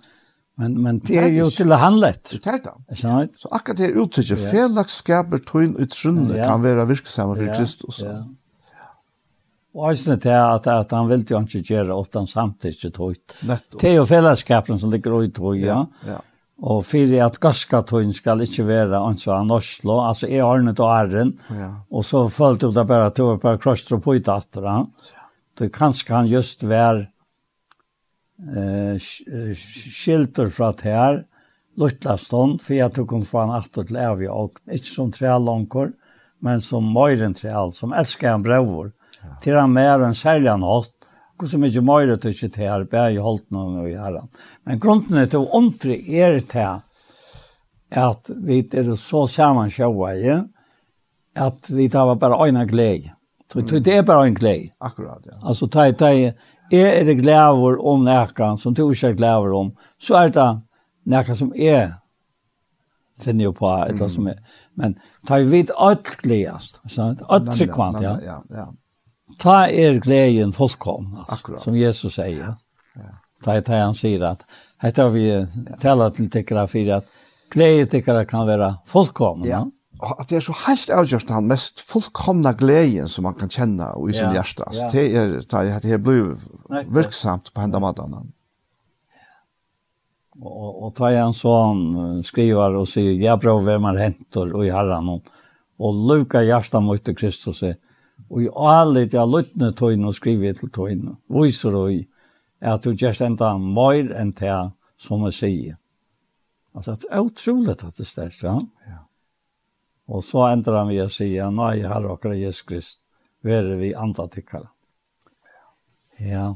Men 0.60 0.82
men 0.82 1.00
det 1.00 1.18
är 1.18 1.28
ju 1.28 1.50
till 1.50 1.72
handlet. 1.72 2.34
Det 2.44 2.50
är 2.50 2.60
det. 2.64 2.96
Så 2.96 3.28
så 3.38 3.48
akkurat 3.52 3.78
det 3.78 3.88
uttrycke 3.88 4.34
ut 4.34 5.48
trunne 5.48 5.78
utrunde 5.78 6.46
kan 6.46 6.62
vara 6.62 6.86
verksamma 6.86 7.36
för 7.36 7.56
Kristus. 7.56 8.02
Ja. 8.04 8.28
Och 9.74 9.88
alltså 9.90 10.16
det 10.16 10.32
är 10.32 10.56
att 10.56 10.68
att 10.68 10.92
han 10.92 11.08
vill 11.08 11.26
ju 11.30 11.38
inte 11.38 11.74
göra 11.74 11.96
åt 11.96 12.16
han 12.16 12.28
samtidigt 12.28 12.94
tut. 12.94 13.38
Det 13.80 13.88
är 13.90 13.94
ju 13.94 14.06
fellesskapen 14.06 14.80
som 14.80 14.92
ligger 14.92 15.24
ut 15.24 15.36
tror 15.36 15.58
ja. 15.58 15.88
Ja. 16.08 16.22
Og 16.60 16.86
för 16.86 17.22
at 17.22 17.38
gaska 17.40 17.82
tun 17.82 18.14
ska 18.14 18.34
inte 18.34 18.64
vara 18.64 19.10
en 19.10 19.18
så 19.18 19.32
han 19.32 19.52
Oslo, 19.52 20.00
alltså 20.00 20.28
är 20.28 20.44
han 20.44 20.70
inte 20.70 20.84
arren. 20.84 21.38
Ja. 21.50 21.84
og 21.90 22.06
så 22.06 22.30
följde 22.30 22.68
det 22.68 22.74
bare 22.74 22.86
bara 22.86 23.10
tog 23.10 23.42
bare 23.42 23.58
krossstro 23.58 24.00
på 24.00 24.16
i 24.16 24.20
datorn. 24.20 24.88
Det 25.58 25.70
kanskje 25.70 26.14
han 26.14 26.28
just 26.28 26.64
være 26.64 27.08
eh, 28.38 28.95
skilter 29.57 30.51
fra 30.53 30.72
det 30.77 30.91
her, 30.91 31.23
luttla 31.77 32.18
stund 32.18 32.61
for 32.64 32.77
jeg 32.77 32.93
tok 32.95 33.14
hun 33.14 33.26
fra 33.26 33.45
en 33.45 33.55
atter 33.57 33.85
til 33.85 33.99
evig 34.01 34.30
og 34.34 34.57
ikke 34.65 34.89
som 34.89 35.11
tre 35.14 35.34
langer, 35.41 35.93
men 36.41 36.61
som 36.61 36.85
møyren 36.93 37.35
tre 37.38 37.53
all, 37.53 37.73
som 37.73 37.93
elsker 37.97 38.31
en 38.31 38.45
brevor, 38.45 38.91
ja. 39.22 39.38
til 39.43 39.57
han 39.57 39.73
mer 39.73 40.05
enn 40.05 40.18
særlig 40.18 40.51
han 40.53 40.65
hatt, 40.65 40.93
hvor 41.38 41.49
så 41.49 41.59
mye 41.61 41.84
møyre 41.85 42.18
til 42.18 42.34
ikke 42.34 42.49
til 42.55 42.65
her, 42.65 42.85
bare 42.89 43.14
i 43.14 43.22
holdt 43.22 43.51
noen 43.53 43.81
og 43.84 43.89
i 43.89 43.97
herren. 43.97 44.30
Men 44.65 44.81
grunnen 44.81 45.30
til 45.30 45.45
å 45.45 45.51
ondre 45.57 45.97
er 45.97 46.39
til 46.41 46.81
at 47.97 48.31
vi 48.43 48.64
er 48.73 48.89
så 48.97 49.26
sammen 49.30 49.69
sjøve 49.72 50.14
i, 50.18 50.34
at 51.38 51.69
vi 51.69 51.85
tar 51.93 52.15
bare 52.18 52.39
øyne 52.47 52.65
glede. 52.68 53.14
Så 53.47 53.61
det 53.61 53.93
er 53.93 54.01
bare 54.03 54.27
en 54.27 54.35
glede. 54.35 54.73
Akkurat, 54.81 55.22
ja. 55.26 55.38
Altså, 55.43 55.69
ta, 55.72 55.85
ta, 55.91 56.09
er 56.72 57.03
det 57.07 57.19
glæver 57.22 57.77
om 57.88 58.03
nækkan 58.03 58.57
som 58.57 58.73
du 58.73 58.89
ikke 58.91 59.07
er 59.07 59.15
glæver 59.15 59.53
om, 59.56 59.72
så 59.99 60.15
er 60.15 60.30
det 60.30 60.49
nækkan 61.06 61.35
som 61.35 61.53
er 61.56 61.95
finner 63.22 63.48
jo 63.48 63.53
på 63.56 63.69
et 63.85 63.95
eller 63.95 64.11
som 64.11 64.27
er. 64.30 64.39
Men 64.77 64.98
ta 65.27 65.39
vi 65.41 65.49
vidt 65.52 65.72
alt 65.77 66.14
gledest, 66.22 66.81
sant? 66.91 67.23
alt 67.30 67.53
sekvant, 67.57 68.02
ja. 68.03 68.18
ja, 68.23 68.39
ja. 68.53 68.68
Ta 69.41 69.57
er 69.69 69.99
gleden 70.02 70.53
fullkom, 70.56 71.10
altså, 71.19 71.39
Akkurat. 71.39 71.61
som 71.61 71.77
Jesus 71.77 72.18
sier. 72.18 72.53
Ja. 72.98 73.14
Ta 73.45 73.57
er 73.57 73.65
det 73.65 73.81
han 73.81 73.98
sier 73.98 74.23
at, 74.31 74.45
hette 74.81 75.06
har 75.06 75.14
vi 75.14 75.26
ja. 75.30 75.45
talat 75.81 76.18
til 76.18 76.30
tikkere 76.34 76.68
for 76.69 76.94
at 76.98 77.10
glæget 77.53 77.91
tikkere 77.94 78.26
kan 78.30 78.48
være 78.48 78.76
fullkom, 78.85 79.45
Ja. 79.45 79.65
Og 79.98 80.22
at 80.22 80.30
det 80.30 80.38
er 80.38 80.45
så 80.45 80.53
helt 80.68 80.91
avgjørst 80.94 81.32
han 81.34 81.48
mest 81.49 81.82
fullkomna 81.88 82.52
gleden 82.57 83.10
som 83.10 83.26
man 83.26 83.38
kan 83.38 83.49
kjenne 83.49 83.90
og 83.98 84.11
i 84.11 84.15
sin 84.18 84.30
ja, 84.30 84.41
hjerte. 84.41 84.68
Ja. 84.76 84.90
Det 84.91 85.06
er 85.10 85.32
det, 85.40 85.48
er, 85.57 85.80
det 85.82 85.94
er 85.95 86.03
blir 86.03 86.36
virksamt 86.94 87.49
på 87.53 87.64
hendene 87.64 87.82
maten. 87.82 88.14
Og, 90.38 90.69
og 90.86 90.94
ta 90.98 91.10
igjen 91.10 91.34
så 91.34 91.56
han 91.64 92.22
skriver 92.26 92.78
og 92.78 92.86
sier, 92.90 93.15
«Jeg 93.18 93.41
prøver 93.41 93.65
hvem 93.72 93.90
er 93.90 94.03
hentor 94.03 94.53
og 94.53 94.68
i 94.68 94.74
herren 94.74 95.10
og, 95.15 95.34
og 95.82 96.03
luka 96.11 96.44
hjertet 96.45 96.84
mot 96.86 97.02
til 97.02 97.18
Kristus, 97.18 97.64
og 97.65 98.44
i 98.44 98.49
alle 98.53 99.07
jeg 99.07 99.34
løtne 99.34 99.72
tøyne 99.74 100.11
og 100.11 100.18
skriver 100.18 100.53
til 100.60 100.69
tøyne, 100.74 101.18
viser 101.34 101.74
og 101.78 101.95
i, 101.95 102.03
at 102.61 102.86
du 102.86 102.94
gjør 102.94 103.26
enda 103.32 103.56
mer 103.57 104.14
enn 104.18 104.34
det 104.38 104.56
som 105.02 105.26
jeg 105.26 105.38
sier. 105.40 105.76
Altså, 106.78 106.94
det 107.02 107.10
er 107.10 107.26
utrolig 107.26 107.74
at 107.74 107.86
det 107.88 108.06
er 108.06 108.10
sterkt, 108.11 108.44
ja. 108.45 108.60
Mm. 108.61 108.77
Og 110.08 110.24
så 110.24 110.46
endrar 110.54 110.84
han 110.84 110.92
vi 110.92 111.02
å 111.04 111.10
si, 111.12 111.34
nå 111.36 111.66
er 111.68 111.82
jeg 111.82 111.92
herre 111.92 112.16
og 112.16 112.26
Jesus 112.32 112.64
Krist, 112.68 113.00
være 113.44 113.76
vi 113.80 113.92
antatikkere. 113.96 114.70
Ja. 116.24 116.48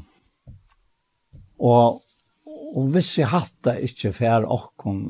Og, 1.62 2.00
og 2.48 2.88
hvis 2.94 3.12
jeg 3.20 3.30
hatt 3.30 3.58
det 3.68 3.76
ikke 3.86 4.12
for 4.16 4.48
åkken, 4.56 5.02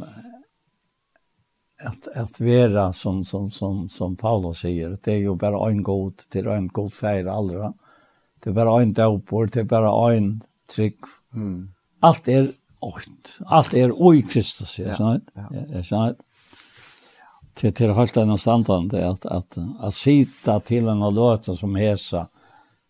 at, 1.82 2.08
at 2.14 2.40
være 2.42 2.88
som, 2.98 3.22
som, 3.26 3.48
som, 3.50 3.86
som 3.90 4.16
Paulus 4.18 4.62
sier, 4.66 4.96
det 5.02 5.16
er 5.16 5.22
jo 5.26 5.36
bare 5.38 5.60
en 5.70 5.82
god, 5.86 6.26
det 6.32 6.42
er 6.44 6.50
en 6.56 6.68
god 6.68 6.92
feir 6.94 7.30
allra. 7.30 7.72
det 8.42 8.50
er 8.50 8.58
bare 8.58 8.82
en 8.82 8.92
døper, 8.92 9.46
det 9.54 9.62
er 9.62 9.70
bare 9.70 9.92
en 10.16 10.34
trygg. 10.70 10.98
Mm. 11.34 11.70
Alt 12.02 12.28
er 12.28 12.50
åkt, 12.82 13.38
alt 13.46 13.74
er 13.78 13.94
oi 13.94 14.22
Kristus, 14.26 14.78
jeg 14.78 14.96
skjønner. 14.98 15.22
Ja. 15.38 15.66
Jeg 15.78 15.86
skjønner 15.86 16.16
till 17.54 17.74
till 17.74 17.90
helt 17.90 18.16
annan 18.16 18.38
standard 18.38 18.90
det 18.90 19.10
att 19.10 19.26
att 19.26 19.58
att 19.80 19.94
sitta 19.94 20.60
till 20.60 20.88
en 20.88 20.98
låta 20.98 21.56
som 21.56 21.74
hesa 21.74 22.28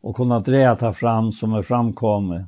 och 0.02 0.16
kunna 0.16 0.40
dra 0.40 0.74
ta 0.74 0.92
fram 0.92 1.32
som 1.32 1.54
är 1.54 1.62
framkommer. 1.62 2.46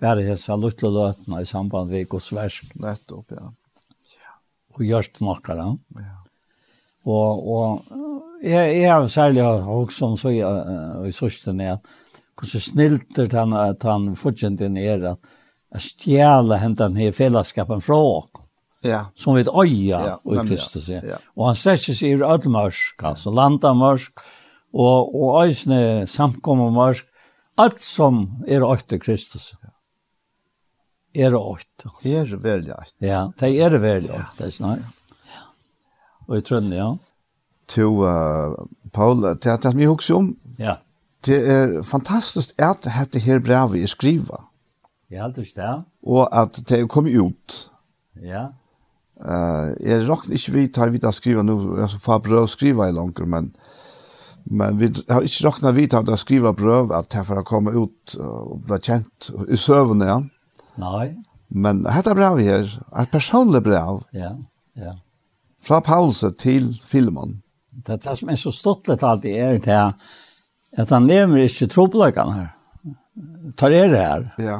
Bara 0.00 0.20
hesa 0.20 0.56
lilla 0.56 0.88
låtarna 0.88 1.40
i 1.40 1.46
samband 1.46 1.90
med 1.90 2.08
Guds 2.08 2.32
verk. 2.32 2.74
Nettopp, 2.74 3.26
ja. 3.28 3.52
Och 4.74 4.84
görst 4.84 5.20
några. 5.20 5.54
Ja. 5.56 5.78
Och 7.02 7.52
och 7.54 7.82
jag 8.42 8.70
är 8.70 8.92
har 8.92 9.08
särskilt 9.08 9.68
också 9.68 10.16
så 10.16 10.30
i 11.06 11.12
sörsten 11.12 11.60
är 11.60 11.72
att 11.72 11.84
hur 12.40 12.46
så 12.46 12.60
snällt 12.60 13.32
han 13.32 13.52
att 13.52 13.82
han 13.82 14.16
fortsätter 14.16 14.68
ner 14.68 15.02
att 15.04 15.20
stjäla 15.82 16.56
hentan 16.56 16.96
här 16.96 17.12
fällskapen 17.12 17.80
från 17.80 18.16
oss 18.16 18.47
ja. 18.84 19.04
som 19.14 19.36
vi 19.36 19.44
øya 19.46 20.00
ja, 20.06 20.16
i 20.24 20.46
Kristus. 20.48 20.88
Ja, 20.88 21.00
ja. 21.04 21.16
Og 21.36 21.46
han 21.50 21.58
strekker 21.58 21.96
seg 21.96 22.14
i 22.14 22.20
ødelmørsk, 22.22 23.02
altså 23.02 23.32
landamørsk, 23.34 24.20
og, 24.74 25.14
og 25.14 25.46
øyne 25.46 26.06
samkommermørsk, 26.06 27.06
alt 27.58 27.80
som 27.80 28.26
er 28.46 28.64
øyne 28.64 29.00
Kristus. 29.00 29.54
Ja. 29.62 29.74
Er 31.14 31.34
øyne. 31.34 31.84
Altså. 31.84 32.08
Er 32.08 32.36
veldig 32.36 32.72
øyne. 32.72 33.08
Ja, 33.08 33.26
det 33.40 33.54
er 33.62 33.78
veldig 33.78 34.10
øyne, 34.10 34.26
det 34.38 34.44
er 34.44 34.52
ikke 34.52 34.62
noe. 34.62 34.76
Ja. 35.34 35.46
Og 36.28 36.38
i 36.38 36.40
trønne, 36.40 36.76
ja. 36.76 36.90
To, 37.68 37.88
uh, 38.00 38.54
Paul, 38.92 39.22
det 39.22 39.46
er 39.46 39.56
det 39.56 39.72
som 39.72 39.80
jeg 39.80 39.88
husker 39.88 40.14
om. 40.14 40.36
Ja. 40.58 40.78
Det 41.26 41.38
er 41.50 41.82
fantastisk 41.82 42.54
at 42.62 42.86
dette 42.86 43.20
her 43.20 43.40
brevet 43.44 43.82
er 43.82 43.90
skrivet. 43.90 44.46
Ja, 45.10 45.28
det 45.28 45.48
er 45.56 45.62
det. 45.62 45.84
Og 46.06 46.28
at 46.32 46.60
det 46.68 46.80
er 46.80 46.86
kommet 46.86 47.16
ut. 47.16 47.70
Ja. 48.22 48.46
Uh, 49.18 49.74
jeg 49.82 50.04
råkner 50.06 50.38
ikke 50.38 50.54
vi 50.54 50.66
tar 50.70 50.92
vidt 50.94 51.06
å 51.08 51.10
skriva 51.14 51.42
nå, 51.42 51.56
altså 51.82 51.98
for 51.98 52.22
brøv 52.22 52.46
skriva 52.50 52.86
i 52.86 52.94
langer, 52.94 53.26
men, 53.26 53.48
men 54.46 54.78
vi 54.78 54.92
har 55.10 55.26
ikke 55.26 55.48
råknet 55.48 55.74
vidt 55.74 55.96
har 55.96 56.06
å 56.06 56.18
skrive 56.20 56.52
brøv 56.54 56.94
at 56.94 57.10
för 57.10 57.26
får 57.26 57.48
komme 57.48 57.74
ut 57.74 58.14
og 58.22 58.62
bli 58.68 58.78
kjent 58.78 59.30
i 59.50 59.58
søvnene, 59.58 60.06
ja. 60.06 60.20
Nei. 60.78 61.16
Men 61.48 61.82
dette 61.82 62.14
brev 62.14 62.38
her, 62.44 62.70
et 62.94 63.10
personlig 63.10 63.64
brev, 63.66 64.04
ja, 64.14 64.36
ja. 64.78 64.94
fra 65.58 65.80
Paulus 65.82 66.22
til 66.38 66.70
filmen. 66.84 67.40
Det, 67.72 67.98
det 68.04 68.16
som 68.18 68.30
er 68.30 68.38
så 68.38 68.52
ståttelig 68.54 69.02
alltid 69.02 69.34
er 69.34 69.58
det 69.64 69.82
at 70.78 70.90
han 70.92 71.06
lever 71.08 71.46
ikke 71.46 71.70
trobløkene 71.72 72.34
her. 72.36 72.50
Tar 73.58 73.74
er 73.74 73.88
det 73.90 74.02
her. 74.02 74.26
Ja. 74.38 74.58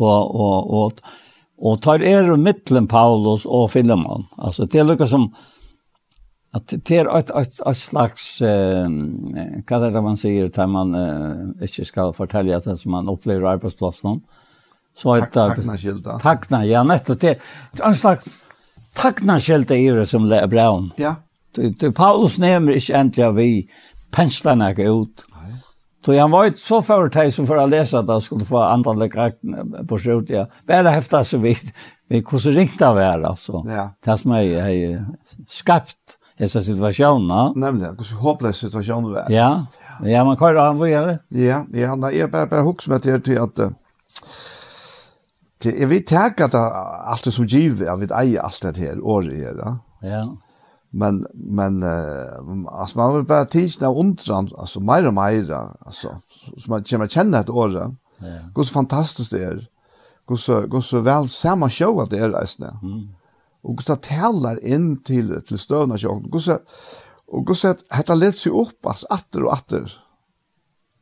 Og, 0.00 0.36
og, 0.40 0.70
og 0.70 1.02
og 1.60 1.80
tar 1.84 2.02
er 2.02 2.30
mittlen 2.40 2.88
Paulus 2.88 3.44
og 3.46 3.70
Filemon. 3.74 4.26
Altså, 4.40 4.64
det 4.64 4.80
er 4.80 4.86
noe 4.88 5.08
som, 5.08 5.26
at 6.56 6.72
det 6.72 7.00
er 7.02 7.10
et, 7.18 7.32
et, 7.36 7.58
et 7.68 7.76
slags, 7.78 8.28
eh, 8.42 8.86
hva 9.68 9.80
er 9.80 9.92
det 9.92 10.04
man 10.04 10.16
sier, 10.18 10.48
der 10.48 10.70
man 10.70 10.94
eh, 10.96 11.66
ikke 11.68 11.88
skal 11.88 12.14
fortelle 12.16 12.56
at 12.56 12.68
det 12.68 12.78
som 12.80 12.96
man 12.96 13.10
opplever 13.12 13.52
arbeidsplassen, 13.52 14.22
så 14.96 15.16
er 15.16 15.26
det... 15.28 15.34
Takna 15.36 15.76
skilda. 15.78 16.16
Takna, 16.22 16.62
ja, 16.66 16.82
nettopp. 16.86 17.20
Det 17.22 17.36
er 17.36 17.86
en 17.86 17.98
slags 17.98 18.38
takna 18.96 19.38
skilda 19.40 19.76
i 19.76 19.90
det 20.00 20.08
som 20.08 20.26
det 20.30 20.40
er 20.40 20.50
braun. 20.50 20.90
Ja. 20.98 21.18
Du, 21.56 21.68
du, 21.68 21.90
Paulus 21.92 22.38
nevner 22.38 22.78
ikke 22.78 22.98
endelig 22.98 23.26
av 23.26 23.36
vi 23.38 23.50
pensler 24.14 24.58
ikke 24.70 24.88
ut, 24.90 25.24
Så 26.04 26.14
han 26.16 26.30
var 26.32 26.48
ikke 26.48 26.62
så 26.62 26.80
for 26.80 27.10
deg 27.12 27.32
som 27.32 27.46
for 27.48 27.60
å 27.60 27.66
lese 27.68 27.98
at 27.98 28.08
han 28.08 28.22
skulle 28.24 28.46
få 28.48 28.62
antalet 28.64 29.12
karakter 29.12 29.84
på 29.88 29.98
skjort. 30.00 30.30
Ja. 30.32 30.46
Bara 30.68 30.94
hefta 30.94 31.20
så 31.24 31.38
vidt. 31.42 31.72
Vi 32.08 32.22
hur 32.22 32.38
ringte 32.38 32.56
ringt 32.56 32.82
av 32.82 32.98
er 32.98 33.26
alltså. 33.28 33.62
Ja. 33.68 33.90
Det 34.04 34.16
som 34.18 34.32
är 34.32 35.04
skapt 35.48 36.16
disse 36.40 36.62
situasjonene. 36.64 37.52
Nemlig, 37.56 37.92
hur 37.98 38.04
så 38.04 38.16
hopplös 38.16 38.56
situationen 38.56 39.12
var. 39.12 39.28
Ja. 39.28 39.66
Ja, 40.02 40.24
man 40.24 40.36
kan 40.36 40.56
han 40.56 40.78
vad 40.78 40.90
gör 40.90 41.06
det? 41.06 41.18
Ja, 41.28 41.64
ja, 41.72 41.88
han 41.88 42.04
är 42.04 42.28
bara 42.28 42.46
bara 42.46 42.62
hooks 42.62 42.88
med 42.88 43.00
det 43.02 43.20
till 43.20 43.38
att 43.38 43.58
jeg 45.64 45.88
vil 45.88 46.04
tenke 46.06 46.44
at 46.44 46.54
alt 46.54 47.24
det 47.24 47.32
som 47.32 47.44
giver, 47.44 47.84
jeg 47.84 48.00
vil 48.00 48.12
eie 48.16 48.40
alt 48.40 48.62
det 48.62 48.76
her 48.76 49.00
året 49.04 49.32
här. 49.36 49.76
Ja. 50.00 50.36
Men 50.90 51.26
men 51.32 51.82
uh, 51.82 52.66
alltså 52.68 52.98
man 52.98 53.16
vill 53.16 53.24
bara 53.24 53.44
tisna 53.44 53.94
undran 53.94 54.50
alltså 54.58 54.80
mer 54.80 55.06
och 55.06 55.14
mer 55.14 55.52
alltså 55.80 56.16
så 56.58 56.70
man 56.70 56.84
känner 56.84 57.06
känna 57.06 57.38
ett 57.38 57.50
år. 57.50 57.72
Ja. 57.72 57.92
Hur 58.56 58.62
så 58.62 58.72
fantastiskt 58.72 59.30
det 59.30 59.44
är. 59.44 59.68
Hur 60.28 60.36
så 60.36 60.66
går 60.66 60.80
så 60.80 61.00
väl 61.00 61.28
samma 61.28 61.70
show 61.70 62.00
att 62.00 62.10
det 62.10 62.18
är 62.18 62.28
resten. 62.28 62.78
Mm. 62.82 63.08
Och 63.62 63.72
hur 63.72 63.82
så 63.84 63.96
talar 63.96 64.66
in 64.66 65.02
till 65.02 65.40
till 65.40 65.58
stövna 65.58 65.98
show. 65.98 66.28
går 66.28 66.38
så 66.38 66.58
och 67.26 67.46
går 67.46 67.54
så 67.54 67.68
att 67.68 67.84
detta 67.90 68.14
läggs 68.14 68.40
sig 68.40 68.52
upp 68.52 68.86
alltså 68.86 69.06
åter 69.06 69.42
och 69.42 69.52
åter. 69.52 69.92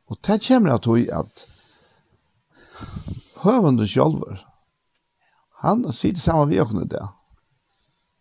Och 0.07 0.17
det 0.21 0.47
kommer 0.47 0.69
att 0.69 0.85
höj 0.85 1.11
att 1.11 1.47
hövande 3.35 3.87
själver 3.87 4.47
Han 5.51 5.93
sitter 5.93 6.19
samma 6.19 6.45
vi 6.45 6.61
och 6.61 6.87
det. 6.87 7.09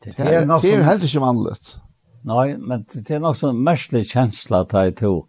Det 0.05 0.19
är 0.19 0.47
något 0.47 0.61
som... 0.61 0.71
Det 0.71 0.77
är 0.77 0.83
helt 0.83 1.03
inte 1.03 1.19
vanligt. 1.19 1.81
Nej, 2.23 2.57
men 2.59 2.85
det 2.95 3.11
är 3.11 3.21
något 3.21 3.37
som 3.37 3.65
mestlig 3.65 4.07
känsla 4.07 4.61
att 4.61 4.73
jag 4.73 4.97
tog. 4.97 5.29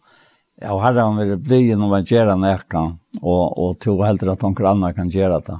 Jag 0.62 0.80
har 0.80 0.94
han 0.94 1.18
vill 1.18 1.38
bli 1.38 1.62
genom 1.62 1.94
att 1.94 2.12
göra 2.12 2.36
näka 2.36 2.98
och, 3.22 3.70
och 3.70 3.80
tog 3.80 4.06
hellre 4.06 4.32
att 4.32 4.42
någon 4.42 4.66
annan 4.66 4.94
kan 4.94 5.10
göra 5.10 5.40
det. 5.40 5.60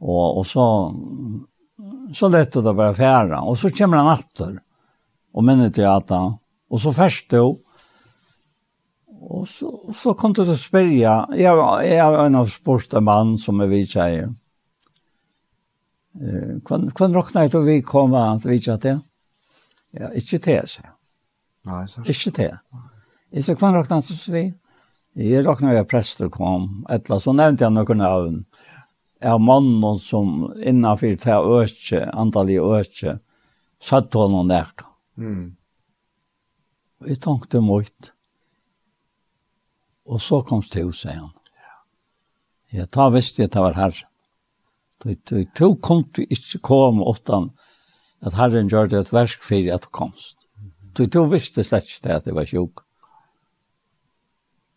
Och, 0.00 0.38
och 0.38 0.46
så, 0.46 0.94
så 2.12 2.28
lätt 2.28 2.52
det 2.52 2.74
bara 2.74 2.94
färra. 2.94 3.40
Och 3.40 3.58
så 3.58 3.68
kommer 3.70 3.96
han 3.96 4.18
efter 4.18 4.60
och 5.32 5.44
minnet 5.44 5.74
till 5.74 5.86
att 5.86 6.10
han. 6.10 6.36
Och 6.70 6.80
så 6.80 6.92
färst 6.92 7.30
du. 7.30 7.40
Och 9.20 9.48
så, 9.48 9.92
så 9.94 10.14
kom 10.14 10.32
det 10.32 10.50
att 10.50 10.58
spärja. 10.58 11.26
Jag, 11.30 11.86
jag 11.86 11.86
är 11.86 12.26
en 12.26 12.34
av 12.34 12.46
sportmann 12.46 13.38
som 13.38 13.60
är 13.60 13.66
vidtjejer. 13.66 14.22
Mm 14.22 14.36
Kvann 16.64 16.90
kvann 16.90 17.14
rockna 17.14 17.44
ut 17.44 17.54
och 17.54 17.68
vi 17.68 17.82
komma 17.82 18.34
att 18.34 18.44
vi 18.44 18.58
chat 18.58 18.84
ja. 18.84 18.98
Ja, 19.90 20.12
inte 20.12 20.36
det 20.36 20.68
så. 20.68 20.82
Nei, 21.64 21.88
så. 21.88 22.00
Inte 22.00 22.42
det. 22.42 22.58
Är 23.30 23.42
så 23.42 23.56
kvann 23.56 23.74
rockna 23.74 24.02
så 24.02 24.32
vi. 24.32 24.54
Jeg 25.14 25.46
rocknar 25.46 25.72
jeg 25.72 25.88
prester 25.88 26.28
kom. 26.28 26.86
etla 26.90 27.20
så 27.20 27.32
nämnde 27.32 27.64
jag 27.64 27.72
några 27.72 27.94
namn. 27.94 28.44
av 29.22 29.40
mannen 29.40 29.96
som 29.96 30.52
innanför 30.62 31.16
til 31.16 31.32
øke, 31.32 32.10
antall 32.12 32.50
i 32.50 32.58
øke, 32.58 33.18
satt 33.80 34.14
honom 34.14 34.48
där. 34.48 34.66
Mm. 35.16 35.56
Vi 37.00 37.16
tenkte 37.16 37.60
mot. 37.60 38.12
Og 40.06 40.20
så 40.20 40.40
kom 40.42 40.60
det 40.60 40.70
til, 40.70 40.84
hos 40.84 41.04
han. 41.04 41.14
Ja. 41.20 42.78
Jag 42.78 42.90
tar 42.90 43.10
visst 43.10 43.36
det 43.36 43.56
var 43.56 43.72
herre. 43.74 44.06
Du 45.06 45.68
kom 45.82 46.02
du 46.16 46.24
ikke 46.24 46.60
kom 46.64 47.02
åttan 47.04 47.50
at 48.26 48.34
Herren 48.38 48.70
gjør 48.72 48.90
det 48.90 49.00
et 49.04 49.12
versk 49.12 49.44
for 49.44 49.70
at 49.74 49.86
du 49.86 49.92
komst. 49.94 50.48
Du, 50.96 51.04
du 51.06 51.20
visste 51.30 51.64
slett 51.66 51.86
ikke 51.86 52.08
det 52.08 52.16
at 52.16 52.26
det 52.26 52.34
var 52.34 52.48
sjuk. 52.48 52.82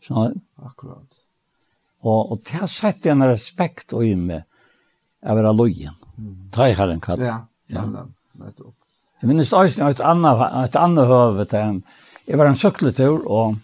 Så, 0.04 0.30
Akkurat. 0.64 1.24
Og, 2.04 2.32
og 2.32 2.44
det 2.48 2.60
har 2.62 2.70
sett 2.72 3.08
en 3.12 3.26
respekt 3.28 3.96
og 3.96 4.06
med 4.20 4.46
av 5.24 5.36
være 5.36 5.56
lojen. 5.56 5.96
Mm. 6.16 6.36
Ta 6.56 6.70
i 6.70 6.76
Herren 6.78 7.02
katt. 7.04 7.24
Ja, 7.24 7.42
ja. 7.72 7.86
nettopp. 8.40 8.76
Jeg 9.20 9.28
minnes 9.28 9.52
også 9.52 9.90
et 9.92 10.04
annet, 10.06 10.44
et 10.64 10.78
annet 10.80 11.10
høve 11.10 11.44
til 11.52 11.60
en, 11.60 11.82
jeg 12.28 12.40
var 12.40 12.48
en 12.48 12.56
sykletur, 12.56 13.26
og 13.28 13.58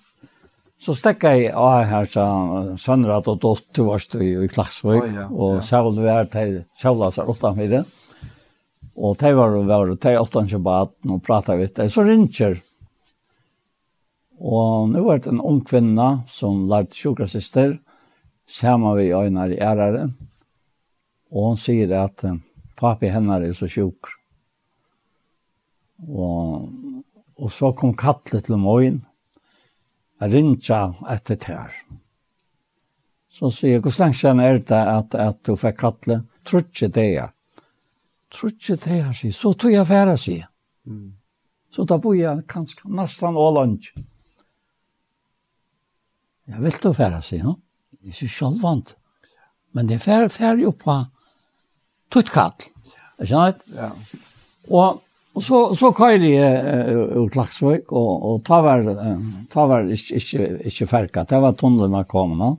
Så 0.85 0.93
stekka 0.93 1.31
jeg 1.33 1.53
av 1.57 1.87
her 1.89 2.05
så 2.05 2.23
sønnerat 2.77 3.25
og 3.31 3.39
Dott 3.41 3.79
varst 3.87 4.13
i, 4.19 4.35
i 4.37 4.49
Klagsvøk, 4.51 4.99
oh, 5.01 5.13
ja, 5.15 5.23
og 5.33 5.55
ja. 5.55 5.61
Sjævl 5.65 5.95
var 6.03 6.27
til 6.29 6.51
Sjævla 6.77 7.07
seg 7.15 7.31
utenfor. 7.31 7.87
Og 8.95 9.15
de 9.17 9.31
var 9.33 9.55
var 9.65 9.93
til 10.03 10.19
åttan 10.19 10.51
kjøbaten 10.51 11.15
og 11.15 11.23
prata 11.25 11.55
vidt. 11.57 11.81
Så 11.89 12.05
ringer. 12.05 12.59
Og 14.37 14.91
nå 14.91 15.01
var 15.07 15.23
det 15.23 15.31
en 15.33 15.41
ung 15.41 15.63
kvinna 15.65 16.21
som 16.29 16.67
lærte 16.69 16.93
sjukrasister, 16.93 17.79
sammen 18.45 18.99
vi 18.99 19.09
øyner 19.09 19.55
i 19.55 19.57
ærere. 19.57 20.05
Og 21.33 21.49
hun 21.49 21.59
sier 21.59 21.97
at 21.97 22.27
papi 22.77 23.09
henne 23.09 23.41
er 23.41 23.57
så 23.57 23.65
sjuk. 23.65 24.13
Og, 26.05 26.69
og 27.41 27.51
så 27.51 27.73
kom 27.73 27.97
kattlet 27.97 28.45
til 28.45 28.61
morgen, 28.61 29.01
rinja 30.21 30.81
etter 31.11 31.39
tær. 31.39 31.75
Så 33.29 33.49
sier 33.51 33.75
jeg, 33.75 33.83
hvordan 33.83 34.13
kjenner 34.15 34.53
er 34.53 34.61
det 34.63 34.79
at, 34.79 35.15
at 35.19 35.39
du 35.43 35.55
fikk 35.59 35.79
kattle? 35.81 36.21
ikke 36.63 36.87
det 36.95 37.07
ja. 37.09 37.29
Tror 38.31 38.51
ikke 38.53 38.77
det 38.79 38.99
jeg, 38.99 39.15
sier. 39.19 39.35
Så 39.35 39.53
tog 39.59 39.73
jeg 39.73 39.87
færre, 39.87 40.15
sier. 40.19 40.47
Mm. 40.87 41.09
Så 41.75 41.83
da 41.83 41.97
bor 41.99 42.15
jeg 42.15 42.45
kanskje 42.47 42.87
nesten 42.95 43.35
all 43.35 43.57
lunch. 43.59 43.91
Jeg 46.47 46.61
vil 46.63 46.77
du 46.83 46.91
færre, 46.95 47.19
sier 47.25 47.43
han. 47.49 47.57
Jeg 48.05 48.15
sier 48.15 48.31
sjølvvand. 48.31 48.93
Men 49.75 49.89
det 49.89 49.97
er 49.97 50.05
færre, 50.05 50.29
færre 50.31 50.61
jo 50.61 50.71
på 50.71 50.95
tutt 52.13 52.31
kall. 52.31 52.55
Er 53.19 53.27
kjenner? 53.27 53.59
Ja. 53.75 53.89
Og 54.71 55.01
Og 55.35 55.43
så, 55.43 55.61
så 55.75 55.91
køyre 55.91 56.29
jeg 56.29 56.95
uh, 56.95 57.23
ut 57.25 57.33
Klaksvøk, 57.33 57.91
og, 57.91 58.11
og 58.29 58.43
ta 58.47 58.61
var, 58.63 58.85
uh, 58.87 59.23
ta 59.51 59.65
var 59.67 59.89
ikke, 59.91 60.21
ikke, 60.21 60.45
ikke 60.69 60.87
ferka, 60.87 61.25
det 61.27 61.41
var 61.43 61.57
tunnelen 61.59 61.97
av 61.99 62.05
komene. 62.07 62.53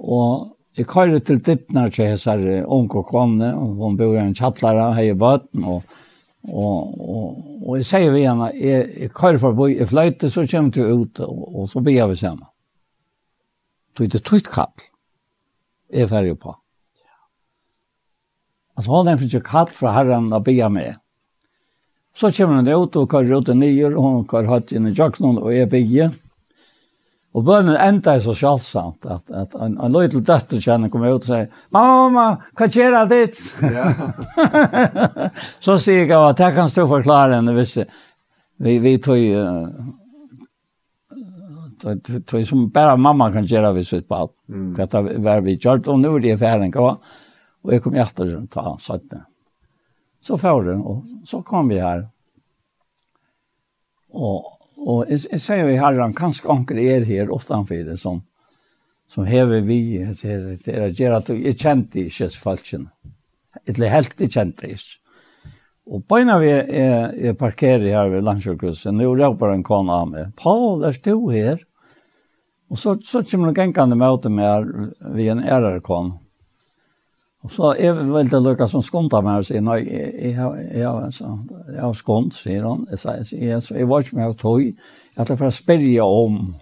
Og 0.00 0.56
jeg 0.78 0.88
køyre 0.90 1.20
til 1.22 1.38
Dittner 1.46 1.92
til 1.94 2.10
hessar 2.10 2.42
unge 2.66 3.04
komne, 3.06 3.52
og 3.54 3.78
hun 3.78 3.98
bor 4.00 4.16
i 4.16 4.22
en 4.22 4.34
kjattlare, 4.34 4.90
hei 4.96 5.10
i 5.12 5.18
bøten, 5.18 5.66
og, 5.68 5.86
og, 6.50 6.96
og, 6.98 7.26
og 7.60 7.78
jeg 7.78 7.86
sier 7.86 8.14
vi 8.14 8.24
henne, 8.26 8.50
jeg, 8.58 8.88
jeg 9.04 9.14
køyre 9.14 9.42
forbi, 9.42 9.76
jeg 9.76 9.90
fløyte, 9.92 10.30
så 10.32 10.46
kommer 10.50 10.74
du 10.74 10.82
ut, 10.88 11.22
og, 11.26 11.44
og 11.54 11.70
så 11.70 11.84
blir 11.86 12.10
vi 12.10 12.18
sammen. 12.18 12.48
Så 13.94 14.06
det 14.10 14.18
er 14.18 14.26
tøyt 14.26 14.50
kall, 14.50 14.90
jeg 15.92 16.10
ferdig 16.10 16.34
på. 16.40 16.56
Altså 18.78 19.02
han 19.04 19.20
fikk 19.20 19.38
ikke 19.38 19.50
kall 19.50 19.70
fra 19.74 19.94
herren 19.98 20.30
å 20.32 20.40
bygge 20.44 20.68
med. 20.72 20.98
Så 22.16 22.30
kommer 22.34 22.60
hun 22.60 22.68
ut 22.68 22.96
og 22.96 23.10
kører 23.10 23.38
ut 23.38 23.52
og 23.52 23.56
nye, 23.56 23.86
og 23.92 24.02
hun 24.02 24.26
kører 24.28 24.50
hatt 24.50 24.74
inn 24.74 24.88
i 24.90 24.94
jøkkenen 24.96 25.38
og 25.40 25.54
er 25.54 25.70
bygge. 25.70 26.10
Og 27.30 27.44
bønnen 27.46 27.76
enda 27.78 28.16
er 28.16 28.22
så 28.24 28.32
sjalsamt 28.34 29.06
at, 29.06 29.28
at 29.30 29.54
en, 29.54 29.76
en 29.78 29.92
løy 29.94 30.08
til 30.10 30.24
døtter 30.26 30.58
kjenner 30.58 30.90
kommer 30.90 31.14
ut 31.14 31.22
og 31.22 31.28
sier 31.28 31.46
«Mamma, 31.70 32.24
hva 32.58 32.66
skjer 32.66 32.96
det 32.96 33.04
ditt?» 33.12 33.38
Så 35.64 35.78
sier 35.78 36.08
jeg 36.08 36.16
at 36.16 36.42
jeg 36.42 36.56
kan 36.56 36.72
stå 36.72 36.88
forklare 36.90 37.38
henne 37.38 37.54
hvis 37.54 37.76
vi, 37.78 38.74
vi 38.82 38.96
tog 38.98 39.22
uh, 39.38 39.70
tog 42.26 42.46
som 42.46 42.66
bare 42.74 42.98
mamma 42.98 43.30
kan 43.32 43.46
gjøre 43.46 43.72
hvis 43.78 43.94
vi 43.94 44.02
på 44.04 44.18
alt. 44.24 44.34
Mm. 44.50 44.72
Hva 44.76 44.86
det 44.90 45.16
var 45.24 45.46
vi 45.46 45.56
gjort, 45.56 45.88
og 45.88 46.00
nå 46.02 46.16
er 46.18 46.26
det 46.26 46.38
ferdig. 46.40 46.72
hva? 46.74 46.96
Og 47.64 47.74
jeg 47.74 47.84
kom 47.84 47.98
etter 48.00 48.36
og 48.38 48.48
ta 48.52 48.74
søtte. 48.80 49.24
Så 50.20 50.36
får 50.36 50.64
det, 50.68 50.76
og 50.76 51.28
så 51.28 51.40
kom 51.44 51.70
vi 51.72 51.80
her. 51.80 52.04
Og, 54.12 54.50
og 54.80 55.08
jeg, 55.08 55.22
jeg 55.30 55.40
sier 55.40 55.64
jo 55.64 55.72
i 55.72 55.80
herren, 55.80 56.16
kanskje 56.16 56.50
anker 56.52 56.80
er 56.82 57.06
her 57.08 57.32
utenfor 57.32 57.84
det 57.86 57.96
som, 58.00 58.20
som 59.08 59.28
hever 59.28 59.64
vi, 59.64 59.80
sier, 60.16 60.50
det 60.52 61.06
er 61.06 61.16
at 61.16 61.32
jeg 61.32 61.56
kjente 61.56 62.04
ikke 62.04 62.30
falskene. 62.42 62.90
Eller 63.66 63.92
helt 63.92 64.20
jeg 64.20 64.32
kjente 64.34 64.70
ikke. 64.70 65.00
Og 65.90 66.04
på 66.06 66.20
en 66.20 66.30
av 66.30 66.44
vi 66.44 66.52
er, 66.52 67.10
er 67.10 67.38
parkerer 67.38 67.88
her 67.90 68.12
ved 68.12 68.22
landsjøkhuset, 68.22 68.92
nå 68.94 69.08
råper 69.18 69.56
en 69.56 69.64
kone 69.66 69.94
av 69.94 70.10
meg, 70.12 70.28
Paul, 70.38 70.84
er 70.86 70.94
du 71.02 71.16
her? 71.32 71.64
Og 72.70 72.78
så, 72.78 72.94
så 73.02 73.24
kommer 73.26 73.50
det 73.50 73.58
gengene 73.58 73.98
med 73.98 74.14
åter 74.14 74.30
med 74.30 74.46
her, 74.46 74.68
vi 75.16 75.26
en 75.32 75.42
ærerekon. 75.42 76.12
Og 77.40 77.50
så 77.50 77.74
er 77.78 77.92
vi 77.92 78.04
väl 78.12 78.28
det 78.28 78.40
Lucas 78.40 78.70
som 78.70 78.82
skontar 78.82 79.22
med 79.22 79.46
sig 79.46 79.60
när 79.60 79.76
jag 79.76 80.76
jag 80.76 81.12
jeg 81.74 81.82
har 81.82 81.92
skont 81.92 82.34
sier 82.34 82.64
han 82.64 82.86
jag 82.90 82.98
säger 82.98 83.48
jeg, 83.48 83.62
jeg 83.70 83.88
var 83.88 84.00
ikke 84.00 84.16
med 84.16 84.28
å 84.28 84.34
tog 84.34 84.76
att 85.16 85.28
det 85.28 85.36
för 85.36 85.50
spørre 85.50 86.02
om 86.02 86.54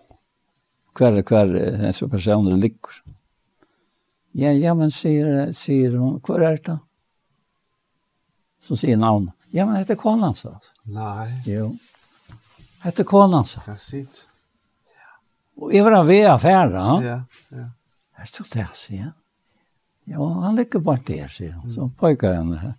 kvar 0.94 1.22
hver 1.22 1.54
en 1.86 1.92
så 1.92 2.08
personer 2.08 2.56
ligger. 2.56 3.02
Ja, 4.32 4.50
ja 4.52 4.74
men 4.74 4.90
sier, 4.90 5.52
sier 5.52 5.96
hun, 5.98 6.20
kvar 6.20 6.40
er 6.40 6.58
det? 6.64 6.78
Så 8.62 8.76
sier 8.76 8.96
namn. 8.96 9.30
Ja 9.50 9.66
men 9.66 9.76
heter 9.76 9.94
Konan 9.94 10.34
så. 10.34 10.56
Nei. 10.84 11.42
Jo. 11.46 11.70
Heter 12.82 13.04
Konan 13.04 13.44
så. 13.44 13.60
Ja 13.66 13.76
sitt. 13.76 14.26
Ja. 14.94 15.70
jeg 15.72 15.84
var 15.84 15.92
en 16.00 16.06
vea 16.06 16.34
affär 16.34 16.70
Ja, 16.74 17.00
ja. 17.02 17.70
Jeg 18.18 18.28
stod 18.28 18.46
det 18.52 18.60
alltså, 18.60 18.92
ja. 18.92 19.12
Ja, 20.08 20.28
han 20.40 20.56
ligger 20.56 20.80
bare 20.80 21.02
der, 21.06 21.28
sier 21.28 21.52
han. 21.52 21.70
Så 21.70 21.90
pojkar 21.98 22.34
han 22.34 22.74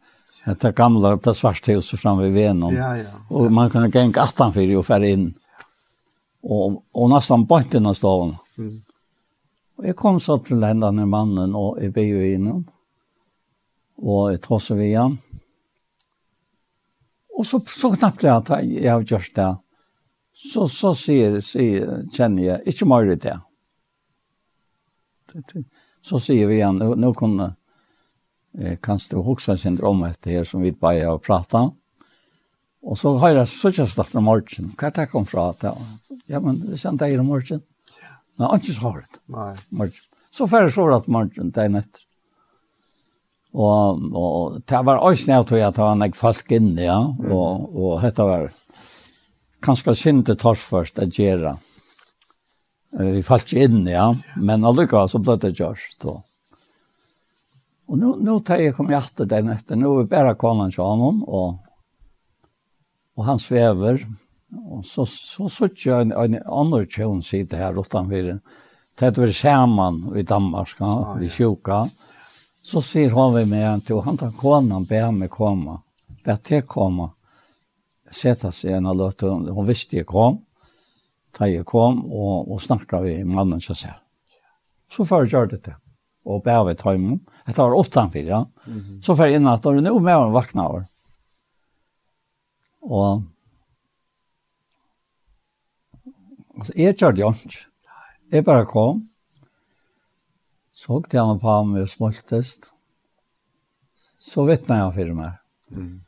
det 0.61 0.71
gamla, 0.75 1.15
det 1.15 1.33
svarte 1.33 1.73
huset 1.73 1.99
fram 1.99 2.17
vid 2.17 2.33
Venom. 2.33 2.73
Ja, 2.75 2.97
ja. 2.97 3.11
Og 3.29 3.51
man 3.51 3.69
kan 3.69 3.91
gänga 3.91 4.21
18 4.21 4.53
för 4.53 4.75
och 4.75 5.05
inn. 5.05 5.33
Og, 6.41 6.83
og 6.91 7.09
nesten 7.09 7.15
nästan 7.15 7.45
bort 7.45 7.73
innan 7.73 7.95
staven. 7.95 8.35
Mm. 8.57 8.81
Og 9.77 9.85
jeg 9.85 9.95
kom 9.95 10.19
så 10.19 10.37
til 10.37 10.59
den 10.59 10.79
där 10.79 11.05
mannen 11.05 11.55
og 11.55 11.81
jeg 11.81 11.93
blev 11.93 12.05
jo 12.05 12.21
innom. 12.35 12.67
Og 13.97 14.31
jeg 14.31 14.41
tar 14.41 14.73
vid 14.73 14.77
via. 14.77 15.09
Og 17.37 17.45
så, 17.45 17.59
så 17.65 17.91
knappt 17.91 18.23
jeg 18.23 18.35
at 18.35 18.49
jeg 18.63 18.91
har 18.91 19.03
gjort 19.03 19.35
det. 19.35 19.57
Så, 20.33 20.67
så 20.67 20.93
sier, 20.93 21.39
sier, 21.41 22.05
kjenner 22.15 22.43
jeg, 22.43 22.61
ikke 22.65 22.85
mer 22.85 23.15
det. 23.15 23.35
Det, 25.33 25.43
det 25.53 25.65
så 26.09 26.19
sier 26.21 26.49
vi 26.49 26.59
igjen, 26.59 26.79
nå 26.81 26.95
nu 26.97 27.11
kommer 27.17 27.53
eh, 28.57 28.77
kanskje 28.81 29.17
du 29.17 29.23
huxa 29.27 29.55
syndrom 29.59 30.01
etter 30.07 30.39
her 30.39 30.47
som 30.47 30.63
vi 30.65 30.73
bare 30.73 31.05
har 31.05 31.21
pratet. 31.21 31.75
Og 32.79 32.97
så 32.97 33.11
har 33.21 33.35
jeg 33.35 33.51
søkjastdatter 33.51 34.21
om 34.21 34.29
morgen. 34.29 34.71
Hva 34.79 34.89
er 34.89 34.95
det 34.95 35.09
kom 35.11 35.25
fra? 35.27 35.49
Ja, 36.31 36.39
men 36.39 36.61
det 36.63 36.79
kjente 36.79 37.09
jeg 37.09 37.19
om 37.19 37.27
morgen. 37.29 37.61
Men 38.39 38.53
han 38.53 38.61
ikke 38.63 38.85
har 38.85 39.01
det. 39.03 39.19
Nei. 39.35 39.49
Morgen. 39.81 40.05
Så 40.31 40.47
får 40.47 40.65
jeg 40.65 40.75
så 40.77 40.85
rett 40.87 41.09
morgen, 41.11 41.49
det 41.51 41.65
er 41.65 41.73
nett. 41.73 42.03
Og, 43.49 44.03
og 44.13 44.59
det 44.69 44.81
var 44.85 45.01
også 45.01 45.31
nødt 45.33 45.49
til 45.49 45.63
at 45.65 45.75
det 45.75 45.83
var 45.83 45.97
en 45.97 46.13
folk 46.15 46.53
inne, 46.53 46.83
ja. 46.85 46.99
Og, 47.01 47.73
og 47.73 48.05
dette 48.05 48.27
var 48.29 48.45
kanskje 49.65 49.97
sinte 49.97 50.37
tors 50.39 50.61
først 50.69 51.01
å 51.01 51.09
gjøre. 51.09 51.57
Mm 51.57 51.68
Vi 52.97 53.21
falt 53.21 53.45
ikke 53.45 53.67
inn, 53.67 53.83
ja. 53.87 54.07
Men 54.41 54.65
allikevel 54.65 55.09
så 55.11 55.21
ble 55.21 55.35
det 55.41 55.53
gjørst. 55.59 56.07
Og, 56.09 56.23
og 57.89 57.99
nå, 58.01 58.15
nå 58.25 58.39
tar 58.45 58.63
jeg 58.63 58.75
kom 58.77 58.89
hjertet 58.89 59.29
den 59.29 59.51
etter. 59.53 59.77
Nå 59.77 59.91
er 59.93 60.01
vi 60.03 60.13
bare 60.15 60.37
kommet 60.39 60.73
til 60.73 60.85
ham, 60.85 61.21
og, 61.23 61.59
og 63.17 63.27
han 63.29 63.41
svever. 63.41 64.01
Og 64.65 64.81
så 64.85 65.05
så 65.05 65.45
så 65.49 65.69
jeg 65.69 66.07
en, 66.07 66.15
en 66.17 66.39
annen 66.41 66.89
kjøn 66.89 67.21
sitte 67.21 67.59
her 67.59 67.77
utenfor. 67.77 68.39
Det 68.99 69.17
var 69.17 69.31
sammen 69.31 70.17
i 70.17 70.25
Danmark, 70.27 70.75
ah, 70.81 71.15
ja. 71.15 71.23
i 71.23 71.29
sjuka. 71.29 71.85
Så 72.61 72.81
sier 72.81 73.13
hon 73.15 73.35
vi 73.37 73.45
med 73.45 73.63
en 73.63 73.81
til, 73.81 74.01
han 74.03 74.17
tar 74.17 74.33
konen, 74.35 74.83
ber 74.89 75.11
meg 75.15 75.31
komme. 75.31 75.77
Ber 76.25 76.41
til 76.43 76.65
komme. 76.67 77.11
Sette 78.11 78.51
seg 78.51 78.75
en 78.75 78.89
og 78.89 78.97
løte, 78.97 79.29
hun 79.29 79.67
visste 79.69 80.01
jeg 80.01 80.09
kom 80.09 80.41
da 81.37 81.47
jeg 81.49 81.65
kom 81.69 82.01
og, 82.05 82.49
og 82.51 82.61
snakket 82.61 83.05
vi 83.05 83.17
mannen 83.27 83.61
som 83.63 83.77
ser. 83.77 83.97
Så 84.89 85.05
før 85.05 85.25
jeg 85.25 85.33
gjør 85.33 85.51
dette, 85.51 85.75
og 86.25 86.43
bære 86.45 86.69
ved 86.69 86.79
tøymen. 86.81 87.19
Dette 87.45 87.61
var 87.61 87.77
åttan 87.77 88.11
fire, 88.11 88.27
ja. 88.27 88.45
Mm 88.67 88.79
-hmm. 88.79 89.01
Så 89.01 89.15
før 89.15 89.25
jeg 89.25 89.35
inn 89.35 89.47
at 89.47 89.63
det 89.63 89.77
er 89.77 89.81
noe 89.81 89.99
med 90.01 90.15
å 90.15 90.31
vakne 90.31 90.65
over. 90.67 90.85
Og 92.81 93.23
altså, 96.57 96.73
jeg 96.75 96.95
gjør 96.95 97.11
det 97.11 97.21
jo 97.21 97.31
ikke. 97.31 97.65
Jeg 98.31 98.45
bare 98.45 98.65
kom, 98.65 99.09
så 100.73 101.01
til 101.09 101.25
han 101.25 101.39
på 101.39 101.49
ham 101.49 101.73
og 101.75 101.89
smoltest, 101.89 102.69
så 104.19 104.45
vittnet 104.45 104.77
jeg 104.77 104.93
for 104.93 105.15
meg. 105.15 105.31
Mm. 105.69 106.01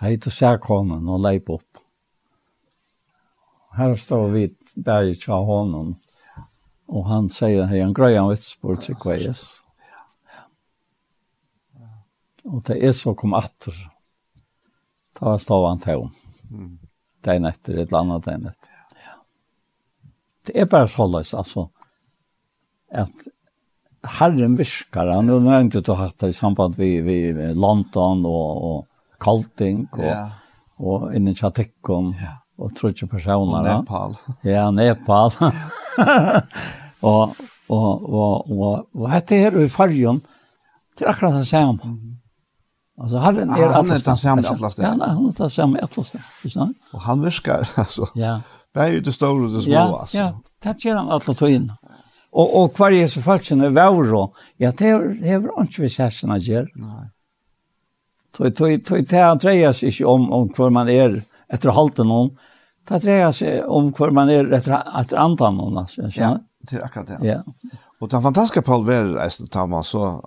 Jeg 0.00 0.20
tog 0.20 0.32
seg 0.32 0.60
konen 0.60 1.08
og 1.08 1.20
leip 1.20 1.50
opp 1.50 1.85
här 3.76 3.94
står 3.94 4.28
vi 4.28 4.54
där 4.74 5.02
i 5.02 5.14
Chahonon. 5.14 5.96
Och 6.86 7.06
han 7.06 7.28
säger 7.28 7.62
hej 7.62 7.80
en 7.80 7.94
grej 7.94 8.20
om 8.20 8.28
Westport 8.28 8.80
till 8.80 8.94
Kvajes. 8.94 9.62
Och 12.44 12.62
det 12.62 12.86
är 12.86 12.92
så 12.92 13.14
kom 13.14 13.34
attor. 13.34 13.74
Ta 15.12 15.38
stavan 15.38 15.78
till. 15.78 15.92
Mm. 16.50 16.78
Det 17.20 17.30
är 17.30 17.40
nätter 17.40 17.76
ett 17.76 17.92
annat 17.92 18.22
det 18.22 18.38
nätt. 18.38 18.68
Ja. 19.04 19.24
Det 20.46 20.60
är 20.60 20.66
bara 20.66 20.88
så 20.88 21.06
läs 21.06 21.34
alltså 21.34 21.70
att 22.92 23.26
Herren 24.02 24.56
viskar, 24.56 25.06
han 25.06 25.28
har 25.28 25.56
er 25.56 25.60
inte 25.60 25.82
tagit 25.82 26.18
det 26.18 26.28
i 26.28 26.32
samband 26.32 26.78
med, 26.78 27.04
vid 27.04 27.56
London 27.56 28.26
och, 28.26 28.76
och 28.76 28.86
Kalting 29.18 29.88
och, 29.92 30.04
ja. 30.04 30.30
och 30.76 31.14
inne 31.14 31.30
i 31.30 31.34
Chatekon. 31.34 32.14
Ja 32.20 32.45
og 32.58 32.74
trutje 32.76 33.06
personer. 33.06 33.58
Og 33.58 33.64
Nepal. 33.64 34.16
Ja, 34.52 34.70
Nepal. 34.70 35.30
og, 37.10 37.36
og, 37.68 37.90
og, 38.12 38.50
og, 38.50 38.86
og 38.94 39.10
dette 39.12 39.36
her 39.36 39.58
i 39.60 39.68
fargen, 39.68 40.22
det 40.98 41.06
er 41.06 41.10
akkurat 41.10 41.34
det 41.34 41.46
samme. 41.46 41.78
Mm 41.84 41.92
-hmm. 41.92 42.16
Alltså 42.98 43.18
han 43.18 43.36
er 43.38 43.78
ah, 43.78 43.84
den 43.84 44.16
samme 44.16 44.42
i 44.42 44.46
alle 44.46 44.70
steder. 44.70 44.88
Ja, 44.88 44.88
han 44.88 45.00
er 45.00 45.14
den 45.14 45.32
samme 45.32 45.50
samma 45.50 45.78
atlas 45.78 46.12
där. 46.12 46.74
Och 46.92 47.00
han 47.00 47.24
viskar 47.24 47.68
alltså. 47.74 48.08
Ja. 48.14 48.40
Bär 48.74 48.88
ju 48.88 49.00
det 49.00 49.12
stora 49.12 49.44
och 49.44 49.50
det 49.50 49.62
små 49.62 49.72
ja, 49.72 50.00
alltså. 50.00 50.16
Ja, 50.16 50.32
det 50.62 50.84
gjør 50.84 50.96
han 50.96 51.08
alla 51.08 51.34
tiden. 51.34 51.72
Og, 52.32 52.56
og 52.56 52.70
hver 52.76 52.90
er 53.02 53.06
så 53.06 53.20
falskt 53.20 53.56
när 53.56 53.70
vår 53.70 54.30
Ja, 54.58 54.70
det 54.70 54.86
er 54.86 54.90
jo 54.90 54.98
er 55.22 55.62
ikke 55.62 55.82
vi 55.82 55.88
sessioner 55.88 56.38
gör. 56.38 56.66
Nej. 56.74 57.10
Tog 58.36 58.56
tog 58.56 58.84
tog 58.84 59.06
det 59.08 59.22
Andreas 59.22 59.82
inte 59.82 60.04
om 60.04 60.32
om 60.32 60.48
hvor 60.56 60.70
man 60.70 60.88
er, 60.88 61.20
etter 61.52 61.74
halta 61.76 62.04
noen. 62.04 62.30
Det 62.88 63.00
dreier 63.02 63.32
seg 63.34 63.64
om 63.66 63.90
hvor 63.94 64.12
man 64.14 64.30
er 64.30 64.46
etter, 64.54 64.76
etter 65.00 65.18
antan 65.18 65.56
noen, 65.58 65.78
altså. 65.82 66.06
Ja, 66.14 66.36
det 66.70 66.76
är 66.76 66.84
akkurat 66.84 67.06
det. 67.06 67.18
Ja. 67.22 67.44
Och 68.00 68.08
den 68.08 68.22
fantastiska 68.22 68.62
Paul 68.62 68.84
Ver, 68.84 69.16
är 69.16 69.46
tar 69.46 69.66
man 69.66 69.84
så 69.84 70.22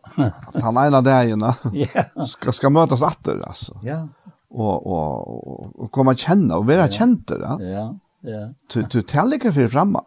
att 0.54 0.64
han 0.64 0.78
ene 0.78 1.02
dagen 1.02 1.42
ja. 1.74 2.26
ska 2.26 2.52
ska 2.52 2.70
mötas 2.70 3.02
åter 3.02 3.42
alltså. 3.48 3.80
Ja. 3.84 4.08
Och 4.50 4.88
och 4.88 5.80
och 5.84 5.92
komma 5.92 6.16
känna 6.16 6.58
och 6.58 6.66
vara 6.66 6.78
være 6.78 7.16
då. 7.28 7.36
ja. 7.36 7.60
Ja, 7.60 8.00
ja. 8.22 8.54
Du, 8.74 8.82
du 8.82 9.02
teller 9.02 9.52
för 9.52 9.68
for. 9.68 10.02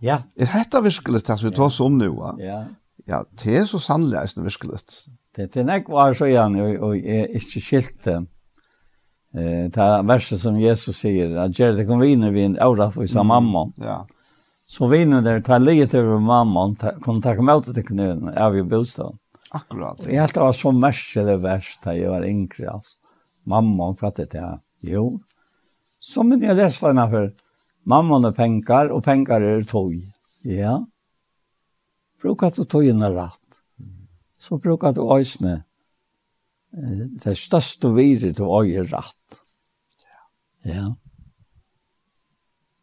Ja. 0.00 0.20
Är 0.36 0.46
detta 0.58 0.80
virkelig 0.80 1.26
det 1.26 1.38
som 1.38 1.48
vi 1.48 1.54
tar 1.54 1.64
oss 1.64 1.80
om 1.80 1.98
nå? 1.98 2.36
Ja. 2.38 2.64
Ja, 3.04 3.24
det 3.44 3.56
är 3.56 3.64
så 3.64 3.78
sannolikt 3.78 4.34
det 4.34 4.42
virkelig. 4.42 4.78
Det, 5.36 5.54
det 5.54 5.62
er 5.70 5.80
ikke 5.80 5.92
var 5.92 6.14
så 6.14 6.26
gjerne, 6.28 6.62
og, 6.62 6.82
og 6.82 6.96
jeg 6.96 7.20
er 7.24 7.36
ikke 7.38 7.60
skilt 7.60 8.04
det. 8.04 8.18
Eh, 9.34 9.70
ta 9.70 10.02
verset 10.02 10.38
som 10.38 10.60
Jesus 10.60 10.96
säger, 10.96 11.36
att 11.36 11.58
gör 11.58 11.72
det 11.72 11.86
kom 11.86 12.00
viner 12.00 12.30
vi 12.30 12.44
en 12.44 12.58
aura 12.58 12.90
för 12.90 13.06
sa 13.06 13.22
mamma. 13.22 13.72
Ja. 13.76 14.06
Så 14.66 14.86
viner 14.86 15.22
där 15.22 15.40
tar 15.40 15.58
livet 15.58 15.94
över 15.94 16.18
mamma 16.18 16.74
kom 17.00 17.22
ta 17.22 17.36
kom 17.36 17.48
ut 17.48 17.74
till 17.74 17.86
knön 17.86 18.28
av 18.28 18.56
ju 18.56 18.62
bostad. 18.62 19.16
Akkurat. 19.50 20.06
Jag 20.06 20.20
helt 20.20 20.36
var 20.36 20.52
så 20.52 20.72
mest 20.72 21.14
det 21.14 21.36
värsta 21.36 21.96
jag 21.96 22.10
var 22.10 22.24
yngre 22.24 22.70
alltså. 22.70 22.96
Mamma 23.44 23.96
fattade 23.96 24.28
det. 24.30 24.60
Jo. 24.80 25.20
Som 26.00 26.28
men 26.28 26.40
jag 26.40 26.56
läste 26.56 26.86
den 26.86 27.10
för 27.10 27.34
mamma 27.84 28.28
och 28.28 28.36
pengar 28.36 28.88
och 28.88 29.04
pengar 29.04 29.40
är 29.40 29.62
tog. 29.62 29.94
Ja. 30.42 30.86
Brukar 32.22 32.52
du 32.56 32.64
tog 32.64 32.86
en 32.86 33.14
rätt. 33.14 33.48
Så 34.38 34.58
du 34.58 34.70
och 34.70 35.18
ösne 35.18 35.64
det 36.72 37.36
største 37.36 37.90
viret 37.92 38.38
du 38.38 38.46
har 38.48 38.68
er 38.68 38.88
rett. 38.88 39.40
Ja. 40.64 40.86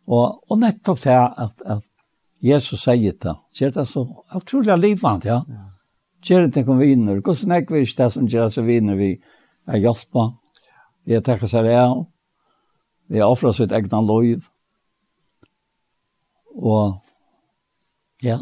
Og, 0.09 0.41
og 0.49 0.59
nettopp 0.61 1.01
til 1.01 1.15
at, 1.15 1.63
at 1.65 1.87
Jesus 2.43 2.83
sier 2.85 3.15
det, 3.19 3.35
så 3.53 3.65
er 3.65 3.73
det 3.75 3.87
så 3.87 4.05
utrolig 4.35 4.77
livant, 4.79 5.25
ja. 5.25 5.41
ja. 5.47 5.65
Gjør 6.25 6.49
det 6.51 6.65
kom 6.67 6.79
viner, 6.81 7.21
hvordan 7.23 7.53
er 7.55 7.63
det 7.63 7.83
ikke 7.85 8.03
det 8.03 8.11
som 8.11 8.27
gjør 8.27 8.49
det 8.51 8.63
viner 8.67 8.97
vi 8.99 9.11
er 9.69 9.79
hjelpa, 9.79 10.25
vi 11.07 11.15
er 11.15 11.23
takket 11.23 11.51
seg 11.51 11.69
av, 11.71 12.03
vi 13.09 13.21
har 13.21 13.31
offret 13.31 13.55
sitt 13.57 13.73
egna 13.75 14.01
lov. 14.05 14.49
og 16.59 16.99
ja, 18.21 18.39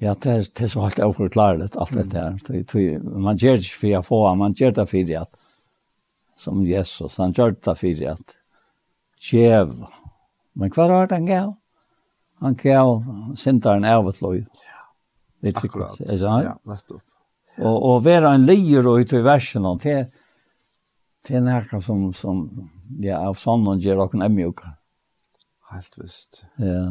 Ja, 0.00 0.14
det 0.16 0.32
er, 0.32 0.46
det 0.48 0.64
er 0.64 0.70
så 0.72 0.80
helt 0.86 1.00
overklarligt, 1.04 1.76
alt 1.76 1.92
dette 1.92 2.16
her. 2.16 2.36
Mm. 2.72 3.08
man 3.20 3.36
gjør 3.36 3.58
det 3.58 3.66
ikke 3.68 3.80
for 3.80 3.96
å 3.98 4.04
få, 4.06 4.20
man 4.40 4.56
gjør 4.56 4.78
det 4.78 4.86
for 4.88 5.12
at, 5.20 5.34
som 6.40 6.62
Jesus, 6.64 7.18
han 7.20 7.34
gjør 7.36 7.52
det 7.58 7.74
for 7.76 8.06
at, 8.14 8.36
djev. 9.20 9.74
Men 10.56 10.72
hva 10.72 10.88
var 10.88 11.10
det 11.10 11.18
han 11.18 11.28
gav? 11.28 11.52
Han 12.40 12.56
gav 12.56 13.04
sinteren 13.36 13.84
av 13.84 14.08
et 14.08 14.16
avtløy. 14.16 14.40
Ja, 14.40 14.80
det 15.44 15.54
akkurat. 15.60 16.00
Det, 16.00 16.16
ja, 16.16 16.56
nettopp. 16.64 17.04
Og, 17.60 17.76
og 17.76 18.04
være 18.06 18.32
en 18.38 18.48
lier 18.48 18.88
og 18.88 19.04
ut 19.04 19.12
i 19.12 19.20
versen, 19.20 19.68
det, 19.84 19.98
det 21.28 21.36
er 21.36 21.44
noe 21.44 21.84
som, 21.84 22.06
som 22.16 22.44
ja, 23.04 23.20
av 23.20 23.36
sånn 23.36 23.66
sånnen 23.66 23.84
gjør 23.84 24.06
dere 24.06 24.24
en 24.24 24.36
mjøkker. 24.40 24.76
Helt 25.74 26.00
visst. 26.00 26.46
Ja. 26.56 26.84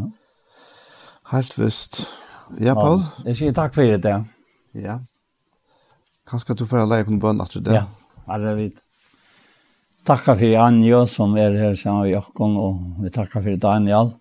Helt 1.33 1.57
visst. 1.57 2.03
Helt 2.05 2.05
visst. 2.05 2.27
Ja, 2.57 2.73
Paul. 2.73 3.03
Jeg 3.27 3.37
sier 3.37 3.53
takk 3.53 3.75
for 3.75 3.97
det. 4.01 4.15
Ja. 4.73 4.99
Kanskje 6.29 6.55
du 6.57 6.65
får 6.69 6.87
leie 6.89 7.05
på 7.05 7.13
noen 7.13 7.21
bønn 7.21 7.43
etter 7.43 7.61
det. 7.65 7.77
Ja, 7.77 7.85
er 8.33 8.41
det 8.43 8.55
vidt. 8.57 8.81
Takk 10.07 10.23
for 10.25 10.57
Anjo 10.63 11.03
som 11.05 11.35
er 11.37 11.53
her 11.59 11.75
sammen 11.77 12.07
med 12.07 12.15
Jokken, 12.15 12.57
og 12.57 13.03
vi 13.03 13.11
takker 13.13 13.45
for 13.45 13.61
Daniel. 13.61 14.13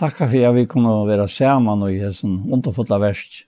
Takk 0.00 0.16
for 0.18 0.34
at 0.48 0.56
vi 0.56 0.66
kunne 0.66 0.94
være 1.06 1.28
sammen 1.30 1.84
og 1.86 1.94
gjøre 1.94 2.16
sånn 2.16 2.38
underfotla 2.50 2.98
verst. 3.02 3.44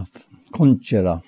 At 0.00 0.24
kongjera 0.54 1.18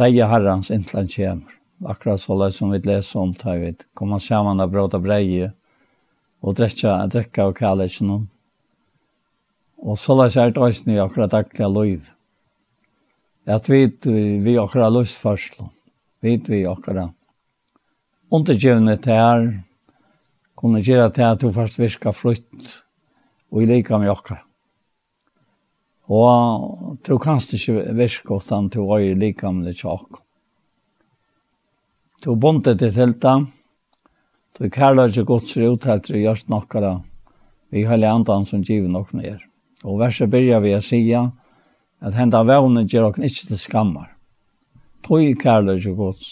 deg 0.00 0.22
herrens 0.26 0.72
inntil 0.72 1.02
han 1.02 1.10
kommer. 1.14 1.58
Akkurat 1.92 2.20
så 2.22 2.50
som 2.50 2.70
vi 2.70 2.78
leser 2.78 3.20
om 3.20 3.34
tar 3.34 3.58
vi 3.58 3.74
kommer 3.94 4.18
sammen 4.22 4.60
og 4.62 4.70
bråta 4.70 4.98
breie 5.02 5.52
og 6.42 6.56
drekka, 6.58 6.98
drekka 7.06 7.46
og 7.48 7.58
kjæle 7.58 7.86
ikke 7.86 8.08
noen. 8.08 8.26
Og 9.82 9.98
så 9.98 10.14
la 10.14 10.28
seg 10.30 10.52
et 10.52 10.60
øyne 10.62 10.94
i 10.94 11.02
akkurat 11.02 11.30
daglige 11.30 11.70
liv. 11.74 12.06
At 13.46 13.66
vi, 13.70 13.86
vi 14.42 14.58
akkurat 14.58 14.92
løsførsel, 14.94 15.66
vi 16.22 16.36
vi 16.46 16.64
akkurat 16.66 17.10
undergjøvne 18.32 18.96
til 18.96 19.12
her, 19.12 19.42
kunne 20.56 20.80
gjøre 20.82 21.10
til 21.10 21.26
at 21.26 21.42
du 21.42 21.50
først 21.52 21.78
virka 21.78 22.12
frutt, 22.14 22.82
og 23.50 23.62
i 23.62 23.66
lika 23.66 23.98
med 23.98 24.12
akkurat. 24.12 24.46
Og 26.12 26.98
du 27.06 27.16
kanst 27.18 27.54
ikke 27.56 27.92
virke 27.96 28.36
utan 28.36 28.68
du 28.68 28.82
var 28.86 29.00
i 29.00 29.14
lika 29.14 29.48
likamlig 29.48 29.76
tjokk. 29.78 30.20
Du 32.24 32.34
bondet 32.36 32.78
til 32.78 32.92
teltet, 32.94 33.48
Så 34.62 34.68
kærlighet 34.70 35.16
er 35.18 35.24
godt 35.26 35.48
ser 35.50 35.72
ut 35.74 35.86
etter 35.90 36.20
gjørst 36.22 36.46
nokkara 36.52 36.92
vi 37.74 37.80
hele 37.82 38.06
andan 38.06 38.44
som 38.46 38.60
giver 38.62 38.86
nok 38.86 39.08
ned. 39.18 39.40
Og 39.82 39.96
verset 39.98 40.30
byrja 40.30 40.60
vi 40.62 40.74
å 40.76 40.82
sige 40.86 41.22
at 41.98 42.14
henda 42.14 42.44
vevnen 42.46 42.86
gjør 42.86 43.08
okken 43.08 43.24
ikke 43.26 43.48
til 43.48 43.58
skammar. 43.58 44.12
Tøy 45.02 45.32
kærlighet 45.34 45.88
er 45.90 45.96
godt 45.98 46.22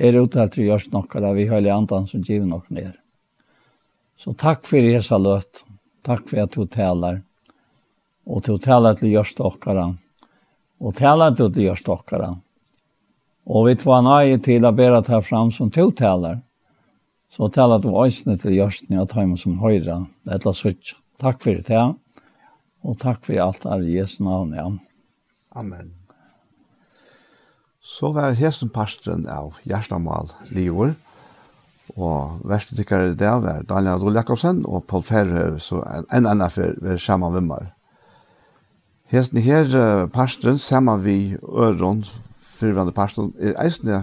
er 0.00 0.16
ut 0.16 0.38
etter 0.40 0.64
gjørst 0.64 0.94
nokkara 0.94 1.34
vi 1.36 1.44
hele 1.50 1.74
andan 1.74 2.06
som 2.08 2.22
giver 2.24 2.46
nok 2.48 2.70
ned. 2.72 2.94
Så 4.16 4.32
takk 4.32 4.64
fyrir 4.64 4.96
hesa 4.96 5.18
løt. 5.20 5.60
Takk 6.08 6.24
fyrir 6.30 6.46
at 6.46 6.56
du 6.56 6.64
talar. 6.64 7.18
Og 8.24 8.40
du 8.46 8.56
talar 8.56 8.96
til 8.96 9.12
gjørst 9.12 9.42
okkara. 9.44 9.90
Og 10.80 10.96
talar 10.96 11.36
du 11.36 11.50
til 11.50 11.66
gjørst 11.66 11.92
okkara. 11.92 12.30
Og 13.44 13.68
vi 13.68 13.76
tva 13.76 14.00
nøye 14.00 14.40
til 14.40 14.64
å 14.64 14.72
bæra 14.72 15.02
ta 15.04 15.20
fram 15.20 15.52
som 15.52 15.68
du 15.68 15.90
talar. 15.92 16.40
Så 17.32 17.48
tala 17.48 17.78
du 17.80 17.88
eisne 18.02 18.34
til 18.36 18.58
Jørsten 18.58 18.98
at 19.00 19.14
heima 19.16 19.38
som 19.40 19.56
høyre, 19.62 20.02
det 20.24 20.34
er 20.34 20.36
et 20.36 20.44
eller 20.44 20.96
Takk 21.22 21.38
for 21.40 21.60
det, 21.64 21.82
og 22.82 22.98
takk 22.98 23.24
for 23.24 23.40
alt 23.40 23.64
er 23.64 23.84
i 23.86 23.94
Jesu 23.96 24.24
navn, 24.26 24.52
ja. 24.52 24.66
Amen. 25.56 25.94
Så 27.80 28.12
var 28.12 28.36
hesten 28.36 28.68
pastoren 28.74 29.24
av 29.30 29.56
Gjerstamal 29.64 30.28
Livor, 30.50 30.92
og 31.96 32.42
verste 32.44 32.76
tykkere 32.76 33.14
det 33.16 33.32
var 33.44 33.64
Daniel 33.68 33.96
Adol 33.96 34.18
Jakobsen 34.18 34.64
og 34.66 34.84
Paul 34.90 35.04
Ferrer, 35.06 35.56
så 35.58 35.80
en 36.12 36.26
annen 36.26 36.52
for 36.52 36.76
vi 36.84 36.98
sammen 36.98 37.32
med 37.38 37.48
meg. 37.48 37.70
Hesten 39.12 39.40
her 39.40 40.08
pastoren 40.12 40.60
sammen 40.60 41.00
vi 41.04 41.36
øren, 41.48 42.04
fyrvande 42.60 42.92
pastoren, 42.92 43.32
er 43.40 43.56
eisende 43.62 44.02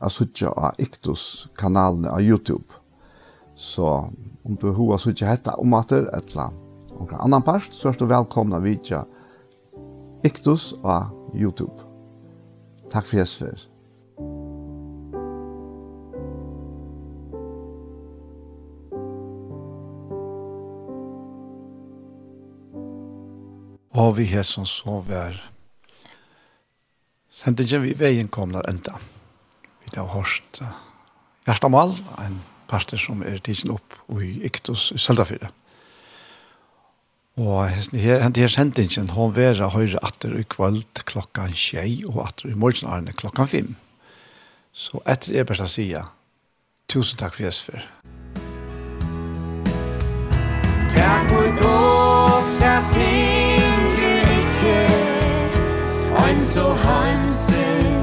av 0.00 0.08
suttje 0.08 0.48
av 0.48 0.74
Iktus-kanalene 0.78 2.10
av 2.10 2.22
YouTube. 2.22 2.64
Så 3.54 4.10
om 4.42 4.56
du 4.60 4.70
har 4.72 4.98
suttje 4.98 5.28
hetta 5.28 5.54
om 5.60 5.74
at 5.76 5.92
det 5.92 6.06
etla 6.16 6.50
omkring 6.96 7.20
annan 7.20 7.42
part, 7.42 7.72
så 7.72 7.90
er 7.90 7.98
du 7.98 8.06
velkomna 8.08 8.60
vidtja 8.60 9.04
Iktus 10.24 10.72
av 10.82 11.12
YouTube. 11.34 11.76
Takk 12.90 13.06
for 13.06 13.20
jesfer. 13.20 13.70
Og 24.00 24.16
vi 24.16 24.24
hesson 24.24 24.66
så 24.66 25.00
vær. 25.06 25.36
Sendingen 27.30 27.82
vi 27.84 27.94
veien 27.98 28.28
kommer 28.28 28.64
enda. 28.68 28.96
Vi 29.90 29.98
har 29.98 30.10
hørt 30.14 30.60
uh, 30.62 30.74
Hjertamal, 31.46 31.96
en 32.22 32.40
pastor 32.70 33.00
som 33.00 33.24
er 33.26 33.40
tidsen 33.42 33.72
opp 33.74 33.96
i 34.20 34.36
Iktus 34.46 34.90
i 34.94 35.00
Søldafyre. 35.00 35.50
Og 37.40 37.70
henne 37.70 38.36
her 38.36 38.52
sendingen, 38.52 39.10
hun 39.16 39.32
vera 39.34 39.70
høyre 39.72 40.00
atter 40.04 40.34
i 40.36 40.44
kvöld 40.44 41.04
klokka 41.08 41.46
tjei 41.54 42.02
og 42.08 42.20
atter 42.26 42.50
i 42.50 42.58
morgenarne 42.58 43.14
klokka 43.16 43.46
fem. 43.48 43.76
Så 44.72 45.00
etter 45.08 45.40
er 45.40 45.46
best 45.48 45.64
å 45.64 45.68
si, 45.70 45.88
tusen 46.90 47.18
takk 47.18 47.38
for 47.38 47.46
Jesper. 47.46 47.86
Takk 50.92 51.32
for 51.32 51.48
dog, 51.62 52.52
takk 52.60 52.92
ting, 52.92 53.88
ikke, 54.36 54.76
ein 56.26 56.40
så 56.44 56.68
hansen, 56.84 57.99